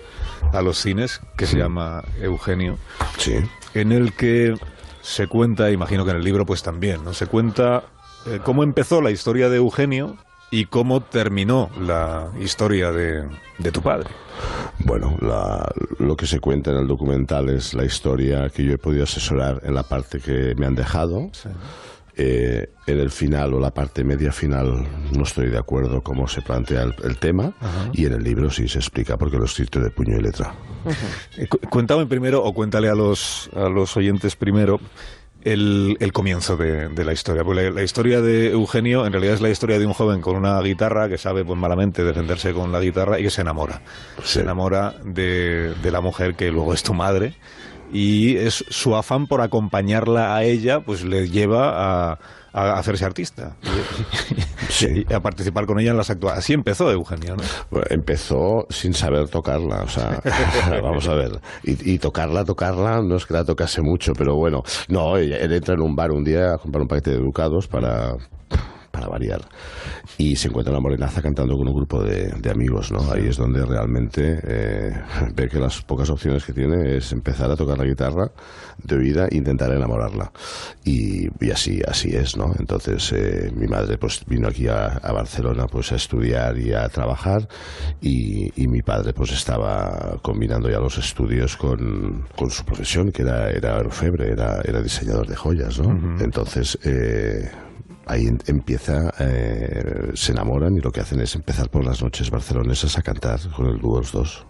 a 0.52 0.62
los 0.62 0.78
cines, 0.78 1.20
que 1.36 1.46
se 1.46 1.56
llama 1.56 2.02
Eugenio. 2.20 2.76
Sí. 3.18 3.36
En 3.74 3.92
el 3.92 4.12
que 4.12 4.54
se 5.00 5.26
cuenta, 5.26 5.70
imagino 5.70 6.04
que 6.04 6.10
en 6.10 6.18
el 6.18 6.24
libro 6.24 6.44
pues 6.44 6.62
también, 6.62 7.02
¿no? 7.02 7.14
Se 7.14 7.26
cuenta 7.26 7.84
eh, 8.26 8.40
cómo 8.44 8.62
empezó 8.62 9.00
la 9.00 9.10
historia 9.10 9.48
de 9.48 9.56
Eugenio 9.56 10.16
y 10.50 10.66
cómo 10.66 11.00
terminó 11.00 11.70
la 11.80 12.28
historia 12.38 12.92
de, 12.92 13.26
de 13.58 13.72
tu 13.72 13.80
padre. 13.80 14.10
Bueno, 14.80 15.16
la- 15.22 15.72
lo 15.98 16.14
que 16.14 16.26
se 16.26 16.40
cuenta 16.40 16.70
en 16.72 16.76
el 16.76 16.86
documental 16.86 17.48
es 17.48 17.72
la 17.72 17.84
historia 17.86 18.50
que 18.50 18.64
yo 18.64 18.74
he 18.74 18.78
podido 18.78 19.04
asesorar 19.04 19.62
en 19.64 19.74
la 19.74 19.82
parte 19.82 20.20
que 20.20 20.54
me 20.56 20.66
han 20.66 20.74
dejado. 20.74 21.30
Eh, 22.14 22.68
en 22.86 22.98
el 22.98 23.10
final 23.10 23.54
o 23.54 23.58
la 23.60 23.72
parte 23.72 24.04
media 24.04 24.32
final 24.32 24.86
no 25.12 25.22
estoy 25.22 25.48
de 25.48 25.56
acuerdo 25.56 26.02
cómo 26.02 26.28
se 26.28 26.42
plantea 26.42 26.82
el, 26.82 26.94
el 27.04 27.16
tema 27.16 27.54
y 27.94 28.04
en 28.04 28.12
el 28.12 28.22
libro 28.22 28.50
sí 28.50 28.68
se 28.68 28.78
explica 28.80 29.16
porque 29.16 29.38
lo 29.38 29.44
he 29.44 29.46
escrito 29.46 29.80
de 29.80 29.90
puño 29.90 30.18
y 30.18 30.20
letra. 30.22 30.54
Eh, 31.38 31.46
cu- 31.48 31.58
Cuéntame 31.70 32.04
primero, 32.06 32.44
o 32.44 32.52
cuéntale 32.52 32.90
a 32.90 32.94
los, 32.94 33.48
a 33.56 33.68
los 33.70 33.96
oyentes 33.96 34.36
primero, 34.36 34.78
el, 35.42 35.96
el 36.00 36.12
comienzo 36.12 36.56
de, 36.58 36.88
de 36.90 37.04
la 37.04 37.14
historia. 37.14 37.44
Porque 37.44 37.62
la, 37.62 37.70
la 37.70 37.82
historia 37.82 38.20
de 38.20 38.50
Eugenio 38.50 39.06
en 39.06 39.12
realidad 39.12 39.34
es 39.34 39.40
la 39.40 39.48
historia 39.50 39.78
de 39.78 39.86
un 39.86 39.94
joven 39.94 40.20
con 40.20 40.36
una 40.36 40.60
guitarra 40.60 41.08
que 41.08 41.16
sabe 41.16 41.44
pues 41.46 41.58
malamente 41.58 42.04
defenderse 42.04 42.52
con 42.52 42.72
la 42.72 42.80
guitarra 42.80 43.18
y 43.18 43.22
que 43.22 43.30
se 43.30 43.40
enamora. 43.40 43.80
Se 44.22 44.40
enamora 44.42 44.96
de, 45.02 45.72
de 45.82 45.90
la 45.90 46.02
mujer 46.02 46.34
que 46.34 46.50
luego 46.50 46.74
es 46.74 46.82
tu 46.82 46.92
madre 46.92 47.34
y 47.92 48.36
es 48.36 48.64
su 48.68 48.96
afán 48.96 49.26
por 49.26 49.40
acompañarla 49.40 50.34
a 50.34 50.44
ella 50.44 50.80
pues 50.80 51.04
le 51.04 51.28
lleva 51.28 52.12
a, 52.12 52.18
a 52.52 52.78
hacerse 52.78 53.04
artista 53.04 53.56
y 54.80 55.12
a 55.12 55.20
participar 55.20 55.66
con 55.66 55.78
ella 55.78 55.90
en 55.90 55.96
las 55.96 56.10
actuaciones. 56.10 56.44
Así 56.44 56.52
empezó 56.52 56.90
Eugenio, 56.90 57.36
¿no? 57.36 57.42
Bueno, 57.70 57.86
empezó 57.90 58.66
sin 58.70 58.94
saber 58.94 59.28
tocarla, 59.28 59.82
o 59.82 59.88
sea, 59.88 60.20
vamos 60.82 61.06
a 61.08 61.14
ver. 61.14 61.40
Y, 61.62 61.92
y 61.92 61.98
tocarla, 61.98 62.44
tocarla, 62.44 63.02
no 63.02 63.16
es 63.16 63.26
que 63.26 63.34
la 63.34 63.44
tocase 63.44 63.82
mucho, 63.82 64.12
pero 64.14 64.36
bueno. 64.36 64.62
No, 64.88 65.16
él, 65.16 65.32
él 65.32 65.52
entra 65.52 65.74
en 65.74 65.82
un 65.82 65.94
bar 65.94 66.10
un 66.10 66.24
día 66.24 66.54
a 66.54 66.58
comprar 66.58 66.82
un 66.82 66.88
paquete 66.88 67.10
de 67.10 67.16
educados 67.16 67.68
para 67.68 68.16
para 68.92 69.08
variar. 69.08 69.40
Y 70.18 70.36
se 70.36 70.48
encuentra 70.48 70.72
una 70.72 70.80
morenaza 70.80 71.20
cantando 71.20 71.56
con 71.56 71.66
un 71.66 71.74
grupo 71.74 72.02
de, 72.02 72.32
de 72.38 72.50
amigos, 72.50 72.92
¿no? 72.92 73.10
Ahí 73.10 73.26
es 73.26 73.36
donde 73.36 73.64
realmente 73.64 74.38
eh, 74.44 74.92
ve 75.34 75.48
que 75.48 75.58
las 75.58 75.82
pocas 75.82 76.10
opciones 76.10 76.44
que 76.44 76.52
tiene 76.52 76.96
es 76.98 77.10
empezar 77.12 77.50
a 77.50 77.56
tocar 77.56 77.78
la 77.78 77.84
guitarra 77.84 78.30
de 78.84 78.94
oída 78.96 79.26
e 79.30 79.36
intentar 79.36 79.72
enamorarla. 79.72 80.30
Y, 80.84 81.28
y 81.44 81.50
así, 81.50 81.80
así 81.88 82.10
es, 82.14 82.36
¿no? 82.36 82.52
Entonces 82.58 83.12
eh, 83.12 83.50
mi 83.56 83.66
madre 83.66 83.96
pues 83.98 84.24
vino 84.26 84.48
aquí 84.48 84.68
a, 84.68 84.86
a 84.86 85.12
Barcelona 85.12 85.66
pues 85.66 85.90
a 85.92 85.96
estudiar 85.96 86.58
y 86.58 86.72
a 86.74 86.88
trabajar 86.88 87.48
y, 88.00 88.50
y 88.62 88.68
mi 88.68 88.82
padre 88.82 89.12
pues 89.14 89.32
estaba 89.32 90.18
combinando 90.22 90.68
ya 90.68 90.78
los 90.78 90.98
estudios 90.98 91.56
con, 91.56 92.26
con 92.36 92.50
su 92.50 92.64
profesión, 92.64 93.10
que 93.10 93.22
era, 93.22 93.50
era 93.50 93.78
orfebre, 93.78 94.30
era, 94.30 94.60
era 94.62 94.82
diseñador 94.82 95.26
de 95.26 95.36
joyas, 95.36 95.78
¿no? 95.78 96.18
Entonces... 96.22 96.78
eh, 96.84 97.50
ahí 98.06 98.26
em- 98.26 98.38
empieza, 98.46 99.12
eh, 99.18 100.10
se 100.14 100.32
enamoran 100.32 100.76
y 100.76 100.80
lo 100.80 100.90
que 100.90 101.00
hacen 101.00 101.20
es 101.20 101.34
empezar 101.34 101.68
por 101.70 101.84
las 101.84 102.02
noches 102.02 102.30
barcelonesas 102.30 102.98
a 102.98 103.02
cantar 103.02 103.38
con 103.56 103.66
el 103.66 103.78
dúo 103.78 103.98
los 103.98 104.12
dos. 104.12 104.46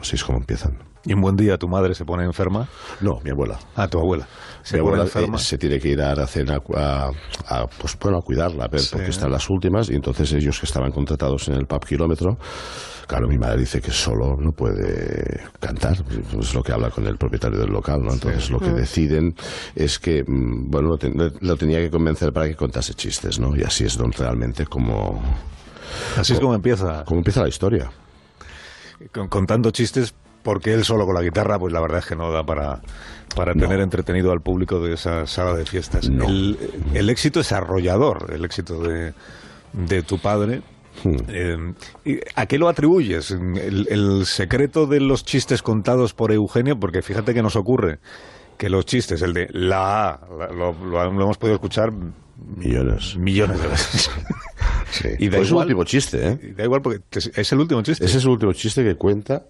Así 0.00 0.16
es 0.16 0.24
como 0.24 0.38
empiezan. 0.38 0.78
Y 1.06 1.12
un 1.14 1.20
buen 1.20 1.36
día 1.36 1.56
tu 1.56 1.68
madre 1.68 1.94
se 1.94 2.04
pone 2.04 2.24
enferma. 2.24 2.68
No, 3.00 3.20
mi 3.22 3.30
abuela. 3.30 3.58
Ah, 3.76 3.86
tu 3.86 3.98
abuela. 3.98 4.26
Se 4.62 4.74
Mi 4.76 4.80
abuela 4.80 5.04
enferma. 5.04 5.36
eh, 5.36 5.40
se 5.40 5.56
tiene 5.56 5.78
que 5.78 5.88
ir 5.90 6.02
a 6.02 6.10
Aracena 6.10 6.58
a, 6.74 7.10
a, 7.48 7.66
pues, 7.68 7.96
bueno, 8.00 8.18
a 8.18 8.22
cuidarla, 8.22 8.64
a 8.64 8.68
ver, 8.68 8.80
porque 8.90 9.10
están 9.10 9.30
las 9.30 9.48
últimas, 9.48 9.88
y 9.88 9.94
entonces 9.94 10.32
ellos 10.32 10.58
que 10.58 10.66
estaban 10.66 10.90
contratados 10.90 11.46
en 11.46 11.54
el 11.54 11.66
pub 11.66 11.84
kilómetro, 11.84 12.36
claro, 13.06 13.28
mi 13.28 13.38
madre 13.38 13.60
dice 13.60 13.80
que 13.80 13.92
solo 13.92 14.36
no 14.36 14.50
puede 14.50 15.40
cantar, 15.60 15.96
es 16.40 16.52
lo 16.54 16.62
que 16.64 16.72
habla 16.72 16.90
con 16.90 17.06
el 17.06 17.16
propietario 17.16 17.60
del 17.60 17.70
local, 17.70 18.02
¿no? 18.02 18.12
Entonces 18.12 18.50
lo 18.50 18.58
que 18.58 18.70
Mm. 18.70 18.74
deciden 18.74 19.34
es 19.76 20.00
que, 20.00 20.24
mm, 20.26 20.68
bueno, 20.68 20.88
lo, 20.88 20.98
ten- 20.98 21.32
lo 21.40 21.56
tenía 21.56 21.78
que 21.78 21.88
convencer 21.90 22.32
para 22.32 22.48
que 22.48 22.56
contase 22.56 22.94
chistes, 22.94 23.38
¿no? 23.38 23.54
Y 23.54 23.62
así 23.62 23.84
es 23.84 23.96
don- 23.96 24.10
realmente 24.10 24.66
como... 24.66 25.22
Así 26.18 26.32
es 26.32 26.40
como 26.40 26.52
empieza. 26.56 27.04
Como 27.04 27.18
empieza 27.20 27.42
la 27.42 27.48
historia. 27.48 27.92
Con- 29.12 29.28
contando 29.28 29.70
chistes 29.70 30.12
porque 30.46 30.72
él 30.72 30.84
solo 30.84 31.04
con 31.06 31.14
la 31.16 31.22
guitarra, 31.22 31.58
pues 31.58 31.72
la 31.72 31.80
verdad 31.80 31.98
es 31.98 32.06
que 32.06 32.14
no 32.14 32.30
da 32.30 32.44
para, 32.46 32.80
para 33.34 33.52
tener 33.52 33.80
entretenido 33.80 34.30
al 34.30 34.40
público 34.40 34.78
de 34.80 34.94
esa 34.94 35.26
sala 35.26 35.54
de 35.54 35.66
fiestas. 35.66 36.06
El, 36.06 36.56
el 36.94 37.10
éxito 37.10 37.40
es 37.40 37.50
arrollador, 37.50 38.30
el 38.32 38.44
éxito 38.44 38.80
de, 38.80 39.12
de 39.72 40.02
tu 40.04 40.18
padre. 40.20 40.62
Eh, 41.28 41.74
¿y 42.04 42.20
¿A 42.36 42.46
qué 42.46 42.58
lo 42.58 42.68
atribuyes? 42.68 43.32
El, 43.32 43.88
el 43.90 44.24
secreto 44.24 44.86
de 44.86 45.00
los 45.00 45.24
chistes 45.24 45.60
contados 45.62 46.14
por 46.14 46.30
Eugenio, 46.30 46.78
porque 46.78 47.02
fíjate 47.02 47.34
que 47.34 47.42
nos 47.42 47.56
ocurre 47.56 47.98
que 48.56 48.70
los 48.70 48.86
chistes, 48.86 49.20
el 49.22 49.34
de 49.34 49.48
la 49.52 50.08
A, 50.10 50.20
la- 50.38 50.46
lo, 50.48 50.72
lo- 50.72 51.02
hemos 51.02 51.36
podido 51.38 51.56
escuchar 51.56 51.92
millones, 52.56 53.16
millones 53.16 53.60
de 53.60 53.66
veces. 53.68 54.10
Y 55.18 55.28
da 55.28 55.36
Pues 55.38 55.48
es 55.48 55.52
el 55.52 55.56
último 55.58 55.84
chiste, 55.84 56.26
¿eh? 56.28 56.54
Da 56.56 56.64
igual 56.64 56.80
porque 56.80 57.00
te- 57.10 57.18
es 57.40 57.52
el 57.52 57.58
último 57.58 57.82
chiste. 57.82 58.04
Ese 58.06 58.16
es 58.18 58.24
el 58.24 58.30
último 58.30 58.52
chiste 58.54 58.82
que 58.82 58.94
cuenta 58.94 59.42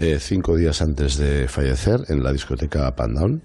eh, 0.00 0.18
cinco 0.18 0.56
días 0.56 0.80
antes 0.80 1.18
de 1.18 1.46
fallecer 1.46 2.00
en 2.08 2.22
la 2.22 2.32
discoteca 2.32 2.90
Pandown. 2.96 3.42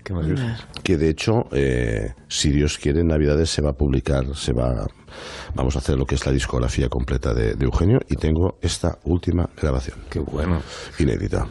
Que 0.83 0.97
de 0.97 1.09
hecho, 1.09 1.43
eh, 1.51 2.13
si 2.29 2.51
Dios 2.51 2.77
quiere, 2.77 3.01
en 3.01 3.07
Navidades 3.07 3.49
se 3.49 3.61
va 3.61 3.71
a 3.71 3.73
publicar, 3.73 4.23
se 4.35 4.53
va, 4.53 4.87
vamos 5.53 5.75
a 5.75 5.79
hacer 5.79 5.97
lo 5.97 6.05
que 6.05 6.15
es 6.15 6.25
la 6.25 6.31
discografía 6.31 6.87
completa 6.87 7.33
de, 7.33 7.55
de 7.55 7.65
Eugenio 7.65 7.99
y 8.07 8.15
tengo 8.15 8.57
esta 8.61 8.97
última 9.03 9.49
grabación. 9.61 9.97
Qué 10.09 10.19
bueno. 10.19 10.61
Inédita. 10.97 11.45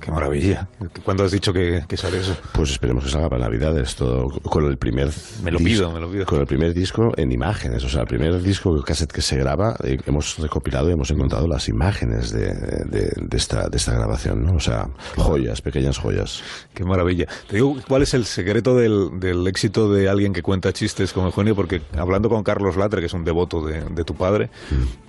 Qué 0.00 0.10
maravilla. 0.10 0.68
¿Cuándo 1.04 1.24
has 1.24 1.30
dicho 1.32 1.52
que, 1.52 1.84
que 1.86 1.96
sale 1.96 2.18
eso? 2.20 2.36
Pues 2.52 2.70
esperemos 2.70 3.04
que 3.04 3.10
salga 3.10 3.28
para 3.28 3.42
Navidades, 3.44 3.94
todo 3.96 4.28
con 4.40 4.64
el 4.64 4.76
primer 4.78 5.10
Me 5.42 5.50
lo 5.50 5.58
pido, 5.58 5.92
me 5.92 6.00
lo 6.00 6.10
pido. 6.10 6.24
Con 6.26 6.40
el 6.40 6.46
primer 6.46 6.72
disco 6.72 7.12
en 7.16 7.30
imágenes, 7.32 7.84
o 7.84 7.88
sea, 7.88 8.02
el 8.02 8.06
primer 8.06 8.40
disco 8.42 8.80
cassette 8.82 9.12
que 9.12 9.20
se 9.22 9.36
graba, 9.36 9.76
eh, 9.84 9.98
hemos 10.06 10.38
recopilado 10.38 10.88
y 10.88 10.92
hemos 10.94 11.10
encontrado 11.10 11.46
las 11.46 11.68
imágenes 11.68 12.30
de, 12.32 12.46
de- 12.46 13.12
de 13.16 13.36
esta, 13.36 13.68
de 13.68 13.76
esta 13.76 13.92
grabación, 13.92 14.44
¿no? 14.44 14.54
O 14.54 14.60
sea, 14.60 14.88
joyas, 15.16 15.60
pequeñas 15.60 15.98
joyas. 15.98 16.42
Qué 16.74 16.84
maravilla. 16.84 17.26
Te 17.48 17.56
digo, 17.56 17.76
¿cuál 17.86 18.02
es 18.02 18.14
el 18.14 18.24
secreto 18.24 18.74
del, 18.74 19.20
del 19.20 19.46
éxito 19.46 19.92
de 19.92 20.08
alguien 20.08 20.32
que 20.32 20.42
cuenta 20.42 20.72
chistes 20.72 21.12
como 21.12 21.26
Eugenio? 21.26 21.54
Porque 21.54 21.82
hablando 21.96 22.28
con 22.28 22.42
Carlos 22.42 22.76
Latre, 22.76 23.00
que 23.00 23.06
es 23.06 23.14
un 23.14 23.24
devoto 23.24 23.64
de, 23.66 23.82
de 23.84 24.04
tu 24.04 24.14
padre, 24.14 24.50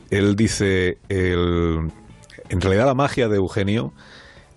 él 0.09 0.35
dice, 0.35 0.97
el, 1.07 1.89
en 2.49 2.61
realidad 2.61 2.85
la 2.85 2.93
magia 2.95 3.29
de 3.29 3.37
Eugenio 3.37 3.93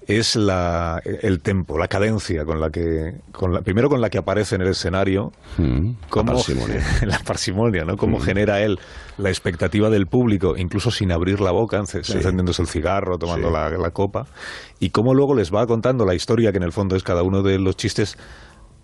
es 0.07 0.37
la, 0.37 1.01
el 1.05 1.41
tempo, 1.41 1.79
la 1.79 1.89
cadencia 1.89 2.45
con 2.45 2.61
la 2.61 2.71
que, 2.71 3.15
con 3.33 3.53
la, 3.55 3.61
primero 3.63 3.89
con 3.89 4.01
la 4.01 4.11
que 4.11 4.19
aparece 4.19 4.55
en 4.57 4.63
el 4.63 4.69
escenario, 4.69 5.33
Mm, 5.57 5.93
cómo- 6.11 6.33
la 6.33 6.37
parsimonia. 6.39 6.83
la 7.07 7.19
parsimonia, 7.21 7.85
¿no? 7.85 7.97
Cómo 7.97 8.19
Mm. 8.19 8.23
genera 8.23 8.61
él 8.61 8.79
la 9.19 9.31
expectativa 9.31 9.89
del 9.91 10.07
público, 10.07 10.57
incluso 10.57 10.91
sin 10.91 11.11
abrir 11.13 11.41
la 11.41 11.53
boca, 11.53 11.83
Sí. 11.87 11.99
encendiéndose 11.99 12.61
el 12.63 12.69
cigarro, 12.69 13.17
tomando 13.19 13.49
Sí. 13.49 13.55
la, 13.55 13.71
la 13.71 13.91
copa, 13.91 14.27
y 14.81 14.91
cómo 14.91 15.15
luego 15.15 15.35
les 15.35 15.53
va 15.55 15.67
contando 15.67 16.05
la 16.05 16.15
historia, 16.15 16.51
que 16.53 16.59
en 16.59 16.65
el 16.65 16.73
fondo 16.73 16.97
es 16.97 17.03
cada 17.03 17.23
uno 17.23 17.43
de 17.43 17.59
los 17.59 17.77
chistes, 17.77 18.19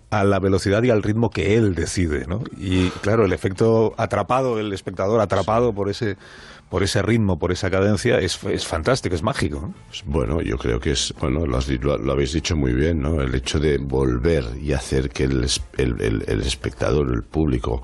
a 0.09 0.25
la 0.25 0.39
velocidad 0.39 0.83
y 0.83 0.89
al 0.89 1.03
ritmo 1.03 1.29
que 1.29 1.55
él 1.55 1.73
decide, 1.73 2.25
¿no? 2.27 2.41
Y 2.57 2.89
claro, 3.01 3.23
el 3.25 3.31
efecto 3.31 3.93
atrapado, 3.95 4.59
el 4.59 4.73
espectador 4.73 5.21
atrapado 5.21 5.71
por 5.73 5.89
ese 5.89 6.17
por 6.71 6.83
ese 6.83 7.01
ritmo, 7.01 7.37
por 7.37 7.51
esa 7.51 7.69
cadencia, 7.69 8.17
es, 8.17 8.41
es 8.45 8.65
fantástico, 8.65 9.13
es 9.13 9.21
mágico. 9.21 9.59
¿no? 9.61 9.73
Bueno, 10.05 10.41
yo 10.41 10.57
creo 10.57 10.79
que 10.79 10.91
es, 10.91 11.13
bueno, 11.19 11.45
lo, 11.45 11.57
has 11.57 11.67
lo- 11.67 11.97
lo 11.97 12.13
habéis 12.13 12.31
dicho 12.31 12.55
muy 12.55 12.71
bien, 12.73 13.01
¿no? 13.01 13.21
El 13.21 13.35
hecho 13.35 13.59
de 13.59 13.77
volver 13.77 14.45
y 14.59 14.71
hacer 14.71 15.09
que 15.09 15.25
el, 15.25 15.43
es- 15.43 15.61
el- 15.77 16.01
el- 16.01 16.23
el 16.27 16.41
espectador, 16.41 17.11
el 17.13 17.23
público, 17.23 17.81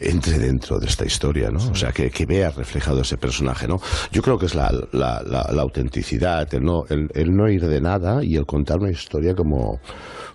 entre 0.00 0.38
dentro 0.38 0.78
de 0.78 0.86
esta 0.86 1.04
historia, 1.04 1.50
¿no? 1.50 1.58
O 1.58 1.74
sea, 1.74 1.92
que, 1.92 2.10
que 2.10 2.24
vea 2.24 2.50
reflejado 2.50 3.02
ese 3.02 3.18
personaje, 3.18 3.68
¿no? 3.68 3.80
Yo 4.10 4.22
creo 4.22 4.38
que 4.38 4.46
es 4.46 4.54
la, 4.54 4.72
la, 4.92 5.22
la- 5.22 5.50
la 5.52 5.62
autenticidad, 5.62 6.52
el 6.54 6.64
no, 6.64 6.84
el, 6.88 7.10
el 7.14 7.36
no 7.36 7.50
ir 7.50 7.66
de 7.68 7.80
nada 7.82 8.24
y 8.24 8.36
el 8.36 8.46
contar 8.46 8.78
una 8.78 8.90
historia 8.90 9.34
como 9.34 9.78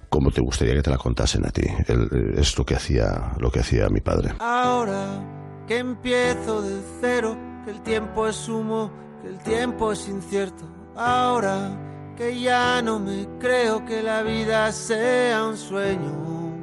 como 0.09 0.31
te 0.31 0.39
gustaría 0.39 0.73
que 0.75 0.81
te 0.83 0.89
la 0.91 0.97
contasen 0.97 1.45
a 1.45 1.49
ti. 1.49 1.63
El- 1.87 2.35
es 2.37 2.57
lo 2.57 2.63
que 2.63 2.75
hacía 2.75 3.33
lo 3.39 3.49
que 3.51 3.59
hacía 3.61 3.89
mi 3.89 4.01
padre. 4.01 4.33
Ahora 4.39 5.65
que 5.67 5.79
empiezo 5.79 6.61
de 6.61 6.79
cero, 7.01 7.35
que 7.67 7.71
el 7.71 7.81
tiempo 7.81 8.25
es 8.29 8.47
humo, 8.47 8.89
que 9.21 9.27
el 9.27 9.39
tiempo 9.39 9.91
es 9.91 10.07
incierto. 10.07 10.63
Ahora 10.95 11.69
que 12.15 12.39
ya 12.39 12.81
no 12.81 12.97
me 12.97 13.27
creo 13.39 13.83
que 13.83 14.01
la 14.01 14.23
vida 14.23 14.71
sea 14.71 15.43
un 15.43 15.57
sueño. 15.57 16.55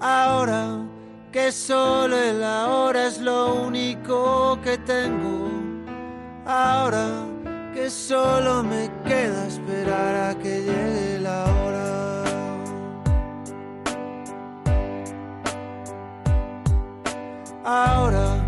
Ahora 0.00 0.86
que 1.30 1.52
solo 1.52 2.16
el 2.16 2.42
ahora 2.42 3.08
es 3.08 3.20
lo 3.20 3.56
único 3.66 4.58
que 4.62 4.78
tengo. 4.78 5.50
Ahora 6.46 7.26
que 7.74 7.90
solo 7.90 8.62
me 8.62 8.90
queda 9.04 9.48
esperar 9.48 10.30
a 10.30 10.38
que 10.38 10.62
llegue 10.62 11.20
la 11.20 11.44
hora. 11.44 12.24
Ahora 17.66 18.47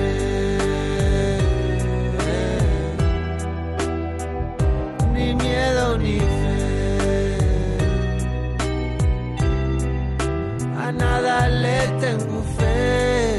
Nada 10.93 11.47
le 11.47 11.87
tengo 11.99 12.43
fe. 12.57 13.37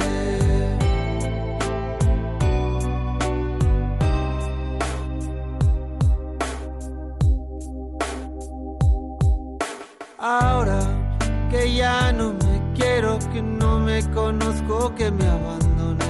Ahora 10.18 10.80
que 11.50 11.74
ya 11.74 12.12
no 12.12 12.32
me 12.32 12.62
quiero, 12.74 13.18
que 13.32 13.42
no 13.42 13.78
me 13.80 14.02
conozco, 14.12 14.94
que 14.94 15.10
me 15.10 15.26
abandone. 15.26 16.04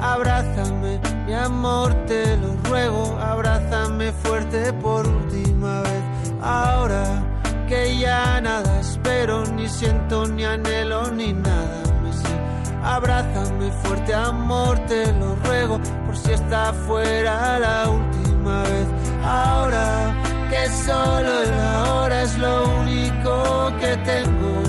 Abrázame, 0.00 1.00
mi 1.26 1.34
amor, 1.34 1.92
te 2.06 2.36
lo 2.38 2.56
ruego. 2.68 3.18
Abrázame 3.20 4.12
fuerte 4.12 4.72
por 4.72 5.06
última 5.06 5.82
vez. 5.82 6.02
Ahora 6.40 7.22
que 7.66 7.98
ya 7.98 8.40
nada 8.40 8.80
espero, 8.80 9.44
ni 9.46 9.68
siento, 9.68 10.26
ni 10.26 10.44
anhelo, 10.44 11.10
ni 11.10 11.32
nada 11.32 11.82
me 12.02 12.12
sé. 12.12 12.34
Abrázame 12.82 13.70
fuerte, 13.82 14.14
amor, 14.14 14.78
te 14.86 15.12
lo 15.14 15.34
ruego. 15.36 15.80
Por 16.06 16.16
si 16.16 16.32
está 16.32 16.72
fuera 16.72 17.58
la 17.58 17.88
última 17.88 18.62
vez. 18.62 18.88
Ahora 19.24 20.14
que 20.50 20.68
solo 20.86 21.42
el 21.42 21.60
ahora 21.60 22.22
es 22.22 22.38
lo 22.38 22.68
único 22.80 23.72
que 23.80 23.96
tengo. 24.12 24.62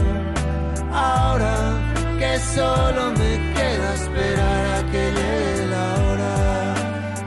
Ahora 0.91 1.56
que 2.18 2.40
solo 2.40 3.11
me 3.11 3.53
queda 3.53 3.94
esperar 3.94 4.65
a 4.78 4.91
que 4.91 5.11
llegue 5.18 5.68
la 5.68 5.86
hora. 6.03 6.34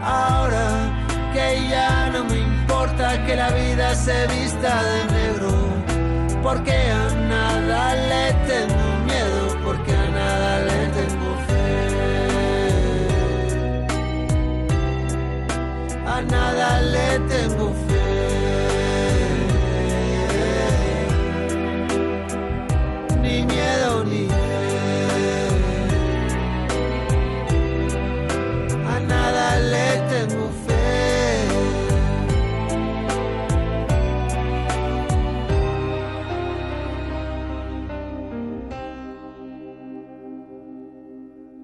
Ahora 0.02 0.66
que 1.32 1.68
ya 1.68 2.10
no 2.10 2.24
me 2.24 2.38
importa 2.38 3.24
que 3.26 3.36
la 3.36 3.50
vida 3.50 3.94
se 3.94 4.26
vista 4.26 4.82
de 4.82 5.04
negro. 5.12 5.59
Porque 6.42 6.72
a 6.72 7.10
nada 7.28 7.94
le 7.94 8.32
tengo 8.48 8.86
miedo, 9.04 9.56
porque 9.62 9.92
a 9.92 10.08
nada 10.10 10.60
le 10.68 10.80
tengo 10.96 11.30
fe. 11.46 11.64
A 16.06 16.22
nada 16.22 16.80
le 16.80 17.18
tengo 17.28 17.66
fe. 17.74 17.89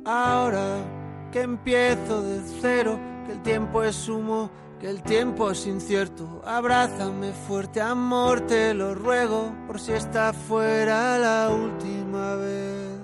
Ahora 0.06 0.84
que 1.32 1.40
empiezo 1.40 2.22
de 2.22 2.40
cero, 2.60 2.96
que 3.26 3.32
el 3.32 3.42
tiempo 3.42 3.82
es 3.82 4.08
humo, 4.08 4.48
que 4.78 4.88
el 4.88 5.02
tiempo 5.02 5.50
es 5.50 5.66
incierto. 5.66 6.42
Abrázame 6.46 7.32
fuerte, 7.32 7.80
amor, 7.80 8.42
te 8.42 8.72
lo 8.72 8.94
ruego, 8.94 9.52
por 9.66 9.80
si 9.80 9.94
está 9.94 10.32
fuera 10.32 11.18
la 11.18 11.48
última 11.48 12.36
vez. 12.36 13.00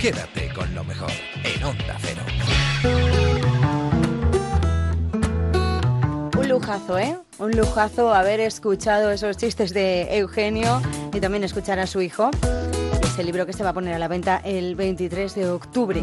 Quédate 0.00 0.52
con 0.54 0.72
lo 0.76 0.84
mejor 0.84 1.10
en 1.42 1.64
Onda 1.64 1.96
Cero. 1.98 2.22
Un 6.38 6.48
lujazo, 6.48 6.98
¿eh? 7.00 7.18
Un 7.40 7.50
lujazo 7.56 8.14
haber 8.14 8.38
escuchado 8.38 9.10
esos 9.10 9.36
chistes 9.36 9.74
de 9.74 10.18
Eugenio 10.18 10.80
y 11.12 11.18
también 11.18 11.42
escuchar 11.42 11.80
a 11.80 11.88
su 11.88 12.00
hijo. 12.00 12.30
Ese 13.20 13.26
libro 13.26 13.44
que 13.44 13.52
se 13.52 13.62
va 13.62 13.68
a 13.68 13.72
poner 13.74 13.92
a 13.92 13.98
la 13.98 14.08
venta 14.08 14.40
el 14.42 14.76
23 14.76 15.34
de 15.34 15.50
octubre. 15.50 16.00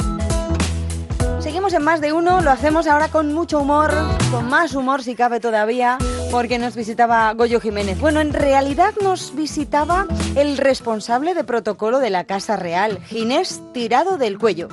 Seguimos 1.39 1.73
en 1.73 1.84
más 1.84 1.99
de 1.99 2.14
uno, 2.14 2.41
lo 2.41 2.52
hacemos 2.52 2.85
ahora 2.85 3.07
con 3.07 3.34
mucho 3.34 3.60
humor, 3.60 3.91
con 4.30 4.48
más 4.48 4.76
humor 4.76 5.02
si 5.02 5.15
cabe 5.15 5.39
todavía, 5.39 5.98
porque 6.30 6.60
nos 6.60 6.76
visitaba 6.76 7.34
Goyo 7.34 7.60
Jiménez. 7.60 7.99
Bueno, 7.99 8.22
en 8.22 8.34
realidad 8.34 8.94
nos 9.02 9.35
visitaba 9.35 10.06
el 10.35 10.60
responsable 10.60 11.34
de 11.34 11.44
protocolo 11.44 11.98
de 11.98 12.11
la 12.11 12.26
Casa 12.26 12.56
Real, 12.56 12.99
Ginés 13.06 13.64
Tirado 13.73 14.19
del 14.19 14.38
Cuello. 14.38 14.68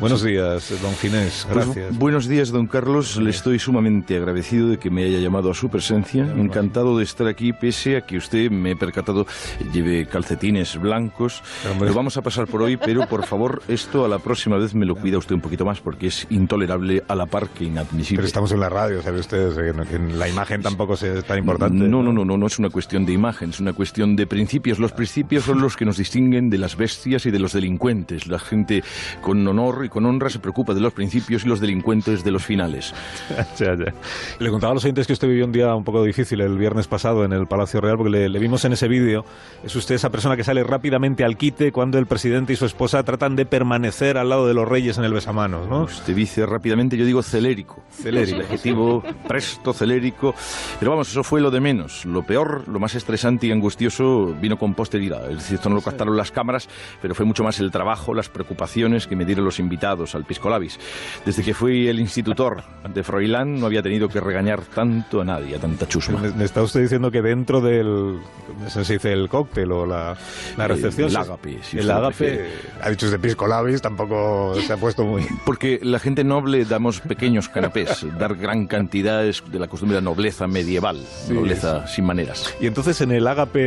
Buenos 0.00 0.22
días, 0.22 0.74
don 0.82 0.94
Ginés, 0.96 1.46
Pues, 1.50 1.64
gracias. 1.64 1.96
buenos 1.96 2.26
días, 2.28 2.50
don 2.50 2.66
Carlos. 2.66 3.16
Le 3.16 3.30
estoy 3.30 3.58
sumamente 3.58 4.16
agradecido 4.16 4.68
de 4.68 4.78
que 4.78 4.90
me 4.90 5.04
haya 5.04 5.20
llamado 5.20 5.50
a 5.50 5.54
su 5.54 5.70
presencia. 5.70 6.24
Encantado 6.36 6.98
de 6.98 7.04
estar 7.04 7.26
aquí, 7.28 7.54
pese 7.54 7.96
a 7.96 8.00
que 8.02 8.18
usted, 8.18 8.50
me 8.50 8.72
he 8.72 8.76
percatado, 8.76 9.26
lleve 9.72 10.06
calcetines 10.06 10.76
blancos. 10.78 11.42
Lo 11.80 11.94
vamos 11.94 12.16
a 12.18 12.22
pasar 12.22 12.46
por 12.46 12.60
hoy, 12.62 12.76
pero 12.76 13.06
por 13.08 13.24
favor, 13.24 13.62
esto 13.68 14.04
a 14.04 14.08
la 14.08 14.18
próxima 14.18 14.58
vez 14.58 14.74
me 14.74 14.84
lo 14.84 14.96
cuida 14.96 15.16
usted 15.18 15.34
un 15.34 15.40
poquito 15.40 15.64
más, 15.64 15.80
porque 15.80 16.08
es 16.08 16.26
intolerable 16.28 17.02
a 17.08 17.14
la 17.14 17.24
par 17.26 17.48
que 17.48 17.64
inadmisible. 17.64 18.16
Pero 18.18 18.26
estamos 18.26 18.52
en 18.52 18.60
la 18.60 18.68
radio, 18.68 19.00
¿sabe 19.02 19.20
usted? 19.20 19.54
Que 19.88 19.98
la 19.98 20.28
imagen 20.28 20.60
tampoco 20.62 20.94
es 20.94 21.24
tan 21.24 21.38
importante. 21.38 21.88
No, 21.88 22.02
no, 22.02 22.12
no, 22.12 22.24
no, 22.24 22.36
no 22.36 22.46
es 22.46 22.58
una 22.58 22.68
cuestión 22.70 23.06
de 23.06 23.12
imagen, 23.12 23.50
es 23.50 23.60
una 23.60 23.72
cuestión 23.72 24.14
de 24.14 24.26
principios. 24.26 24.78
Los 24.78 24.92
principios 24.92 25.44
son 25.44 25.60
los 25.62 25.74
que 25.76 25.86
nos 25.86 25.96
distinguen 25.96 26.50
de 26.50 26.58
las 26.58 26.76
bestias 26.76 27.24
y 27.24 27.30
de 27.30 27.38
los 27.38 27.54
delincuentes. 27.54 28.26
La 28.26 28.40
gente 28.40 28.82
con 29.22 29.46
honor 29.46 29.75
y 29.84 29.88
con 29.88 30.06
honra 30.06 30.30
se 30.30 30.38
preocupa 30.38 30.74
de 30.74 30.80
los 30.80 30.92
principios 30.92 31.44
y 31.44 31.48
los 31.48 31.60
delincuentes 31.60 32.24
de 32.24 32.30
los 32.30 32.44
finales. 32.44 32.94
Ya, 33.58 33.74
ya. 33.74 33.94
Le 34.38 34.50
contaba 34.50 34.72
a 34.72 34.74
los 34.74 34.84
oyentes 34.84 35.06
que 35.06 35.12
usted 35.12 35.28
vivió 35.28 35.44
un 35.46 35.52
día 35.52 35.74
un 35.74 35.84
poco 35.84 36.02
difícil 36.04 36.40
el 36.40 36.58
viernes 36.58 36.88
pasado 36.88 37.24
en 37.24 37.32
el 37.32 37.46
Palacio 37.46 37.80
Real, 37.80 37.96
porque 37.96 38.10
le, 38.10 38.28
le 38.28 38.38
vimos 38.38 38.64
en 38.64 38.72
ese 38.72 38.86
vídeo. 38.88 39.24
Es 39.64 39.74
usted 39.76 39.94
esa 39.94 40.10
persona 40.10 40.36
que 40.36 40.44
sale 40.44 40.62
rápidamente 40.62 41.24
al 41.24 41.36
quite 41.36 41.72
cuando 41.72 41.98
el 41.98 42.06
presidente 42.06 42.52
y 42.52 42.56
su 42.56 42.66
esposa 42.66 43.02
tratan 43.02 43.36
de 43.36 43.46
permanecer 43.46 44.18
al 44.18 44.28
lado 44.28 44.46
de 44.46 44.54
los 44.54 44.68
reyes 44.68 44.98
en 44.98 45.04
el 45.04 45.12
besamanos, 45.12 45.68
¿no? 45.68 45.84
Usted 45.84 46.14
dice 46.14 46.44
rápidamente, 46.44 46.96
yo 46.96 47.04
digo 47.06 47.22
celérico. 47.22 47.82
Celérico. 47.90 48.36
El 48.38 48.42
adjetivo 48.42 49.02
presto, 49.26 49.72
celérico. 49.72 50.34
Pero 50.78 50.90
vamos, 50.90 51.08
eso 51.08 51.22
fue 51.22 51.40
lo 51.40 51.50
de 51.50 51.60
menos. 51.60 52.04
Lo 52.04 52.22
peor, 52.22 52.68
lo 52.68 52.78
más 52.78 52.94
estresante 52.94 53.46
y 53.46 53.52
angustioso 53.52 54.34
vino 54.40 54.58
con 54.58 54.74
posteridad. 54.74 55.30
Es 55.30 55.38
decir, 55.38 55.56
esto 55.56 55.68
no 55.68 55.76
lo 55.76 55.82
captaron 55.82 56.16
las 56.16 56.30
cámaras, 56.30 56.68
pero 57.00 57.14
fue 57.14 57.24
mucho 57.24 57.44
más 57.44 57.60
el 57.60 57.70
trabajo, 57.70 58.14
las 58.14 58.28
preocupaciones 58.28 59.06
que 59.06 59.16
me 59.16 59.24
dieron 59.24 59.44
los 59.44 59.58
invitados 59.66 60.14
al 60.14 60.24
Pisco 60.24 60.48
Labis. 60.48 60.78
Desde 61.24 61.42
que 61.42 61.52
fui 61.52 61.88
el 61.88 61.98
institutor 61.98 62.62
de 62.94 63.02
Froilán 63.02 63.58
no 63.58 63.66
había 63.66 63.82
tenido 63.82 64.08
que 64.08 64.20
regañar 64.20 64.62
tanto 64.62 65.20
a 65.20 65.24
nadie, 65.24 65.56
a 65.56 65.58
tanta 65.58 65.86
chusma. 65.88 66.20
Me, 66.20 66.30
me 66.30 66.44
está 66.44 66.62
usted 66.62 66.80
diciendo 66.82 67.10
que 67.10 67.20
dentro 67.20 67.60
del. 67.60 68.18
No 68.60 68.70
sé 68.70 68.84
si 68.84 68.94
dice 68.94 69.12
el 69.12 69.28
cóctel 69.28 69.72
o 69.72 69.84
la, 69.84 70.16
la 70.56 70.68
recepción. 70.68 71.10
El 71.10 71.16
ágape, 71.16 71.58
si 71.62 71.78
el 71.78 71.90
ágape. 71.90 72.46
Ha 72.82 72.90
dicho 72.90 73.06
usted 73.06 73.20
pisco 73.20 73.46
labis, 73.46 73.82
tampoco 73.82 74.54
se 74.60 74.72
ha 74.72 74.76
puesto 74.76 75.04
muy. 75.04 75.26
Porque 75.44 75.80
la 75.82 75.98
gente 75.98 76.22
noble 76.24 76.64
damos 76.64 77.00
pequeños 77.00 77.48
canapés, 77.48 78.06
dar 78.18 78.36
gran 78.36 78.66
cantidad 78.66 79.24
es 79.26 79.42
de 79.50 79.58
la 79.58 79.66
costumbre 79.66 79.96
de 79.96 80.00
la 80.02 80.04
nobleza 80.10 80.46
medieval, 80.46 81.04
nobleza 81.28 81.86
sin 81.88 82.04
maneras. 82.04 82.54
Y 82.60 82.66
entonces 82.66 83.00
en 83.00 83.10
el 83.10 83.26
ágape 83.26 83.60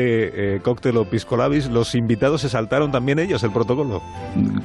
eh, 0.56 0.60
cóctel 0.64 0.96
o 0.98 1.06
pisco 1.06 1.36
labis, 1.36 1.68
los 1.70 1.94
invitados 1.96 2.42
se 2.42 2.50
saltaron 2.50 2.92
también 2.92 3.20
ellos 3.20 3.44
el 3.44 3.52
protocolo. 3.52 4.02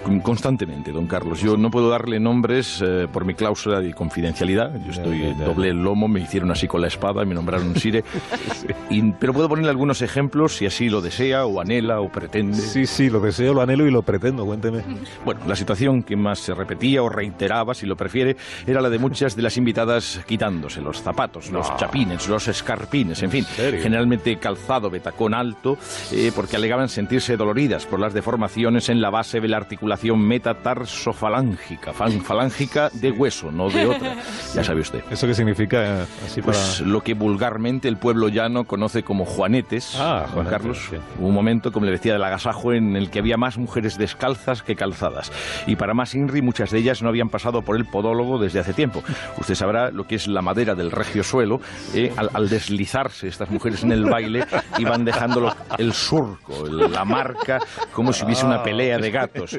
Con- 0.02 0.20
Constantemente, 0.20 0.92
don 0.92 1.06
Carlos. 1.06 1.23
Yo 1.40 1.56
no 1.56 1.70
puedo 1.70 1.88
darle 1.90 2.20
nombres 2.20 2.82
eh, 2.84 3.08
por 3.12 3.24
mi 3.24 3.34
cláusula 3.34 3.80
de 3.80 3.92
confidencialidad. 3.94 4.72
Yo 4.84 4.90
estoy 4.90 5.20
ya, 5.20 5.38
ya. 5.38 5.44
doble 5.46 5.68
el 5.70 5.82
lomo, 5.82 6.06
me 6.08 6.20
hicieron 6.20 6.50
así 6.50 6.66
con 6.68 6.80
la 6.80 6.88
espada, 6.88 7.24
me 7.24 7.34
nombraron 7.34 7.74
Sire. 7.76 8.04
Y- 8.90 9.12
pero 9.12 9.32
puedo 9.32 9.48
ponerle 9.48 9.70
algunos 9.70 10.02
ejemplos 10.02 10.56
si 10.56 10.66
así 10.66 10.88
lo 10.88 11.00
desea 11.00 11.46
o 11.46 11.60
anhela 11.60 12.00
o 12.00 12.08
pretende. 12.10 12.56
Sí, 12.58 12.86
sí, 12.86 13.08
lo 13.10 13.20
deseo, 13.20 13.54
lo 13.54 13.62
anhelo 13.62 13.86
y 13.86 13.90
lo 13.90 14.02
pretendo, 14.02 14.44
cuénteme. 14.44 14.82
Bueno, 15.24 15.40
la 15.46 15.56
situación 15.56 16.02
que 16.02 16.16
más 16.16 16.38
se 16.38 16.54
repetía 16.54 17.02
o 17.02 17.08
reiteraba, 17.08 17.74
si 17.74 17.86
lo 17.86 17.96
prefiere, 17.96 18.36
era 18.66 18.80
la 18.80 18.90
de 18.90 18.98
muchas 18.98 19.34
de 19.36 19.42
las 19.42 19.56
invitadas 19.56 20.20
quitándose 20.26 20.80
los 20.80 21.00
zapatos, 21.02 21.50
los 21.50 21.74
chapines, 21.76 22.28
los 22.28 22.46
escarpines, 22.48 23.22
en 23.22 23.30
fin, 23.30 23.44
generalmente 23.56 24.36
calzado 24.36 24.90
de 24.90 25.00
tacón 25.00 25.34
alto, 25.34 25.78
eh, 26.12 26.30
porque 26.34 26.56
alegaban 26.56 26.88
sentirse 26.88 27.36
doloridas 27.36 27.86
por 27.86 27.98
las 28.00 28.12
deformaciones 28.14 28.88
en 28.88 29.00
la 29.00 29.10
base 29.10 29.40
de 29.40 29.48
la 29.48 29.56
articulación 29.56 30.20
metatarsofalángica, 30.20 31.13
fan- 31.14 32.20
falángica 32.22 32.90
de 32.92 33.10
hueso, 33.10 33.50
no 33.50 33.70
de 33.70 33.86
otra. 33.86 34.16
Ya 34.54 34.62
sabe 34.64 34.80
usted. 34.80 35.02
¿Eso 35.10 35.26
qué 35.26 35.34
significa 35.34 36.02
eh, 36.02 36.06
así 36.26 36.40
para.? 36.40 36.52
Pues 36.52 36.80
lo 36.80 37.00
que 37.02 37.14
vulgarmente 37.14 37.88
el 37.88 37.96
pueblo 37.96 38.28
llano 38.28 38.64
conoce 38.64 39.02
como 39.02 39.24
juanetes, 39.24 39.94
Ah, 39.98 40.26
Juan 40.32 40.46
Carlos. 40.46 40.78
sí. 40.90 40.96
Un 41.18 41.32
momento, 41.34 41.72
como 41.72 41.86
le 41.86 41.92
decía, 41.92 42.12
del 42.14 42.24
agasajo 42.24 42.72
en 42.72 42.96
el 42.96 43.10
que 43.10 43.18
había 43.20 43.36
más 43.36 43.58
mujeres 43.58 43.96
descalzas 43.98 44.62
que 44.62 44.76
calzadas. 44.76 45.30
Y 45.66 45.76
para 45.76 45.94
más 45.94 46.14
Inri, 46.14 46.42
muchas 46.42 46.70
de 46.70 46.78
ellas 46.78 47.02
no 47.02 47.08
habían 47.08 47.28
pasado 47.28 47.62
por 47.62 47.76
el 47.76 47.84
podólogo 47.84 48.38
desde 48.38 48.60
hace 48.60 48.72
tiempo. 48.72 49.02
Usted 49.38 49.54
sabrá 49.54 49.90
lo 49.90 50.06
que 50.06 50.16
es 50.16 50.26
la 50.28 50.42
madera 50.42 50.74
del 50.74 50.90
regio 50.90 51.22
suelo. 51.24 51.60
eh, 51.94 52.12
al, 52.16 52.30
al 52.34 52.48
deslizarse 52.48 53.28
estas 53.28 53.50
mujeres 53.50 53.82
en 53.82 53.92
el 53.92 54.04
baile, 54.04 54.44
iban 54.78 55.04
dejándolo 55.04 55.54
el 55.78 55.92
surco, 55.92 56.66
el- 56.66 56.92
la 56.92 57.04
marca, 57.04 57.58
como 57.92 58.12
si 58.12 58.24
hubiese 58.24 58.44
una 58.46 58.62
pelea 58.62 58.98
de 58.98 59.10
gatos. 59.10 59.56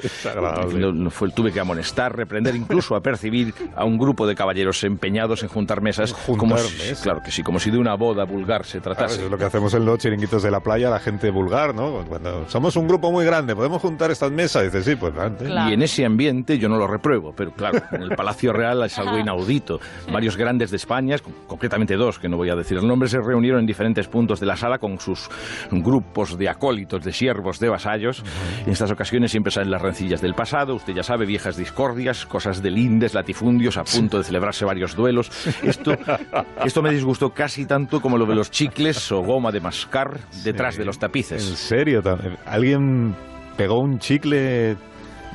Fue, 1.12 1.30
tuve 1.32 1.45
que 1.52 1.60
amonestar, 1.60 2.16
reprender, 2.16 2.56
incluso 2.56 2.96
a 2.96 3.02
percibir 3.02 3.54
a 3.76 3.86
un 3.86 3.98
grupo 3.98 4.26
de 4.28 4.36
caballeros 4.36 4.84
empeñados 4.84 5.44
en 5.44 5.50
juntar 5.50 5.82
mesas. 5.82 6.14
como 6.14 6.58
si- 6.58 6.78
mesas. 6.78 7.02
claro 7.02 7.22
que 7.24 7.32
sí, 7.32 7.44
como 7.44 7.60
si 7.60 7.72
de 7.72 7.78
una 7.78 7.96
boda 7.96 8.24
vulgar 8.26 8.66
se 8.66 8.80
Claro, 8.80 8.96
tratase. 8.98 9.26
es 9.26 9.32
lo 9.32 9.38
que 9.38 9.46
hacemos 9.46 9.74
en 9.74 9.86
los 9.86 9.98
chiringuitos 10.00 10.44
de 10.44 10.52
la 10.52 10.60
playa, 10.60 10.90
la 10.90 11.00
gente 11.00 11.30
vulgar, 11.30 11.74
¿no? 11.76 12.04
Cuando 12.08 12.48
somos 12.50 12.76
un 12.76 12.88
grupo 12.88 13.12
muy 13.12 13.26
grande, 13.26 13.56
¿podemos 13.56 13.82
juntar 13.82 14.12
estas 14.12 14.32
mesas? 14.32 14.64
Dice, 14.64 14.84
sí, 14.84 14.96
pues 14.96 15.18
antes. 15.18 15.50
Y 15.50 15.74
en 15.74 15.82
ese 15.82 16.06
ambiente 16.06 16.58
yo 16.58 16.70
no 16.70 16.78
lo 16.78 16.88
repruebo, 16.88 17.34
pero 17.36 17.52
claro, 17.52 17.82
en 17.92 18.02
el 18.04 18.10
Palacio 18.16 18.54
Real 18.54 18.84
es 18.84 18.98
algo 18.98 19.18
inaudito. 19.18 19.80
Varios 20.12 20.38
grandes 20.38 20.72
de 20.72 20.78
España, 20.78 21.18
con- 21.20 21.34
concretamente 21.48 21.96
dos, 21.96 22.20
que 22.20 22.30
no 22.30 22.38
voy 22.38 22.50
a 22.50 22.56
decir 22.56 22.78
el 22.78 22.88
nombre, 22.88 23.08
se 23.10 23.20
reunieron 23.20 23.60
en 23.62 23.66
diferentes 23.66 24.08
puntos 24.08 24.40
de 24.40 24.46
la 24.46 24.56
sala 24.58 24.78
con 24.80 25.00
sus 25.00 25.30
grupos 25.72 26.38
de 26.38 26.50
acólitos, 26.50 27.04
de 27.04 27.12
siervos, 27.14 27.60
de 27.60 27.70
vasallos. 27.70 28.24
En 28.66 28.72
estas 28.72 28.92
ocasiones 28.92 29.32
siempre 29.32 29.52
salen 29.52 29.72
las 29.72 29.82
rencillas 29.82 30.22
del 30.22 30.34
pasado, 30.34 30.76
usted 30.76 30.94
ya 30.94 31.04
sabe, 31.04 31.26
viejas 31.36 31.58
discordias, 31.58 32.26
cosas 32.26 32.62
de 32.62 32.72
lindes, 32.72 33.14
latifundios, 33.14 33.76
a 33.76 33.84
punto 33.84 34.18
de 34.18 34.24
celebrarse 34.24 34.64
varios 34.64 34.96
duelos. 34.96 35.30
Esto, 35.64 35.92
esto 36.66 36.82
me 36.82 36.92
disgustó 36.92 37.32
casi 37.32 37.66
tanto 37.66 38.00
como 38.00 38.18
lo 38.18 38.26
de 38.26 38.36
los 38.36 38.50
chicles 38.52 39.12
o 39.12 39.22
goma 39.22 39.52
de 39.52 39.60
mascar 39.60 40.18
detrás 40.46 40.78
de 40.78 40.86
los 40.86 40.96
¿En 40.96 41.00
tapices. 41.02 41.44
serio? 41.44 42.02
tam- 42.02 42.38
¿Alguien 42.46 43.14
pegó 43.58 43.80
un 43.80 44.00
chicle 44.00 44.78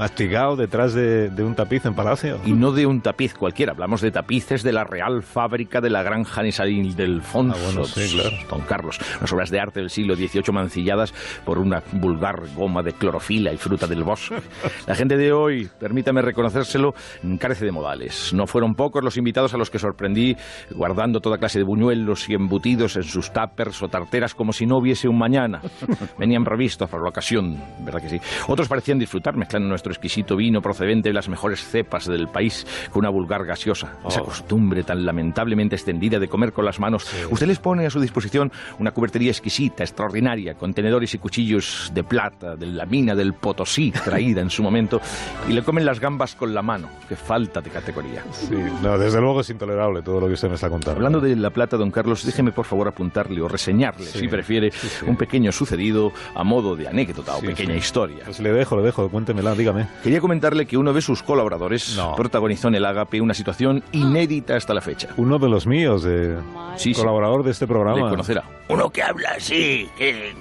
mastigado 0.01 0.57
detrás 0.57 0.95
de, 0.95 1.29
de 1.29 1.45
un 1.45 1.55
tapiz 1.55 1.85
en 1.85 1.95
Palacio? 1.95 2.41
Y 2.47 2.53
no 2.55 2.73
de 2.73 2.87
un 2.87 3.03
tapiz 3.03 3.35
cualquiera, 3.35 3.73
hablamos 3.73 4.01
de 4.01 4.11
tapices 4.11 4.63
de 4.63 4.73
la 4.73 4.83
Real 4.85 5.23
Fábrica 5.23 5.83
de 5.83 5.91
la 5.91 6.03
Granja 6.03 6.43
Nisalín 6.43 6.97
del 6.97 7.21
Fonso, 7.21 7.55
Ah, 7.61 7.63
bueno, 7.67 7.85
sí, 7.85 8.15
claro. 8.15 8.31
don 8.49 8.63
Carlos. 8.63 8.99
Unas 9.19 9.31
obras 9.35 9.51
de 9.51 9.61
arte 9.61 9.81
del 9.81 9.91
siglo 9.91 10.17
XVIII 10.17 10.53
mancilladas 10.55 11.13
por 11.45 11.59
una 11.59 11.83
vulgar 11.93 12.41
goma 12.55 12.83
de 12.83 12.95
clorofila 12.95 13.53
y 13.53 13.59
fruta 13.59 13.87
del 13.87 14.03
bosque. 14.03 14.37
La 14.87 14.95
gente 14.95 15.19
de 15.19 15.33
hoy, 15.33 15.69
permítame 15.79 16.23
reconocérselo, 16.23 16.95
carece 17.39 17.67
de 17.67 17.73
modales. 17.73 18.33
No 18.33 18.47
fueron 18.47 18.75
pocos 18.75 19.05
los 19.05 19.19
invitados 19.19 19.53
a 19.53 19.59
los 19.59 19.69
que 19.69 19.79
sorprendí 19.79 20.35
guardando 20.71 21.21
toda 21.21 21.37
clase 21.37 21.59
de 21.59 21.65
buñuelos 21.67 22.27
y 22.31 22.35
embutidos 22.35 22.97
en 22.97 23.03
sus 23.03 23.31
tuppers 23.35 23.83
o 23.83 23.89
tarteras 23.89 24.35
como 24.35 24.55
si 24.55 24.65
no 24.65 24.79
hubiese 24.79 25.09
un 25.09 25.19
mañana. 25.19 25.61
Venían 26.19 26.43
provistos 26.43 26.89
por 26.89 27.03
la 27.03 27.11
ocasión, 27.11 27.61
¿verdad 27.81 28.01
que 28.01 28.09
sí? 28.09 28.21
Otros 28.49 28.67
parecían 28.67 28.99
disfrutar 28.99 29.37
mezclando 29.37 29.69
nuestro 29.69 29.90
exquisito 29.91 30.37
vino 30.37 30.61
procedente 30.63 31.09
de 31.09 31.13
las 31.15 31.29
mejores 31.29 31.61
cepas 31.65 32.07
del 32.07 32.29
país 32.29 32.67
con 32.91 33.01
una 33.01 33.11
vulgar 33.11 33.45
gaseosa. 33.45 33.95
Esa 34.07 34.21
costumbre 34.23 34.83
tan 34.83 35.05
lamentablemente 35.05 35.77
extendida 35.77 36.19
de 36.19 36.29
comer 36.29 36.53
con 36.53 36.65
las 36.65 36.79
manos. 36.81 37.07
Usted 37.31 37.47
les 37.47 37.59
pone 37.59 37.87
a 37.87 37.91
su 37.91 38.01
disposición 38.01 38.53
una 38.79 38.93
cubertería 38.93 39.31
exquisita, 39.31 39.83
extraordinaria, 39.85 40.55
con 40.55 40.75
tenedores 40.75 41.15
y 41.15 41.19
cuchillos 41.19 41.91
de 41.95 42.05
plata, 42.05 42.57
de 42.57 42.67
la 42.67 42.87
mina 42.87 43.15
del 43.15 43.35
Potosí, 43.35 43.91
traída 44.05 44.41
en 44.41 44.51
su 44.51 44.63
momento, 44.63 45.01
y 45.49 45.53
le 45.53 45.63
comen 45.63 45.85
las 45.85 46.01
gambas 46.01 46.35
con 46.35 46.55
la 46.55 46.63
mano. 46.63 46.89
Qué 47.09 47.17
falta 47.17 47.61
de 47.61 47.71
categoría. 47.71 48.25
Sí, 48.33 48.55
no, 48.83 48.99
desde 48.99 49.21
luego 49.21 49.41
es 49.41 49.51
intolerable 49.51 50.03
todo 50.03 50.21
lo 50.21 50.27
que 50.27 50.35
usted 50.35 50.49
me 50.49 50.55
está 50.55 50.69
contando. 50.71 50.97
Hablando 50.97 51.21
de 51.21 51.37
La 51.37 51.51
Plata, 51.51 51.77
don 51.77 51.91
Carlos, 51.91 52.25
déjeme 52.25 52.53
por 52.53 52.65
favor 52.67 52.89
apuntarle 52.89 53.41
o 53.41 53.49
reseñarle, 53.49 54.07
Sí, 54.07 54.21
si 54.21 54.29
prefiere, 54.29 54.71
sí, 54.71 54.89
sí. 54.89 55.05
un 55.07 55.17
pequeño 55.17 55.53
sucedido 55.53 56.13
a 56.35 56.45
modo 56.45 56.77
de 56.77 56.89
anécdota 56.89 57.37
o 57.37 57.41
Sí, 57.41 57.47
pequeña 57.49 57.73
sí. 57.75 57.79
historia. 57.79 58.19
Pues 58.25 58.41
le 58.41 58.53
dejo, 58.53 58.77
le 58.77 58.83
dejo, 58.83 59.09
cuéntemela, 59.09 59.55
dígame. 59.73 59.89
Quería 60.03 60.21
comentarle 60.21 60.67
que 60.67 60.77
uno 60.77 60.93
de 60.93 61.01
sus 61.03 61.23
colaboradores 61.23 61.99
protagonizó 62.17 62.69
en 62.69 62.75
el 62.77 62.85
Agape 62.85 63.21
una 63.21 63.35
situación 63.35 63.83
inédita 63.93 64.57
hasta 64.57 64.75
la 64.75 64.81
fecha. 64.81 65.09
Uno 65.17 65.39
de 65.39 65.49
los 65.49 65.67
míos, 65.67 66.03
de 66.03 66.37
Sí, 66.77 66.95
sí. 66.95 67.01
colaborador 67.01 67.43
de 67.45 67.51
este 67.51 67.67
programa. 67.67 68.03
Le 68.05 68.11
conocerá. 68.11 68.45
Uno 68.69 68.91
que 68.91 69.03
habla 69.03 69.31
así. 69.37 69.89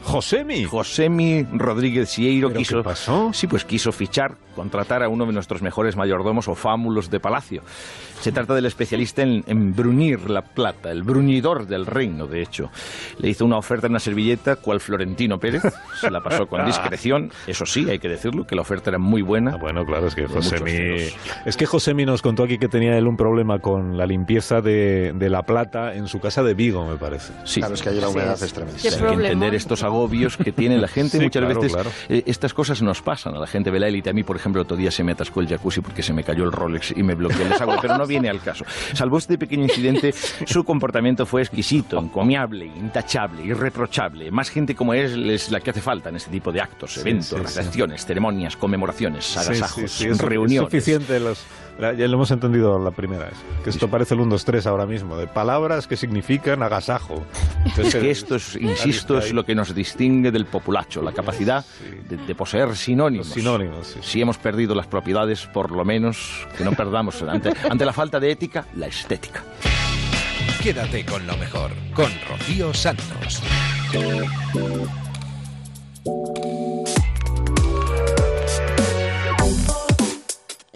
Josemi. 0.03 0.63
Josemi 0.65 1.43
Rodríguez 1.53 2.09
Sieiro 2.09 2.49
¿Pero 2.49 2.59
quiso. 2.59 2.77
qué 2.77 2.83
pasó? 2.83 3.31
Sí, 3.33 3.47
pues 3.47 3.65
quiso 3.65 3.91
fichar, 3.91 4.35
contratar 4.55 5.03
a 5.03 5.09
uno 5.09 5.25
de 5.25 5.33
nuestros 5.33 5.61
mejores 5.61 5.95
mayordomos 5.95 6.47
o 6.47 6.55
fámulos 6.55 7.09
de 7.09 7.19
palacio. 7.19 7.61
Se 8.19 8.31
trata 8.31 8.53
del 8.53 8.65
especialista 8.65 9.21
en, 9.21 9.43
en 9.47 9.73
bruñir 9.75 10.29
la 10.29 10.41
plata, 10.41 10.91
el 10.91 11.03
bruñidor 11.03 11.67
del 11.67 11.85
reino, 11.85 12.27
de 12.27 12.41
hecho. 12.41 12.69
Le 13.17 13.29
hizo 13.29 13.45
una 13.45 13.57
oferta 13.57 13.87
en 13.87 13.93
una 13.93 13.99
servilleta, 13.99 14.57
cual 14.57 14.79
Florentino 14.79 15.39
Pérez. 15.39 15.63
Se 15.99 16.11
la 16.11 16.21
pasó 16.21 16.47
con 16.47 16.65
discreción. 16.65 17.31
Eso 17.47 17.65
sí, 17.65 17.89
hay 17.89 17.99
que 17.99 18.09
decirlo, 18.09 18.45
que 18.45 18.55
la 18.55 18.61
oferta 18.61 18.89
era 18.89 18.99
muy 18.99 19.21
buena. 19.21 19.51
Ah, 19.53 19.57
bueno, 19.59 19.85
claro, 19.85 20.07
es 20.07 20.15
que 20.15 20.27
Josemi... 20.27 21.07
Es 21.45 21.57
que 21.57 21.65
Josemi 21.65 22.05
nos 22.05 22.21
contó 22.21 22.43
aquí 22.43 22.57
que 22.57 22.67
tenía 22.67 22.97
él 22.97 23.07
un 23.07 23.17
problema 23.17 23.59
con 23.59 23.97
la 23.97 24.05
limpieza 24.05 24.61
de, 24.61 25.13
de 25.15 25.29
la 25.29 25.43
plata 25.43 25.93
en 25.93 26.07
su 26.07 26.19
casa 26.19 26.43
de 26.43 26.53
Vigo, 26.53 26.85
me 26.85 26.97
parece. 26.97 27.33
Sí. 27.45 27.61
Claro, 27.61 27.75
es 27.75 27.81
que 27.81 27.89
allí 27.89 27.99
la 28.01 28.09
humedad 28.09 28.41
es 28.41 28.53
tremenda. 28.53 28.79
Hay 28.83 28.89
que 29.17 29.23
entender 29.23 29.55
estos 29.55 29.83
agobios 29.83 30.37
que 30.37 30.51
tiene 30.51 30.77
la 30.77 30.87
gente. 30.87 30.99
Sí, 31.19 31.23
Muchas 31.23 31.41
claro, 31.43 31.59
veces 31.59 31.73
claro. 31.73 31.89
eh, 32.07 32.23
estas 32.27 32.53
cosas 32.53 32.81
nos 32.83 33.01
pasan 33.01 33.33
a 33.35 33.39
la 33.39 33.47
gente 33.47 33.71
de 33.71 33.79
la 33.79 33.87
élite. 33.87 34.09
A 34.11 34.13
mí, 34.13 34.23
por 34.23 34.35
ejemplo, 34.35 34.61
otro 34.61 34.77
día 34.77 34.91
se 34.91 35.03
me 35.03 35.13
atascó 35.13 35.39
el 35.41 35.47
jacuzzi 35.47 35.81
porque 35.81 36.03
se 36.03 36.13
me 36.13 36.23
cayó 36.23 36.43
el 36.43 36.51
Rolex 36.51 36.91
y 36.95 37.01
me 37.01 37.15
bloqueó 37.15 37.41
el 37.41 37.49
desagüe, 37.49 37.77
pero 37.81 37.97
no 37.97 38.05
viene 38.09 38.29
al 38.29 38.41
caso. 38.41 38.65
Salvo 38.93 39.17
este 39.17 39.37
pequeño 39.37 39.63
incidente, 39.63 40.13
su 40.45 40.65
comportamiento 40.65 41.25
fue 41.25 41.41
exquisito, 41.41 41.97
encomiable, 41.97 42.65
intachable, 42.65 43.45
irreprochable. 43.45 44.31
Más 44.31 44.49
gente 44.49 44.75
como 44.75 44.93
él 44.93 45.29
es 45.29 45.49
la 45.49 45.61
que 45.61 45.69
hace 45.69 45.81
falta 45.81 46.09
en 46.09 46.17
este 46.17 46.31
tipo 46.31 46.51
de 46.51 46.59
actos, 46.59 46.97
eventos, 46.97 47.29
sí, 47.51 47.81
ceremonias, 47.97 48.57
conmemoraciones, 48.57 49.23
Sí, 49.25 49.39
agasajos, 49.39 49.91
sí, 49.91 50.03
sí, 50.03 50.07
es, 50.09 50.17
reuniones. 50.19 50.69
suficiente 50.69 51.19
los, 51.19 51.45
La- 51.79 51.93
ya 51.93 52.07
lo 52.07 52.15
hemos 52.15 52.29
entendido 52.31 52.77
la 52.77 52.91
primera 52.91 53.25
vez. 53.25 53.35
Que 53.63 53.69
esto 53.69 53.87
parece 53.89 54.13
el 54.13 54.19
1, 54.21 54.31
2, 54.31 54.45
3 54.45 54.67
ahora 54.67 54.85
mismo. 54.85 55.15
De 55.17 55.27
palabras 55.27 55.87
que 55.87 55.95
significan 55.97 56.61
agasajo. 56.61 57.23
Es 57.77 57.95
que 57.95 58.11
esto, 58.11 58.35
es, 58.35 58.55
insisto, 58.57 59.17
es 59.17 59.33
lo 59.33 59.45
que 59.45 59.55
nos 59.55 59.73
distingue 59.73 60.31
del 60.31 60.45
populacho, 60.45 61.01
la 61.01 61.11
capacidad 61.13 61.65
de, 62.09 62.17
de 62.17 62.35
poseer 62.35 62.75
sinónimos. 62.75 63.27
sinónimos, 63.27 63.95
Si 64.01 64.21
hemos 64.21 64.37
perdido 64.37 64.75
las 64.75 64.87
propiedades, 64.87 65.45
por 65.47 65.71
lo 65.71 65.85
menos 65.85 66.47
que 66.57 66.63
no 66.63 66.71
perdamos 66.73 67.21
ante, 67.23 67.53
ante 67.69 67.85
la 67.85 67.93
falta 67.93 68.19
de 68.19 68.31
ética, 68.31 68.65
la 68.75 68.87
estética. 68.87 69.43
Quédate 70.61 71.05
con 71.05 71.25
lo 71.25 71.37
mejor, 71.37 71.71
con 71.93 72.11
Rocío 72.29 72.73
Santos. 72.73 73.41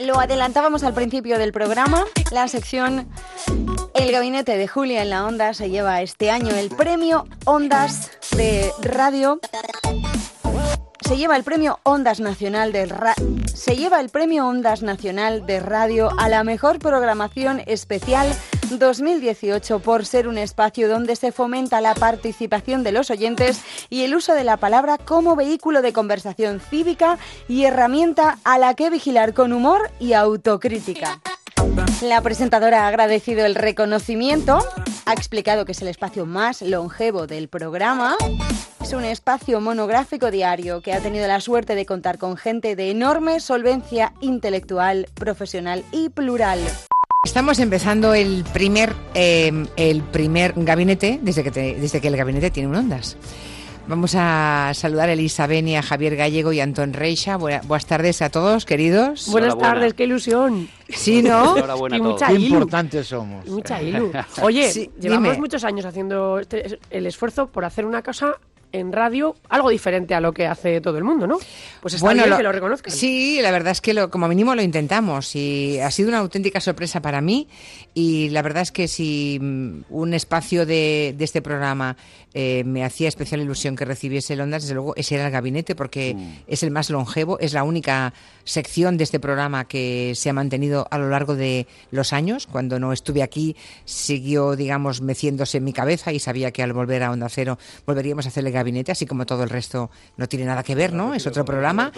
Lo 0.03 0.19
adelantábamos 0.19 0.83
al 0.83 0.93
principio 0.93 1.39
del 1.39 1.53
programa, 1.53 2.03
la 2.31 2.49
sección 2.49 3.07
El 3.93 4.11
gabinete 4.11 4.57
de 4.57 4.67
Julia 4.67 5.01
en 5.01 5.09
la 5.09 5.25
Onda 5.25 5.53
se 5.53 5.69
lleva 5.69 6.01
este 6.01 6.29
año 6.29 6.49
el 6.49 6.69
premio 6.69 7.25
Ondas 7.45 8.11
de 8.35 8.69
Radio. 8.81 9.39
Se 11.05 11.17
lleva 11.17 11.35
el 11.35 11.43
premio 11.43 11.79
Ondas 11.83 12.19
Nacional 12.19 12.71
de 12.71 12.91
se 13.53 13.75
lleva 13.75 13.99
el 13.99 14.09
premio 14.09 14.47
Ondas 14.47 14.81
Nacional 14.83 15.45
de 15.45 15.59
Radio 15.59 16.09
a 16.17 16.29
la 16.29 16.43
mejor 16.43 16.79
programación 16.79 17.61
especial 17.65 18.33
2018 18.69 19.79
por 19.79 20.05
ser 20.05 20.27
un 20.27 20.37
espacio 20.37 20.87
donde 20.87 21.15
se 21.15 21.31
fomenta 21.31 21.81
la 21.81 21.93
participación 21.93 22.83
de 22.83 22.93
los 22.93 23.11
oyentes 23.11 23.61
y 23.89 24.03
el 24.03 24.15
uso 24.15 24.33
de 24.33 24.43
la 24.43 24.57
palabra 24.57 24.97
como 24.97 25.35
vehículo 25.35 25.81
de 25.81 25.93
conversación 25.93 26.59
cívica 26.59 27.17
y 27.47 27.65
herramienta 27.65 28.39
a 28.43 28.57
la 28.57 28.73
que 28.73 28.89
vigilar 28.89 29.33
con 29.33 29.53
humor 29.53 29.91
y 29.99 30.13
autocrítica. 30.13 31.21
La 32.01 32.21
presentadora 32.21 32.83
ha 32.83 32.87
agradecido 32.87 33.45
el 33.45 33.55
reconocimiento, 33.55 34.59
ha 35.05 35.13
explicado 35.13 35.65
que 35.65 35.71
es 35.71 35.81
el 35.81 35.87
espacio 35.87 36.25
más 36.25 36.61
longevo 36.61 37.27
del 37.27 37.47
programa. 37.47 38.15
Es 38.81 38.93
un 38.93 39.05
espacio 39.05 39.61
monográfico 39.61 40.29
diario 40.29 40.81
que 40.81 40.93
ha 40.93 40.99
tenido 40.99 41.27
la 41.27 41.39
suerte 41.39 41.75
de 41.75 41.85
contar 41.85 42.17
con 42.17 42.35
gente 42.35 42.75
de 42.75 42.91
enorme 42.91 43.39
solvencia 43.39 44.13
intelectual, 44.19 45.07
profesional 45.13 45.85
y 45.91 46.09
plural. 46.09 46.59
Estamos 47.25 47.59
empezando 47.59 48.13
el 48.13 48.43
primer, 48.51 48.93
eh, 49.13 49.65
el 49.77 50.03
primer 50.03 50.53
gabinete 50.57 51.19
desde 51.21 51.43
que, 51.43 51.51
desde 51.51 52.01
que 52.01 52.07
el 52.09 52.17
gabinete 52.17 52.51
tiene 52.51 52.67
un 52.67 52.75
ondas. 52.75 53.15
Vamos 53.85 54.15
a 54.17 54.71
saludar 54.73 55.09
a 55.09 55.13
Elisa 55.13 55.45
Beni, 55.45 55.75
a 55.75 55.81
Javier 55.81 56.15
Gallego 56.15 56.53
y 56.53 56.61
a 56.61 56.63
Antón 56.63 56.93
Reixa. 56.93 57.35
Buena- 57.35 57.61
buenas 57.65 57.85
tardes 57.85 58.21
a 58.21 58.29
todos, 58.29 58.65
queridos. 58.65 59.27
Buenas 59.29 59.57
tardes, 59.57 59.93
qué 59.93 60.05
ilusión. 60.05 60.69
Sí, 60.87 61.21
¿no? 61.21 61.55
y 61.91 62.01
mucha 62.01 62.27
Qué 62.27 62.33
ilu. 62.35 62.45
importantes 62.55 63.07
somos. 63.07 63.45
Y 63.45 63.49
Mucha 63.49 63.81
ilu. 63.81 64.09
Oye, 64.41 64.71
Sí, 64.71 64.89
llevamos 64.99 65.31
dime. 65.31 65.37
muchos 65.39 65.65
años 65.65 65.85
haciendo 65.85 66.39
este- 66.39 66.79
el 66.91 67.05
esfuerzo 67.05 67.47
por 67.47 67.65
hacer 67.65 67.85
una 67.85 68.01
cosa 68.01 68.37
en 68.73 68.91
radio 68.91 69.35
algo 69.49 69.69
diferente 69.69 70.13
a 70.15 70.19
lo 70.19 70.33
que 70.33 70.47
hace 70.47 70.81
todo 70.81 70.97
el 70.97 71.03
mundo, 71.05 71.27
¿no? 71.27 71.37
Pues 71.81 71.93
está 71.93 72.11
bien 72.13 72.29
lo- 72.29 72.37
que 72.37 72.43
lo 72.43 72.51
reconozcan. 72.51 72.91
Sí, 72.93 73.39
la 73.41 73.51
verdad 73.51 73.71
es 73.71 73.79
que 73.81 73.93
lo, 73.93 74.09
como 74.09 74.27
mínimo 74.27 74.53
lo 74.55 74.61
intentamos 74.63 75.35
y 75.35 75.79
ha 75.79 75.89
sido 75.91 76.09
una 76.09 76.17
auténtica 76.17 76.59
sorpresa 76.59 77.01
para 77.01 77.21
mí 77.21 77.47
y 77.93 78.29
la 78.29 78.41
verdad 78.41 78.63
es 78.63 78.71
que 78.71 78.87
si 78.87 79.37
mm, 79.39 79.83
un 79.89 80.13
espacio 80.15 80.65
de, 80.65 81.13
de 81.17 81.23
este 81.23 81.41
programa 81.43 81.95
eh, 82.33 82.63
me 82.65 82.83
hacía 82.83 83.07
especial 83.07 83.41
ilusión 83.41 83.75
que 83.75 83.85
recibiese 83.85 84.33
el 84.33 84.41
Ondas, 84.41 84.63
desde 84.63 84.73
luego 84.73 84.95
ese 84.95 85.15
era 85.15 85.27
el 85.27 85.31
gabinete 85.31 85.75
porque 85.75 86.17
es 86.47 86.63
el 86.63 86.71
más 86.71 86.89
longevo, 86.89 87.37
es 87.39 87.53
la 87.53 87.63
única 87.63 88.11
sección 88.43 88.97
de 88.97 89.03
este 89.03 89.19
programa 89.19 89.65
que 89.65 90.13
se 90.15 90.31
ha 90.31 90.33
mantenido 90.33 90.87
a 90.89 90.97
lo 90.97 91.09
largo 91.09 91.35
de 91.35 91.67
los 91.91 92.11
años. 92.11 92.47
Cuando 92.47 92.79
no 92.79 92.91
estuve 92.91 93.21
aquí 93.21 93.55
siguió, 93.85 94.55
digamos, 94.55 95.01
meciéndose 95.01 95.59
en 95.59 95.63
mi 95.63 95.73
cabeza 95.73 96.11
y 96.11 96.17
sabía 96.19 96.49
que 96.51 96.63
al 96.63 96.73
volver 96.73 97.03
a 97.03 97.11
Onda 97.11 97.29
Cero 97.29 97.59
volveríamos 97.85 98.25
a 98.25 98.29
hacer 98.29 98.43
el 98.43 98.51
gabinete, 98.51 98.62
así 98.91 99.05
como 99.05 99.25
todo 99.25 99.43
el 99.43 99.49
resto 99.49 99.89
no 100.17 100.27
tiene 100.27 100.45
nada 100.45 100.63
que 100.63 100.75
ver, 100.75 100.93
¿no? 100.93 101.13
Es 101.13 101.27
otro 101.27 101.45
programa. 101.45 101.91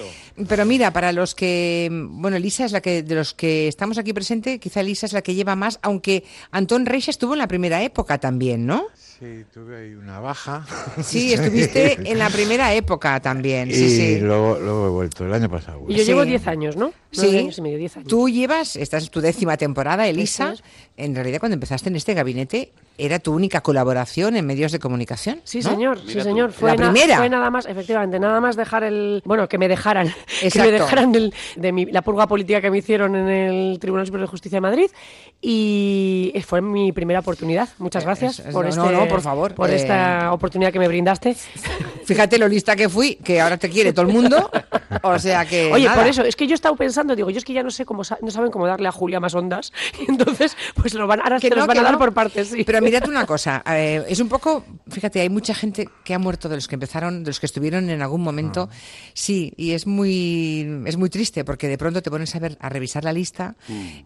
Pero 0.47 0.65
mira, 0.65 0.91
para 0.91 1.11
los 1.11 1.35
que, 1.35 1.89
bueno, 1.91 2.37
Elisa 2.37 2.65
es 2.65 2.71
la 2.71 2.81
que, 2.81 3.03
de 3.03 3.15
los 3.15 3.33
que 3.33 3.67
estamos 3.67 3.97
aquí 3.97 4.13
presente, 4.13 4.59
quizá 4.59 4.81
Elisa 4.81 5.05
es 5.05 5.13
la 5.13 5.21
que 5.21 5.35
lleva 5.35 5.55
más, 5.55 5.79
aunque 5.81 6.23
Antón 6.51 6.85
Reixa 6.85 7.11
estuvo 7.11 7.33
en 7.33 7.39
la 7.39 7.47
primera 7.47 7.83
época 7.83 8.17
también, 8.17 8.65
¿no? 8.65 8.85
Sí, 9.19 9.45
tuve 9.53 9.77
ahí 9.77 9.93
una 9.93 10.19
baja. 10.19 10.65
Sí, 11.03 11.33
estuviste 11.33 12.11
en 12.11 12.19
la 12.19 12.29
primera 12.29 12.73
época 12.73 13.19
también, 13.21 13.71
sí, 13.71 13.85
y 13.85 13.89
sí. 13.89 14.19
Luego, 14.19 14.59
luego 14.59 14.87
he 14.87 14.89
vuelto, 14.89 15.25
el 15.25 15.33
año 15.33 15.49
pasado. 15.49 15.81
Y 15.87 15.93
yo 15.95 15.99
Sí. 15.99 16.05
llevo 16.07 16.25
10 16.25 16.47
años, 16.47 16.75
¿no? 16.75 16.91
Sí, 17.11 17.37
años 17.37 17.57
y 17.57 17.61
medio, 17.61 17.77
10 17.77 17.97
años. 17.97 18.09
tú 18.09 18.27
llevas, 18.27 18.75
esta 18.75 18.97
es 18.97 19.09
tu 19.09 19.21
décima 19.21 19.55
temporada, 19.57 20.07
Elisa. 20.07 20.55
En 20.97 21.15
realidad, 21.15 21.39
cuando 21.39 21.53
empezaste 21.53 21.89
en 21.89 21.95
este 21.95 22.13
gabinete, 22.13 22.71
era 22.97 23.19
tu 23.19 23.34
única 23.34 23.61
colaboración 23.61 24.35
en 24.35 24.45
medios 24.45 24.72
de 24.72 24.80
comunicación. 24.80 25.41
Sí, 25.43 25.59
¿no? 25.59 25.69
señor, 25.69 25.99
sí, 26.07 26.22
señor. 26.22 26.51
Fue, 26.53 26.72
la 26.72 26.76
na- 26.85 26.91
primera. 26.91 27.17
fue 27.17 27.30
nada 27.30 27.49
más, 27.49 27.65
efectivamente, 27.65 28.19
nada 28.19 28.39
más 28.41 28.55
dejar 28.55 28.84
el. 28.84 29.22
Bueno, 29.26 29.47
que 29.49 29.57
me 29.57 29.67
dejaran. 29.67 30.07
Que 30.39 30.47
Exacto. 30.47 30.72
me 30.72 30.80
dejaran 30.80 31.11
del- 31.11 31.34
de 31.55 31.72
mi- 31.72 31.85
la 31.85 32.01
purga 32.01 32.27
política 32.27 32.61
que 32.61 32.69
me 32.72 32.77
hicieron 32.80 33.15
en 33.15 33.27
el 33.30 33.80
Tribunal 33.80 34.05
Superior 34.05 34.27
de 34.27 34.31
Justicia 34.31 34.57
de 34.57 34.61
Madrid. 34.61 34.89
Y 35.41 36.34
fue 36.45 36.61
mi 36.61 36.91
primera 36.91 37.19
oportunidad. 37.19 37.69
Muchas 37.80 38.03
gracias 38.03 38.39
es- 38.39 38.53
por, 38.53 38.65
no, 38.65 38.69
este- 38.85 38.95
no, 38.95 39.07
por 39.07 39.22
favor, 39.22 39.53
por 39.53 39.69
eh, 39.69 39.76
esta 39.76 40.31
oportunidad 40.34 40.72
que 40.72 40.80
me 40.80 40.88
brindaste. 40.88 41.35
Fíjate 42.05 42.38
lo 42.38 42.47
lista 42.47 42.76
que 42.76 42.88
fui, 42.89 43.15
que 43.15 43.41
ahora 43.41 43.57
te 43.57 43.69
quiere 43.69 43.93
todo 43.93 44.05
el 44.05 44.13
mundo. 44.13 44.49
O 45.03 45.19
sea 45.19 45.45
que. 45.45 45.72
Oye, 45.72 45.85
nada. 45.85 45.97
por 45.97 46.07
eso, 46.07 46.23
es 46.23 46.35
que 46.35 46.47
yo 46.47 46.53
he 46.53 46.55
estado 46.55 46.76
pensando, 46.76 47.15
digo, 47.15 47.30
yo 47.30 47.38
es 47.38 47.45
que 47.45 47.53
ya 47.53 47.63
no 47.63 47.72
sé 47.72 47.85
cómo, 47.85 48.03
sa- 48.03 48.17
no 48.22 48.31
saben 48.31 48.51
cómo 48.51 48.67
darle 48.67 48.88
a 48.88 48.91
Julia 48.91 49.19
más 49.19 49.34
ondas. 49.35 49.72
Y 49.99 50.11
entonces, 50.11 50.55
pues 50.76 50.93
lo 50.93 51.07
van, 51.07 51.19
ahora 51.22 51.39
Que 51.39 51.49
se 51.49 51.55
los 51.55 51.65
van 51.67 51.76
que 51.76 51.80
a 51.80 51.84
dar 51.84 51.93
no. 51.93 51.99
por 51.99 52.13
partes, 52.13 52.49
sí. 52.49 52.63
Pero 52.63 52.81
mírate 52.85 53.09
una 53.09 53.25
cosa, 53.25 53.63
eh, 53.67 54.03
es 54.07 54.19
un 54.19 54.29
poco, 54.29 54.63
fíjate, 54.87 55.19
hay 55.21 55.29
mucha 55.29 55.53
gente 55.53 55.89
que 56.03 56.13
ha 56.13 56.19
muerto 56.19 56.47
de 56.47 56.55
los 56.55 56.67
que 56.67 56.75
empezaron, 56.75 57.23
de 57.23 57.31
los 57.31 57.39
que 57.39 57.45
estuvieron 57.45 57.89
en 57.89 58.01
algún 58.01 58.21
momento. 58.21 58.69
Ah. 58.71 58.75
Sí, 59.13 59.53
y 59.57 59.71
es 59.71 59.87
muy, 59.87 60.83
es 60.85 60.97
muy 60.97 61.09
triste 61.09 61.43
porque 61.43 61.67
de 61.67 61.77
pronto 61.77 62.01
te 62.01 62.11
pones 62.11 62.35
a 62.35 62.39
ver, 62.39 62.57
a 62.61 62.69
revisar 62.69 63.03
la 63.03 63.13
lista 63.13 63.55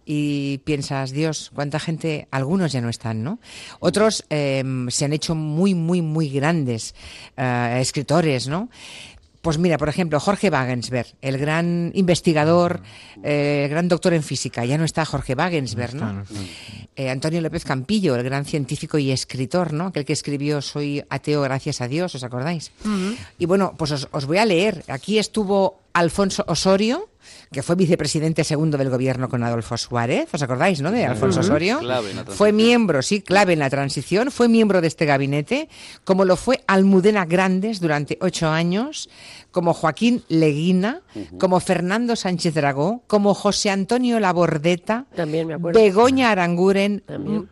y 0.06 0.60
piensas, 0.60 1.12
Dios, 1.12 1.52
cuánta 1.54 1.80
gente, 1.80 2.28
algunos 2.32 2.72
ya 2.72 2.82
no 2.82 2.90
están, 2.90 3.24
¿no? 3.24 3.40
Otros 3.80 4.26
eh, 4.30 4.64
se 4.90 5.06
han 5.06 5.14
hecho 5.14 5.36
muy, 5.36 5.76
muy, 5.76 6.02
muy 6.02 6.30
grandes 6.30 6.96
eh, 7.38 7.78
escritores, 7.82 8.48
¿no? 8.48 8.70
Pues 9.42 9.58
mira, 9.58 9.78
por 9.78 9.88
ejemplo, 9.88 10.20
Jorge 10.20 10.50
Wagensberg, 10.50 11.08
el 11.22 11.38
gran 11.38 11.92
investigador, 11.96 12.82
eh, 13.24 13.62
el 13.64 13.70
gran 13.70 13.88
doctor 13.88 14.14
en 14.14 14.22
física, 14.22 14.66
ya 14.66 14.78
no 14.78 14.84
está 14.84 15.06
Jorge 15.06 15.34
Wagensberg, 15.34 15.96
¿no? 15.96 16.24
Eh, 16.98 17.10
Antonio 17.10 17.40
López 17.40 17.64
Campillo, 17.64 18.16
el 18.16 18.24
gran 18.24 18.44
científico 18.44 18.98
y 18.98 19.12
escritor, 19.12 19.72
¿no? 19.72 19.88
Aquel 19.88 20.04
que 20.04 20.12
escribió 20.14 20.62
Soy 20.62 21.04
ateo 21.10 21.42
gracias 21.42 21.80
a 21.80 21.88
Dios, 21.88 22.14
¿os 22.16 22.24
acordáis? 22.24 22.72
Y 23.38 23.46
bueno, 23.46 23.76
pues 23.78 23.92
os, 23.92 24.10
os 24.12 24.26
voy 24.26 24.40
a 24.40 24.46
leer. 24.46 24.84
Aquí 24.90 25.18
estuvo 25.18 25.80
Alfonso 25.94 26.44
Osorio, 26.48 27.08
que 27.52 27.64
fue 27.64 27.76
vicepresidente 27.76 28.44
segundo 28.44 28.78
del 28.78 28.90
gobierno 28.90 29.28
con 29.28 29.44
Adolfo 29.44 29.76
Suárez, 29.76 30.30
¿os 30.32 30.42
acordáis, 30.42 30.82
no? 30.82 30.92
De 30.92 31.06
Alfonso. 31.06 31.40
Osorio. 31.40 31.80
Clave 31.80 32.12
en 32.12 32.18
la 32.18 32.26
fue 32.26 32.52
miembro, 32.52 33.02
sí, 33.02 33.22
clave 33.22 33.54
en 33.54 33.60
la 33.60 33.70
transición, 33.70 34.30
fue 34.30 34.48
miembro 34.48 34.82
de 34.82 34.88
este 34.88 35.06
gabinete, 35.06 35.68
como 36.04 36.26
lo 36.26 36.36
fue 36.36 36.64
Almudena 36.68 37.26
Grandes 37.26 37.80
durante 37.80 38.18
ocho 38.22 38.50
años, 38.50 39.10
como 39.52 39.74
Joaquín 39.74 40.24
Leguina, 40.28 41.02
como 41.40 41.60
Fernando 41.60 42.16
Sánchez 42.16 42.54
Dragó, 42.54 43.04
como 43.08 43.34
José 43.34 43.72
Antonio 43.72 44.20
Labordeta, 44.20 45.06
También 45.16 45.48
me 45.48 45.56
acuerdo. 45.56 45.80
Begoña 45.80 46.32
Aranguren, 46.32 47.04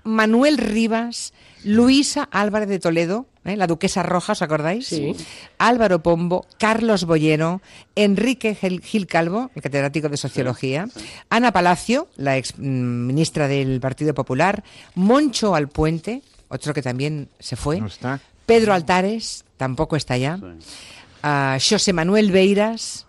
Manuel 0.03 0.57
Rivas, 0.57 1.33
Luisa 1.67 2.29
Álvarez 2.31 2.69
de 2.69 2.79
Toledo, 2.79 3.25
¿eh? 3.43 3.57
la 3.57 3.67
duquesa 3.67 4.01
roja, 4.01 4.31
¿os 4.31 4.41
acordáis? 4.41 4.87
Sí. 4.87 5.13
Álvaro 5.57 6.01
Pombo, 6.01 6.45
Carlos 6.57 7.03
Boyero, 7.03 7.61
Enrique 7.93 8.55
Gil, 8.55 9.05
Calvo, 9.05 9.51
el 9.53 9.61
catedrático 9.61 10.07
de 10.07 10.15
Sociología, 10.15 10.87
Ana 11.29 11.51
Palacio, 11.51 12.07
la 12.15 12.37
ex 12.37 12.57
mm, 12.57 12.61
ministra 13.07 13.49
del 13.49 13.81
Partido 13.81 14.13
Popular, 14.13 14.63
Moncho 14.95 15.55
Alpuente, 15.55 16.21
otro 16.47 16.73
que 16.73 16.81
también 16.81 17.27
se 17.37 17.57
fue, 17.57 17.81
Pedro 18.45 18.73
Altares, 18.73 19.43
tampoco 19.57 19.97
está 19.97 20.15
ya, 20.15 20.39
ah, 21.21 21.57
José 21.59 21.91
Manuel 21.91 22.31
Beiras, 22.31 23.07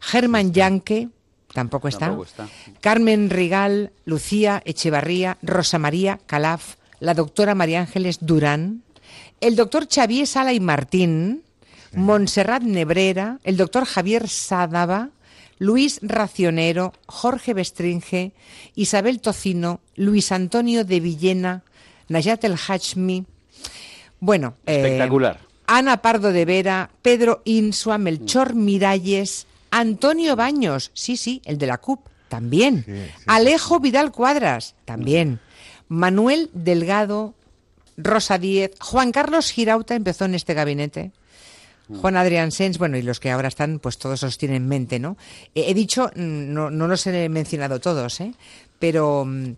Germán 0.00 0.52
Yanque, 0.52 1.08
tampoco 1.54 1.88
está, 1.88 2.08
Tampoco 2.08 2.24
está. 2.24 2.46
Carmen 2.82 3.30
Rigal, 3.30 3.90
Lucía 4.04 4.60
Echevarría, 4.66 5.38
Rosa 5.40 5.78
María 5.78 6.20
Calaf, 6.26 6.75
la 7.00 7.14
doctora 7.14 7.54
María 7.54 7.80
Ángeles 7.80 8.18
Durán, 8.20 8.82
el 9.40 9.56
doctor 9.56 9.86
Xavier 9.90 10.26
Sala 10.26 10.52
y 10.52 10.60
Martín, 10.60 11.42
Montserrat 11.92 12.62
Nebrera, 12.62 13.38
el 13.44 13.56
doctor 13.56 13.84
Javier 13.84 14.28
Sádava, 14.28 15.10
Luis 15.58 16.00
Racionero, 16.02 16.92
Jorge 17.06 17.54
Bestringe, 17.54 18.32
Isabel 18.74 19.20
Tocino, 19.20 19.80
Luis 19.94 20.32
Antonio 20.32 20.84
de 20.84 21.00
Villena, 21.00 21.62
Nayat 22.08 22.44
El 22.44 22.56
Hachmi. 22.68 23.24
Bueno, 24.20 24.56
eh, 24.66 24.76
Espectacular. 24.76 25.40
Ana 25.66 26.02
Pardo 26.02 26.32
de 26.32 26.44
Vera, 26.44 26.90
Pedro 27.02 27.42
Insua, 27.44 27.98
Melchor 27.98 28.54
Miralles, 28.54 29.46
Antonio 29.70 30.36
Baños, 30.36 30.90
sí, 30.94 31.16
sí, 31.16 31.42
el 31.44 31.58
de 31.58 31.66
la 31.66 31.78
CUP. 31.78 32.06
también. 32.28 32.84
Alejo 33.26 33.80
Vidal 33.80 34.12
Cuadras, 34.12 34.74
también. 34.84 35.40
Manuel 35.88 36.50
Delgado, 36.52 37.34
Rosa 37.96 38.38
Díez, 38.38 38.72
Juan 38.80 39.12
Carlos 39.12 39.50
Girauta 39.50 39.94
empezó 39.94 40.24
en 40.24 40.34
este 40.34 40.54
gabinete. 40.54 41.12
Juan 42.00 42.16
Adrián 42.16 42.50
Sens, 42.50 42.78
bueno, 42.78 42.96
y 42.96 43.02
los 43.02 43.20
que 43.20 43.30
ahora 43.30 43.46
están, 43.46 43.78
pues 43.78 43.96
todos 43.96 44.22
los 44.22 44.38
tienen 44.38 44.62
en 44.62 44.68
mente, 44.68 44.98
¿no? 44.98 45.16
He 45.54 45.72
dicho, 45.72 46.10
mm, 46.16 46.52
no, 46.52 46.68
no 46.68 46.88
los 46.88 47.06
he 47.06 47.28
mencionado 47.28 47.78
todos, 47.78 48.20
¿eh? 48.20 48.34
Pero 48.80 49.24
mm, 49.24 49.52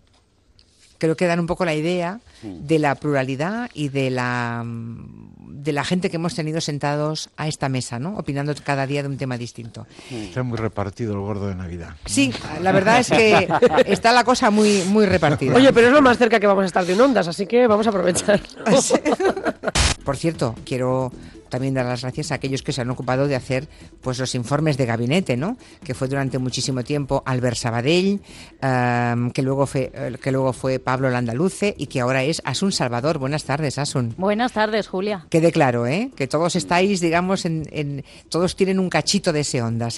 creo 0.99 1.17
que 1.17 1.25
dan 1.25 1.39
un 1.39 1.47
poco 1.47 1.65
la 1.65 1.73
idea 1.73 2.19
de 2.43 2.77
la 2.77 2.95
pluralidad 2.95 3.69
y 3.73 3.89
de 3.89 4.11
la 4.11 4.61
mm, 4.63 5.39
de 5.49 5.73
la 5.73 5.83
gente 5.83 6.09
que 6.09 6.15
hemos 6.15 6.35
tenido 6.35 6.61
sentados 6.61 7.29
a 7.35 7.47
esta 7.47 7.67
mesa, 7.67 7.99
¿no? 7.99 8.15
Opinando 8.17 8.53
cada 8.63 8.87
día 8.87 9.01
de 9.01 9.09
un 9.09 9.17
tema 9.17 9.37
distinto. 9.37 9.87
Ha 10.35 10.43
muy 10.43 10.57
repartido 10.57 11.13
el 11.13 11.19
gordo 11.19 11.47
de 11.47 11.55
Navidad. 11.55 11.95
Sí, 12.05 12.33
la 12.61 12.71
verdad 12.71 12.99
es 12.99 13.09
que 13.09 13.47
está 13.85 14.13
la 14.13 14.23
cosa 14.23 14.51
muy 14.51 14.83
muy 14.87 15.05
repartida. 15.05 15.55
Oye, 15.55 15.73
pero 15.73 15.87
es 15.87 15.93
lo 15.93 16.01
más 16.01 16.17
cerca 16.17 16.39
que 16.39 16.47
vamos 16.47 16.63
a 16.63 16.67
estar 16.67 16.85
de 16.85 16.93
un 16.93 17.01
ondas, 17.01 17.27
así 17.27 17.45
que 17.45 17.67
vamos 17.67 17.87
a 17.87 17.89
aprovechar. 17.89 18.39
Por 20.05 20.15
cierto, 20.15 20.55
quiero 20.65 21.11
también 21.49 21.73
dar 21.73 21.85
las 21.85 22.01
gracias 22.01 22.31
a 22.31 22.35
aquellos 22.35 22.61
que 22.61 22.71
se 22.71 22.81
han 22.81 22.89
ocupado 22.89 23.27
de 23.27 23.35
hacer 23.35 23.67
pues 24.01 24.19
los 24.19 24.35
informes 24.35 24.77
de 24.77 24.85
gabinete, 24.85 25.35
¿no? 25.37 25.57
Que 25.83 25.93
fue 25.93 26.07
durante 26.07 26.37
muchísimo 26.39 26.83
tiempo 26.83 27.23
Albert 27.25 27.57
Sabadell, 27.57 28.21
que 28.61 29.41
luego 29.41 29.65
fue 29.65 29.91
eh, 29.93 30.15
que 30.21 30.31
luego 30.31 30.53
fue 30.53 30.79
Pablo 30.79 31.09
Landaluce 31.09 31.73
y 31.77 31.87
que 31.87 31.99
ahora 32.01 32.23
es 32.23 32.41
Asun 32.45 32.71
Salvador. 32.71 33.17
Buenas 33.17 33.43
tardes, 33.43 33.77
Asun. 33.77 34.13
Buenas 34.17 34.53
tardes, 34.53 34.87
Julia. 34.87 35.25
Quede 35.29 35.51
claro, 35.51 35.87
¿eh? 35.87 36.11
Que 36.15 36.27
todos 36.27 36.55
estáis, 36.55 36.99
digamos, 37.01 37.45
en, 37.45 37.67
en- 37.71 38.03
todos 38.29 38.55
tienen 38.55 38.79
un 38.79 38.89
cachito 38.89 39.33
de 39.33 39.41
ese 39.41 39.61
ondas. 39.61 39.97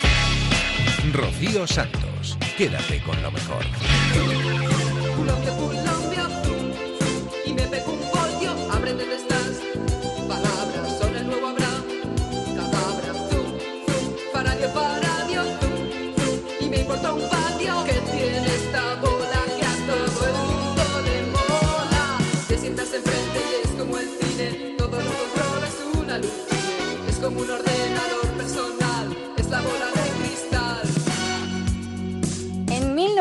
Rocío 1.13 1.65
Santos, 1.67 2.37
quédate 2.57 3.01
con 3.03 3.21
lo 3.21 3.31
mejor. 3.31 3.65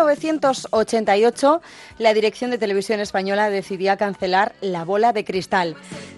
1988, 0.04 1.60
la 1.98 2.14
Dirección 2.14 2.50
de 2.50 2.58
Televisión 2.58 3.00
Española 3.00 3.50
decidía 3.50 3.96
cancelar 3.96 4.54
La 4.60 4.84
Bola 4.84 5.12
de 5.12 5.24
Cristal. 5.24 5.76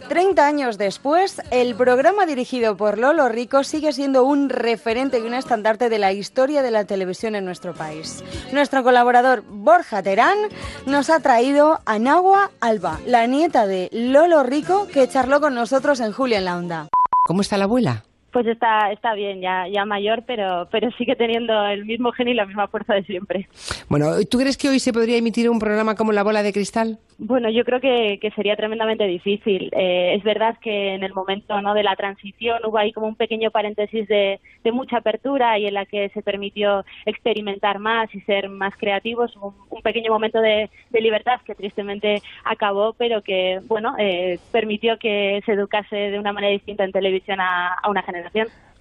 Treinta 0.08 0.46
años 0.46 0.78
después, 0.78 1.42
el 1.50 1.74
programa 1.74 2.26
dirigido 2.26 2.76
por 2.76 2.98
Lolo 2.98 3.28
Rico 3.28 3.64
sigue 3.64 3.92
siendo 3.92 4.24
un 4.24 4.48
referente 4.48 5.18
y 5.18 5.22
un 5.22 5.34
estandarte 5.34 5.88
de 5.88 5.98
la 5.98 6.12
historia 6.12 6.62
de 6.62 6.70
la 6.70 6.84
televisión 6.84 7.34
en 7.34 7.44
nuestro 7.44 7.74
país. 7.74 8.22
Nuestro 8.52 8.82
colaborador 8.82 9.42
Borja 9.48 10.02
Terán 10.02 10.38
nos 10.86 11.10
ha 11.10 11.20
traído 11.20 11.80
a 11.84 11.98
Nahua 11.98 12.50
Alba, 12.60 13.00
la 13.06 13.26
nieta 13.26 13.66
de 13.66 13.88
Lolo 13.92 14.42
Rico, 14.42 14.86
que 14.86 15.08
charló 15.08 15.40
con 15.40 15.54
nosotros 15.54 16.00
en 16.00 16.12
Julia 16.12 16.38
en 16.38 16.44
la 16.44 16.56
Onda. 16.56 16.88
¿Cómo 17.26 17.42
está 17.42 17.56
la 17.56 17.64
abuela? 17.64 18.04
Pues 18.32 18.46
está, 18.46 18.90
está 18.90 19.12
bien, 19.12 19.42
ya, 19.42 19.68
ya 19.68 19.84
mayor, 19.84 20.24
pero, 20.26 20.66
pero 20.70 20.90
sigue 20.92 21.14
teniendo 21.16 21.66
el 21.66 21.84
mismo 21.84 22.12
genio 22.12 22.32
y 22.32 22.36
la 22.36 22.46
misma 22.46 22.66
fuerza 22.66 22.94
de 22.94 23.02
siempre. 23.02 23.46
Bueno, 23.90 24.06
¿tú 24.30 24.38
crees 24.38 24.56
que 24.56 24.70
hoy 24.70 24.78
se 24.78 24.92
podría 24.92 25.18
emitir 25.18 25.50
un 25.50 25.58
programa 25.58 25.94
como 25.94 26.12
La 26.12 26.22
Bola 26.22 26.42
de 26.42 26.52
Cristal? 26.52 26.98
Bueno, 27.18 27.50
yo 27.50 27.62
creo 27.64 27.78
que, 27.78 28.18
que 28.20 28.30
sería 28.30 28.56
tremendamente 28.56 29.04
difícil. 29.06 29.70
Eh, 29.72 30.14
es 30.16 30.24
verdad 30.24 30.56
que 30.60 30.94
en 30.94 31.04
el 31.04 31.12
momento 31.12 31.60
¿no? 31.60 31.74
de 31.74 31.82
la 31.82 31.94
transición 31.94 32.62
hubo 32.64 32.78
ahí 32.78 32.90
como 32.92 33.06
un 33.06 33.16
pequeño 33.16 33.50
paréntesis 33.50 34.08
de, 34.08 34.40
de 34.64 34.72
mucha 34.72 34.96
apertura 34.96 35.58
y 35.58 35.66
en 35.66 35.74
la 35.74 35.84
que 35.84 36.08
se 36.08 36.22
permitió 36.22 36.86
experimentar 37.04 37.78
más 37.78 38.12
y 38.14 38.20
ser 38.22 38.48
más 38.48 38.74
creativos. 38.76 39.36
Hubo 39.36 39.48
Un, 39.48 39.54
un 39.78 39.82
pequeño 39.82 40.10
momento 40.10 40.40
de, 40.40 40.70
de 40.88 41.00
libertad 41.00 41.40
que 41.44 41.54
tristemente 41.54 42.22
acabó, 42.44 42.94
pero 42.94 43.20
que 43.22 43.60
bueno 43.68 43.94
eh, 43.98 44.38
permitió 44.50 44.98
que 44.98 45.42
se 45.44 45.52
educase 45.52 45.96
de 45.96 46.18
una 46.18 46.32
manera 46.32 46.52
distinta 46.52 46.84
en 46.84 46.92
televisión 46.92 47.40
a, 47.40 47.74
a 47.74 47.90
una 47.90 48.02
generación. 48.02 48.21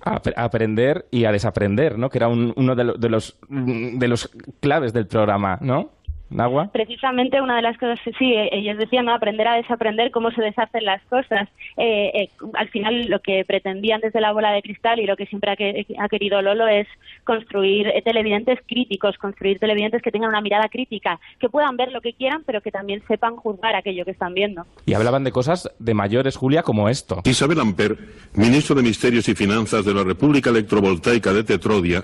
A 0.03 0.15
ap- 0.15 0.27
a 0.35 0.43
aprender 0.43 1.05
y 1.11 1.26
a 1.26 1.31
desaprender, 1.31 1.97
¿no? 1.97 2.09
Que 2.09 2.18
era 2.18 2.27
un- 2.27 2.53
uno 2.55 2.76
de, 2.76 2.93
de 2.97 3.09
los 3.09 3.38
de 3.49 4.07
los 4.07 4.30
claves 4.59 4.93
del 4.93 5.07
programa, 5.07 5.57
¿no? 5.61 5.91
Nagua. 6.31 6.69
Precisamente 6.71 7.41
una 7.41 7.57
de 7.57 7.61
las 7.61 7.77
cosas 7.77 7.99
que 8.03 8.11
sí, 8.13 8.33
eh, 8.33 8.49
ellos 8.53 8.77
decían, 8.77 9.05
¿no? 9.05 9.13
aprender 9.13 9.47
a 9.47 9.55
desaprender 9.55 10.11
cómo 10.11 10.31
se 10.31 10.41
deshacen 10.41 10.85
las 10.85 11.01
cosas. 11.03 11.49
Eh, 11.77 12.11
eh, 12.13 12.29
al 12.53 12.69
final 12.69 13.05
lo 13.07 13.19
que 13.19 13.43
pretendían 13.45 14.01
desde 14.01 14.21
la 14.21 14.31
bola 14.31 14.51
de 14.51 14.61
cristal 14.61 14.99
y 14.99 15.05
lo 15.05 15.15
que 15.17 15.25
siempre 15.25 15.51
ha, 15.51 15.55
que- 15.55 15.85
ha 15.99 16.07
querido 16.09 16.41
Lolo 16.41 16.67
es 16.67 16.87
construir 17.25 17.87
eh, 17.87 18.01
televidentes 18.01 18.59
críticos, 18.67 19.17
construir 19.17 19.59
televidentes 19.59 20.01
que 20.01 20.11
tengan 20.11 20.29
una 20.29 20.41
mirada 20.41 20.69
crítica, 20.69 21.19
que 21.39 21.49
puedan 21.49 21.75
ver 21.77 21.91
lo 21.91 22.01
que 22.01 22.13
quieran, 22.13 22.43
pero 22.45 22.61
que 22.61 22.71
también 22.71 23.03
sepan 23.07 23.35
juzgar 23.35 23.75
aquello 23.75 24.05
que 24.05 24.11
están 24.11 24.33
viendo. 24.33 24.65
Y 24.85 24.93
hablaban 24.93 25.23
de 25.23 25.31
cosas 25.31 25.69
de 25.79 25.93
mayores, 25.93 26.35
Julia, 26.37 26.63
como 26.63 26.89
esto. 26.89 27.21
Isabel 27.25 27.59
Amper, 27.59 27.97
ministro 28.35 28.75
de 28.75 28.83
Misterios 28.83 29.27
y 29.29 29.35
Finanzas 29.35 29.85
de 29.85 29.93
la 29.93 30.03
República 30.03 30.49
Electrovoltaica 30.49 31.33
de 31.33 31.43
Tetrodia, 31.43 32.03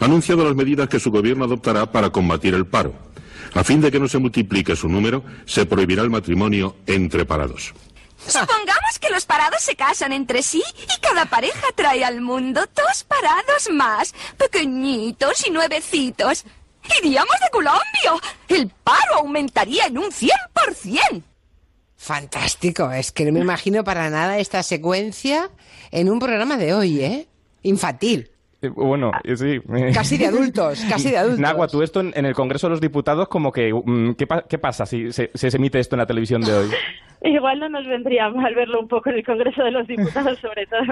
ha 0.00 0.04
anunciado 0.04 0.44
las 0.44 0.54
medidas 0.54 0.88
que 0.88 1.00
su 1.00 1.10
gobierno 1.10 1.44
adoptará 1.44 1.90
para 1.90 2.10
combatir 2.10 2.54
el 2.54 2.66
paro. 2.66 2.92
A 3.54 3.64
fin 3.64 3.80
de 3.80 3.90
que 3.90 4.00
no 4.00 4.08
se 4.08 4.18
multiplique 4.18 4.76
su 4.76 4.88
número, 4.88 5.24
se 5.46 5.66
prohibirá 5.66 6.02
el 6.02 6.10
matrimonio 6.10 6.76
entre 6.86 7.24
parados. 7.24 7.74
Supongamos 8.26 8.98
que 9.00 9.10
los 9.10 9.24
parados 9.24 9.62
se 9.62 9.76
casan 9.76 10.12
entre 10.12 10.42
sí 10.42 10.62
y 10.82 11.00
cada 11.00 11.26
pareja 11.26 11.66
trae 11.74 12.04
al 12.04 12.20
mundo 12.20 12.60
dos 12.74 13.04
parados 13.04 13.70
más, 13.72 14.14
pequeñitos 14.36 15.46
y 15.46 15.50
nuevecitos. 15.50 16.44
¡Iríamos 17.00 17.34
de 17.42 17.50
Colombia! 17.50 18.30
El 18.48 18.68
paro 18.68 19.16
aumentaría 19.16 19.86
en 19.86 19.98
un 19.98 20.10
100%. 20.10 21.22
Fantástico, 21.96 22.90
es 22.92 23.12
que 23.12 23.24
no 23.24 23.32
me 23.32 23.40
imagino 23.40 23.82
para 23.82 24.08
nada 24.08 24.38
esta 24.38 24.62
secuencia 24.62 25.50
en 25.90 26.10
un 26.10 26.18
programa 26.18 26.56
de 26.56 26.72
hoy, 26.74 27.00
¿eh? 27.00 27.28
Infantil. 27.62 28.30
Eh, 28.60 28.68
Bueno, 28.68 29.12
eh, 29.24 29.36
sí. 29.36 29.60
Casi 29.94 30.18
de 30.18 30.26
adultos, 30.26 30.84
casi 30.90 31.10
de 31.10 31.18
adultos. 31.18 31.40
Nagua, 31.40 31.68
tú 31.68 31.82
esto 31.82 32.00
en, 32.00 32.12
en 32.16 32.26
el 32.26 32.34
Congreso 32.34 32.66
de 32.66 32.72
los 32.72 32.80
Diputados, 32.80 33.28
como 33.28 33.52
que, 33.52 33.72
mm, 33.72 34.12
¿qué, 34.14 34.26
pa- 34.26 34.42
qué 34.48 34.58
pasa 34.58 34.84
si 34.86 35.12
se, 35.12 35.30
se 35.34 35.56
emite 35.56 35.78
esto 35.78 35.94
en 35.96 35.98
la 36.00 36.06
televisión 36.06 36.40
de 36.42 36.52
hoy? 36.52 36.68
Igual 37.20 37.58
no 37.58 37.68
nos 37.68 37.84
vendría 37.84 38.28
mal 38.30 38.54
verlo 38.54 38.78
un 38.78 38.86
poco 38.86 39.10
en 39.10 39.16
el 39.16 39.24
Congreso 39.26 39.64
de 39.64 39.72
los 39.72 39.88
Diputados, 39.88 40.38
sobre 40.40 40.66
todo. 40.66 40.82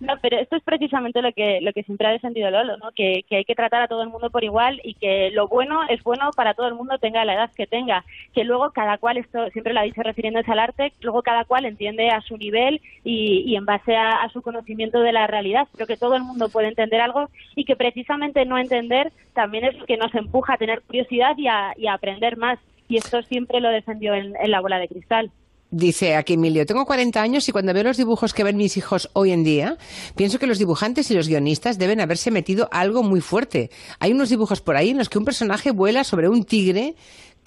No, 0.00 0.14
pero 0.22 0.38
esto 0.38 0.56
es 0.56 0.62
precisamente 0.62 1.20
lo 1.20 1.30
que 1.32 1.60
lo 1.60 1.74
que 1.74 1.82
siempre 1.82 2.06
ha 2.08 2.12
defendido 2.12 2.50
Lolo, 2.50 2.78
¿no? 2.78 2.90
Que, 2.96 3.22
que 3.28 3.36
hay 3.36 3.44
que 3.44 3.54
tratar 3.54 3.82
a 3.82 3.86
todo 3.88 4.02
el 4.02 4.08
mundo 4.08 4.30
por 4.30 4.44
igual 4.44 4.80
y 4.82 4.94
que 4.94 5.30
lo 5.32 5.46
bueno 5.46 5.80
es 5.90 6.02
bueno 6.02 6.30
para 6.34 6.54
todo 6.54 6.68
el 6.68 6.74
mundo, 6.74 6.96
tenga 6.98 7.22
la 7.26 7.34
edad 7.34 7.50
que 7.54 7.66
tenga. 7.66 8.02
Que 8.34 8.44
luego 8.44 8.70
cada 8.70 8.96
cual, 8.96 9.18
esto 9.18 9.46
siempre 9.50 9.74
lo 9.74 9.80
ha 9.80 9.82
dicho 9.82 10.02
refiriéndose 10.02 10.50
al 10.50 10.58
arte, 10.58 10.94
luego 11.02 11.20
cada 11.22 11.44
cual 11.44 11.66
entiende 11.66 12.08
a 12.08 12.22
su 12.22 12.38
nivel 12.38 12.80
y, 13.04 13.42
y 13.46 13.54
en 13.56 13.66
base 13.66 13.94
a, 13.94 14.22
a 14.22 14.30
su 14.30 14.40
conocimiento 14.40 15.00
de 15.00 15.12
la 15.12 15.26
realidad. 15.26 15.68
Creo 15.74 15.86
que 15.86 15.98
todo 15.98 16.14
el 16.16 16.22
mundo 16.22 16.48
puede 16.48 16.68
entender 16.68 16.97
algo 17.00 17.28
y 17.56 17.64
que 17.64 17.76
precisamente 17.76 18.44
no 18.44 18.58
entender 18.58 19.12
también 19.34 19.64
es 19.64 19.76
lo 19.78 19.86
que 19.86 19.96
nos 19.96 20.14
empuja 20.14 20.54
a 20.54 20.58
tener 20.58 20.82
curiosidad 20.82 21.36
y 21.36 21.46
a, 21.48 21.72
y 21.76 21.86
a 21.86 21.94
aprender 21.94 22.36
más. 22.36 22.58
Y 22.88 22.96
esto 22.96 23.22
siempre 23.22 23.60
lo 23.60 23.68
defendió 23.70 24.14
en- 24.14 24.34
en 24.36 24.50
la 24.50 24.60
bola 24.60 24.78
de 24.78 24.88
cristal. 24.88 25.30
Dice 25.70 26.16
aquí 26.16 26.32
Emilio, 26.32 26.64
tengo 26.64 26.86
40 26.86 27.20
años 27.20 27.46
y 27.46 27.52
cuando 27.52 27.74
veo 27.74 27.82
los 27.84 27.98
dibujos 27.98 28.32
que 28.32 28.42
ven 28.42 28.56
mis 28.56 28.78
hijos 28.78 29.10
hoy 29.12 29.32
en 29.32 29.44
día, 29.44 29.76
pienso 30.16 30.38
que 30.38 30.46
los 30.46 30.58
dibujantes 30.58 31.10
y 31.10 31.14
los 31.14 31.28
guionistas 31.28 31.76
deben 31.78 32.00
haberse 32.00 32.30
metido 32.30 32.70
algo 32.72 33.02
muy 33.02 33.20
fuerte. 33.20 33.68
Hay 34.00 34.12
unos 34.12 34.30
dibujos 34.30 34.62
por 34.62 34.76
ahí 34.76 34.88
en 34.90 34.96
los 34.96 35.10
que 35.10 35.18
un 35.18 35.26
personaje 35.26 35.70
vuela 35.70 36.04
sobre 36.04 36.30
un 36.30 36.44
tigre 36.44 36.94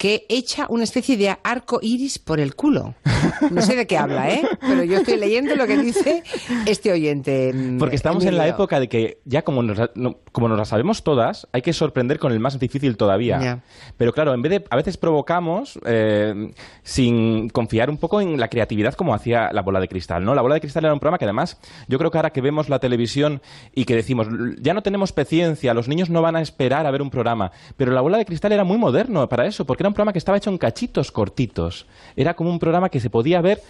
que 0.02 0.26
echa 0.28 0.66
una 0.68 0.82
especie 0.82 1.16
de 1.16 1.32
arco 1.44 1.78
iris 1.80 2.18
por 2.18 2.40
el 2.40 2.56
culo. 2.56 2.96
No 3.52 3.62
sé 3.62 3.76
de 3.76 3.86
qué 3.86 3.96
habla, 3.96 4.30
¿eh? 4.30 4.42
Pero 4.60 4.82
yo 4.82 4.98
estoy 4.98 5.16
leyendo 5.16 5.54
lo 5.54 5.64
que 5.64 5.76
dice 5.76 6.24
este 6.66 6.90
oyente. 6.90 7.52
mm, 7.54 7.78
Porque 7.78 7.94
estamos 7.94 8.24
en 8.24 8.36
la 8.36 8.48
época 8.48 8.80
de 8.80 8.88
que 8.88 9.20
ya 9.24 9.42
como 9.42 9.62
nos, 9.62 9.78
como 10.32 10.48
nos 10.48 10.58
la 10.58 10.64
sabemos 10.64 11.04
todas, 11.04 11.46
hay 11.52 11.62
que 11.62 11.72
sorprender 11.72 12.18
con 12.18 12.32
el 12.32 12.40
más 12.40 12.58
difícil 12.58 12.96
todavía. 12.96 13.62
Pero 13.96 14.12
claro, 14.12 14.34
en 14.34 14.42
vez 14.42 14.50
de, 14.50 14.64
a 14.70 14.74
veces 14.74 14.96
provocamos 14.96 15.78
eh, 15.86 16.50
sin 16.82 17.48
confiar 17.50 17.88
un 17.88 17.96
poco 17.96 18.20
en 18.20 18.40
la 18.40 18.48
creatividad 18.48 18.94
como 18.94 19.14
hacía 19.14 19.52
la 19.52 19.62
bola 19.62 19.78
de 19.78 19.86
cristal, 19.86 20.24
¿no? 20.24 20.34
La 20.34 20.42
bola 20.42 20.56
de 20.56 20.60
cristal 20.60 20.84
era 20.84 20.94
un 20.94 20.98
programa 20.98 21.18
que 21.18 21.26
además, 21.26 21.60
yo 21.86 21.98
creo 21.98 22.10
que 22.10 22.18
ahora 22.18 22.30
que 22.30 22.40
vemos 22.40 22.68
la 22.68 22.80
televisión 22.80 23.40
y 23.72 23.84
que 23.84 23.94
decimos, 23.94 24.26
ya 24.60 24.74
no 24.74 24.82
tenemos 24.82 25.12
paciencia, 25.12 25.74
los 25.74 25.86
niños 25.86 26.10
no 26.10 26.22
van 26.22 26.34
a 26.34 26.40
esperar 26.40 26.86
a 26.86 26.90
ver 26.90 27.02
un 27.02 27.10
programa, 27.10 27.52
pero 27.76 27.92
la 27.92 28.00
bola 28.00 28.18
de 28.18 28.24
cristal 28.24 28.50
era 28.50 28.64
muy 28.64 28.78
moderno 28.78 29.28
para 29.28 29.46
eso, 29.46 29.64
porque 29.64 29.84
era 29.84 29.91
un 29.92 29.94
programa 29.94 30.12
que 30.12 30.18
estaba 30.18 30.38
hecho 30.38 30.50
en 30.50 30.58
cachitos 30.58 31.12
cortitos. 31.12 31.86
Era 32.16 32.34
como 32.34 32.50
un 32.50 32.58
programa 32.58 32.88
que 32.88 32.98
se 32.98 33.10
podía 33.10 33.40
ver 33.40 33.62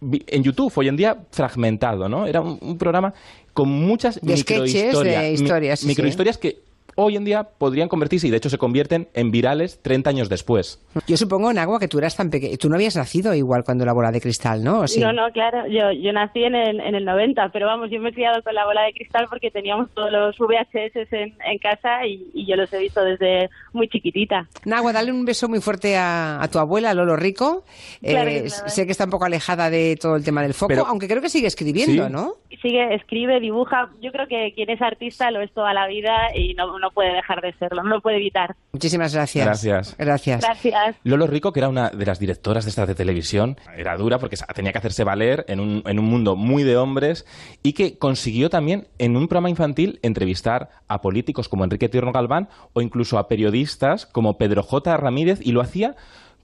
en 0.00 0.42
YouTube, 0.42 0.72
hoy 0.76 0.88
en 0.88 0.96
día 0.96 1.16
fragmentado, 1.30 2.08
¿no? 2.08 2.26
Era 2.26 2.40
un, 2.40 2.58
un 2.60 2.78
programa 2.78 3.14
con 3.52 3.68
muchas 3.68 4.20
De 4.20 4.36
sketches, 4.36 4.74
microhistorias. 4.74 5.22
de 5.22 5.32
historias, 5.32 5.80
sí. 5.80 5.86
microhistorias 5.86 6.38
que 6.38 6.58
hoy 6.96 7.16
en 7.16 7.24
día 7.24 7.44
podrían 7.44 7.88
convertirse, 7.88 8.26
y 8.26 8.30
de 8.30 8.36
hecho 8.36 8.48
se 8.50 8.58
convierten, 8.58 9.08
en 9.14 9.30
virales 9.30 9.80
30 9.82 10.10
años 10.10 10.28
después. 10.28 10.80
Yo 11.06 11.16
supongo, 11.16 11.52
Nagua, 11.52 11.78
que 11.78 11.88
tú 11.88 11.98
eras 11.98 12.16
tan 12.16 12.30
pequeño. 12.30 12.56
Tú 12.58 12.68
no 12.68 12.76
habías 12.76 12.96
nacido 12.96 13.34
igual 13.34 13.64
cuando 13.64 13.84
la 13.84 13.92
bola 13.92 14.12
de 14.12 14.20
cristal, 14.20 14.62
¿no? 14.62 14.80
¿O 14.80 14.88
sí? 14.88 15.00
No, 15.00 15.12
no, 15.12 15.30
claro, 15.32 15.66
yo, 15.68 15.90
yo 15.92 16.12
nací 16.12 16.44
en 16.44 16.54
el, 16.54 16.80
en 16.80 16.94
el 16.94 17.04
90, 17.04 17.48
pero 17.52 17.66
vamos, 17.66 17.90
yo 17.90 18.00
me 18.00 18.10
he 18.10 18.12
criado 18.12 18.42
con 18.42 18.54
la 18.54 18.64
bola 18.64 18.82
de 18.82 18.92
cristal 18.92 19.26
porque 19.28 19.50
teníamos 19.50 19.90
todos 19.94 20.10
los 20.12 20.36
VHS 20.38 21.12
en, 21.12 21.34
en 21.44 21.58
casa 21.58 22.06
y, 22.06 22.30
y 22.34 22.46
yo 22.46 22.56
los 22.56 22.72
he 22.72 22.78
visto 22.78 23.02
desde 23.02 23.50
muy 23.72 23.88
chiquitita. 23.88 24.48
Nagua, 24.64 24.92
dale 24.92 25.10
un 25.12 25.24
beso 25.24 25.48
muy 25.48 25.60
fuerte 25.60 25.96
a, 25.96 26.42
a 26.42 26.48
tu 26.48 26.58
abuela, 26.58 26.94
Lolo 26.94 27.16
Rico. 27.16 27.64
Claro 28.00 28.28
que 28.30 28.36
Eh, 28.38 28.44
claro. 28.48 28.68
sé 28.68 28.86
que 28.86 28.92
está 28.92 29.04
un 29.04 29.10
poco 29.10 29.24
alejada 29.24 29.70
de 29.70 29.96
todo 30.00 30.16
el 30.16 30.24
tema 30.24 30.42
del 30.42 30.54
foco, 30.54 30.68
Pero- 30.68 30.86
aunque 30.86 31.08
creo 31.08 31.20
que 31.22 31.28
sigue 31.28 31.46
escribiendo, 31.46 32.06
Sí. 32.06 32.12
¿no? 32.12 32.34
Sigue, 32.62 32.94
escribe, 32.94 33.40
dibuja. 33.40 33.90
Yo 34.00 34.10
creo 34.12 34.26
que 34.26 34.52
quien 34.54 34.70
es 34.70 34.80
artista 34.80 35.30
lo 35.30 35.40
es 35.42 35.52
toda 35.52 35.74
la 35.74 35.86
vida 35.86 36.14
y 36.34 36.54
no, 36.54 36.78
no 36.78 36.83
puede 36.90 37.14
dejar 37.14 37.40
de 37.40 37.52
serlo, 37.54 37.82
no 37.82 37.90
lo 37.90 38.00
puede 38.00 38.16
evitar. 38.16 38.54
Muchísimas 38.72 39.14
gracias. 39.14 39.44
Gracias. 39.44 39.96
Gracias. 39.98 40.40
Gracias. 40.42 40.96
Lolo 41.04 41.26
Rico, 41.26 41.52
que 41.52 41.60
era 41.60 41.68
una 41.68 41.90
de 41.90 42.06
las 42.06 42.18
directoras 42.18 42.64
de 42.64 42.70
estas 42.70 42.88
de 42.88 42.94
televisión, 42.94 43.56
era 43.76 43.96
dura 43.96 44.18
porque 44.18 44.36
tenía 44.54 44.72
que 44.72 44.78
hacerse 44.78 45.04
valer 45.04 45.44
en 45.48 45.60
un, 45.60 45.82
en 45.86 45.98
un 45.98 46.04
mundo 46.06 46.36
muy 46.36 46.62
de 46.62 46.76
hombres 46.76 47.26
y 47.62 47.72
que 47.72 47.98
consiguió 47.98 48.50
también 48.50 48.88
en 48.98 49.16
un 49.16 49.28
programa 49.28 49.50
infantil 49.50 49.98
entrevistar 50.02 50.70
a 50.88 51.00
políticos 51.00 51.48
como 51.48 51.64
Enrique 51.64 51.88
Tierno 51.88 52.12
Galván 52.12 52.48
o 52.72 52.80
incluso 52.80 53.18
a 53.18 53.28
periodistas 53.28 54.06
como 54.06 54.38
Pedro 54.38 54.62
J. 54.62 54.96
Ramírez 54.96 55.40
y 55.42 55.52
lo 55.52 55.60
hacía 55.60 55.96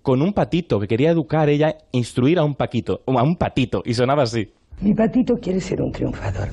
con 0.02 0.22
un 0.22 0.32
patito 0.32 0.80
que 0.80 0.88
quería 0.88 1.10
educar 1.10 1.48
ella, 1.48 1.76
instruir 1.92 2.38
a 2.38 2.44
un 2.44 2.54
paquito, 2.54 3.02
a 3.06 3.22
un 3.22 3.36
patito 3.36 3.82
y 3.84 3.94
sonaba 3.94 4.22
así. 4.22 4.50
Mi 4.80 4.94
patito 4.94 5.38
quiere 5.38 5.60
ser 5.60 5.82
un 5.82 5.92
triunfador. 5.92 6.48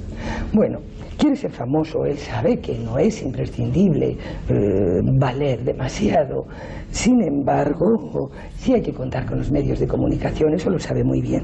Bueno, 0.52 0.80
quiere 1.18 1.36
ser 1.36 1.52
famoso, 1.52 2.06
él 2.06 2.18
sabe 2.18 2.60
que 2.60 2.78
no 2.78 2.98
es 2.98 3.22
imprescindible 3.22 4.18
eh, 4.50 5.02
valer 5.04 5.64
demasiado. 5.64 6.46
Sin 6.92 7.22
embargo, 7.22 8.32
sí 8.58 8.74
hay 8.74 8.82
que 8.82 8.94
contar 8.94 9.26
con 9.26 9.40
los 9.40 9.52
medios 9.52 9.80
de 9.80 9.88
comunicación, 9.88 10.54
eso 10.54 10.70
lo 10.70 10.80
sabe 10.80 11.04
muy 11.04 11.22
bien. 11.22 11.44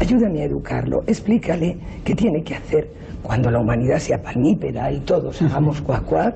Ayúdame 0.00 0.40
a 0.40 0.44
educarlo, 0.44 1.04
explícale 1.06 1.76
qué 2.04 2.14
tiene 2.14 2.42
que 2.42 2.54
hacer 2.54 2.88
cuando 3.22 3.50
la 3.50 3.60
humanidad 3.60 3.98
sea 3.98 4.22
panípera 4.22 4.90
y 4.92 5.00
todos 5.00 5.40
hagamos 5.40 5.80
cuacuá 5.80 6.34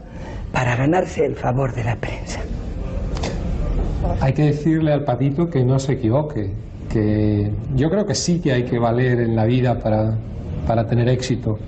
para 0.53 0.77
ganarse 0.77 1.25
el 1.25 1.37
favor 1.37 1.75
de 1.75 1.85
la 1.85 1.97
prensa. 1.97 2.41
Hay 4.21 4.33
que 4.33 4.43
decirle 4.43 4.93
al 4.93 5.05
patito 5.05 5.51
que 5.51 5.65
no 5.65 5.79
se 5.79 5.95
equivoque, 5.95 6.53
que 6.89 7.51
yo 7.75 7.91
creo 7.91 8.07
que 8.07 8.15
sí 8.15 8.41
que 8.41 8.53
hay 8.53 8.65
que 8.65 8.79
valer 8.79 9.21
en 9.21 9.37
la 9.37 9.45
vida 9.45 9.79
para, 9.79 10.17
para 10.67 10.87
tener 10.87 11.09
éxito. 11.09 11.59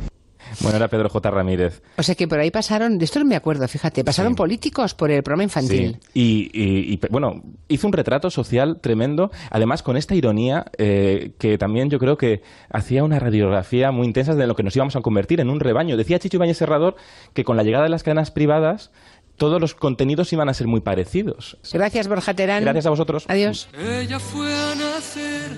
Bueno, 0.60 0.76
era 0.76 0.88
Pedro 0.88 1.08
J. 1.08 1.30
Ramírez. 1.30 1.82
O 1.96 2.02
sea 2.02 2.14
que 2.14 2.28
por 2.28 2.38
ahí 2.38 2.50
pasaron, 2.50 2.98
de 2.98 3.04
esto 3.04 3.18
no 3.18 3.24
me 3.24 3.36
acuerdo, 3.36 3.66
fíjate, 3.66 4.04
pasaron 4.04 4.34
políticos 4.34 4.94
por 4.94 5.10
el 5.10 5.22
programa 5.22 5.44
infantil. 5.44 5.98
Sí. 6.12 6.50
Y, 6.52 6.92
y- 6.94 7.00
bueno, 7.10 7.42
hizo 7.68 7.86
un 7.86 7.92
retrato 7.92 8.30
social 8.30 8.78
tremendo, 8.80 9.30
además 9.50 9.82
con 9.82 9.96
esta 9.96 10.14
ironía 10.14 10.66
eh, 10.78 11.32
que 11.38 11.56
también 11.58 11.88
yo 11.90 11.98
creo 11.98 12.16
que 12.18 12.42
hacía 12.70 13.04
una 13.04 13.18
radiografía 13.18 13.90
muy 13.90 14.06
intensa 14.06 14.34
de 14.34 14.46
lo 14.46 14.54
que 14.54 14.62
nos 14.62 14.76
íbamos 14.76 14.96
a 14.96 15.00
convertir 15.00 15.40
en 15.40 15.48
un 15.50 15.60
rebaño. 15.60 15.96
Decía 15.96 16.18
Chicho 16.18 16.36
Ibáñez 16.36 16.58
Serrador 16.58 16.96
que 17.32 17.44
con 17.44 17.56
la 17.56 17.62
llegada 17.62 17.84
de 17.84 17.90
las 17.90 18.02
cadenas 18.02 18.30
privadas 18.30 18.90
todos 19.36 19.58
los 19.60 19.74
contenidos 19.74 20.30
iban 20.34 20.50
a 20.50 20.54
ser 20.54 20.66
muy 20.66 20.80
parecidos. 20.82 21.56
Gracias, 21.72 22.06
Borja 22.08 22.34
Terán. 22.34 22.62
Gracias 22.62 22.84
a 22.84 22.90
vosotros. 22.90 23.24
Adiós. 23.28 23.68
Ella 23.78 24.18
fue 24.18 24.52
a 24.52 24.74
nacer 24.74 25.56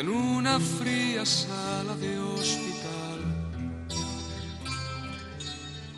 en 0.00 0.08
una 0.08 0.58
fría 0.58 1.24
sala 1.24 1.94
de 2.00 2.18
hospital. 2.18 2.63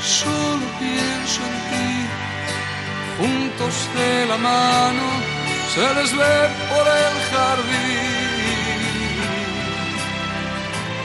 solo 0.00 0.66
pienso 0.78 1.40
en 1.42 1.56
ti. 1.70 1.88
Juntos 3.18 3.74
de 3.94 4.26
la 4.26 4.38
mano 4.38 5.06
se 5.74 5.94
les 5.94 6.10
ve 6.16 6.36
por 6.70 6.86
el 6.86 7.14
jardín. 7.30 8.28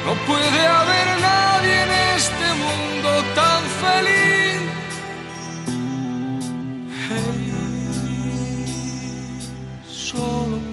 No 0.06 0.14
puede 0.28 0.68
haber 0.68 1.08
nadie 1.22 1.84
en 1.84 1.92
este 2.16 2.48
mundo 2.64 3.10
tan 3.36 3.62
feliz. 3.84 4.62
Hey, 7.10 7.54
solo 9.88 10.73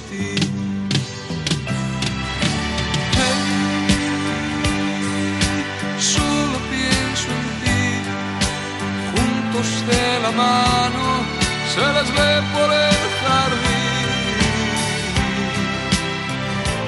De 9.61 10.19
la 10.23 10.31
mano 10.31 11.23
se 11.71 11.81
les 11.81 12.11
ve 12.15 12.41
por 12.51 12.73
el 12.73 13.01
jardín. 13.21 13.91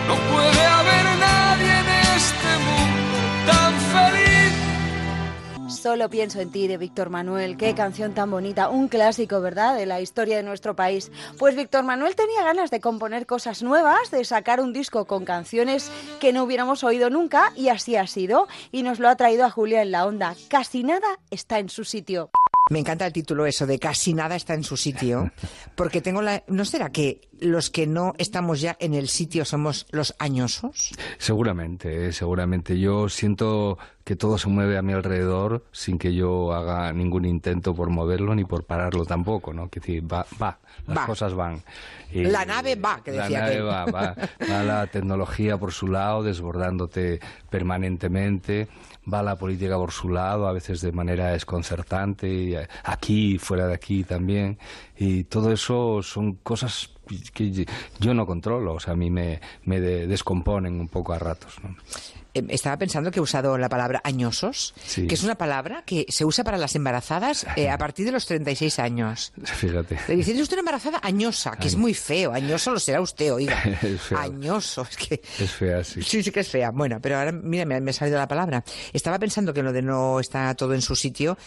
No 0.07 0.15
puede 0.33 0.65
haber 0.65 1.05
nadie 1.19 1.71
en 1.71 1.87
este 2.15 2.51
mundo 2.65 3.17
tan 3.45 3.73
feliz. 3.93 4.53
Solo 5.69 6.09
pienso 6.09 6.39
en 6.41 6.51
ti 6.51 6.67
de 6.67 6.77
Víctor 6.77 7.11
Manuel. 7.11 7.57
Qué 7.57 7.75
canción 7.75 8.15
tan 8.15 8.31
bonita. 8.31 8.69
Un 8.69 8.87
clásico, 8.87 9.39
¿verdad? 9.39 9.75
De 9.75 9.85
la 9.85 10.01
historia 10.01 10.37
de 10.37 10.43
nuestro 10.43 10.75
país. 10.75 11.11
Pues 11.37 11.55
Víctor 11.55 11.83
Manuel 11.83 12.15
tenía 12.15 12.43
ganas 12.43 12.71
de 12.71 12.81
componer 12.81 13.27
cosas 13.27 13.61
nuevas, 13.61 14.09
de 14.09 14.25
sacar 14.25 14.59
un 14.59 14.73
disco 14.73 15.05
con 15.05 15.25
canciones 15.25 15.91
que 16.19 16.33
no 16.33 16.43
hubiéramos 16.43 16.83
oído 16.83 17.11
nunca 17.11 17.53
y 17.55 17.69
así 17.69 17.97
ha 17.97 18.07
sido. 18.07 18.47
Y 18.71 18.81
nos 18.81 18.99
lo 18.99 19.09
ha 19.09 19.15
traído 19.15 19.45
a 19.45 19.51
Julia 19.51 19.83
en 19.83 19.91
la 19.91 20.07
onda. 20.07 20.35
Casi 20.47 20.83
nada 20.83 21.19
está 21.29 21.59
en 21.59 21.69
su 21.69 21.83
sitio. 21.83 22.31
Me 22.69 22.79
encanta 22.79 23.05
el 23.05 23.11
título 23.11 23.45
eso 23.45 23.67
de 23.67 23.77
casi 23.77 24.13
nada 24.13 24.35
está 24.37 24.53
en 24.53 24.63
su 24.63 24.77
sitio, 24.77 25.31
porque 25.75 26.01
tengo 26.01 26.21
la... 26.21 26.43
¿No 26.47 26.63
será 26.63 26.91
que 26.91 27.19
los 27.39 27.69
que 27.69 27.85
no 27.87 28.13
estamos 28.17 28.61
ya 28.61 28.77
en 28.79 28.93
el 28.93 29.09
sitio 29.09 29.43
somos 29.43 29.85
los 29.91 30.15
añosos? 30.17 30.91
Seguramente, 31.17 32.07
eh, 32.07 32.13
seguramente. 32.13 32.79
Yo 32.79 33.09
siento 33.09 33.77
que 34.05 34.15
todo 34.15 34.37
se 34.37 34.47
mueve 34.47 34.77
a 34.77 34.81
mi 34.81 34.93
alrededor 34.93 35.65
sin 35.73 35.97
que 35.97 36.13
yo 36.13 36.53
haga 36.53 36.93
ningún 36.93 37.25
intento 37.25 37.75
por 37.75 37.89
moverlo 37.89 38.33
ni 38.33 38.45
por 38.45 38.63
pararlo 38.63 39.05
tampoco, 39.05 39.53
¿no? 39.53 39.69
Que 39.69 39.81
decir, 39.81 40.11
va, 40.11 40.25
va, 40.41 40.57
las 40.87 40.97
Va. 40.99 41.05
cosas 41.05 41.33
van. 41.33 41.61
La 42.13 42.45
nave 42.45 42.75
va, 42.75 43.01
que 43.03 43.11
la 43.11 43.23
decía 43.23 43.39
nave 43.39 43.51
aquel. 43.55 43.67
va, 43.67 43.85
va, 43.85 44.15
va 44.49 44.63
la 44.63 44.87
tecnología 44.87 45.57
por 45.57 45.73
su 45.73 45.87
lado, 45.87 46.23
desbordándote 46.23 47.19
permanentemente, 47.49 48.67
va 49.11 49.21
la 49.23 49.35
política 49.37 49.75
por 49.77 49.91
su 49.91 50.09
lado, 50.09 50.47
a 50.47 50.53
veces 50.53 50.81
de 50.81 50.91
manera 50.91 51.31
desconcertante, 51.31 52.61
eh, 52.61 52.67
aquí, 52.83 53.37
fuera 53.37 53.67
de 53.67 53.73
aquí 53.73 54.03
también, 54.03 54.57
y 54.97 55.23
todo 55.25 55.51
eso 55.51 56.01
son 56.03 56.35
cosas 56.35 56.89
que 57.33 57.65
yo 57.99 58.13
no 58.13 58.25
controlo, 58.25 58.73
o 58.75 58.79
sea, 58.79 58.93
a 58.93 58.95
mí 58.95 59.09
me, 59.11 59.41
me 59.65 59.79
de- 59.81 60.07
descomponen 60.07 60.79
un 60.79 60.87
poco 60.87 61.13
a 61.13 61.19
ratos. 61.19 61.55
Eh, 62.33 62.43
Estaba 62.49 62.77
pensando 62.77 63.11
que 63.11 63.19
he 63.19 63.21
usado 63.21 63.57
la 63.57 63.69
palabra 63.69 64.01
añosos, 64.03 64.73
Sí. 64.85 65.07
que 65.07 65.15
es 65.15 65.23
una 65.23 65.35
palabra 65.35 65.83
que 65.85 66.05
se 66.09 66.25
usa 66.25 66.43
para 66.43 66.57
las 66.57 66.75
embarazadas 66.75 67.45
eh, 67.55 67.69
a 67.69 67.77
partir 67.77 68.05
de 68.05 68.11
los 68.11 68.25
36 68.25 68.79
años. 68.79 69.33
Fíjate. 69.43 69.99
Le 70.07 70.15
dicen, 70.15 70.35
es 70.35 70.41
usted 70.41 70.55
una 70.55 70.61
embarazada 70.61 70.99
añosa, 71.03 71.55
que 71.57 71.67
es 71.67 71.75
muy 71.75 71.93
feo. 71.93 72.33
Añoso 72.33 72.71
lo 72.71 72.79
será 72.79 73.01
usted, 73.01 73.33
oiga. 73.33 73.61
Es 73.83 74.01
feo. 74.01 74.17
Añoso, 74.17 74.87
es 74.89 74.97
que... 74.97 75.21
Es 75.39 75.51
fea, 75.51 75.83
sí. 75.83 76.01
Sí, 76.01 76.23
sí 76.23 76.31
que 76.31 76.39
es 76.41 76.49
fea. 76.49 76.71
Bueno, 76.71 76.99
pero 77.01 77.17
ahora, 77.17 77.31
mira, 77.31 77.65
me, 77.65 77.79
me 77.81 77.91
ha 77.91 77.93
salido 77.93 78.17
la 78.17 78.27
palabra. 78.27 78.63
Estaba 78.93 79.19
pensando 79.19 79.53
que 79.53 79.61
lo 79.63 79.71
de 79.73 79.81
no 79.81 80.19
está 80.19 80.53
todo 80.55 80.73
en 80.73 80.81
su 80.81 80.95
sitio. 80.95 81.37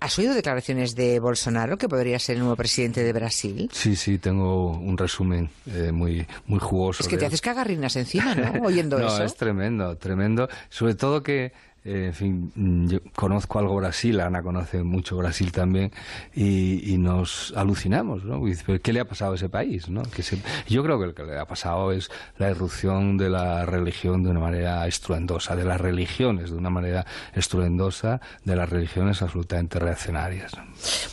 ¿Has 0.00 0.16
oído 0.16 0.32
declaraciones 0.32 0.94
de 0.94 1.18
Bolsonaro, 1.18 1.76
que 1.76 1.88
podría 1.88 2.20
ser 2.20 2.36
el 2.36 2.40
nuevo 2.40 2.54
presidente 2.54 3.02
de 3.02 3.12
Brasil? 3.12 3.68
Sí, 3.72 3.96
sí, 3.96 4.18
tengo 4.18 4.70
un 4.70 4.96
resumen 4.96 5.50
eh, 5.66 5.90
muy, 5.90 6.24
muy 6.46 6.60
jugoso. 6.60 7.02
Es 7.02 7.08
que 7.08 7.16
te 7.16 7.26
haces 7.26 7.40
cagarrinas 7.40 7.96
encima, 7.96 8.32
¿no? 8.36 8.62
Oyendo 8.64 8.96
no, 8.98 9.08
eso. 9.08 9.24
es 9.24 9.34
tremendo, 9.34 9.96
tremendo. 9.96 10.48
Sobre 10.68 10.94
todo 10.94 11.24
que, 11.24 11.52
eh, 11.88 12.06
en 12.06 12.14
fin, 12.14 12.52
mm, 12.54 12.88
yo 12.88 12.98
conozco 13.14 13.58
algo 13.58 13.76
Brasil, 13.76 14.20
Ana 14.20 14.42
conoce 14.42 14.82
mucho 14.82 15.16
Brasil 15.16 15.50
también, 15.52 15.90
y, 16.34 16.96
nos 16.98 17.52
alucinamos, 17.56 18.24
¿no? 18.24 18.44
Y 18.46 18.50
dice, 18.50 18.64
"¿Pero 18.66 18.80
¿Qué 18.82 18.92
le 18.92 19.00
ha 19.00 19.04
pasado 19.06 19.32
a 19.32 19.34
ese 19.36 19.48
país? 19.48 19.88
¿no? 19.88 20.02
Que 20.02 20.22
se- 20.22 20.38
yo 20.68 20.82
creo 20.82 20.98
que 20.98 21.06
lo 21.06 21.14
que 21.14 21.22
le 21.22 21.38
ha 21.38 21.46
pasado 21.46 21.92
es 21.92 22.10
la 22.38 22.50
irrupción 22.50 23.16
de 23.16 23.30
la 23.30 23.64
religión 23.66 24.22
de 24.24 24.30
una 24.30 24.40
manera 24.40 24.86
estruendosa, 24.86 25.54
de 25.56 25.64
las 25.64 25.80
religiones 25.80 26.50
de 26.50 26.56
una 26.56 26.70
manera 26.70 27.06
estruendosa, 27.34 28.20
de 28.44 28.56
las 28.56 28.68
religiones 28.68 29.22
absolutamente 29.22 29.78
reaccionarias. 29.78 30.54
¿no? 30.56 30.64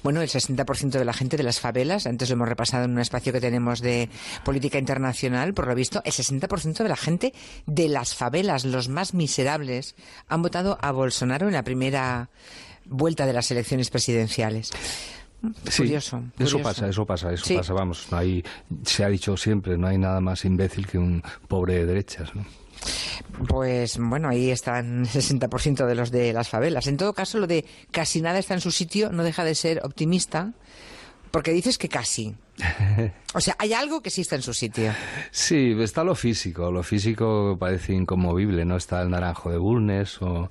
Bueno, 0.03 0.21
el 0.21 0.27
60% 0.29 0.97
de 0.99 1.05
la 1.05 1.13
gente 1.13 1.37
de 1.37 1.43
las 1.43 1.59
favelas, 1.59 2.07
antes 2.07 2.29
lo 2.29 2.33
hemos 2.33 2.49
repasado 2.49 2.85
en 2.85 2.91
un 2.91 2.99
espacio 2.99 3.31
que 3.31 3.39
tenemos 3.41 3.79
de 3.79 4.09
política 4.43 4.77
internacional, 4.79 5.53
por 5.53 5.67
lo 5.67 5.75
visto, 5.75 6.01
el 6.03 6.11
60% 6.11 6.83
de 6.83 6.89
la 6.89 6.95
gente 6.95 7.33
de 7.67 7.87
las 7.87 8.15
favelas, 8.15 8.65
los 8.65 8.89
más 8.89 9.13
miserables, 9.13 9.95
han 10.27 10.41
votado 10.41 10.64
a 10.81 10.91
Bolsonaro 10.91 11.47
en 11.47 11.53
la 11.53 11.63
primera 11.63 12.29
vuelta 12.85 13.25
de 13.25 13.33
las 13.33 13.49
elecciones 13.51 13.89
presidenciales. 13.89 14.71
Sí, 15.69 15.83
Curioso, 15.83 16.23
Eso 16.39 16.59
pasa, 16.61 16.87
eso 16.89 17.05
pasa, 17.05 17.31
eso 17.31 17.45
Sí. 17.45 17.55
pasa, 17.55 17.73
vamos, 17.73 18.07
no 18.09 18.17
hay, 18.17 18.43
se 18.83 19.03
ha 19.03 19.09
dicho 19.09 19.37
siempre, 19.37 19.77
no 19.77 19.85
hay 19.87 19.97
nada 19.97 20.19
más 20.19 20.43
imbécil 20.45 20.87
que 20.87 20.97
un 20.97 21.21
pobre 21.47 21.75
de 21.75 21.85
derechas, 21.85 22.33
¿no? 22.33 22.45
Pues 23.47 23.97
bueno, 23.99 24.29
ahí 24.29 24.49
están 24.49 25.01
el 25.01 25.07
60% 25.07 25.85
de 25.85 25.95
los 25.95 26.11
de 26.11 26.33
las 26.33 26.49
favelas. 26.49 26.87
En 26.87 26.97
todo 26.97 27.13
caso, 27.13 27.37
lo 27.39 27.47
de 27.47 27.65
casi 27.91 28.21
nada 28.21 28.39
está 28.39 28.53
en 28.53 28.61
su 28.61 28.71
sitio 28.71 29.11
no 29.11 29.23
deja 29.23 29.43
de 29.43 29.55
ser 29.55 29.81
optimista, 29.83 30.53
porque 31.31 31.51
dices 31.51 31.77
que 31.77 31.89
casi. 31.89 32.35
O 33.33 33.41
sea, 33.41 33.55
hay 33.59 33.73
algo 33.73 34.01
que 34.01 34.09
sí 34.09 34.21
está 34.21 34.37
en 34.37 34.41
su 34.41 34.53
sitio. 34.53 34.93
Sí, 35.29 35.75
está 35.79 36.05
lo 36.05 36.15
físico, 36.15 36.71
lo 36.71 36.83
físico 36.83 37.57
parece 37.59 37.93
inconmovible, 37.93 38.63
¿no? 38.63 38.77
Está 38.77 39.01
el 39.01 39.09
naranjo 39.09 39.51
de 39.51 39.57
Bulnes 39.57 40.21
o, 40.21 40.49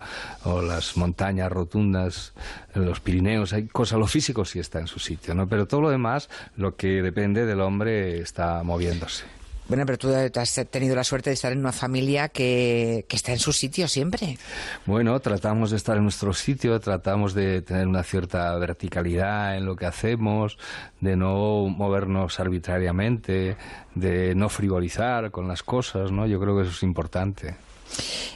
las 0.62 0.96
montañas 0.98 1.50
rotundas, 1.50 2.34
los 2.74 3.00
Pirineos, 3.00 3.54
hay 3.54 3.68
cosas, 3.68 3.98
lo 3.98 4.06
físico 4.06 4.44
sí 4.44 4.58
está 4.58 4.80
en 4.80 4.86
su 4.86 4.98
sitio, 4.98 5.34
¿no? 5.34 5.48
Pero 5.48 5.66
todo 5.66 5.80
lo 5.80 5.90
demás, 5.90 6.28
lo 6.56 6.76
que 6.76 7.00
depende 7.00 7.46
del 7.46 7.62
hombre, 7.62 8.20
está 8.20 8.62
moviéndose. 8.62 9.24
Bueno, 9.66 9.86
pero 9.86 9.98
tú 9.98 10.08
has 10.12 10.54
tenido 10.70 10.94
la 10.94 11.04
suerte 11.04 11.30
de 11.30 11.34
estar 11.34 11.52
en 11.52 11.58
una 11.58 11.72
familia 11.72 12.28
que, 12.28 13.06
que 13.08 13.16
está 13.16 13.32
en 13.32 13.38
su 13.38 13.52
sitio 13.52 13.88
siempre. 13.88 14.36
Bueno, 14.84 15.18
tratamos 15.20 15.70
de 15.70 15.78
estar 15.78 15.96
en 15.96 16.02
nuestro 16.02 16.34
sitio, 16.34 16.78
tratamos 16.80 17.32
de 17.32 17.62
tener 17.62 17.86
una 17.86 18.02
cierta 18.02 18.54
verticalidad 18.58 19.56
en 19.56 19.64
lo 19.64 19.74
que 19.74 19.86
hacemos, 19.86 20.58
de 21.00 21.16
no 21.16 21.66
movernos 21.68 22.38
arbitrariamente, 22.40 23.56
de 23.94 24.34
no 24.34 24.48
frivolizar 24.50 25.30
con 25.30 25.48
las 25.48 25.62
cosas, 25.62 26.12
¿no? 26.12 26.26
Yo 26.26 26.38
creo 26.40 26.56
que 26.56 26.62
eso 26.62 26.72
es 26.72 26.82
importante. 26.82 27.56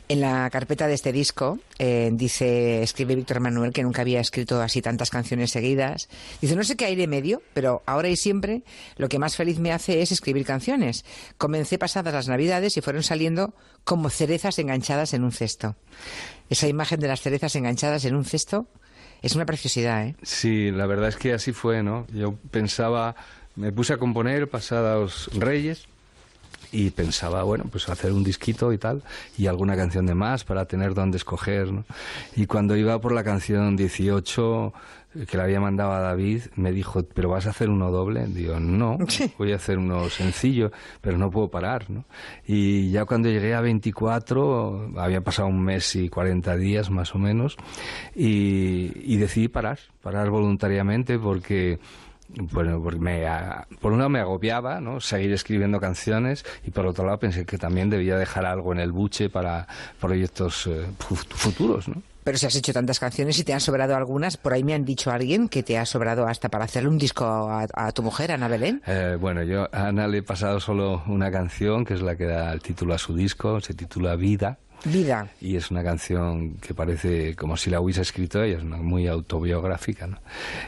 En 0.08 0.20
la 0.20 0.48
carpeta 0.50 0.86
de 0.86 0.94
este 0.94 1.12
disco 1.12 1.58
eh, 1.78 2.08
dice, 2.12 2.82
escribe 2.82 3.14
Víctor 3.14 3.40
Manuel 3.40 3.72
que 3.72 3.82
nunca 3.82 4.02
había 4.02 4.20
escrito 4.20 4.60
así 4.62 4.80
tantas 4.80 5.10
canciones 5.10 5.50
seguidas. 5.50 6.08
Dice, 6.40 6.56
no 6.56 6.64
sé 6.64 6.76
qué 6.76 6.86
aire 6.86 7.06
medio, 7.06 7.42
pero 7.52 7.82
ahora 7.84 8.08
y 8.08 8.16
siempre 8.16 8.62
lo 8.96 9.08
que 9.08 9.18
más 9.18 9.36
feliz 9.36 9.58
me 9.58 9.72
hace 9.72 10.00
es 10.00 10.10
escribir 10.10 10.46
canciones. 10.46 11.04
Comencé 11.36 11.78
pasadas 11.78 12.14
las 12.14 12.28
navidades 12.28 12.76
y 12.76 12.80
fueron 12.80 13.02
saliendo 13.02 13.54
como 13.84 14.08
cerezas 14.08 14.58
enganchadas 14.58 15.12
en 15.12 15.24
un 15.24 15.32
cesto. 15.32 15.76
Esa 16.48 16.68
imagen 16.68 17.00
de 17.00 17.08
las 17.08 17.20
cerezas 17.20 17.54
enganchadas 17.56 18.04
en 18.06 18.14
un 18.14 18.24
cesto 18.24 18.66
es 19.20 19.34
una 19.34 19.44
preciosidad, 19.44 20.06
¿eh? 20.06 20.16
Sí, 20.22 20.70
la 20.70 20.86
verdad 20.86 21.08
es 21.08 21.16
que 21.16 21.34
así 21.34 21.52
fue, 21.52 21.82
¿no? 21.82 22.06
Yo 22.14 22.34
pensaba, 22.50 23.16
me 23.56 23.72
puse 23.72 23.92
a 23.92 23.98
componer 23.98 24.48
pasados 24.48 25.28
Reyes 25.34 25.86
y 26.72 26.90
pensaba, 26.90 27.42
bueno, 27.42 27.64
pues 27.70 27.88
hacer 27.88 28.12
un 28.12 28.24
disquito 28.24 28.72
y 28.72 28.78
tal, 28.78 29.02
y 29.36 29.46
alguna 29.46 29.76
canción 29.76 30.06
de 30.06 30.14
más 30.14 30.44
para 30.44 30.66
tener 30.66 30.94
dónde 30.94 31.16
escoger, 31.16 31.72
¿no? 31.72 31.84
Y 32.36 32.46
cuando 32.46 32.76
iba 32.76 33.00
por 33.00 33.12
la 33.12 33.24
canción 33.24 33.76
18, 33.76 34.72
eh, 35.14 35.26
que 35.26 35.36
la 35.38 35.44
había 35.44 35.60
mandado 35.60 35.92
a 35.92 36.00
David, 36.00 36.42
me 36.56 36.70
dijo, 36.70 37.02
¿pero 37.02 37.30
vas 37.30 37.46
a 37.46 37.50
hacer 37.50 37.70
uno 37.70 37.90
doble? 37.90 38.26
Digo, 38.26 38.60
no, 38.60 38.98
voy 39.38 39.52
a 39.52 39.56
hacer 39.56 39.78
uno 39.78 40.08
sencillo, 40.10 40.70
pero 41.00 41.16
no 41.16 41.30
puedo 41.30 41.48
parar, 41.48 41.88
¿no? 41.88 42.04
Y 42.46 42.90
ya 42.90 43.04
cuando 43.06 43.30
llegué 43.30 43.54
a 43.54 43.60
24, 43.60 44.92
había 44.98 45.22
pasado 45.22 45.48
un 45.48 45.62
mes 45.62 45.96
y 45.96 46.08
40 46.08 46.56
días 46.56 46.90
más 46.90 47.14
o 47.14 47.18
menos, 47.18 47.56
y, 48.14 48.92
y 48.94 49.16
decidí 49.16 49.48
parar, 49.48 49.78
parar 50.02 50.28
voluntariamente 50.28 51.18
porque 51.18 51.78
bueno, 52.28 52.80
porque 52.82 52.98
me, 53.00 53.24
por 53.80 53.92
un 53.92 53.98
lado 53.98 54.10
me 54.10 54.20
agobiaba, 54.20 54.80
¿no? 54.80 55.00
Seguir 55.00 55.32
escribiendo 55.32 55.80
canciones 55.80 56.44
y 56.64 56.70
por 56.70 56.86
otro 56.86 57.04
lado 57.06 57.18
pensé 57.18 57.44
que 57.46 57.58
también 57.58 57.90
debía 57.90 58.16
dejar 58.16 58.44
algo 58.46 58.72
en 58.72 58.80
el 58.80 58.92
buche 58.92 59.30
para 59.30 59.66
proyectos 60.00 60.66
eh, 60.66 60.86
fu- 60.98 61.14
futuros, 61.16 61.88
¿no? 61.88 62.02
Pero 62.24 62.36
si 62.36 62.44
has 62.44 62.54
hecho 62.56 62.74
tantas 62.74 63.00
canciones 63.00 63.38
y 63.38 63.44
te 63.44 63.54
han 63.54 63.60
sobrado 63.60 63.96
algunas, 63.96 64.36
por 64.36 64.52
ahí 64.52 64.62
me 64.62 64.74
han 64.74 64.84
dicho 64.84 65.10
alguien 65.10 65.48
que 65.48 65.62
te 65.62 65.78
ha 65.78 65.86
sobrado 65.86 66.26
hasta 66.26 66.50
para 66.50 66.66
hacerle 66.66 66.90
un 66.90 66.98
disco 66.98 67.24
a, 67.24 67.66
a 67.72 67.92
tu 67.92 68.02
mujer, 68.02 68.32
Ana 68.32 68.48
Belén. 68.48 68.82
Eh, 68.86 69.16
bueno, 69.18 69.42
yo 69.44 69.66
a 69.72 69.86
Ana 69.88 70.06
le 70.08 70.18
he 70.18 70.22
pasado 70.22 70.60
solo 70.60 71.02
una 71.06 71.30
canción, 71.30 71.86
que 71.86 71.94
es 71.94 72.02
la 72.02 72.16
que 72.16 72.26
da 72.26 72.52
el 72.52 72.60
título 72.60 72.92
a 72.92 72.98
su 72.98 73.14
disco, 73.16 73.62
se 73.62 73.72
titula 73.72 74.14
Vida. 74.16 74.58
Vida. 74.84 75.28
Y 75.40 75.56
es 75.56 75.70
una 75.70 75.82
canción 75.82 76.54
que 76.56 76.72
parece 76.74 77.34
como 77.36 77.56
si 77.56 77.70
la 77.70 77.80
hubiese 77.80 78.02
escrito 78.02 78.42
ella, 78.42 78.58
es 78.58 78.62
una 78.62 78.76
muy 78.76 79.06
autobiográfica, 79.08 80.06
¿no? 80.06 80.18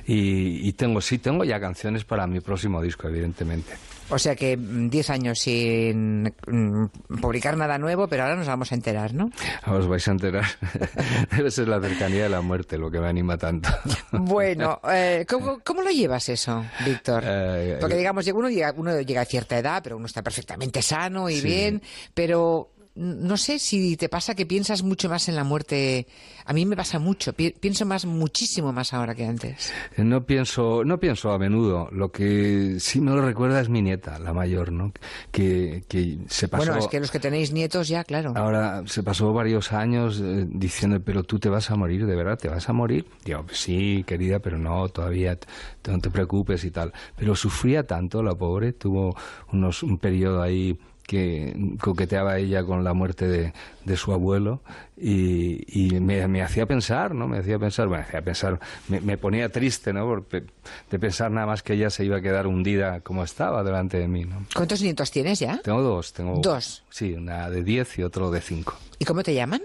Y, 0.06 0.66
y 0.68 0.72
tengo, 0.72 1.00
sí, 1.00 1.18
tengo 1.18 1.44
ya 1.44 1.60
canciones 1.60 2.04
para 2.04 2.26
mi 2.26 2.40
próximo 2.40 2.82
disco, 2.82 3.08
evidentemente. 3.08 3.72
O 4.12 4.18
sea 4.18 4.34
que 4.34 4.56
mm, 4.56 4.90
10 4.90 5.10
años 5.10 5.38
sin 5.38 6.24
mm, 6.24 6.86
publicar 7.20 7.56
nada 7.56 7.78
nuevo, 7.78 8.08
pero 8.08 8.24
ahora 8.24 8.34
nos 8.34 8.48
vamos 8.48 8.72
a 8.72 8.74
enterar, 8.74 9.14
¿no? 9.14 9.30
Os 9.68 9.86
vais 9.86 10.06
a 10.08 10.10
enterar. 10.10 10.44
Debe 11.36 11.50
ser 11.52 11.68
la 11.68 11.80
cercanía 11.80 12.24
de 12.24 12.28
la 12.28 12.40
muerte 12.40 12.76
lo 12.76 12.90
que 12.90 12.98
me 12.98 13.06
anima 13.06 13.38
tanto. 13.38 13.68
Bueno, 14.10 14.80
eh, 14.90 15.24
¿cómo, 15.28 15.60
cómo 15.64 15.82
lo 15.82 15.90
llevas 15.90 16.28
eso, 16.28 16.64
Víctor? 16.84 17.22
Eh, 17.24 17.76
Porque 17.80 17.96
digamos, 17.96 18.26
uno 18.26 18.50
llega, 18.50 18.74
uno 18.76 19.00
llega 19.00 19.20
a 19.20 19.24
cierta 19.24 19.56
edad, 19.56 19.80
pero 19.82 19.96
uno 19.96 20.06
está 20.06 20.22
perfectamente 20.22 20.82
sano 20.82 21.30
y 21.30 21.36
Sí. 21.36 21.46
bien, 21.46 21.82
pero 22.12 22.68
no 22.96 23.36
sé 23.36 23.58
si 23.58 23.96
te 23.96 24.08
pasa 24.08 24.34
que 24.34 24.46
piensas 24.46 24.82
mucho 24.82 25.08
más 25.08 25.28
en 25.28 25.36
la 25.36 25.44
muerte. 25.44 26.06
A 26.44 26.52
mí 26.52 26.66
me 26.66 26.76
pasa 26.76 26.98
mucho, 26.98 27.32
pi- 27.32 27.54
pienso 27.58 27.86
más, 27.86 28.04
muchísimo 28.04 28.72
más 28.72 28.92
ahora 28.92 29.14
que 29.14 29.24
antes. 29.24 29.72
No 29.96 30.24
pienso, 30.26 30.84
no 30.84 30.98
pienso 30.98 31.30
a 31.30 31.38
menudo. 31.38 31.88
Lo 31.92 32.10
que 32.10 32.76
sí 32.80 33.00
me 33.00 33.12
lo 33.12 33.22
recuerda 33.22 33.60
es 33.60 33.68
mi 33.68 33.80
nieta, 33.82 34.18
la 34.18 34.32
mayor, 34.32 34.72
¿no? 34.72 34.92
Que, 35.30 35.84
que 35.88 36.18
se 36.28 36.48
pasó. 36.48 36.64
Bueno, 36.66 36.78
es 36.78 36.88
que 36.88 36.98
los 37.00 37.10
que 37.10 37.20
tenéis 37.20 37.52
nietos 37.52 37.88
ya, 37.88 38.02
claro. 38.04 38.32
Ahora 38.36 38.82
se 38.86 39.02
pasó 39.02 39.32
varios 39.32 39.72
años 39.72 40.20
eh, 40.22 40.46
diciendo, 40.48 41.00
pero 41.04 41.22
tú 41.22 41.38
te 41.38 41.48
vas 41.48 41.70
a 41.70 41.76
morir, 41.76 42.06
¿de 42.06 42.16
verdad? 42.16 42.38
¿Te 42.38 42.48
vas 42.48 42.68
a 42.68 42.72
morir? 42.72 43.06
Digo, 43.24 43.44
"Pues 43.44 43.58
sí, 43.58 44.04
querida, 44.06 44.40
pero 44.40 44.58
no, 44.58 44.88
todavía 44.88 45.38
no 45.86 45.98
te 46.00 46.10
preocupes 46.10 46.64
y 46.64 46.70
tal. 46.70 46.92
Pero 47.16 47.36
sufría 47.36 47.86
tanto 47.86 48.22
la 48.22 48.34
pobre, 48.34 48.72
tuvo 48.72 49.14
unos, 49.52 49.82
un 49.82 49.98
periodo 49.98 50.42
ahí 50.42 50.76
que 51.10 51.56
coqueteaba 51.80 52.38
ella 52.38 52.62
con 52.62 52.84
la 52.84 52.94
muerte 52.94 53.26
de, 53.26 53.52
de 53.84 53.96
su 53.96 54.12
abuelo 54.12 54.60
y, 54.96 55.64
y 55.66 55.98
me, 55.98 56.28
me 56.28 56.40
hacía 56.40 56.66
pensar, 56.66 57.16
¿no? 57.16 57.26
Me 57.26 57.38
hacía 57.38 57.58
pensar, 57.58 57.88
bueno, 57.88 58.02
me 58.04 58.08
hacía 58.08 58.22
pensar, 58.22 58.60
me, 58.86 59.00
me 59.00 59.18
ponía 59.18 59.48
triste, 59.48 59.92
¿no? 59.92 60.04
Por 60.06 60.24
de 60.28 60.98
pensar 61.00 61.32
nada 61.32 61.48
más 61.48 61.64
que 61.64 61.72
ella 61.72 61.90
se 61.90 62.04
iba 62.04 62.18
a 62.18 62.20
quedar 62.20 62.46
hundida 62.46 63.00
como 63.00 63.24
estaba 63.24 63.64
delante 63.64 63.98
de 63.98 64.06
mí, 64.06 64.24
¿no? 64.24 64.46
¿Cuántos 64.54 64.82
nietos 64.82 65.10
tienes 65.10 65.40
ya? 65.40 65.60
Tengo 65.64 65.82
dos, 65.82 66.12
tengo... 66.12 66.40
Dos. 66.40 66.84
Sí, 66.90 67.14
una 67.14 67.50
de 67.50 67.64
10 67.64 67.98
y 67.98 68.02
otro 68.04 68.30
de 68.30 68.40
5. 68.40 68.72
¿Y 69.00 69.04
cómo 69.04 69.24
te 69.24 69.34
llaman? 69.34 69.62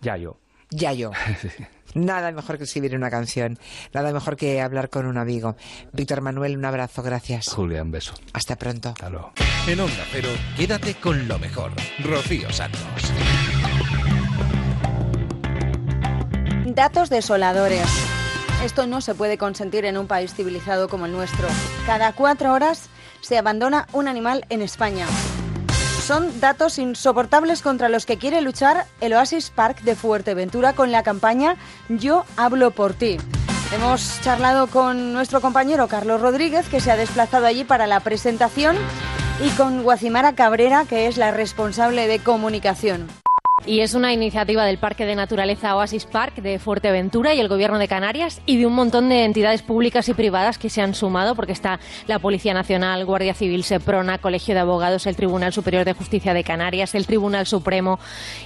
Ya 0.00 0.16
yo. 0.16 0.36
Yayo. 0.70 1.10
Nada 1.94 2.32
mejor 2.32 2.58
que 2.58 2.64
escribir 2.64 2.94
una 2.96 3.10
canción, 3.10 3.58
nada 3.92 4.12
mejor 4.12 4.36
que 4.36 4.60
hablar 4.60 4.90
con 4.90 5.06
un 5.06 5.16
amigo. 5.16 5.56
Víctor 5.92 6.20
Manuel, 6.20 6.56
un 6.56 6.64
abrazo, 6.64 7.02
gracias. 7.02 7.48
Julia, 7.48 7.82
un 7.82 7.90
beso. 7.90 8.14
Hasta 8.32 8.56
pronto. 8.56 8.90
Hasta 8.90 9.10
luego. 9.10 9.32
En 9.66 9.80
Onda 9.80 10.04
Cero, 10.10 10.28
quédate 10.56 10.94
con 10.94 11.26
lo 11.28 11.38
mejor. 11.38 11.72
Rocío 12.04 12.50
Santos. 12.52 12.82
Datos 16.66 17.08
desoladores. 17.08 17.86
Esto 18.64 18.86
no 18.86 19.00
se 19.00 19.14
puede 19.14 19.38
consentir 19.38 19.84
en 19.84 19.96
un 19.96 20.06
país 20.06 20.34
civilizado 20.34 20.88
como 20.88 21.06
el 21.06 21.12
nuestro. 21.12 21.46
Cada 21.86 22.12
cuatro 22.12 22.52
horas 22.52 22.88
se 23.20 23.38
abandona 23.38 23.86
un 23.92 24.08
animal 24.08 24.44
en 24.48 24.62
España. 24.62 25.06
Son 26.04 26.38
datos 26.38 26.78
insoportables 26.78 27.62
contra 27.62 27.88
los 27.88 28.04
que 28.04 28.18
quiere 28.18 28.42
luchar 28.42 28.84
el 29.00 29.14
Oasis 29.14 29.48
Park 29.48 29.80
de 29.84 29.94
Fuerteventura 29.94 30.74
con 30.74 30.92
la 30.92 31.02
campaña 31.02 31.56
Yo 31.88 32.26
hablo 32.36 32.72
por 32.72 32.92
ti. 32.92 33.16
Hemos 33.72 34.20
charlado 34.20 34.66
con 34.66 35.14
nuestro 35.14 35.40
compañero 35.40 35.88
Carlos 35.88 36.20
Rodríguez, 36.20 36.68
que 36.68 36.80
se 36.80 36.90
ha 36.90 36.96
desplazado 36.96 37.46
allí 37.46 37.64
para 37.64 37.86
la 37.86 38.00
presentación, 38.00 38.76
y 39.42 39.48
con 39.56 39.82
Guacimara 39.82 40.34
Cabrera, 40.34 40.84
que 40.84 41.06
es 41.06 41.16
la 41.16 41.30
responsable 41.30 42.06
de 42.06 42.18
comunicación. 42.18 43.08
Y 43.66 43.80
es 43.80 43.94
una 43.94 44.12
iniciativa 44.12 44.66
del 44.66 44.78
Parque 44.78 45.06
de 45.06 45.14
Naturaleza 45.14 45.76
Oasis 45.76 46.06
Park 46.06 46.34
de 46.42 46.58
Fuerteventura 46.58 47.34
y 47.34 47.40
el 47.40 47.48
Gobierno 47.48 47.78
de 47.78 47.86
Canarias 47.86 48.42
y 48.46 48.58
de 48.58 48.66
un 48.66 48.74
montón 48.74 49.08
de 49.08 49.24
entidades 49.24 49.62
públicas 49.62 50.08
y 50.08 50.12
privadas 50.12 50.58
que 50.58 50.68
se 50.68 50.82
han 50.82 50.92
sumado, 50.92 51.36
porque 51.36 51.52
está 51.52 51.78
la 52.08 52.18
Policía 52.18 52.52
Nacional, 52.52 53.06
Guardia 53.06 53.32
Civil, 53.32 53.62
Seprona, 53.62 54.18
Colegio 54.18 54.54
de 54.54 54.60
Abogados, 54.60 55.06
el 55.06 55.14
Tribunal 55.14 55.52
Superior 55.52 55.84
de 55.84 55.94
Justicia 55.94 56.34
de 56.34 56.42
Canarias, 56.42 56.96
el 56.96 57.06
Tribunal 57.06 57.46
Supremo, 57.46 58.00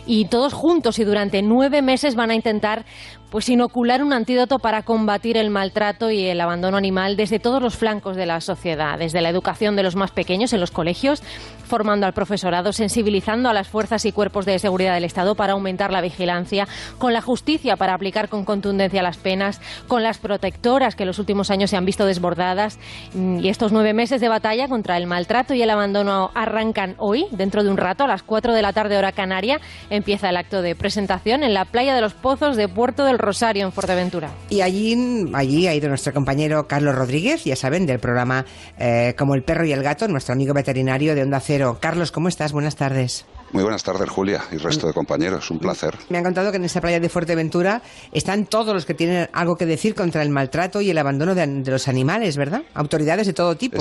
y 0.07 0.27
todos 0.27 0.53
juntos 0.53 0.99
y 0.99 1.05
durante 1.05 1.41
nueve 1.41 1.81
meses 1.81 2.15
van 2.15 2.31
a 2.31 2.35
intentar 2.35 2.85
pues 3.31 3.49
inocular 3.49 4.03
un 4.03 4.13
antídoto 4.13 4.59
para 4.59 4.83
combatir 4.83 5.37
el 5.37 5.51
maltrato 5.51 6.11
y 6.11 6.25
el 6.27 6.41
abandono 6.41 6.77
animal 6.77 7.17
desde 7.17 7.39
todos 7.39 7.63
los 7.63 7.77
flancos 7.77 8.17
de 8.17 8.27
la 8.27 8.41
sociedad, 8.41 8.99
desde 8.99 9.21
la 9.21 9.29
educación 9.29 9.77
de 9.77 9.83
los 9.83 9.97
más 9.97 10.11
pequeños 10.11 10.53
en 10.53 10.61
los 10.61 10.71
colegios, 10.71 11.23
formando 11.67 12.07
al 12.07 12.15
profesorado, 12.15 12.73
sensibilizando 12.73 13.49
a 13.49 13.53
las 13.53 13.69
fuerzas 13.69 14.05
y 14.07 14.13
cuerpos 14.13 14.47
de 14.47 14.59
seguridad 14.59 14.95
del 14.95 15.05
Estado 15.05 15.35
para 15.35 15.53
aumentar 15.53 15.93
la 15.93 16.01
vigilancia, 16.01 16.67
con 16.97 17.13
la 17.13 17.21
justicia 17.21 17.77
para 17.77 17.95
aplicar 17.95 18.29
con 18.29 18.45
contundencia 18.45 19.03
las 19.03 19.19
penas, 19.19 19.61
con 19.87 20.03
las 20.03 20.19
protectoras 20.19 20.97
que 20.97 21.03
en 21.03 21.09
los 21.09 21.19
últimos 21.19 21.51
años 21.51 21.71
se 21.71 21.77
han 21.77 21.85
visto 21.85 22.07
desbordadas. 22.07 22.79
Mm, 23.15 23.39
Y 23.41 23.49
estos 23.49 23.73
nueve 23.73 23.93
meses 23.93 24.21
de 24.21 24.29
batalla 24.29 24.69
contra 24.69 24.97
el 24.97 25.07
maltrato 25.07 25.55
y 25.55 25.63
el 25.63 25.71
abandono 25.71 26.31
arrancan 26.35 26.95
hoy, 26.99 27.27
dentro 27.31 27.63
de 27.63 27.71
un 27.71 27.77
rato, 27.77 28.05
a 28.05 28.09
las 28.09 28.23
4 28.23 28.55
de 28.55 28.63
la 28.63 28.73
tarde 28.73 28.97
hora 28.97 29.13
canaria, 29.13 29.61
empieza 29.91 30.31
el 30.31 30.37
acto 30.37 30.63
de 30.63 30.75
presentación 30.75 31.43
en 31.43 31.55
la 31.55 31.65
playa 31.65 31.95
de 31.95 32.01
los 32.01 32.15
Pozos 32.15 32.57
de 32.57 32.69
Puerto 32.69 33.05
del 33.05 33.18
Rosario, 33.19 33.67
en 33.67 33.73
Fuerteventura. 33.73 34.31
Y 34.49 34.61
allí, 34.61 34.97
allí 35.35 35.67
ha 35.67 35.75
ido 35.75 35.89
nuestro 35.89 36.13
compañero 36.13 36.67
Carlos 36.67 36.95
Rodríguez, 36.95 37.45
ya 37.45 37.57
saben, 37.57 37.87
del 37.87 37.99
programa 37.99 38.45
eh, 38.79 39.15
Como 39.19 39.35
el 39.35 39.43
perro 39.43 39.65
y 39.65 39.73
el 39.73 39.83
gato, 39.83 40.09
nuestro 40.09 40.33
amigo 40.33 40.55
veterinario 40.55 41.15
de 41.15 41.23
Onda 41.23 41.41
Cero. 41.41 41.79
Carlos, 41.81 42.13
¿cómo 42.13 42.29
estás? 42.29 42.53
Buenas 42.53 42.77
tardes. 42.77 43.27
Muy 43.53 43.63
buenas 43.63 43.83
tardes, 43.83 44.11
Julia, 44.11 44.43
y 44.53 44.57
resto 44.59 44.87
de 44.87 44.93
compañeros. 44.93 45.51
Un 45.51 45.59
placer. 45.59 45.97
Me 46.11 46.19
han 46.19 46.25
contado 46.25 46.51
que 46.51 46.59
en 46.59 46.65
esa 46.65 46.81
playa 46.83 47.01
de 47.01 47.09
Fuerteventura 47.09 47.81
están 48.13 48.45
todos 48.47 48.75
los 48.75 48.85
que 48.85 48.93
tienen 48.95 49.29
algo 49.33 49.57
que 49.57 49.65
decir 49.65 49.95
contra 49.95 50.23
el 50.23 50.29
maltrato 50.29 50.81
y 50.83 50.91
el 50.91 50.99
abandono 50.99 51.35
de, 51.35 51.47
de 51.47 51.71
los 51.71 51.89
animales, 51.89 52.37
¿verdad? 52.37 52.63
Autoridades 52.75 53.27
de 53.27 53.33
todo 53.33 53.57
tipo. 53.57 53.79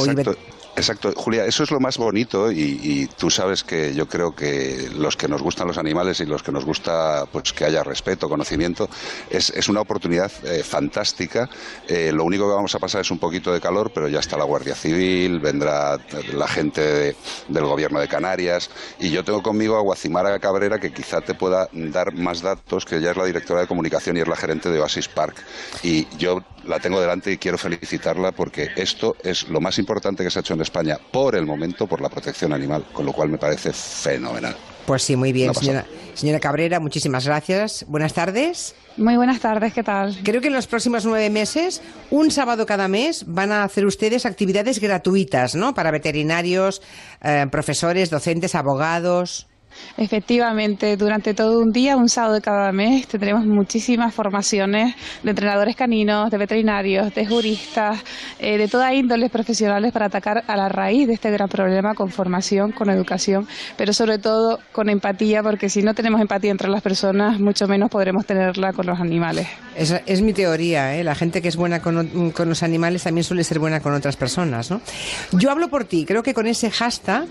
Exacto. 0.77 1.11
Julia, 1.15 1.43
eso 1.45 1.63
es 1.63 1.71
lo 1.71 1.79
más 1.79 1.97
bonito 1.97 2.51
y, 2.51 2.79
y 2.83 3.07
tú 3.07 3.31
sabes 3.31 3.63
que 3.63 3.95
yo 3.95 4.07
creo 4.07 4.35
que 4.35 4.89
los 4.95 5.17
que 5.17 5.27
nos 5.27 5.41
gustan 5.41 5.67
los 5.67 5.79
animales 5.79 6.19
y 6.21 6.25
los 6.25 6.43
que 6.43 6.51
nos 6.51 6.65
gusta 6.65 7.25
pues 7.31 7.51
que 7.51 7.65
haya 7.65 7.83
respeto, 7.83 8.29
conocimiento, 8.29 8.87
es, 9.29 9.49
es 9.49 9.69
una 9.69 9.81
oportunidad 9.81 10.31
eh, 10.45 10.63
fantástica. 10.63 11.49
Eh, 11.87 12.11
lo 12.13 12.23
único 12.23 12.47
que 12.47 12.53
vamos 12.53 12.75
a 12.75 12.79
pasar 12.79 13.01
es 13.01 13.09
un 13.09 13.17
poquito 13.17 13.51
de 13.51 13.59
calor, 13.59 13.91
pero 13.91 14.07
ya 14.07 14.19
está 14.19 14.37
la 14.37 14.43
Guardia 14.43 14.75
Civil, 14.75 15.39
vendrá 15.39 15.97
la 16.33 16.47
gente 16.47 16.81
de- 16.81 17.15
del 17.47 17.63
Gobierno 17.65 17.99
de 17.99 18.07
Canarias 18.07 18.69
y 18.99 19.09
yo 19.09 19.23
tengo 19.23 19.41
conmigo 19.57 19.75
a 19.75 19.81
Guacimara 19.81 20.37
Cabrera 20.37 20.79
que 20.79 20.93
quizá 20.93 21.19
te 21.19 21.33
pueda 21.33 21.67
dar 21.71 22.13
más 22.13 22.43
datos, 22.43 22.85
que 22.85 22.97
ella 22.97 23.09
es 23.09 23.17
la 23.17 23.25
directora 23.25 23.61
de 23.61 23.67
comunicación 23.67 24.15
y 24.15 24.19
es 24.19 24.27
la 24.27 24.35
gerente 24.35 24.69
de 24.69 24.79
Oasis 24.79 25.07
Park. 25.07 25.35
Y 25.81 26.07
yo 26.17 26.43
la 26.67 26.79
tengo 26.79 26.99
delante 26.99 27.31
y 27.31 27.37
quiero 27.37 27.57
felicitarla 27.57 28.31
porque 28.31 28.69
esto 28.75 29.15
es 29.23 29.47
lo 29.49 29.61
más 29.61 29.79
importante 29.79 30.23
que 30.23 30.29
se 30.29 30.39
ha 30.39 30.41
hecho 30.41 30.53
en 30.53 30.61
España 30.61 30.97
por 31.11 31.35
el 31.35 31.45
momento 31.45 31.87
por 31.87 32.01
la 32.01 32.09
protección 32.09 32.53
animal, 32.53 32.85
con 32.93 33.05
lo 33.05 33.13
cual 33.13 33.29
me 33.29 33.37
parece 33.37 33.73
fenomenal. 33.73 34.55
Pues 34.85 35.03
sí, 35.03 35.17
muy 35.17 35.33
bien, 35.33 35.53
señora, 35.53 35.85
señora 36.13 36.39
Cabrera, 36.39 36.79
muchísimas 36.79 37.25
gracias. 37.25 37.85
Buenas 37.89 38.13
tardes. 38.13 38.73
Muy 38.95 39.17
buenas 39.17 39.41
tardes, 39.41 39.73
¿qué 39.73 39.83
tal? 39.83 40.17
Creo 40.23 40.39
que 40.39 40.47
en 40.47 40.53
los 40.53 40.65
próximos 40.65 41.05
nueve 41.05 41.29
meses, 41.29 41.81
un 42.09 42.31
sábado 42.31 42.65
cada 42.65 42.87
mes, 42.87 43.25
van 43.27 43.51
a 43.51 43.63
hacer 43.63 43.85
ustedes 43.85 44.25
actividades 44.25 44.79
gratuitas, 44.79 45.55
¿no? 45.55 45.73
Para 45.73 45.91
veterinarios, 45.91 46.81
eh, 47.21 47.47
profesores, 47.51 48.09
docentes, 48.09 48.55
abogados. 48.55 49.47
Efectivamente, 49.97 50.95
durante 50.97 51.33
todo 51.33 51.59
un 51.59 51.71
día, 51.71 51.97
un 51.97 52.09
sábado 52.09 52.35
de 52.35 52.41
cada 52.41 52.71
mes, 52.71 53.07
tendremos 53.07 53.45
muchísimas 53.45 54.13
formaciones 54.13 54.95
de 55.23 55.29
entrenadores 55.29 55.75
caninos, 55.75 56.29
de 56.29 56.37
veterinarios, 56.37 57.13
de 57.13 57.25
juristas, 57.25 58.03
eh, 58.39 58.57
de 58.57 58.67
toda 58.67 58.93
índole 58.93 59.29
profesionales 59.29 59.91
para 59.91 60.05
atacar 60.05 60.43
a 60.47 60.55
la 60.55 60.69
raíz 60.69 61.07
de 61.07 61.13
este 61.13 61.31
gran 61.31 61.49
problema 61.49 61.93
con 61.93 62.09
formación, 62.09 62.71
con 62.71 62.89
educación, 62.89 63.47
pero 63.77 63.93
sobre 63.93 64.17
todo 64.19 64.59
con 64.71 64.89
empatía, 64.89 65.41
porque 65.41 65.69
si 65.69 65.81
no 65.81 65.93
tenemos 65.93 66.21
empatía 66.21 66.51
entre 66.51 66.69
las 66.69 66.81
personas, 66.81 67.39
mucho 67.39 67.67
menos 67.67 67.89
podremos 67.89 68.25
tenerla 68.25 68.73
con 68.73 68.85
los 68.85 68.99
animales. 68.99 69.47
Esa 69.75 70.01
es 70.05 70.21
mi 70.21 70.33
teoría, 70.33 70.95
¿eh? 70.95 71.03
La 71.03 71.15
gente 71.15 71.41
que 71.41 71.47
es 71.47 71.55
buena 71.55 71.81
con, 71.81 72.31
con 72.31 72.49
los 72.49 72.63
animales 72.63 73.03
también 73.03 73.23
suele 73.23 73.43
ser 73.43 73.59
buena 73.59 73.79
con 73.79 73.93
otras 73.93 74.15
personas, 74.15 74.71
¿no? 74.71 74.81
Yo 75.33 75.51
hablo 75.51 75.69
por 75.69 75.85
ti. 75.85 76.05
Creo 76.05 76.23
que 76.23 76.33
con 76.33 76.47
ese 76.47 76.71
hashtag 76.71 77.27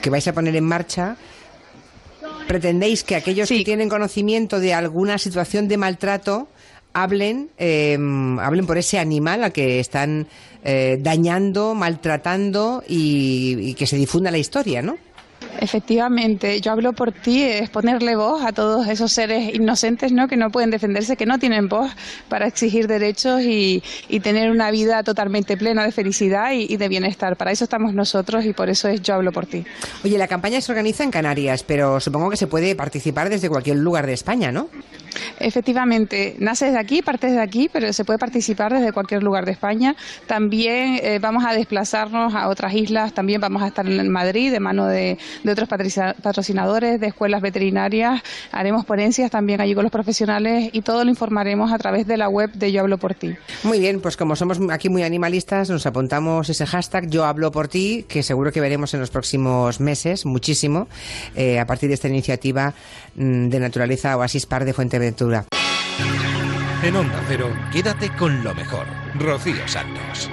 que 0.00 0.10
vais 0.10 0.26
a 0.28 0.32
poner 0.32 0.54
en 0.56 0.64
marcha, 0.64 1.16
pretendéis 2.46 3.04
que 3.04 3.16
aquellos 3.16 3.48
que 3.48 3.64
tienen 3.64 3.88
conocimiento 3.88 4.60
de 4.60 4.74
alguna 4.74 5.18
situación 5.18 5.68
de 5.68 5.76
maltrato 5.76 6.48
hablen, 6.92 7.50
eh, 7.58 7.98
hablen 8.40 8.66
por 8.66 8.78
ese 8.78 8.98
animal 8.98 9.44
al 9.44 9.52
que 9.52 9.80
están 9.80 10.26
eh, 10.64 10.96
dañando, 11.00 11.74
maltratando 11.74 12.82
y, 12.88 13.56
y 13.60 13.74
que 13.74 13.86
se 13.86 13.96
difunda 13.96 14.30
la 14.30 14.38
historia, 14.38 14.80
¿no? 14.82 14.96
Efectivamente, 15.60 16.60
yo 16.60 16.72
hablo 16.72 16.92
por 16.92 17.12
ti, 17.12 17.42
es 17.42 17.70
ponerle 17.70 18.16
voz 18.16 18.44
a 18.44 18.52
todos 18.52 18.88
esos 18.88 19.12
seres 19.12 19.54
inocentes 19.54 20.12
¿no? 20.12 20.28
que 20.28 20.36
no 20.36 20.50
pueden 20.50 20.70
defenderse, 20.70 21.16
que 21.16 21.26
no 21.26 21.38
tienen 21.38 21.68
voz 21.68 21.90
para 22.28 22.46
exigir 22.46 22.86
derechos 22.86 23.42
y, 23.42 23.82
y 24.08 24.20
tener 24.20 24.50
una 24.50 24.70
vida 24.70 25.02
totalmente 25.02 25.56
plena 25.56 25.84
de 25.84 25.92
felicidad 25.92 26.52
y, 26.52 26.72
y 26.72 26.76
de 26.76 26.88
bienestar. 26.88 27.36
Para 27.36 27.52
eso 27.52 27.64
estamos 27.64 27.94
nosotros 27.94 28.44
y 28.44 28.52
por 28.52 28.68
eso 28.68 28.88
es 28.88 29.02
yo 29.02 29.14
hablo 29.14 29.32
por 29.32 29.46
ti. 29.46 29.64
Oye, 30.04 30.18
la 30.18 30.28
campaña 30.28 30.60
se 30.60 30.72
organiza 30.72 31.04
en 31.04 31.10
Canarias, 31.10 31.62
pero 31.62 32.00
supongo 32.00 32.30
que 32.30 32.36
se 32.36 32.46
puede 32.46 32.74
participar 32.74 33.30
desde 33.30 33.48
cualquier 33.48 33.76
lugar 33.78 34.06
de 34.06 34.12
España, 34.12 34.52
¿no? 34.52 34.68
Efectivamente, 35.38 36.36
nace 36.38 36.66
desde 36.66 36.78
aquí, 36.78 37.02
parte 37.02 37.28
desde 37.28 37.40
aquí, 37.40 37.70
pero 37.72 37.92
se 37.92 38.04
puede 38.04 38.18
participar 38.18 38.72
desde 38.72 38.92
cualquier 38.92 39.22
lugar 39.22 39.46
de 39.46 39.52
España. 39.52 39.96
También 40.26 41.00
eh, 41.02 41.18
vamos 41.20 41.44
a 41.46 41.54
desplazarnos 41.54 42.34
a 42.34 42.48
otras 42.48 42.74
islas, 42.74 43.14
también 43.14 43.40
vamos 43.40 43.62
a 43.62 43.68
estar 43.68 43.86
en 43.86 44.08
Madrid 44.10 44.52
de 44.52 44.60
mano 44.60 44.86
de, 44.86 45.18
de 45.42 45.52
otros 45.52 45.68
patrocinadores, 45.68 47.00
de 47.00 47.06
escuelas 47.06 47.42
veterinarias. 47.42 48.22
Haremos 48.52 48.84
ponencias 48.84 49.30
también 49.30 49.60
allí 49.60 49.74
con 49.74 49.84
los 49.84 49.92
profesionales 49.92 50.70
y 50.72 50.82
todo 50.82 51.04
lo 51.04 51.10
informaremos 51.10 51.72
a 51.72 51.78
través 51.78 52.06
de 52.06 52.16
la 52.16 52.28
web 52.28 52.52
de 52.52 52.72
Yo 52.72 52.80
Hablo 52.80 52.98
por 52.98 53.14
Ti. 53.14 53.36
Muy 53.62 53.80
bien, 53.80 54.00
pues 54.00 54.16
como 54.16 54.36
somos 54.36 54.58
aquí 54.70 54.88
muy 54.88 55.02
animalistas, 55.02 55.70
nos 55.70 55.86
apuntamos 55.86 56.48
ese 56.48 56.66
hashtag 56.66 57.08
Yo 57.08 57.24
hablo 57.24 57.50
por 57.50 57.68
ti, 57.68 58.04
que 58.08 58.22
seguro 58.22 58.52
que 58.52 58.60
veremos 58.60 58.94
en 58.94 59.00
los 59.00 59.10
próximos 59.10 59.80
meses, 59.80 60.26
muchísimo, 60.26 60.88
eh, 61.34 61.58
a 61.58 61.66
partir 61.66 61.88
de 61.88 61.94
esta 61.94 62.08
iniciativa 62.08 62.74
mm, 63.14 63.48
de 63.48 63.60
naturaleza 63.60 64.16
Oasis 64.16 64.46
Park 64.46 64.64
de 64.64 64.72
Fuenteventura. 64.72 65.44
En 66.82 66.94
Onda 66.94 67.22
Cero, 67.26 67.52
quédate 67.72 68.10
con 68.10 68.44
lo 68.44 68.54
mejor. 68.54 68.86
Rocío 69.18 69.66
Santos. 69.66 70.30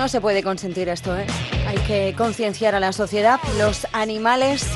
No 0.00 0.08
se 0.08 0.22
puede 0.22 0.42
consentir 0.42 0.88
esto, 0.88 1.14
¿eh? 1.14 1.26
Hay 1.68 1.76
que 1.76 2.14
concienciar 2.16 2.74
a 2.74 2.80
la 2.80 2.90
sociedad. 2.94 3.38
Los 3.58 3.86
animales 3.92 4.66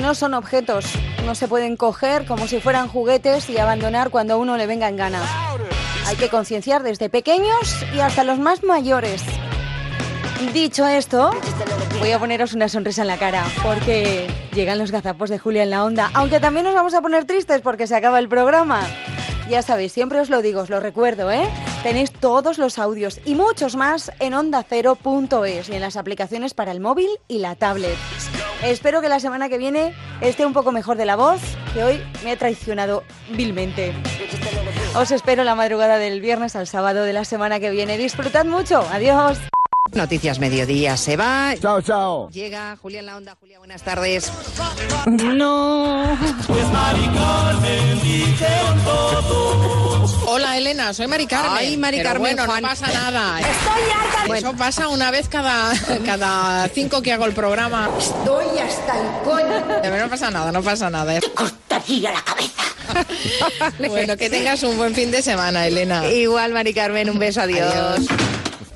no 0.00 0.16
son 0.16 0.34
objetos, 0.34 0.84
no 1.24 1.36
se 1.36 1.46
pueden 1.46 1.76
coger 1.76 2.26
como 2.26 2.48
si 2.48 2.58
fueran 2.58 2.88
juguetes 2.88 3.48
y 3.48 3.58
abandonar 3.58 4.10
cuando 4.10 4.34
a 4.34 4.36
uno 4.38 4.56
le 4.56 4.66
venga 4.66 4.88
en 4.88 4.96
gana. 4.96 5.22
Hay 6.08 6.16
que 6.16 6.28
concienciar 6.28 6.82
desde 6.82 7.08
pequeños 7.08 7.86
y 7.94 8.00
hasta 8.00 8.24
los 8.24 8.40
más 8.40 8.64
mayores. 8.64 9.22
Dicho 10.52 10.88
esto, 10.88 11.30
voy 12.00 12.10
a 12.10 12.18
poneros 12.18 12.52
una 12.52 12.68
sonrisa 12.68 13.02
en 13.02 13.08
la 13.08 13.18
cara 13.18 13.44
porque 13.62 14.26
llegan 14.52 14.76
los 14.76 14.90
gazapos 14.90 15.30
de 15.30 15.38
Julia 15.38 15.62
en 15.62 15.70
la 15.70 15.84
onda, 15.84 16.10
aunque 16.14 16.40
también 16.40 16.64
nos 16.64 16.74
vamos 16.74 16.94
a 16.94 17.00
poner 17.00 17.26
tristes 17.26 17.60
porque 17.60 17.86
se 17.86 17.94
acaba 17.94 18.18
el 18.18 18.28
programa. 18.28 18.80
Ya 19.52 19.60
sabéis, 19.60 19.92
siempre 19.92 20.18
os 20.18 20.30
lo 20.30 20.40
digo, 20.40 20.62
os 20.62 20.70
lo 20.70 20.80
recuerdo, 20.80 21.30
¿eh? 21.30 21.46
Tenéis 21.82 22.10
todos 22.10 22.56
los 22.56 22.78
audios 22.78 23.20
y 23.26 23.34
muchos 23.34 23.76
más 23.76 24.10
en 24.18 24.32
ondacero.es 24.32 25.68
y 25.68 25.74
en 25.74 25.80
las 25.82 25.98
aplicaciones 25.98 26.54
para 26.54 26.72
el 26.72 26.80
móvil 26.80 27.10
y 27.28 27.36
la 27.36 27.54
tablet. 27.54 27.98
Espero 28.62 29.02
que 29.02 29.10
la 29.10 29.20
semana 29.20 29.50
que 29.50 29.58
viene 29.58 29.92
esté 30.22 30.46
un 30.46 30.54
poco 30.54 30.72
mejor 30.72 30.96
de 30.96 31.04
la 31.04 31.16
voz, 31.16 31.42
que 31.74 31.84
hoy 31.84 32.02
me 32.24 32.32
he 32.32 32.36
traicionado 32.38 33.04
vilmente. 33.36 33.92
Os 34.96 35.10
espero 35.10 35.44
la 35.44 35.54
madrugada 35.54 35.98
del 35.98 36.22
viernes 36.22 36.56
al 36.56 36.66
sábado 36.66 37.04
de 37.04 37.12
la 37.12 37.26
semana 37.26 37.60
que 37.60 37.68
viene. 37.68 37.98
Disfrutad 37.98 38.46
mucho. 38.46 38.80
Adiós. 38.90 39.51
Noticias 39.94 40.38
Mediodía 40.38 40.96
se 40.96 41.16
va. 41.16 41.54
Chao, 41.60 41.82
chao. 41.82 42.30
Llega 42.30 42.76
Julia 42.80 43.00
en 43.00 43.06
la 43.06 43.16
onda. 43.16 43.36
Julia, 43.38 43.58
buenas 43.58 43.82
tardes. 43.82 44.32
No. 45.06 46.16
Hola 50.26 50.56
Elena, 50.56 50.94
soy 50.94 51.06
Mari 51.08 51.26
Carmen. 51.26 51.52
Ay, 51.56 51.76
Mari 51.76 51.98
Pero 51.98 52.08
Carmen, 52.08 52.36
bueno, 52.36 52.50
Juan. 52.50 52.62
no 52.62 52.68
pasa 52.68 52.86
nada. 52.86 53.40
Estoy 53.40 53.82
harta. 54.22 54.38
Eso 54.38 54.52
pasa 54.56 54.88
una 54.88 55.10
vez 55.10 55.28
cada, 55.28 55.72
cada 56.06 56.68
cinco 56.68 57.02
que 57.02 57.12
hago 57.12 57.26
el 57.26 57.32
programa. 57.34 57.90
Estoy 57.98 58.58
hasta 58.58 58.98
el 58.98 59.22
coño. 59.24 59.98
No 60.02 60.08
pasa 60.08 60.30
nada, 60.30 60.52
no 60.52 60.62
pasa 60.62 60.88
nada. 60.88 61.20
Cortaría 61.34 62.12
la 62.12 62.22
cabeza. 62.22 62.62
bueno, 63.88 64.16
que 64.16 64.30
tengas 64.30 64.62
un 64.62 64.78
buen 64.78 64.94
fin 64.94 65.10
de 65.10 65.20
semana, 65.22 65.66
Elena. 65.66 66.06
Igual, 66.06 66.52
Mari 66.52 66.72
Carmen, 66.72 67.10
un 67.10 67.18
beso, 67.18 67.42
adiós. 67.42 68.06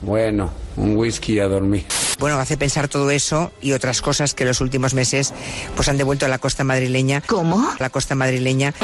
Bueno, 0.03 0.51
un 0.77 0.97
whisky 0.97 1.39
a 1.41 1.49
dormir. 1.49 1.85
Bueno, 2.19 2.39
hace 2.39 2.57
pensar 2.57 2.89
todo 2.89 3.11
eso 3.11 3.53
y 3.61 3.73
otras 3.73 4.01
cosas 4.01 4.35
que 4.35 4.45
los 4.45 4.61
últimos 4.61 4.95
meses 4.95 5.35
pues 5.75 5.89
han 5.89 5.99
devuelto 5.99 6.27
a 6.27 6.29
la 6.29 6.39
costa 6.39 6.65
madrileña. 6.65 7.23
¿Cómo? 7.27 7.75
La 7.79 7.91
costa 7.91 8.15
madrileña. 8.15 8.75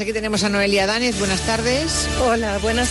Aquí 0.00 0.12
tenemos 0.12 0.44
a 0.44 0.48
Noelia 0.48 0.86
Danes. 0.86 1.18
Buenas 1.18 1.40
tardes. 1.40 2.08
Hola, 2.22 2.58
buenas, 2.58 2.88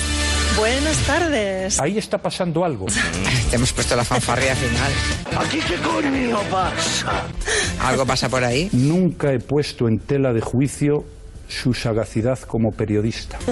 buenas 0.57 0.97
tardes. 1.07 1.79
Ahí 1.79 1.97
está 1.97 2.17
pasando 2.17 2.65
algo. 2.65 2.87
Te 3.49 3.55
hemos 3.55 3.71
puesto 3.71 3.95
la 3.95 4.03
fanfarria 4.03 4.53
final. 4.57 4.91
¿Aquí 5.37 5.59
qué 5.59 5.75
coño 5.77 6.39
pasa? 6.51 7.23
¿Algo 7.81 8.05
pasa 8.05 8.27
por 8.27 8.43
ahí? 8.43 8.67
Nunca 8.73 9.31
he 9.31 9.39
puesto 9.39 9.87
en 9.87 9.99
tela 9.99 10.33
de 10.33 10.41
juicio 10.41 11.05
su 11.47 11.73
sagacidad 11.73 12.39
como 12.39 12.71
periodista. 12.71 13.37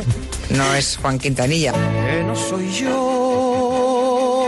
No 0.51 0.75
es 0.75 0.97
Juan 1.01 1.17
Quintanilla. 1.17 1.71
Que 1.73 2.23
no 2.23 2.35
soy 2.35 2.71
yo. 2.71 4.45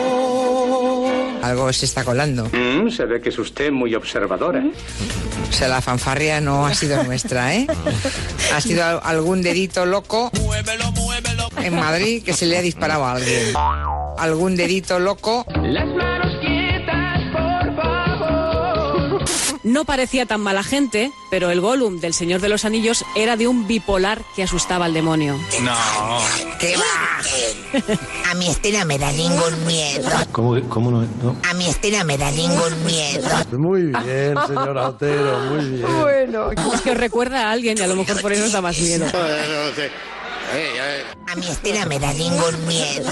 Algo 1.44 1.72
se 1.74 1.86
está 1.86 2.04
colando. 2.04 2.46
Mm, 2.52 2.90
se 2.90 3.06
ve 3.06 3.20
que 3.22 3.30
es 3.30 3.40
usted 3.40 3.72
muy 3.72 3.96
observadora. 3.96 4.64
O 5.50 5.52
sea, 5.52 5.68
la 5.70 5.82
fanfarria 5.82 6.40
no 6.42 6.66
ha 6.68 6.74
sido 6.76 7.02
nuestra, 7.06 7.56
¿eh? 7.56 7.66
Ha 8.54 8.62
sido 8.62 8.84
al- 8.84 9.00
algún 9.04 9.42
dedito 9.42 9.86
loco 9.86 10.30
en 11.64 11.76
Madrid 11.76 12.22
que 12.24 12.34
se 12.34 12.46
le 12.46 12.58
ha 12.58 12.62
disparado 12.62 13.06
a 13.06 13.14
alguien. 13.14 13.54
Algún 14.20 14.56
dedito 14.56 15.00
loco. 15.00 15.46
Las 15.64 15.88
manos 15.88 16.37
No 19.68 19.84
parecía 19.84 20.26
tan 20.26 20.40
mala 20.40 20.64
gente, 20.64 21.12
pero 21.30 21.52
el 21.52 21.60
Gollum 21.60 22.00
del 22.00 22.14
Señor 22.14 22.40
de 22.40 22.48
los 22.48 22.64
Anillos 22.64 23.04
era 23.16 23.36
de 23.36 23.50
un 23.50 23.68
bipolar 23.68 24.22
que 24.34 24.44
asustaba 24.44 24.86
al 24.86 24.94
demonio. 24.94 25.38
No. 25.62 25.76
¿Qué 26.58 26.74
va? 26.78 28.32
A 28.32 28.34
mi 28.36 28.48
escena 28.48 28.86
me 28.86 28.98
da 28.98 29.12
ningún 29.12 29.66
miedo. 29.66 30.10
¿Cómo, 30.32 30.58
cómo 30.70 30.90
no, 30.90 31.02
no? 31.22 31.36
A 31.44 31.54
mi 31.54 31.68
escena 31.68 32.06
me 32.06 32.18
da 32.18 32.32
ningún 32.32 32.86
miedo. 32.86 33.30
Muy 33.58 33.82
bien, 33.88 34.36
señor 34.48 34.78
Otero, 34.78 35.40
muy 35.52 35.66
bien. 35.66 36.00
Bueno, 36.00 36.52
es 36.52 36.82
que 36.82 36.92
os 36.92 36.98
recuerda 36.98 37.50
a 37.50 37.52
alguien 37.52 37.78
y 37.78 37.82
a 37.82 37.88
lo 37.88 37.98
mejor 37.98 38.22
por 38.22 38.32
eso 38.32 38.46
os 38.46 38.54
da 38.54 38.62
más 38.62 38.80
miedo. 38.80 39.06
A 41.28 41.36
mi 41.36 41.46
escena 41.46 41.86
me 41.86 42.00
da 42.00 42.14
ningún 42.14 42.68
miedo. 42.68 43.12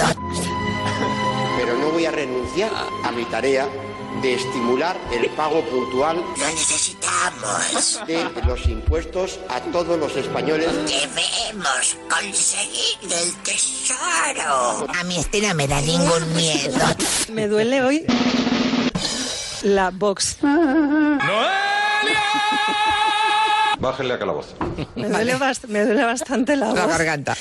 Pero 1.57 1.77
no 1.77 1.89
voy 1.89 2.05
a 2.05 2.11
renunciar 2.11 2.71
a 3.03 3.11
mi 3.11 3.25
tarea 3.25 3.67
de 4.25 4.33
estimular 4.33 4.97
el 5.13 5.29
pago 5.31 5.63
puntual 5.65 6.17
Lo 6.17 6.47
necesitamos. 6.47 7.99
de 8.07 8.41
los 8.47 8.65
impuestos 8.67 9.39
a 9.49 9.61
todos 9.61 9.99
los 9.99 10.15
españoles. 10.15 10.67
Debemos 10.87 11.95
conseguir 12.09 12.97
el 13.03 13.35
tesoro. 13.43 14.87
A 14.99 15.03
mi 15.03 15.17
escena 15.17 15.53
me 15.53 15.67
da 15.67 15.79
ningún 15.79 16.33
miedo. 16.33 16.79
Me 17.31 17.47
duele 17.47 17.83
hoy 17.83 18.05
la 19.61 19.91
box. 19.91 20.37
Bájenle 23.79 24.13
a 24.13 24.19
calabozo. 24.19 24.55
Me 24.95 25.07
duele, 25.09 25.35
me 25.67 25.85
duele 25.85 26.03
bastante 26.05 26.55
la 26.55 26.67
voz. 26.67 26.75
La 26.75 26.87
garganta. 26.87 27.35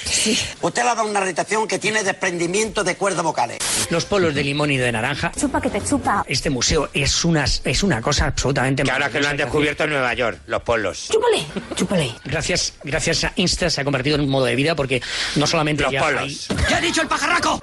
Usted 0.63 0.83
le 0.83 0.89
ha 0.91 0.95
dado 0.95 1.09
una 1.09 1.21
irritación 1.21 1.67
que 1.69 1.79
tiene 1.79 2.03
desprendimiento 2.03 2.85
de 2.85 2.97
cuerdas 2.97 3.23
vocales. 3.23 3.59
Los 3.91 4.05
polos 4.05 4.35
de 4.35 4.43
limón 4.45 4.71
y 4.71 4.77
de 4.77 4.91
naranja. 4.93 5.33
Chupa 5.39 5.61
que 5.61 5.71
te 5.71 5.83
chupa. 5.83 6.25
Este 6.29 6.51
museo 6.51 6.89
es 6.93 7.25
una, 7.25 7.45
es 7.45 7.83
una 7.83 8.01
cosa 8.01 8.27
absolutamente 8.27 8.83
Que 8.83 8.91
ahora 8.91 9.11
que 9.11 9.21
lo 9.21 9.29
han 9.29 9.37
descubierto 9.37 9.85
en 9.85 9.91
Nueva 9.91 10.13
York, 10.15 10.41
los 10.47 10.63
polos. 10.63 11.09
Chúpale, 11.11 11.45
chúpale. 11.75 12.15
Gracias, 12.25 12.75
gracias 12.83 13.25
a 13.25 13.33
Insta 13.37 13.71
se 13.71 13.81
ha 13.81 13.85
convertido 13.85 14.17
en 14.17 14.23
un 14.23 14.29
modo 14.29 14.45
de 14.47 14.55
vida 14.57 14.75
porque 14.75 15.01
no 15.37 15.47
solamente 15.47 15.83
Los 15.85 15.93
ya 15.93 16.01
polos. 16.01 16.23
hay- 16.51 16.57
¡Ya 16.71 16.77
ha 16.79 16.81
dicho 16.81 17.03
el 17.03 17.09
pajarraco! 17.09 17.61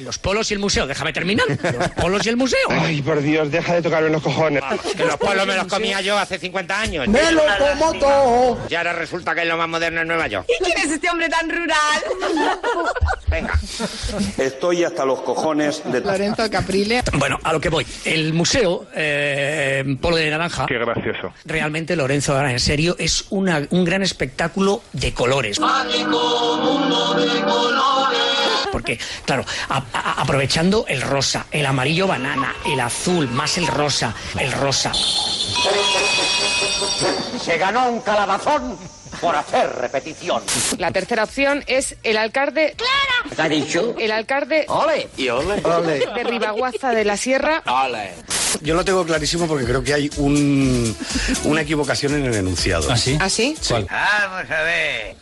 Los 0.00 0.18
polos 0.18 0.50
y 0.50 0.54
el 0.54 0.60
museo, 0.60 0.86
déjame 0.86 1.12
terminar. 1.12 1.46
Los 1.48 1.88
polos 1.90 2.24
y 2.26 2.28
el 2.30 2.36
museo. 2.36 2.58
Ay, 2.68 3.02
por 3.02 3.20
Dios, 3.20 3.50
deja 3.50 3.74
de 3.74 3.82
tocarme 3.82 4.08
los 4.10 4.22
cojones. 4.22 4.62
Que 4.96 5.04
los 5.04 5.16
polos 5.16 5.46
me 5.46 5.54
los 5.56 5.66
comía 5.66 6.00
yo 6.00 6.18
hace 6.18 6.38
50 6.38 6.80
años. 6.80 7.08
¡Me 7.08 7.30
lo 7.32 7.42
como 7.58 7.92
todo! 7.94 8.58
Y 8.68 8.74
ahora 8.74 8.92
resulta 8.94 9.34
que 9.34 9.42
es 9.42 9.46
lo 9.46 9.56
más 9.56 9.68
moderno 9.68 10.00
en 10.00 10.08
Nueva 10.08 10.26
York. 10.26 10.46
¿Y 10.48 10.64
quién 10.64 10.78
es 10.78 10.90
este 10.92 11.10
hombre 11.10 11.28
tan 11.28 11.48
rural? 11.50 12.02
Venga. 13.28 13.58
Estoy 14.38 14.84
hasta 14.84 15.04
los 15.04 15.20
cojones 15.20 15.82
de... 15.84 16.00
Lorenzo 16.00 16.50
Caprile. 16.50 17.02
Bueno, 17.14 17.38
a 17.42 17.52
lo 17.52 17.60
que 17.60 17.68
voy. 17.68 17.86
El 18.04 18.32
museo, 18.32 18.86
eh, 18.94 19.84
Polo 20.00 20.16
de 20.16 20.30
Naranja. 20.30 20.66
Qué 20.66 20.78
gracioso. 20.78 21.32
Realmente, 21.44 21.94
Lorenzo, 21.94 22.34
ahora 22.36 22.50
en 22.52 22.60
serio, 22.60 22.96
es 22.98 23.26
una- 23.30 23.66
un 23.70 23.84
gran 23.84 24.02
espectáculo 24.02 24.82
de 24.92 25.12
colores. 25.12 25.58
Porque, 28.72 28.98
claro, 29.24 29.44
a- 29.68 29.82
a- 29.92 30.20
aprovechando 30.22 30.84
el 30.88 31.00
rosa, 31.02 31.46
el 31.50 31.66
amarillo 31.66 32.06
banana, 32.06 32.54
el 32.66 32.80
azul, 32.80 33.28
más 33.28 33.58
el 33.58 33.66
rosa, 33.66 34.14
el 34.38 34.52
rosa. 34.52 34.92
Se 37.42 37.56
ganó 37.58 37.88
un 37.90 38.00
calabazón 38.00 38.78
por 39.20 39.34
hacer 39.36 39.68
repetición. 39.76 40.42
La 40.78 40.90
tercera 40.92 41.24
opción 41.24 41.62
es 41.66 41.96
el 42.02 42.16
alcalde. 42.16 42.74
¡Clara! 42.76 43.34
¿Qué 43.36 43.42
ha 43.42 43.48
dicho? 43.48 43.94
El 43.98 44.12
alcalde 44.12 44.64
Ole. 44.68 45.08
Y 45.16 45.28
ole. 45.28 45.60
de 45.60 46.24
Ribaguaza 46.24 46.90
de 46.90 47.04
la 47.04 47.16
Sierra. 47.16 47.62
Ole. 47.66 48.14
Yo 48.62 48.74
lo 48.74 48.84
tengo 48.84 49.04
clarísimo 49.04 49.46
porque 49.46 49.64
creo 49.64 49.82
que 49.82 49.94
hay 49.94 50.10
un, 50.16 50.96
una 51.44 51.60
equivocación 51.62 52.14
en 52.14 52.26
el 52.26 52.34
enunciado. 52.34 52.90
¿Ah, 52.90 52.96
sí? 52.96 53.16
¿Ah, 53.20 53.28
sí? 53.30 53.56
Vamos 53.70 54.50
a 54.50 54.62
ver. 54.62 55.16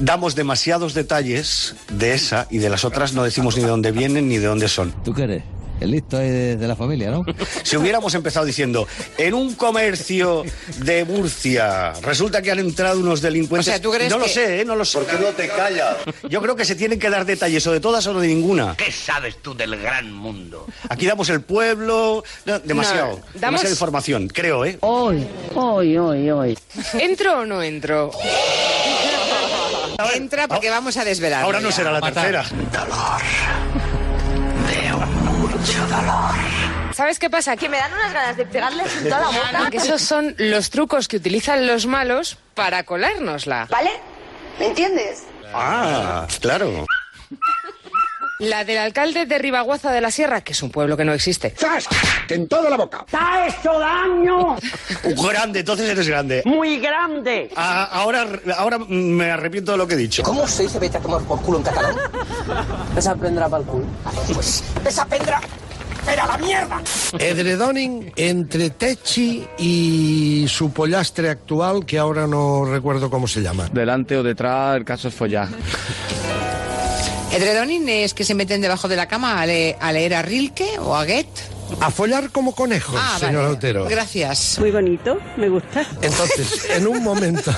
Damos 0.00 0.34
demasiados 0.34 0.94
detalles 0.94 1.74
de 1.90 2.14
esa 2.14 2.46
y 2.50 2.58
de 2.58 2.68
las 2.70 2.84
otras 2.84 3.12
no 3.12 3.22
decimos 3.24 3.56
ni 3.56 3.62
de 3.62 3.68
dónde 3.68 3.92
vienen 3.92 4.28
ni 4.28 4.38
de 4.38 4.46
dónde 4.46 4.68
son. 4.68 4.92
¿Tú 5.04 5.12
qué 5.12 5.24
eres? 5.24 5.42
El 5.80 5.90
listo 5.90 6.20
es 6.20 6.60
de 6.60 6.68
la 6.68 6.76
familia, 6.76 7.10
¿no? 7.10 7.24
Si 7.64 7.76
hubiéramos 7.76 8.14
empezado 8.14 8.46
diciendo, 8.46 8.86
en 9.18 9.34
un 9.34 9.54
comercio 9.54 10.44
de 10.78 11.04
Murcia, 11.04 11.92
resulta 12.02 12.40
que 12.40 12.52
han 12.52 12.60
entrado 12.60 13.00
unos 13.00 13.20
delincuentes. 13.20 13.66
O 13.66 13.70
sea, 13.72 13.82
¿tú 13.82 13.90
crees 13.90 14.08
no 14.10 14.18
lo 14.18 14.28
sé, 14.28 14.60
¿eh? 14.60 14.64
No 14.64 14.76
lo 14.76 14.84
sé. 14.84 14.98
¿Por 14.98 15.06
qué 15.08 15.18
no 15.18 15.28
te 15.30 15.48
callas? 15.48 15.96
Yo 16.28 16.40
creo 16.40 16.54
que 16.54 16.64
se 16.64 16.76
tienen 16.76 17.00
que 17.00 17.10
dar 17.10 17.24
detalles, 17.24 17.66
o 17.66 17.72
de 17.72 17.80
todas 17.80 18.06
o 18.06 18.14
de 18.20 18.28
ninguna. 18.28 18.76
¿Qué 18.76 18.92
sabes 18.92 19.38
tú 19.42 19.54
del 19.54 19.76
gran 19.76 20.12
mundo? 20.12 20.66
Aquí 20.88 21.06
damos 21.06 21.28
el 21.30 21.40
pueblo. 21.40 22.22
no, 22.44 22.58
demasiado. 22.60 23.08
No, 23.08 23.14
damos- 23.16 23.40
Demasiada 23.40 23.70
información, 23.70 24.28
creo, 24.28 24.64
¿eh? 24.64 24.78
Hoy, 24.82 25.26
hoy, 25.54 25.98
hoy, 25.98 26.30
hoy. 26.30 26.58
¿Entro 26.94 27.40
o 27.40 27.44
no 27.46 27.60
entro? 27.60 28.12
Entra 30.14 30.48
porque 30.48 30.70
vamos 30.70 30.96
a 30.96 31.04
desvelar. 31.04 31.44
Ahora 31.44 31.60
no 31.60 31.70
será 31.72 31.90
la 31.90 32.00
tercera. 32.00 32.44
¿Sabes 36.94 37.18
qué 37.18 37.30
pasa? 37.30 37.56
Que 37.56 37.68
me 37.68 37.78
dan 37.78 37.92
unas 37.92 38.12
ganas 38.12 38.36
de 38.36 38.44
pegarles 38.46 38.96
en 38.98 39.04
toda 39.04 39.20
la 39.20 39.26
boca. 39.58 39.70
Que 39.70 39.78
esos 39.78 40.02
son 40.02 40.34
los 40.38 40.70
trucos 40.70 41.08
que 41.08 41.16
utilizan 41.16 41.66
los 41.66 41.86
malos 41.86 42.36
para 42.54 42.84
colárnosla. 42.84 43.66
¿Vale? 43.70 43.90
¿Me 44.58 44.66
entiendes? 44.66 45.24
Ah, 45.54 46.26
claro. 46.40 46.86
La 48.42 48.64
del 48.64 48.78
alcalde 48.78 49.24
de 49.24 49.38
Ribaguaza 49.38 49.92
de 49.92 50.00
la 50.00 50.10
Sierra, 50.10 50.40
que 50.40 50.50
es 50.52 50.60
un 50.64 50.70
pueblo 50.70 50.96
que 50.96 51.04
no 51.04 51.12
existe. 51.12 51.54
¡Zas! 51.56 51.86
En 52.28 52.48
toda 52.48 52.68
la 52.70 52.76
boca. 52.76 53.06
¡Te 53.08 53.16
ha 53.16 53.46
hecho 53.46 53.78
daño! 53.78 54.56
Grande, 55.32 55.60
entonces 55.60 55.88
eres 55.88 56.08
grande. 56.08 56.42
¡Muy 56.44 56.80
grande! 56.80 57.50
Ah, 57.54 57.88
ahora, 57.92 58.26
ahora 58.56 58.78
me 58.78 59.30
arrepiento 59.30 59.70
de 59.70 59.78
lo 59.78 59.86
que 59.86 59.94
he 59.94 59.96
dicho. 59.96 60.24
¿Cómo 60.24 60.48
se 60.48 60.64
dice 60.64 60.80
vete 60.80 60.98
a 60.98 61.00
tomar 61.00 61.22
por 61.22 61.40
culo 61.40 61.58
en 61.58 61.64
catalán? 61.64 61.94
Desaprendrá 62.96 63.48
para 63.48 63.62
el 63.62 63.68
culo. 63.68 63.86
Pues, 64.34 64.64
desaprendrá. 64.82 65.40
¡Pero 66.04 66.22
a 66.24 66.26
la 66.26 66.38
mierda! 66.38 66.82
Edredoning 67.16 68.12
entre 68.16 68.70
Techi 68.70 69.46
y 69.56 70.46
su 70.48 70.72
pollastre 70.72 71.30
actual, 71.30 71.86
que 71.86 71.96
ahora 71.96 72.26
no 72.26 72.64
recuerdo 72.64 73.08
cómo 73.08 73.28
se 73.28 73.40
llama. 73.40 73.68
Delante 73.72 74.16
o 74.16 74.24
detrás, 74.24 74.76
el 74.76 74.84
caso 74.84 75.06
es 75.06 75.14
follar. 75.14 75.48
¿Edredoning 77.32 77.88
es 77.88 78.14
que 78.14 78.24
se 78.24 78.34
meten 78.34 78.60
debajo 78.60 78.88
de 78.88 78.96
la 78.96 79.08
cama 79.08 79.40
a, 79.40 79.46
le- 79.46 79.76
a 79.80 79.90
leer 79.92 80.14
a 80.14 80.22
Rilke 80.22 80.78
o 80.78 80.94
a 80.94 81.04
Goethe? 81.04 81.42
A 81.80 81.90
follar 81.90 82.30
como 82.30 82.54
conejos, 82.54 82.94
Ah, 82.98 83.16
señor 83.18 83.42
vale. 83.44 83.54
Otero. 83.56 83.86
Gracias. 83.88 84.58
Muy 84.58 84.70
bonito, 84.70 85.18
me 85.38 85.48
gusta. 85.48 85.86
Entonces, 86.02 86.68
en 86.70 86.86
un 86.86 87.02
momento... 87.02 87.50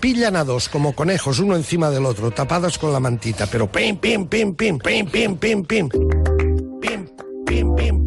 Pillan 0.00 0.36
a 0.36 0.44
dos 0.44 0.68
como 0.70 0.94
conejos, 0.94 1.38
uno 1.40 1.56
encima 1.56 1.90
del 1.90 2.06
otro, 2.06 2.30
tapados 2.30 2.78
con 2.78 2.90
la 2.92 3.00
mantita, 3.00 3.46
pero 3.46 3.70
pim, 3.70 3.96
pim, 3.98 4.26
pim, 4.26 4.54
pim, 4.54 4.78
pim, 4.78 5.06
pim, 5.06 5.36
pim, 5.36 5.64
pim. 5.64 5.88
Pim, 5.88 6.78
pim, 6.80 7.06
pim, 7.46 7.76
pim, 7.76 7.99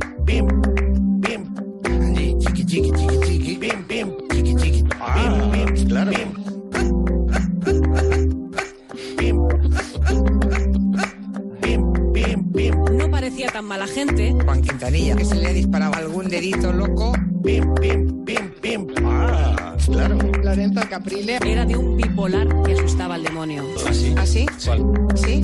pim. 12.54 12.76
No 12.94 13.10
parecía 13.10 13.48
tan 13.48 13.66
mala 13.66 13.88
gente. 13.88 14.36
Juan 14.46 14.62
Quintanilla, 14.62 15.16
que 15.16 15.26
se 15.26 15.36
le 15.36 15.48
ha 15.48 15.54
disparado 15.54 15.94
algún 15.96 16.30
dedito 16.30 16.72
loco. 16.72 17.14
Pim, 17.44 17.74
pim, 17.76 18.24
pim, 18.24 18.54
pim. 18.62 18.88
Ah, 19.06 19.76
claro. 19.86 20.18
Lorenzo 20.42 20.82
Caprile. 20.90 21.40
Era 21.46 21.66
de 21.66 21.76
un 21.76 21.98
bipolar 21.98 22.48
que 22.64 22.74
asustaba 22.74 23.16
al 23.16 23.24
demonio. 23.24 23.64
¿Así? 23.88 24.16
¿Así? 24.18 24.46
¿Sí? 24.58 25.44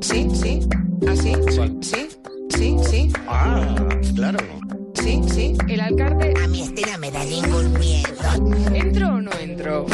¿Sí? 0.00 0.28
¿Sí? 0.32 0.68
¿Así? 1.08 1.34
¿Sí? 1.80 2.08
¿Sí? 2.50 2.76
¿Sí? 2.90 3.12
Ah, 3.28 3.76
claro. 4.14 4.38
¿Sí? 4.94 5.20
¿Sí? 5.28 5.56
El 5.68 5.80
alcalde. 5.80 6.34
A 6.42 6.48
mí 6.48 6.62
este 6.62 6.82
no 6.90 6.98
me 6.98 7.10
da 7.10 7.24
ningún 7.24 7.72
miedo. 7.78 8.08
¿Entro 8.74 9.08
o 9.08 9.20
no 9.20 9.30
entro? 9.40 9.86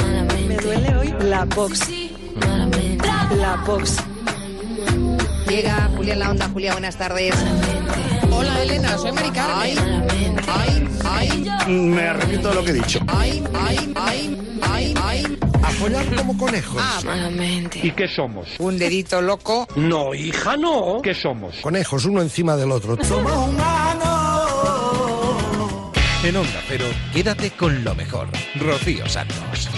Me 0.49 0.57
duele 0.57 0.97
hoy 0.97 1.15
la 1.25 1.45
box. 1.45 1.89
La 3.39 3.63
box. 3.67 3.99
Llega 5.49 5.89
Julián 5.97 6.19
La 6.19 6.31
Onda. 6.31 6.49
Julia, 6.53 6.73
buenas 6.73 6.97
tardes. 6.97 7.35
Hola 8.31 8.63
Elena, 8.63 8.97
soy 8.99 9.13
Mari 9.13 9.31
Carmen. 9.31 10.07
Ay, 10.47 10.89
ay, 11.05 11.73
Me 11.73 12.03
arrepiento 12.03 12.49
de 12.51 12.55
lo 12.55 12.65
que 12.65 12.71
he 12.71 12.75
dicho. 12.75 13.01
ay, 13.09 13.43
ay, 13.55 13.93
ay, 13.97 14.59
ay, 14.63 14.95
ay. 15.03 15.39
A 15.63 15.71
follar 15.71 16.05
como 16.15 16.37
conejos. 16.37 16.83
Ah, 16.83 17.01
¿Y 17.83 17.91
qué 17.93 18.09
somos? 18.09 18.49
un 18.59 18.79
dedito 18.79 19.21
loco. 19.23 19.67
No, 19.77 20.15
hija, 20.15 20.57
no. 20.57 21.01
¿Qué 21.03 21.15
somos? 21.15 21.57
Conejos, 21.57 22.05
uno 22.05 22.21
encima 22.23 22.57
del 22.57 22.71
otro. 22.71 22.97
En 26.25 26.37
Onda 26.37 26.61
Cero, 26.69 26.85
quédate 27.13 27.51
con 27.53 27.83
lo 27.85 27.95
mejor. 27.95 28.29
Rocío 28.57 29.09
Santos. 29.09 29.69